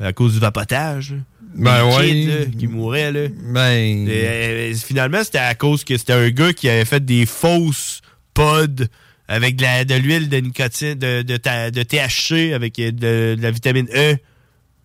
[0.00, 1.12] À cause du vapotage.
[1.12, 1.18] là.
[1.54, 3.28] Ben là, qui mouraient, là.
[3.52, 4.08] Ben.
[4.08, 8.00] Et, euh, finalement, c'était à cause que c'était un gars qui avait fait des fausses
[8.34, 8.84] pods
[9.28, 13.36] avec de la- de l'huile de nicotine, de, de, ta- de THC, avec de, de
[13.40, 14.16] la vitamine E,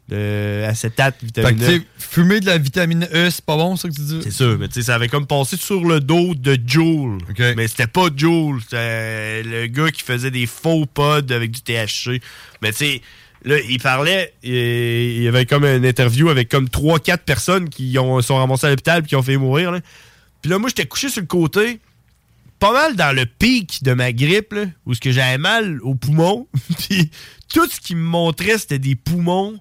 [0.10, 1.84] de acétate, Fait vitamine que, tu E.
[1.98, 4.20] fumer de la vitamine E, c'est pas bon, ça que tu dis?
[4.24, 7.20] C'est sûr, mais tu sais, ça avait comme passé sur le dos de Joule.
[7.56, 12.22] Mais c'était pas Joule, c'était le gars qui faisait des faux pods avec du THC.
[12.62, 13.02] Mais tu sais,
[13.44, 17.98] là, il parlait, et il y avait comme une interview avec comme 3-4 personnes qui
[17.98, 19.72] ont, sont ramassées à l'hôpital puis qui ont fait mourir.
[19.72, 19.80] Là.
[20.42, 21.80] Puis là, moi, j'étais couché sur le côté,
[22.60, 24.56] pas mal dans le pic de ma grippe,
[24.86, 26.48] où ce que j'avais mal aux poumons.
[26.80, 27.10] puis
[27.54, 29.60] tout ce qui me montrait, c'était des poumons.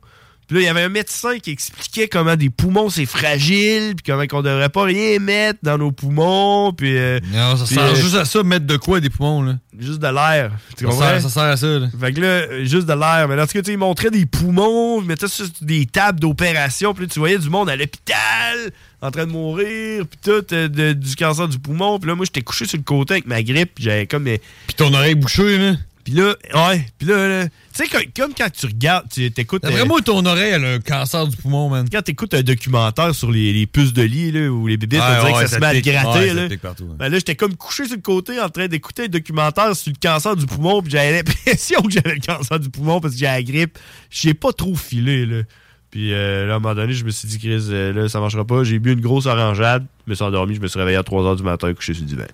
[0.51, 4.03] Puis là, il y avait un médecin qui expliquait comment des poumons, c'est fragile, puis
[4.05, 6.97] comment qu'on devrait pas rien mettre dans nos poumons, puis...
[6.99, 9.55] euh, Non, ça puis, sert euh, juste à ça, mettre de quoi des poumons, là?
[9.79, 10.51] Juste de l'air.
[10.77, 11.09] Tu Ça comprends?
[11.09, 11.87] sert, ça sert à ça, là.
[12.01, 13.29] Fait que là, juste de l'air.
[13.29, 17.11] Mais cas, tu montraient des poumons, ils mettaient ça sur des tables d'opération, puis là,
[17.13, 18.73] tu voyais du monde à l'hôpital,
[19.03, 22.01] en train de mourir, puis tout, euh, de- du cancer du poumon.
[22.01, 24.25] Puis là, moi, j'étais couché sur le côté avec ma grippe, j'avais comme...
[24.25, 25.75] Puis ton oreille bouchée, là.
[26.05, 29.63] Puis là, ouais, puis là, là, tu sais, comme, comme quand tu regardes, tu t'écoutes...
[29.63, 31.87] D'après euh, ton oreille, elle a un cancer du poumon, man.
[31.91, 35.05] quand t'écoutes un documentaire sur les, les puces de lit, là, où les bébés, Ouais,
[35.05, 36.49] on dirait ouais, que ça, ça se met à te gratter, Ouais, là.
[36.61, 36.87] partout.
[36.99, 39.99] Ben là, j'étais comme couché sur le côté en train d'écouter un documentaire sur le
[40.01, 43.27] cancer du poumon, puis j'avais l'impression que j'avais le cancer du poumon parce que j'ai
[43.27, 43.79] la grippe.
[44.11, 45.43] J'ai pas trop filé, là.
[45.91, 48.21] Puis euh, là, à un moment donné, je me suis dit, Chris, euh, là, ça
[48.21, 48.65] marchera pas.
[48.65, 51.35] J'ai bu une grosse orangeade, je me suis endormi, je me suis réveillé à 3
[51.35, 52.25] h du matin, couché sur le divan.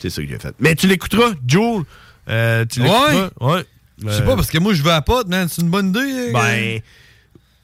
[0.00, 0.54] C'est ça que j'ai fait.
[0.58, 1.84] Mais tu l'écouteras, Joel.
[2.28, 3.30] Euh, tu l'écouteras?
[3.40, 3.64] Ouais.
[4.04, 5.48] Je sais pas, parce que moi, je vais à pote, man.
[5.48, 6.32] C'est une bonne idée.
[6.32, 6.80] Ben,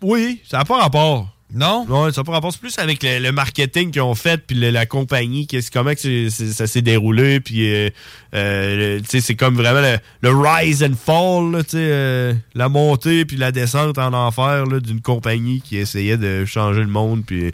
[0.02, 1.34] oui, ça n'a pas rapport.
[1.52, 1.86] Non?
[1.88, 2.52] Ouais, ça n'a pas rapport.
[2.52, 5.94] C'est plus avec le, le marketing qu'ils ont fait, puis le- la compagnie, qu'est-ce- comment
[5.94, 7.88] que c'est- c'est- ça s'est déroulé, puis euh,
[8.34, 11.76] euh, le- tu sais, c'est comme vraiment le, le rise and fall, là, tu sais,
[11.80, 16.80] euh, la montée puis la descente en enfer là, d'une compagnie qui essayait de changer
[16.80, 17.50] le monde, puis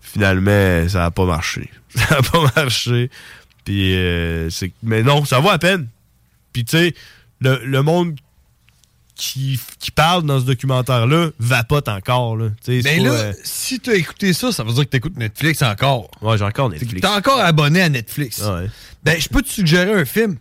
[0.00, 1.68] finalement, ça n'a pas marché.
[1.96, 3.10] Ça n'a pas marché.
[3.64, 3.96] Puis,
[4.50, 5.88] c'est- mais non, ça vaut à peine.
[6.54, 6.94] Puis, tu sais,
[7.40, 8.14] le, le monde
[9.14, 12.36] qui, qui parle dans ce documentaire-là vapote encore.
[12.36, 12.48] Là.
[12.64, 15.62] Tu c'est Ben là, euh, si t'as écouté ça, ça veut dire que t'écoutes Netflix
[15.62, 16.10] encore.
[16.20, 17.00] Ouais, j'ai encore Netflix.
[17.00, 18.42] T'es encore abonné à Netflix.
[19.02, 20.36] Ben, je peux te suggérer un film.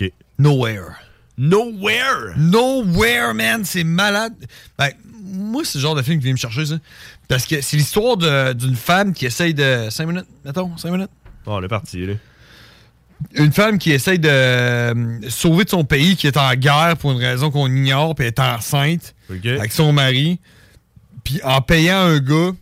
[0.00, 0.10] OK.
[0.38, 0.96] Nowhere.
[1.38, 2.34] Nowhere?
[2.36, 4.34] Nowhere, man, c'est malade.
[4.76, 4.90] Ben,
[5.22, 6.78] moi, c'est le genre de film qui vient me chercher, ça.
[7.28, 8.16] Parce que c'est l'histoire
[8.54, 9.88] d'une femme qui essaye de...
[9.90, 11.10] 5 minutes, mettons, 5 minutes.
[11.44, 12.14] Bon, on est parti, là.
[13.34, 14.94] Une femme qui essaye de euh,
[15.28, 18.38] sauver de son pays, qui est en guerre pour une raison qu'on ignore, puis est
[18.38, 20.38] enceinte avec son mari.
[21.24, 22.52] Puis en payant un gars,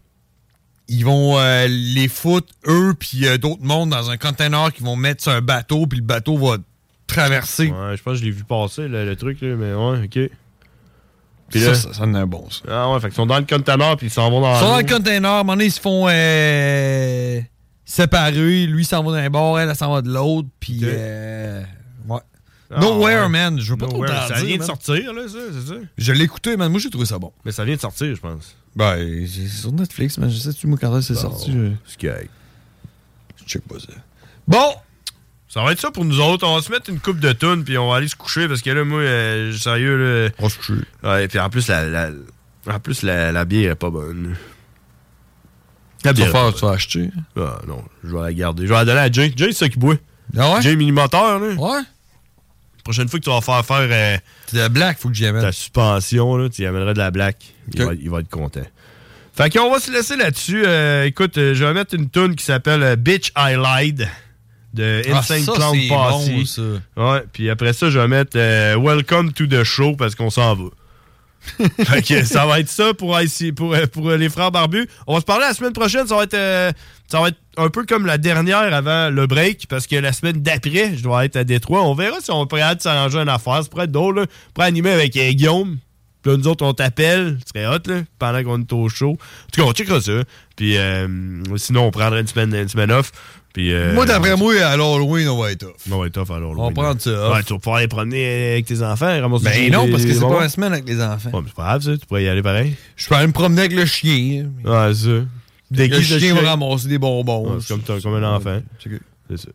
[0.88, 4.96] ils vont euh, les foutre, eux, puis euh, d'autres mondes, dans un container qu'ils vont
[4.96, 6.56] mettre sur un bateau, puis le bateau va
[7.06, 7.68] traverser.
[7.68, 10.30] Ouais, je pense que je l'ai vu passer, là, le truc, là, mais ouais, OK.
[11.50, 12.62] Puis Ça, là, ça, ça est un bon, ça.
[12.68, 14.68] Ah ouais, fait qu'ils sont dans le container, puis ils s'en vont dans Ils sont
[14.68, 16.08] dans le container, à un moment donné, ils se font
[17.86, 18.66] séparer.
[18.66, 20.48] Lui, s'en va d'un bord, elle, elle s'en va de l'autre.
[20.60, 21.62] Puis, euh,
[22.08, 22.18] ouais.
[22.70, 23.28] Ah, Nowhere, ouais.
[23.30, 23.58] man.
[23.58, 25.74] Je veux pas trop Nowhere, t'en Ça vient de sortir, là, ça, c'est ça?
[25.96, 26.70] Je l'ai écouté, man.
[26.70, 27.32] Moi, j'ai trouvé ça bon.
[27.44, 28.56] Mais ça vient de sortir, je pense.
[28.74, 30.28] Ben, c'est sur Netflix, man.
[30.30, 31.52] Je sais-tu, moi, quand c'est Bon, sorti.
[31.52, 31.70] Je...
[33.38, 33.92] Je check pas ça.
[34.46, 34.74] Bon!
[35.48, 36.44] Ça va être ça pour nous autres.
[36.46, 38.60] On va se mettre une coupe de tunes, puis on va aller se coucher, parce
[38.62, 40.30] que là, moi, euh, sérieux, là...
[40.40, 40.72] On se couche.
[41.04, 42.10] Ouais, puis en plus, la, la-
[42.68, 44.34] en plus, la, la bière est pas bonne.
[46.02, 47.10] Tu vas faire, pas tu vas acheter.
[47.36, 48.62] Ah, non, je vais la garder.
[48.64, 49.32] Je vais la donner à Jay.
[49.36, 49.97] Jay, c'est ça qui boit.
[50.36, 50.62] Ah ouais?
[50.62, 51.47] Jay Mini-Moteur, là.
[51.55, 51.81] Ouais.
[52.85, 54.16] prochaine fois que tu vas faire faire euh,
[54.52, 55.43] de la black, faut que j'y amène.
[55.43, 57.39] ta suspension, là, tu y amèneras de la black.
[57.74, 58.60] Il, va, il va être content.
[59.35, 60.64] Fait qu'on va se laisser là-dessus.
[60.66, 64.09] Euh, écoute, euh, je vais mettre une tune qui s'appelle euh, Bitch I Lied
[64.73, 66.28] de Ah, Insane ça, Clown Posse.
[66.31, 66.62] bon, ça.
[66.97, 70.55] Ouais, puis après ça, je vais mettre euh, Welcome to the Show parce qu'on s'en
[70.55, 70.64] va.
[72.09, 73.18] que ça va être ça pour,
[73.56, 74.89] pour, pour les frères barbus.
[75.06, 76.06] On va se parler la semaine prochaine.
[76.06, 76.73] Ça va être, euh,
[77.09, 80.43] ça va être un peu comme la dernière avant le break parce que la semaine
[80.43, 81.82] d'après, je dois être à Détroit.
[81.82, 83.62] On verra si on pourrait s'arranger une affaire.
[83.62, 84.20] Ça pourrait être drôle.
[84.20, 85.78] On pourrait animer avec euh, Guillaume.
[86.23, 87.39] Puis là, nous autres, on t'appelle.
[87.44, 89.12] Ce serait hot, là, pendant qu'on est au show.
[89.12, 90.24] En tout cas, on checkera ça.
[90.56, 91.06] Puis euh,
[91.56, 93.12] sinon, on prendrait une semaine, une semaine off.
[93.56, 95.76] Puis, euh, Moi, d'après moi, à l'Halloween, on va être off.
[95.90, 96.58] on va être off à l'Halloween.
[96.58, 97.34] On va prendre ça off.
[97.36, 99.06] Ouais, tu vas pouvoir aller promener avec tes enfants.
[99.06, 101.30] Ben des- non, parce que c'est pas une semaine avec les enfants.
[101.32, 101.96] Ouais, mais c'est pas grave, ça.
[101.96, 102.76] Tu pourrais y aller pareil.
[102.96, 104.50] Je peux aller me promener avec le chien.
[104.62, 105.08] Ouais, ça.
[105.08, 105.26] Le
[105.70, 106.42] Déguise de chien chien.
[106.42, 107.54] va ramasser des bonbons.
[107.54, 108.60] Ouais, c'est comme, un enfant.
[108.78, 109.00] C'est que-
[109.30, 109.48] C'est ça.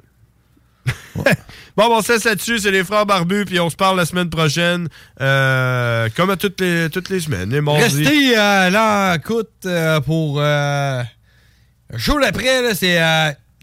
[1.77, 4.87] bon, bon, ça, là-dessus, c'est les frères barbus, puis on se parle la semaine prochaine,
[5.21, 7.51] euh, comme à toutes les, toutes les semaines.
[7.51, 7.83] Les mardis.
[7.83, 10.39] Restez euh, là, écoute, euh, pour.
[10.41, 11.03] Euh,
[11.91, 12.97] le show d'après, là, c'est.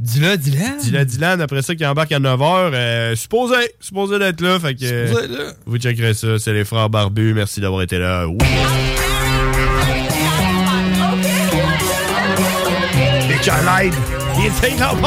[0.01, 0.81] Dis-le, dis-le.
[0.81, 4.85] Dylan, Dylan, après ça, qui embarque à 9h, euh, supposé, supposé d'être là, fait que...
[4.85, 5.53] euh, Supposé être là.
[5.67, 8.29] Vous checkerez ça, c'est les frères barbus, merci d'avoir été là.
[8.29, 8.39] Ouh.
[13.29, 13.95] Bitch, I lied.
[14.37, 15.01] The insane Clown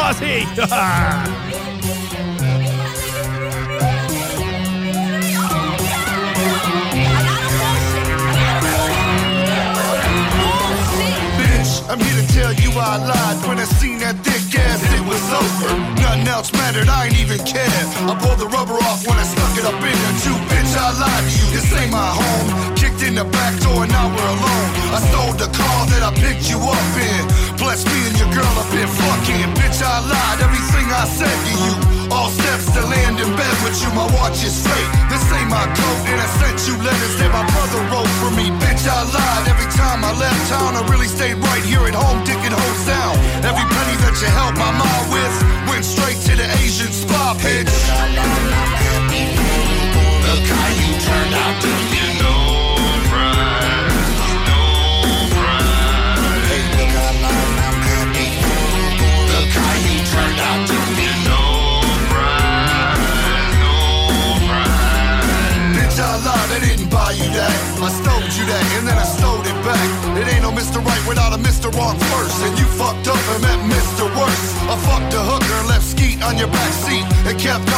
[12.77, 15.71] I lied when I seen that thick ass, it was over.
[15.99, 17.83] Nothing else mattered, I ain't even care.
[18.07, 20.37] I pulled the rubber off when I stuck it up in there too.
[20.47, 22.47] Bitch, I lied to you, this ain't my home.
[22.75, 24.69] Kicked in the back door, and now we're alone.
[24.95, 27.21] I stole the car that I picked you up in.
[27.59, 29.47] Bless me and your girl up in fucking.
[29.59, 32.00] Bitch, I lied, everything I said to you.
[32.11, 34.91] All steps to land in bed with you, my watch is fake.
[35.07, 38.51] This ain't my coat, and I sent you letters that my brother wrote for me.
[38.59, 40.75] Bitch, I lied every time I left town.
[40.75, 43.15] I really stayed right here at home, dicking hoes down.
[43.47, 45.35] Every penny that you helped my mom with
[45.71, 47.71] went straight to the Asian spa, bitch.
[50.27, 52.10] Look how you turned out to be.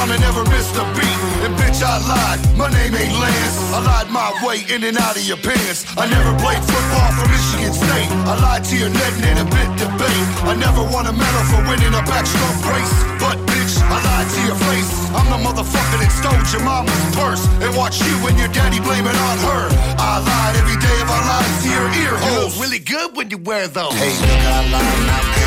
[0.03, 1.19] On and never missed a beat.
[1.47, 2.39] And bitch, I lied.
[2.59, 3.55] My name ain't Lance.
[3.71, 5.87] I lied my way in and out of your pants.
[5.95, 8.11] I never played football for Michigan State.
[8.27, 10.27] I lied to your net and in a bit debate.
[10.43, 12.93] I never won a medal for winning a backstroke race.
[13.15, 14.91] But bitch, I lied to your face.
[15.15, 17.47] I'm the motherfucker that stole your mama's purse.
[17.63, 19.63] And watched you and your daddy blame it on her.
[20.03, 22.35] I lied every day of our lives to your ear holes.
[22.35, 23.95] You look really good when you wear those.
[23.95, 25.42] Hey, look how long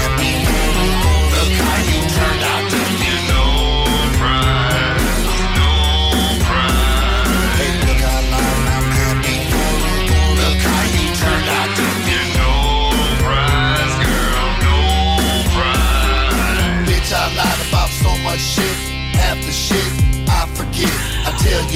[18.37, 18.43] pride.
[18.43, 18.77] Bitch, I lied about so much shit.
[19.17, 20.93] Half the shit I forget.
[21.27, 21.67] I tell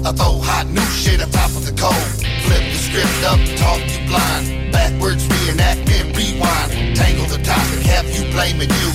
[0.00, 1.94] I throw hot new shit on top of the cold.
[2.42, 4.72] Flip the script up, talk you blind.
[4.72, 6.96] Backwards reenact and rewind.
[6.96, 8.90] Tangle the topic, have you blaming you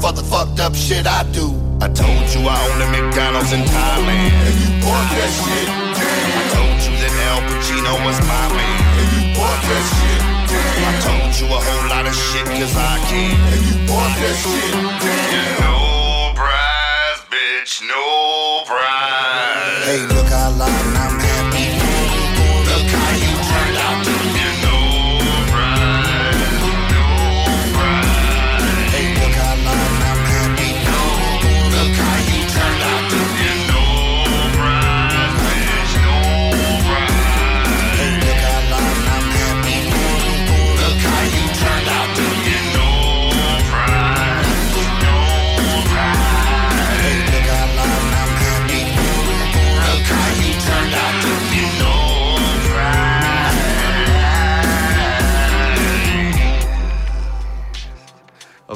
[0.00, 1.52] for the fucked up shit I do.
[1.80, 4.32] I told you I own a McDonald's in Thailand.
[4.32, 5.68] And you bought that shit.
[5.68, 8.80] I told you that Al Pacino was my man.
[8.96, 10.35] And you bought that shit.
[10.48, 13.34] I told you a whole lot of shit cause I can.
[13.52, 14.74] And you bought that shit.
[15.60, 19.84] No prize, bitch, no prize.
[19.86, 20.75] Hey, look, I lied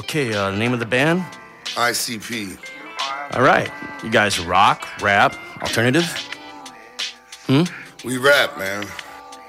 [0.01, 1.23] Okay, uh, the name of the band?
[1.75, 2.57] ICP.
[3.35, 3.71] All right.
[4.03, 6.05] You guys rock, rap, alternative?
[7.45, 7.63] Hmm?
[8.03, 8.87] We rap, man.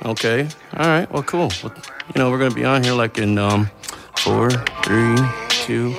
[0.04, 0.46] Okay.
[0.76, 1.10] All right.
[1.10, 1.50] Well, cool.
[1.64, 1.72] Well,
[2.14, 3.70] you know, we're going to be on here like in um,
[4.18, 4.50] four,
[4.84, 5.16] three,
[5.48, 5.92] two.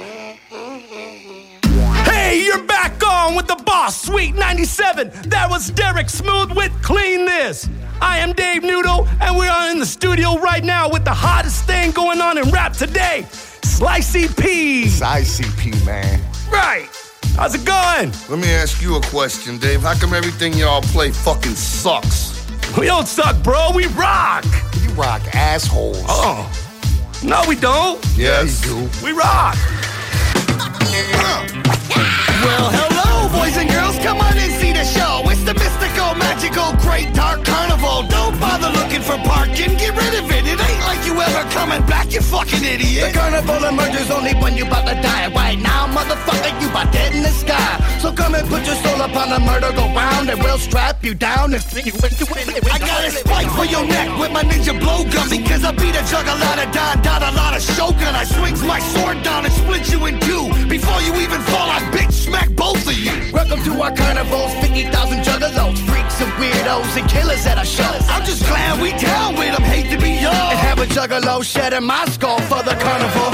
[2.03, 5.29] Hey, you're back on with the boss, Sweet 97.
[5.31, 7.67] That was Derek Smooth with Clean This.
[7.99, 11.65] I am Dave Noodle, and we are in the studio right now with the hottest
[11.65, 13.25] thing going on in rap today
[13.63, 14.83] Slicey P.
[14.83, 16.21] It's ICP, man.
[16.51, 16.89] Right.
[17.35, 18.11] How's it going?
[18.29, 19.81] Let me ask you a question, Dave.
[19.81, 22.33] How come everything y'all play fucking sucks?
[22.77, 23.71] We don't suck, bro.
[23.73, 24.45] We rock.
[24.81, 26.03] You rock assholes.
[26.07, 26.51] Oh.
[27.23, 28.03] No, we don't.
[28.15, 28.65] Yes.
[28.65, 28.89] you do.
[29.05, 29.55] We rock.
[32.43, 33.97] Well, hello, boys and girls.
[33.99, 35.25] Come on and see the show.
[35.33, 38.05] It's the mystical, magical, great dark carnival.
[38.07, 39.73] Don't bother looking for parking.
[39.81, 40.43] Get rid of it.
[40.45, 43.11] It ain't like you ever coming back, you fucking idiot.
[43.11, 45.33] The carnival emerges only when you about to die.
[45.33, 47.73] Right now, motherfucker, you about dead in the sky.
[47.99, 51.13] So come and put your soul upon the murder go round, and we'll strap you
[51.13, 52.45] down and fling you into it.
[52.71, 56.03] I got a spike for your neck with my ninja blowgun because I beat a
[56.11, 58.13] juggernaut, a don, don, a lot of shogun.
[58.13, 60.45] I swings my sword down and split you in two.
[60.67, 63.22] Before you even fall, I bitch smack both of you.
[63.31, 68.07] Welcome to our carnivals, 50,000 juggalos, freaks and weirdos and killers at our shows.
[68.09, 70.33] I'm just glad we down with them, hate to be young.
[70.33, 73.31] And have a juggalo shedding my skull for the carnival.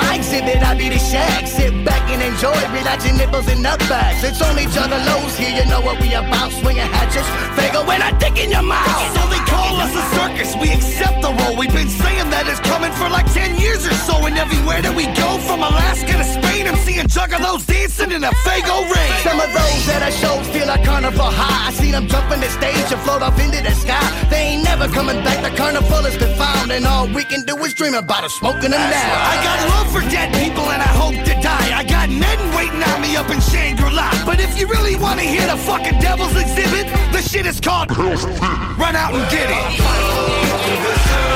[0.00, 1.46] My exhibit, I be the shag.
[1.46, 4.22] Sit back and enjoy, relax your nipples and nutbags.
[4.24, 6.50] It's only juggalos here, you know what we about.
[6.52, 9.06] Swinging hatches, fago when I dick in your mouth.
[9.14, 11.56] So they call us a circus, we accept the role.
[11.56, 14.26] We've been saying that it's coming for like 10 years or so.
[14.26, 18.32] And everywhere that we go, from Alaska to Spain, I'm seeing juggalos dancing in a
[18.46, 19.12] fago ring.
[19.22, 21.68] Some of those that I shows feel like carnival high.
[21.68, 24.02] I seen them jumping the stage and float off into the sky.
[24.30, 26.72] They ain't never coming back, the carnival has been found.
[26.72, 29.10] And all we can do is dream about it, smoking them down.
[29.32, 31.68] I got love for dead people and I hope to die.
[31.76, 34.24] I got men waiting on me up in Shangri-La.
[34.24, 37.90] But if you really want to hear the fucking devil's exhibit, the shit is called
[37.96, 41.29] Run Out and Get It.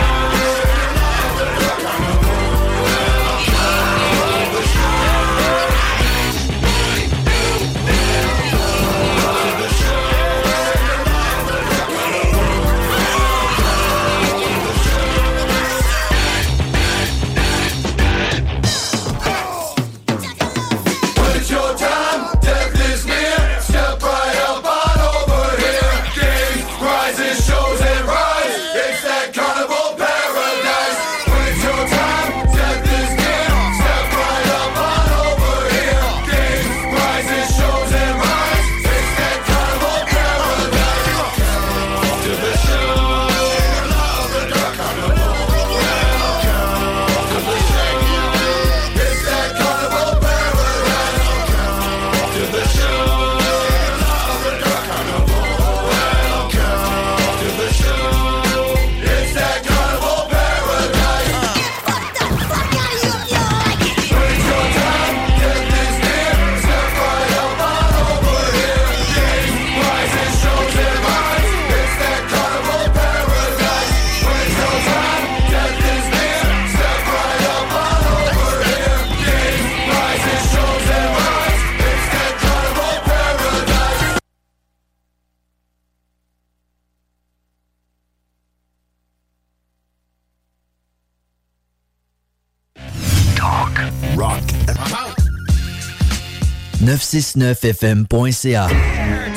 [97.14, 99.33] 969fm.ca.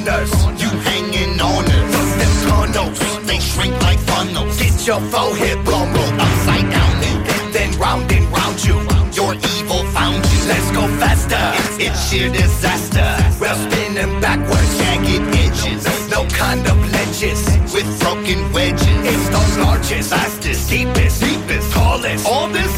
[0.00, 0.30] on us.
[0.60, 1.94] You hanging on us.
[1.94, 4.58] Fuck them condos, they shrink like funnels.
[4.58, 8.76] Get your forehead blown, rolled upside down, and then round and round you.
[9.12, 10.40] Your evil found you.
[10.48, 11.36] Let's go faster.
[11.54, 13.08] It's, it's sheer disaster.
[13.40, 15.84] We're spinning backwards, jagged edges.
[16.10, 17.40] No kind of ledges
[17.74, 18.86] with broken wedges.
[19.04, 22.26] It's the largest, fastest, deepest, deepest, tallest.
[22.26, 22.69] All this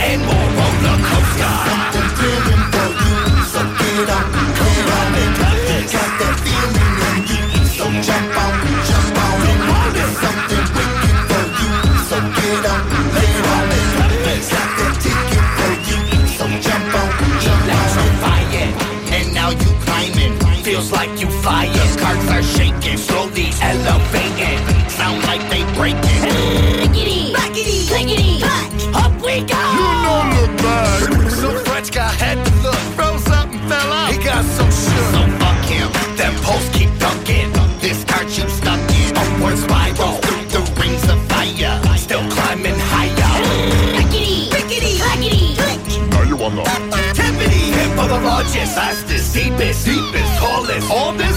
[48.42, 51.31] largest, fastest, deepest, deepest, tallest, all this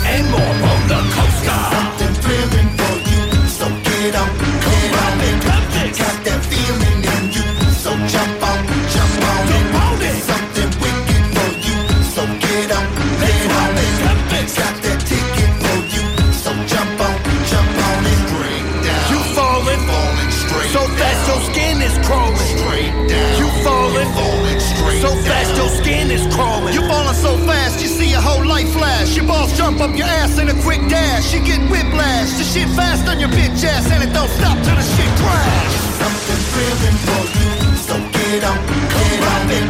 [29.86, 31.34] up your ass in a quick dash.
[31.34, 32.32] You get whiplash.
[32.40, 35.74] The shit fast on your bitch ass, and it don't stop till the shit crash.
[36.02, 37.52] Something thrilling for you,
[37.88, 38.60] so get on,
[38.94, 39.66] get on it.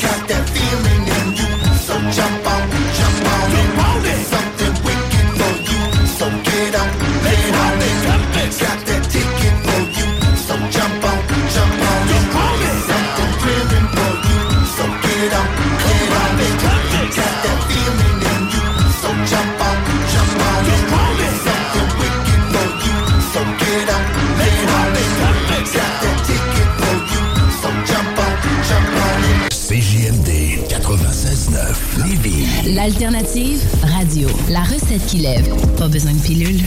[0.00, 1.50] Got that feeling in you,
[1.86, 2.62] so jump on,
[2.98, 4.20] jump on it.
[4.34, 5.82] Something wicked for you,
[6.18, 6.90] so get on,
[7.24, 7.39] get
[32.74, 34.28] L'alternative, radio.
[34.48, 35.52] La recette qui lève.
[35.76, 36.60] Pas besoin de pilule.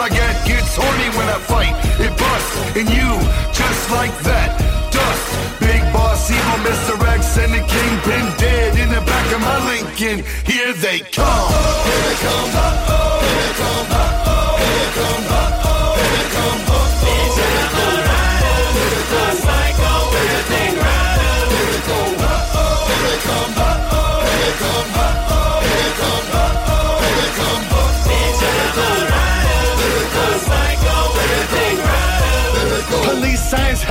[0.00, 1.76] My baguette gets horny when I fight.
[2.00, 3.10] It busts in you,
[3.52, 4.56] just like that.
[4.90, 6.96] Dust, big boss, evil Mr.
[7.06, 10.24] X, and the kingpin dead in the back of my Lincoln.
[10.46, 11.52] Here they come.
[11.84, 12.89] Here they come.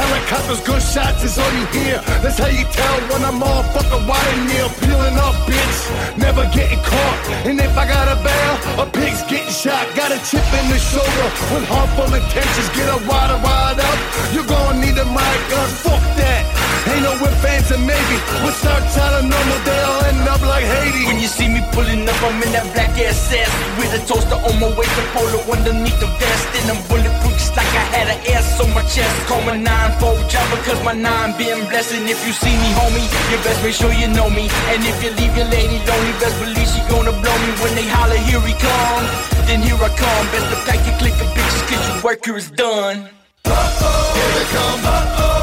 [0.10, 2.02] Hollering those good shots is all you hear.
[2.22, 4.66] That's how you tell when I'm all fucking wide and near.
[4.82, 7.20] Peeling off, bitch, never getting caught.
[7.46, 9.86] And if I got a bail, a pig's getting shot.
[9.96, 12.70] Got a chip in the shoulder with harmful intentions.
[12.74, 14.00] Get a wider, wide up.
[14.34, 15.70] You're gonna need a mic, gun.
[15.86, 16.59] Fuck that.
[16.90, 18.16] Ain't no if, fans and maybe.
[18.42, 21.06] With start telling Normal, they'll end up like Haiti.
[21.06, 23.52] When you see me pulling up, I'm in that black ass ass.
[23.78, 26.46] With a toaster on my waist, a polo underneath the vest.
[26.58, 29.14] And I'm bulletproof just like I had an ass on my chest.
[29.30, 31.94] Call my 9-4 job because my 9 been blessed.
[31.94, 34.50] And if you see me, homie, you best make sure you know me.
[34.74, 37.50] And if you leave your lady lonely, best believe she gonna blow me.
[37.62, 39.06] When they holler, here he come,
[39.46, 40.26] then here I come.
[40.34, 43.10] Best to pack your click of bitches, cause your work here is done.
[43.46, 45.39] Uh-oh, here they come, uh-oh.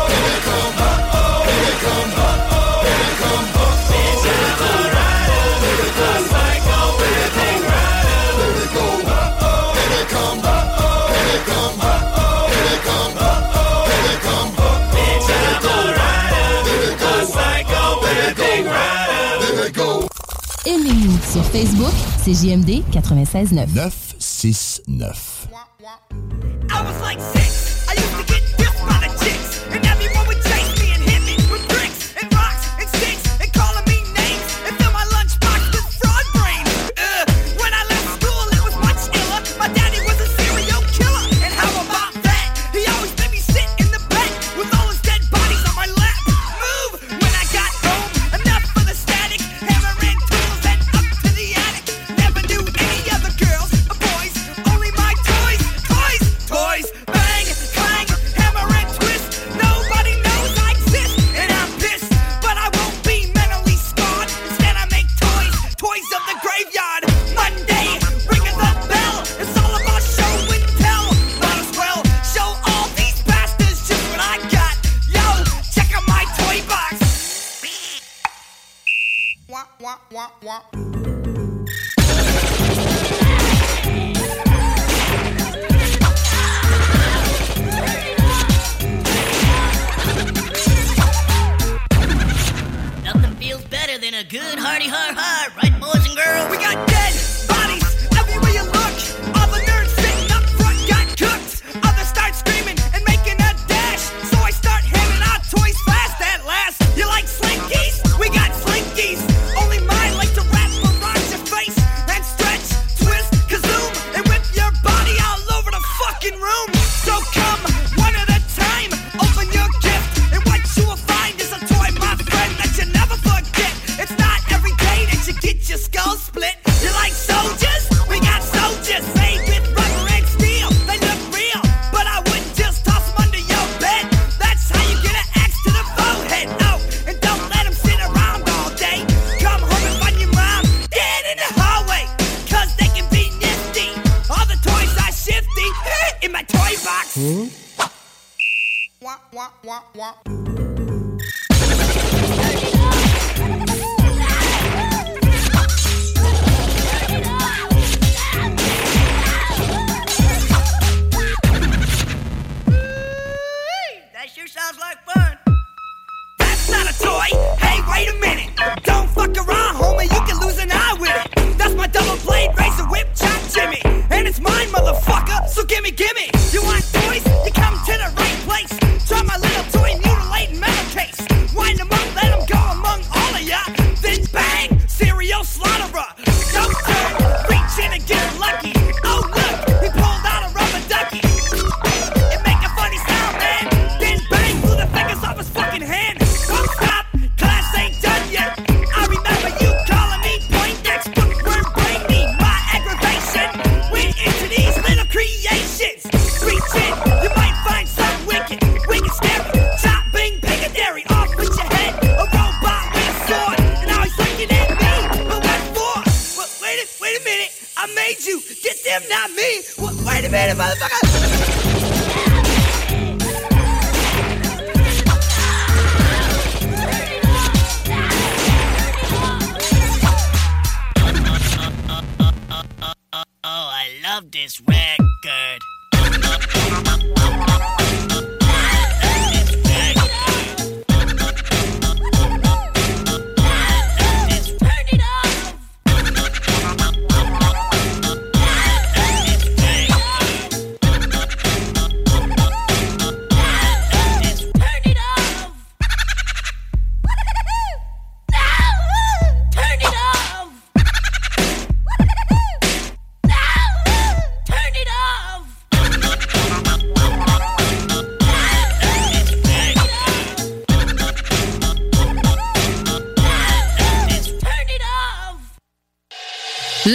[21.37, 21.93] Sur Facebook,
[22.25, 23.69] c'est JMD 969.
[23.75, 25.49] 969.
[26.71, 27.87] I was like six.
[27.87, 29.46] I used to get by the chicks.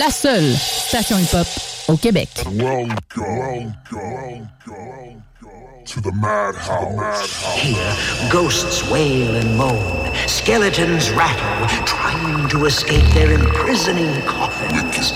[0.02, 1.46] La seule station hip-hop
[1.88, 2.28] au Québec.
[2.56, 5.22] Welcome, welcome,
[5.86, 7.46] to the madhouse.
[7.62, 7.78] Here,
[8.32, 15.14] ghosts wail and moan, skeletons rattle, trying to escape their imprisoning coffins.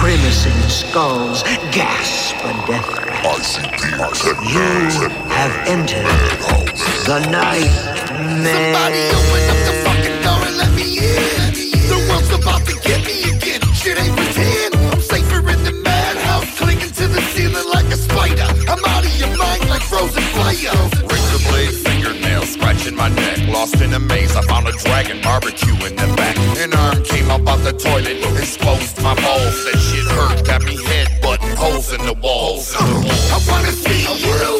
[0.00, 3.22] Grimacing skulls gasp a death threat.
[4.50, 6.04] You have entered
[7.06, 8.74] the nightmare.
[8.74, 11.54] Somebody open up the fucking door and let me in.
[11.86, 13.17] The world's about to get me again.
[13.78, 14.74] Shit ain't pretend.
[14.90, 18.48] I'm safer in the madhouse, clinging to the ceiling like a spider.
[18.66, 20.74] I'm out of your mind like frozen fire.
[21.06, 23.38] Razor blade fingernails scratching my neck.
[23.46, 26.36] Lost in a maze, I found a dragon barbecue in the back.
[26.58, 29.56] An arm came up out the toilet, exposed my balls.
[29.64, 32.74] That shit hurt, got me head button holes in the walls.
[32.76, 34.57] I wanna see you.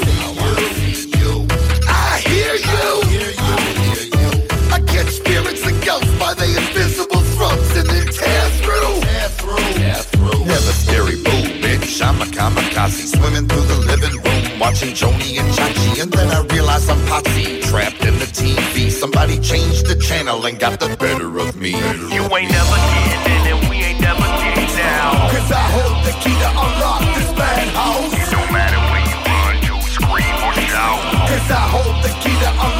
[12.38, 17.00] Kamikaze swimming through the living room, watching Joni and Chachi, and then I realize I'm
[17.10, 18.90] Potsy, trapped in the TV.
[18.90, 21.72] Somebody changed the channel and got the better of me.
[22.14, 25.14] You ain't never getting and we ain't never getting down.
[25.34, 28.14] Cause I hold the key to unlock this madhouse.
[28.22, 31.00] It don't matter where you run, you scream or shout.
[31.30, 32.77] Cause I hold the key to unlock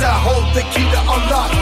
[0.00, 1.57] I hold the key to unlock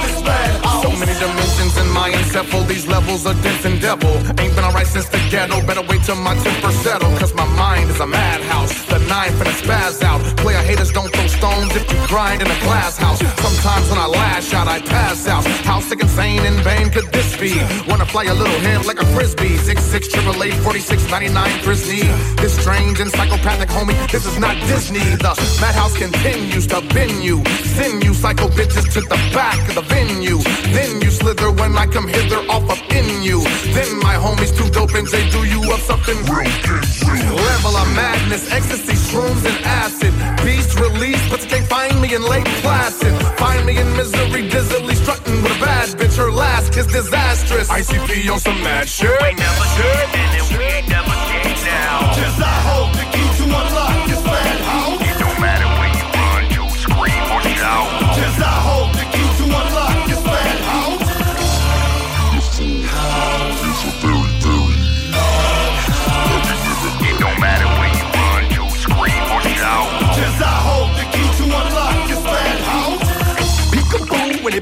[1.78, 4.10] in my encephal, these levels are dense and devil.
[4.40, 7.10] Ain't been alright since the ghetto, better wait till my temper settle.
[7.18, 10.20] Cause my mind is a madhouse, the nine finna spaz out.
[10.38, 13.20] Player haters don't throw stones if you grind in a glass house.
[13.46, 15.44] Sometimes when I lash out, I pass out.
[15.68, 17.52] How sick, insane, and vain could this be?
[17.88, 19.56] Wanna fly a little head like a frisbee.
[19.56, 22.02] 66 triple eight, 46, 99, Disney.
[22.40, 25.06] This strange and psychopathic homie, this is not Disney.
[25.26, 27.44] The madhouse continues to bend you.
[27.76, 30.38] Send you psycho bitches to the back of the venue.
[30.72, 33.42] Then you slither when I come hither off of in you.
[33.74, 36.52] Then my homies too dope and they do you up something real
[37.34, 40.12] Level of madness, ecstasy, shrooms, and acid.
[40.44, 43.14] Beast release, but you can't find me in Lake Placid.
[43.38, 46.16] Find me in misery, dizzily strutting with a bad bitch.
[46.16, 47.68] Her last kiss disastrous.
[47.68, 49.10] ICP on some mad shit.
[49.22, 52.14] We never getting and we ain't never getting down.
[52.14, 53.95] Cause I hold the key to unlock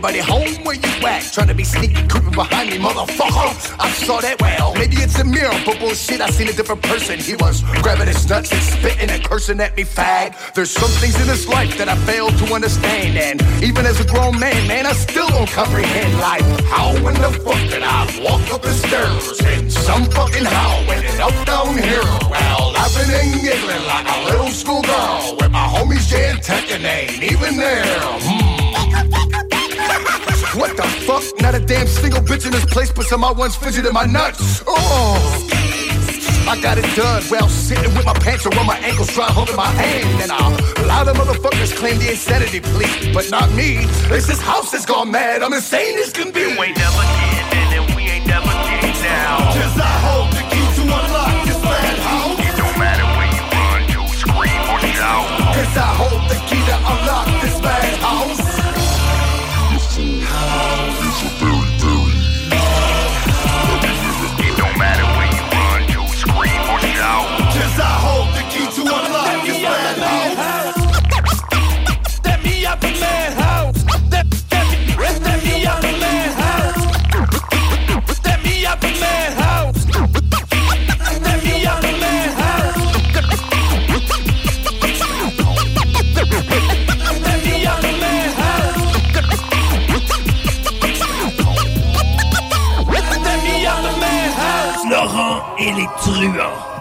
[0.04, 1.32] Anybody home where you at?
[1.32, 3.80] Trying to be sneaky, creeping behind me, motherfucker.
[3.80, 4.74] I saw that well.
[4.74, 6.20] Maybe it's a mirror, but bullshit.
[6.20, 7.18] I seen a different person.
[7.18, 10.36] He was grabbing his nuts and spitting and cursing at me, fag.
[10.52, 14.04] There's some things in this life that I fail to understand, and even as a
[14.04, 16.44] grown man, man, I still don't comprehend life.
[16.68, 21.18] How in the fuck did I walk up the stairs in some fucking how ended
[21.18, 22.04] up down here?
[22.28, 26.84] Well, laughing and giggling like a little schoolgirl with my homies Jay and Tech and
[26.84, 27.88] they ain't even there.
[28.20, 29.53] Hmm.
[30.54, 31.24] What the fuck?
[31.40, 34.06] Not a damn single bitch in this place, but some of my ones fidgeting my
[34.06, 34.62] nuts.
[34.66, 35.18] Oh.
[36.46, 37.22] I got it done.
[37.28, 40.22] Well, sitting with my pants around my ankles, trying holding my hand.
[40.22, 43.86] And a lot of motherfuckers claim the insanity plea, but not me.
[44.06, 45.42] This is house has gone mad.
[45.42, 46.40] I'm insane as can be.
[46.40, 49.40] You ain't never getting and we ain't never getting down.
[49.58, 52.38] Cause I hold the key to unlock this madhouse.
[52.38, 55.26] It don't matter where you run, you scream or shout.
[55.56, 56.43] Cause I hold the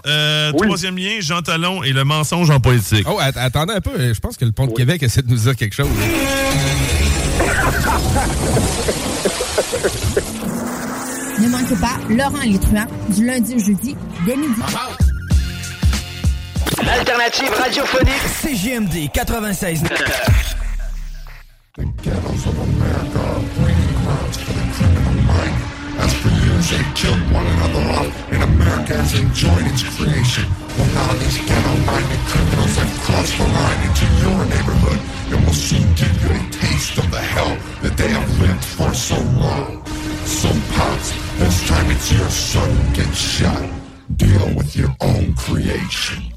[0.06, 3.06] Euh, Troisième lien, Jean Talon et le mensonge en politique.
[3.10, 4.14] Oh, att- attendez un peu.
[4.14, 5.88] Je pense que le pont de Québec essaie de nous dire quelque chose.
[11.40, 14.62] Ne manquez pas Laurent les truands du lundi au jeudi dès midi.
[16.86, 19.84] L'alternative radiophonique CGMD 96.
[26.00, 30.46] As they killed one another off, and America has enjoyed its creation.
[30.78, 35.00] Well, now these ghetto-minded criminals have crossed the line into your neighborhood
[35.34, 38.94] and will soon give you a taste of the hell that they have lived for
[38.94, 39.86] so long.
[40.26, 43.70] So, Pops, this time it's your son who gets shot.
[44.16, 46.33] Deal with your own creation.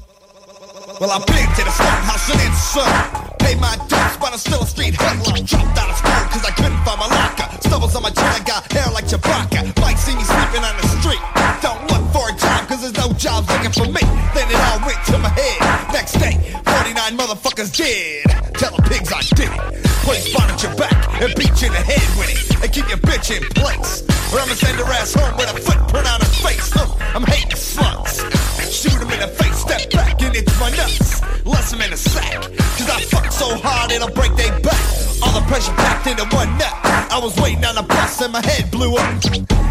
[0.99, 2.89] Well, I've been to the stone house and it's son.
[3.37, 5.45] Paid my debts, but I'm still a street headline.
[5.45, 7.45] Dropped out of school cause I couldn't find my locker.
[7.61, 9.77] Stubbles on my chin, I got hair like Chewbacca.
[9.77, 11.21] Might see me sleeping on the street.
[11.61, 14.01] Don't look for a job cause there's no jobs looking for me.
[14.33, 15.93] Then it all went to my head.
[15.93, 16.33] Next day,
[16.65, 18.25] 49 motherfuckers dead.
[18.57, 19.85] Tell the pigs I did it.
[20.01, 22.41] Place spawn at your back and beat you in the head with it.
[22.57, 24.01] And keep your bitch in place.
[24.33, 26.73] Or I'ma send her ass home with a footprint on her face.
[26.73, 28.25] Uh, I'm hating sluts.
[28.65, 31.45] Shoot him in the face, step back and it's my nuts.
[31.45, 32.41] Less them in a sack.
[32.77, 34.79] Cause I fuck so hard it'll break their back.
[35.21, 36.73] All the pressure packed into one nut.
[37.11, 39.23] I was waiting on the bus and my head blew up.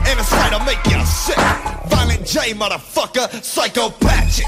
[0.09, 1.37] And a sight'll make you sick.
[1.87, 4.47] Violent J, motherfucker, psychopathic.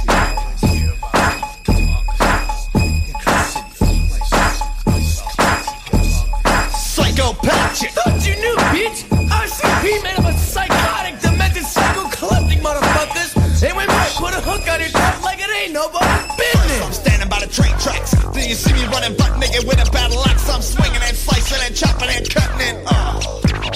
[6.74, 7.90] Psychopathic.
[7.90, 9.04] Thought you knew, bitch!
[9.28, 13.36] RCP made up a psychotic, demented, psychocalyptic motherfuckers!
[13.62, 16.07] And we might put a hook on your throat like it ain't nobody's
[18.48, 20.48] you see me running butt naked with a battle axe.
[20.48, 23.20] I'm swinging and slicing and chopping and cutting and uh,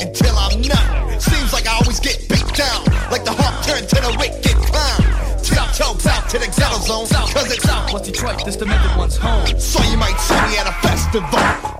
[0.00, 1.20] until I'm numb.
[1.20, 5.00] Seems like I always get beat down, like the hawk turned to the wicked clown.
[5.44, 5.98] Top out
[6.32, 7.92] to the ghetto zone, cause it's out.
[7.92, 8.42] What's Detroit?
[8.42, 9.44] This demented one's home.
[9.60, 11.28] So you might see me at a festival,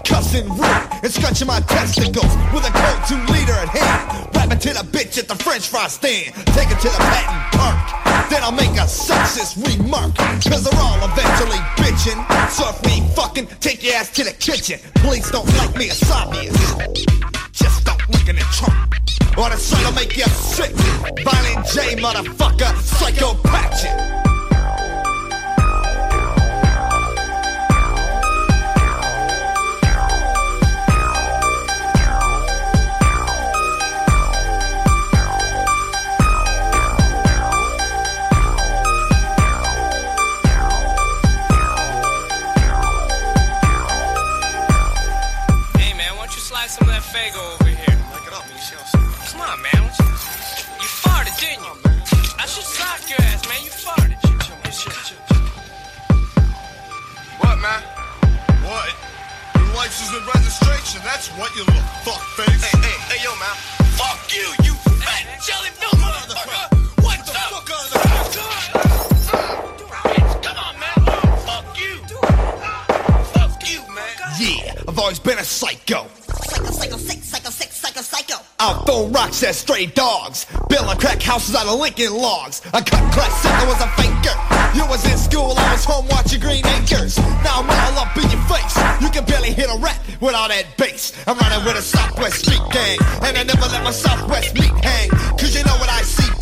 [0.05, 4.29] cussing rude and scratching my testicles with a cold two liter at hand.
[4.37, 8.29] Rapping to the bitch at the French fry stand, take her to the patent park.
[8.29, 10.13] Then I'll make a sexist remark,
[10.45, 12.21] cause they're all eventually bitching.
[12.53, 14.81] So if we fucking, take your ass to the kitchen.
[14.97, 16.53] Police don't like me, it's obvious.
[17.53, 19.01] Just don't look in the trunk.
[19.39, 20.77] Or the sight'll make you sick.
[21.25, 24.32] Violent J, motherfucker, psychopathic.
[47.13, 47.99] Fago over here?
[48.09, 48.45] Look it up,
[49.29, 49.85] Come on, man.
[49.85, 50.09] What you,
[50.81, 51.75] you farted, didn't you?
[52.41, 53.61] I should sock your ass, man.
[53.61, 54.17] You farted.
[57.37, 57.83] What, man?
[58.65, 58.97] What?
[59.57, 62.49] Your license and registration, that's what you look, fuckface.
[62.49, 63.57] Hey, hey, hey, yo, man.
[64.01, 64.73] Fuck you, you
[65.05, 67.05] fat jelly filled motherfucker.
[67.05, 69.12] What the fuck
[74.93, 76.07] I've always been a psycho.
[76.45, 78.45] Psycho, psycho, sick, psycho, sick, psycho, psycho.
[78.61, 80.45] I'll throw rocks at stray dogs.
[80.69, 82.61] Building crack houses out of Lincoln logs.
[82.75, 84.37] I cut class sick, I was a faker.
[84.77, 87.17] You was in school, I was home watching Green Acres.
[87.41, 88.77] Now I'm all up in your face.
[89.01, 91.17] You can barely hit a rat with all that bass.
[91.27, 92.99] I'm running with a Southwest street gang.
[93.25, 95.09] And I never let my Southwest meat hang.
[95.41, 95.89] Cause you know what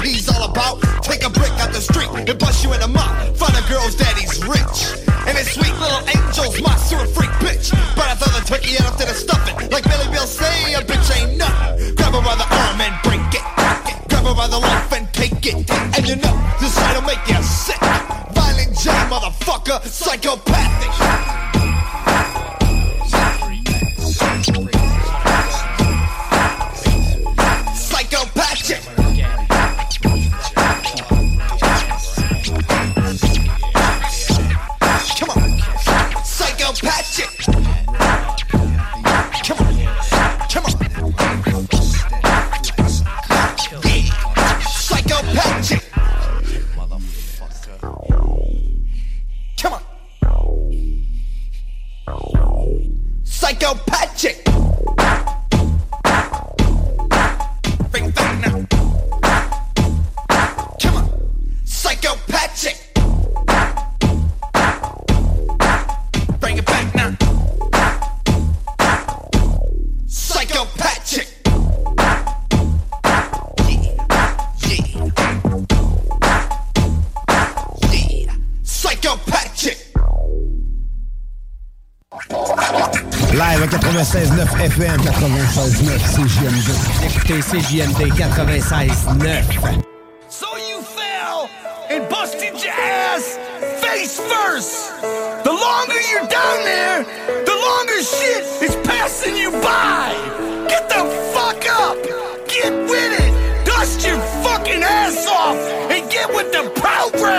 [0.01, 0.81] ICP's all about.
[1.03, 3.37] Take a brick out the street and bust you in the mouth.
[3.39, 4.97] Find a girl's daddy's rich.
[5.29, 7.71] And his sweet little angels, my sewer freak bitch.
[7.97, 9.69] But I throw the turkey up to the stuffing.
[9.71, 11.95] Like Billy Bill say, a bitch ain't nothing.
[11.97, 13.45] Grab her by the arm and break it.
[14.09, 15.71] Grab her by the life and take it.
[15.71, 17.81] And you know, this site'll make you sick.
[18.33, 20.93] Violent J, motherfucker, psychopathic.
[27.75, 29.00] Psychopathic.
[53.51, 54.10] like your pet.
[83.91, 84.99] 96.9 FM.
[85.03, 86.71] 96.9 CJMD.
[87.05, 89.83] Écoutez CJMD 96.9.
[90.29, 91.51] So you fell
[91.91, 93.37] and busted your ass
[93.83, 94.93] face first.
[95.43, 97.03] The longer you're down there,
[97.45, 100.15] the longer shit is passing you by.
[100.69, 101.05] Get the
[101.35, 101.97] fuck up.
[102.47, 103.67] Get with it.
[103.67, 105.57] Dust your fucking ass off
[105.91, 107.30] and get with the program.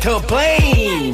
[0.00, 1.12] To blame.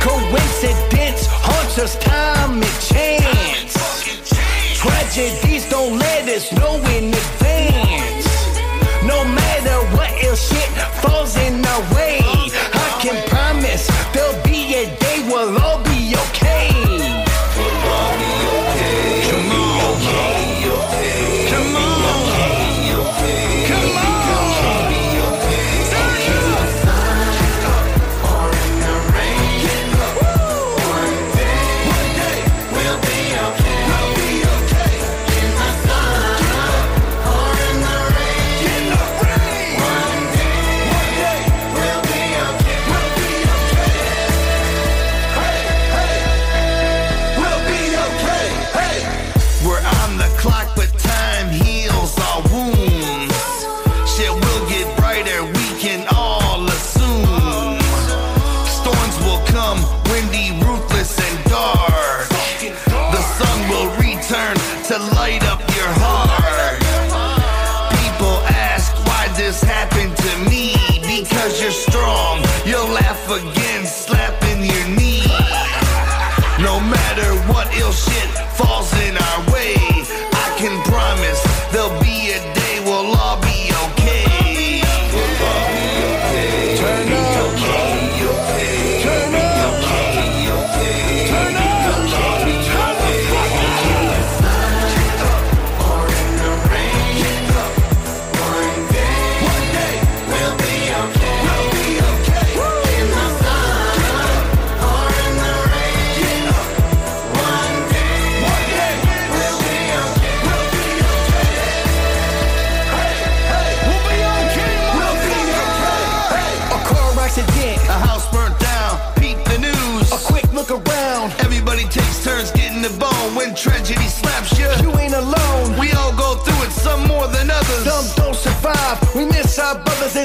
[0.00, 3.74] Coincidence haunts us time and chance.
[4.78, 8.26] Tragedies don't let us know in advance.
[9.06, 10.70] No matter what ill shit
[11.02, 12.19] falls in our way,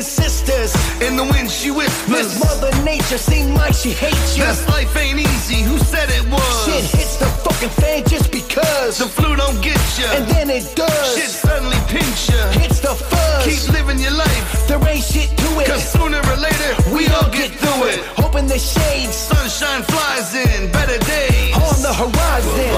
[0.05, 0.73] sisters.
[1.01, 2.09] In the wind, she whispers.
[2.09, 4.43] Miss Mother Nature seem like she hates you.
[4.45, 5.63] This life ain't easy.
[5.63, 6.65] Who said it was?
[6.65, 8.99] Shit hits the fucking fan just because.
[8.99, 10.05] The flu don't get you.
[10.05, 11.15] And then it does.
[11.15, 12.41] Shit suddenly pinch you.
[12.61, 13.45] Hits the fuzz.
[13.45, 14.67] Keep living your life.
[14.67, 15.67] There ain't shit to it.
[15.67, 17.99] Cause sooner or later, we all get through it.
[18.23, 19.15] Open the shades.
[19.15, 21.55] Sunshine flies in, better days.
[21.55, 22.69] On the horizon.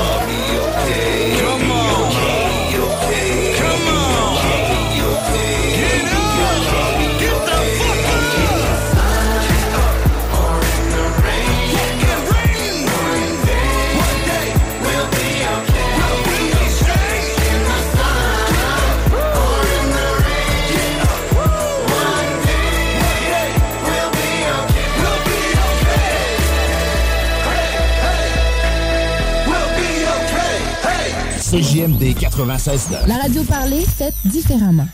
[1.41, 1.86] Come on.
[31.50, 33.08] CJMD 96.9.
[33.08, 34.85] La radio parlée, faite différemment.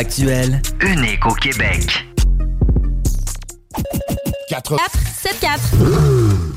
[0.00, 2.06] actuelle, unique au Québec.
[4.48, 6.49] 4 4 7 4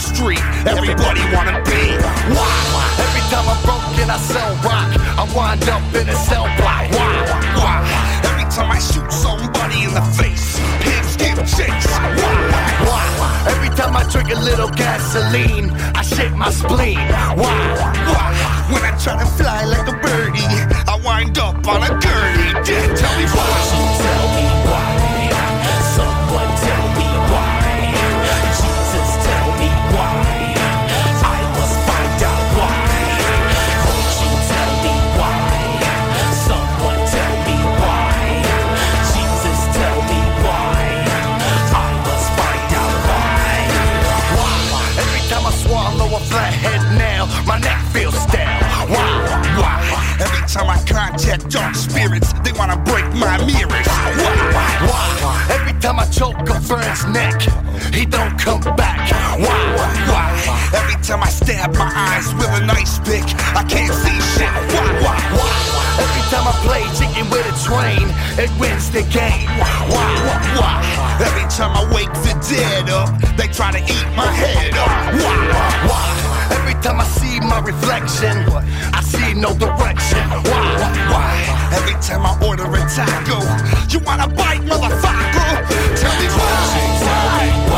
[0.00, 1.84] street, everybody wanna be.
[2.32, 2.48] Why?
[3.04, 4.88] Every time I'm broken, I sell rock.
[5.20, 6.90] I wind up in a cell block.
[6.96, 7.12] Why?
[7.60, 7.76] Why?
[8.24, 11.86] Every time I shoot somebody in the face, pigs give chase.
[11.86, 12.40] Why?
[12.88, 13.04] Why?
[13.52, 16.98] Every time I drink a little gasoline, I shake my spleen.
[17.36, 17.60] Why?
[18.10, 18.28] Why?
[18.72, 20.56] When I try to fly like a birdie,
[20.88, 22.50] I wind up on a gurney.
[22.68, 23.99] Yeah, Tell me why.
[51.20, 52.32] dark spirits.
[52.44, 53.86] They wanna break my mirrors.
[53.86, 54.34] Why?
[54.56, 55.10] Why?
[55.20, 55.46] Why?
[55.50, 57.42] Every time I choke a friend's neck,
[57.92, 59.10] he don't come back.
[59.38, 59.60] Why?
[60.08, 60.70] Why?
[60.74, 63.24] Every time I stab my eyes with an ice pick,
[63.54, 64.48] I can't see shit.
[64.72, 64.88] Why?
[65.04, 65.18] Why?
[65.36, 65.52] Why?
[66.00, 68.06] Every time I play chicken with a train,
[68.38, 69.48] it wins the game.
[69.60, 70.08] Why?
[70.24, 70.40] Why?
[70.58, 70.74] Why?
[71.20, 74.88] Every time I wake the dead up, they try to eat my head up.
[75.20, 75.36] Why?
[75.86, 76.20] Why?
[76.56, 78.46] Every time I see my reflection,
[79.10, 80.24] see no direction.
[80.50, 80.68] Why?
[81.12, 81.34] Why?
[81.72, 83.38] Every time I order a taco,
[83.92, 85.50] you wanna bite, motherfucker?
[86.00, 86.60] Tell me why.
[87.06, 87.69] why?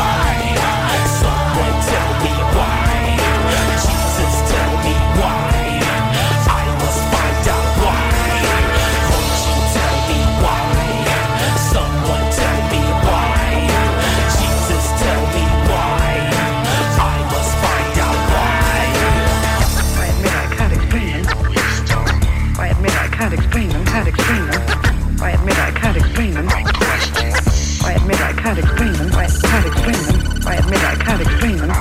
[28.43, 29.07] can't explain them.
[29.15, 30.43] I can't explain them.
[30.45, 31.71] I admit I can't explain them.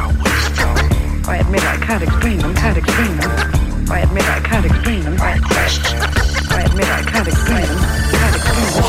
[1.27, 2.55] I admit I can't explain them.
[2.55, 3.91] Can't explain them.
[3.91, 5.17] I admit I can't explain them.
[5.19, 7.79] I admit I can't explain them.
[8.15, 8.87] Can't explain them.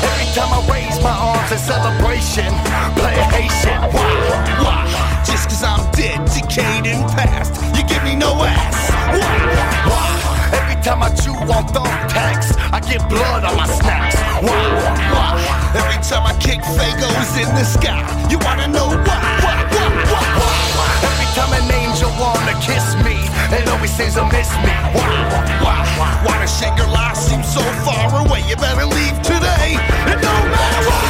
[0.00, 2.48] Every time I raise my arms in celebration,
[2.96, 3.80] play a Haitian.
[3.92, 4.16] Why?
[4.64, 5.22] Why?
[5.28, 7.52] Just cause I'm dead, decayed and past.
[7.76, 8.80] You give me no ass.
[9.12, 9.36] Why?
[9.92, 10.56] Why?
[10.56, 15.36] Every time I chew on thumbtacks, I get blood on my snacks why, why?
[15.36, 15.78] Why?
[15.78, 16.90] Every time I kick, Faye
[17.42, 18.00] in the sky.
[18.30, 20.56] You wanna know why, why, why, why, why?
[20.76, 20.90] Why?
[21.08, 23.16] Every time an angel wanna kiss me,
[23.56, 24.74] it always says to miss me.
[24.96, 25.08] Why,
[25.62, 26.10] why, why?
[26.24, 28.42] Why does Shangri-La seem so far away?
[28.48, 29.76] You better leave today.
[30.10, 31.09] It don't matter why.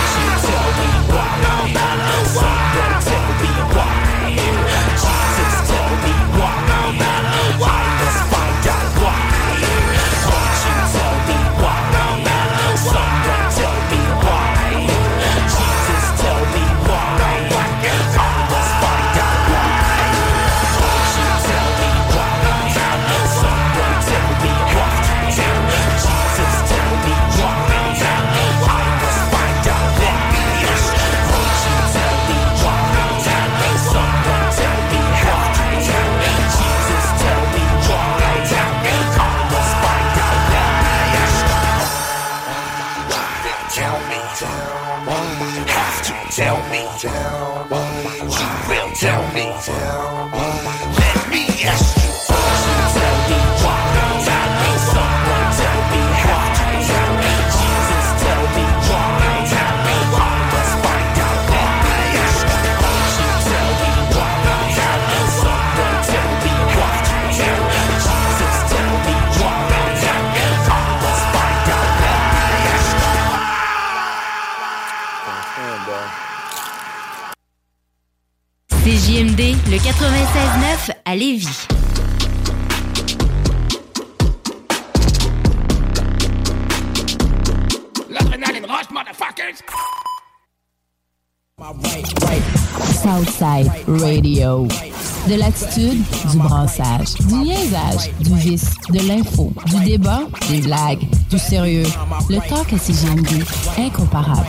[95.31, 101.39] De l'attitude, du brassage, du liaisage, du vice, de l'info, du débat, des blagues, du
[101.39, 101.86] sérieux.
[102.28, 103.44] Le talk à CGMD,
[103.78, 104.49] incomparable.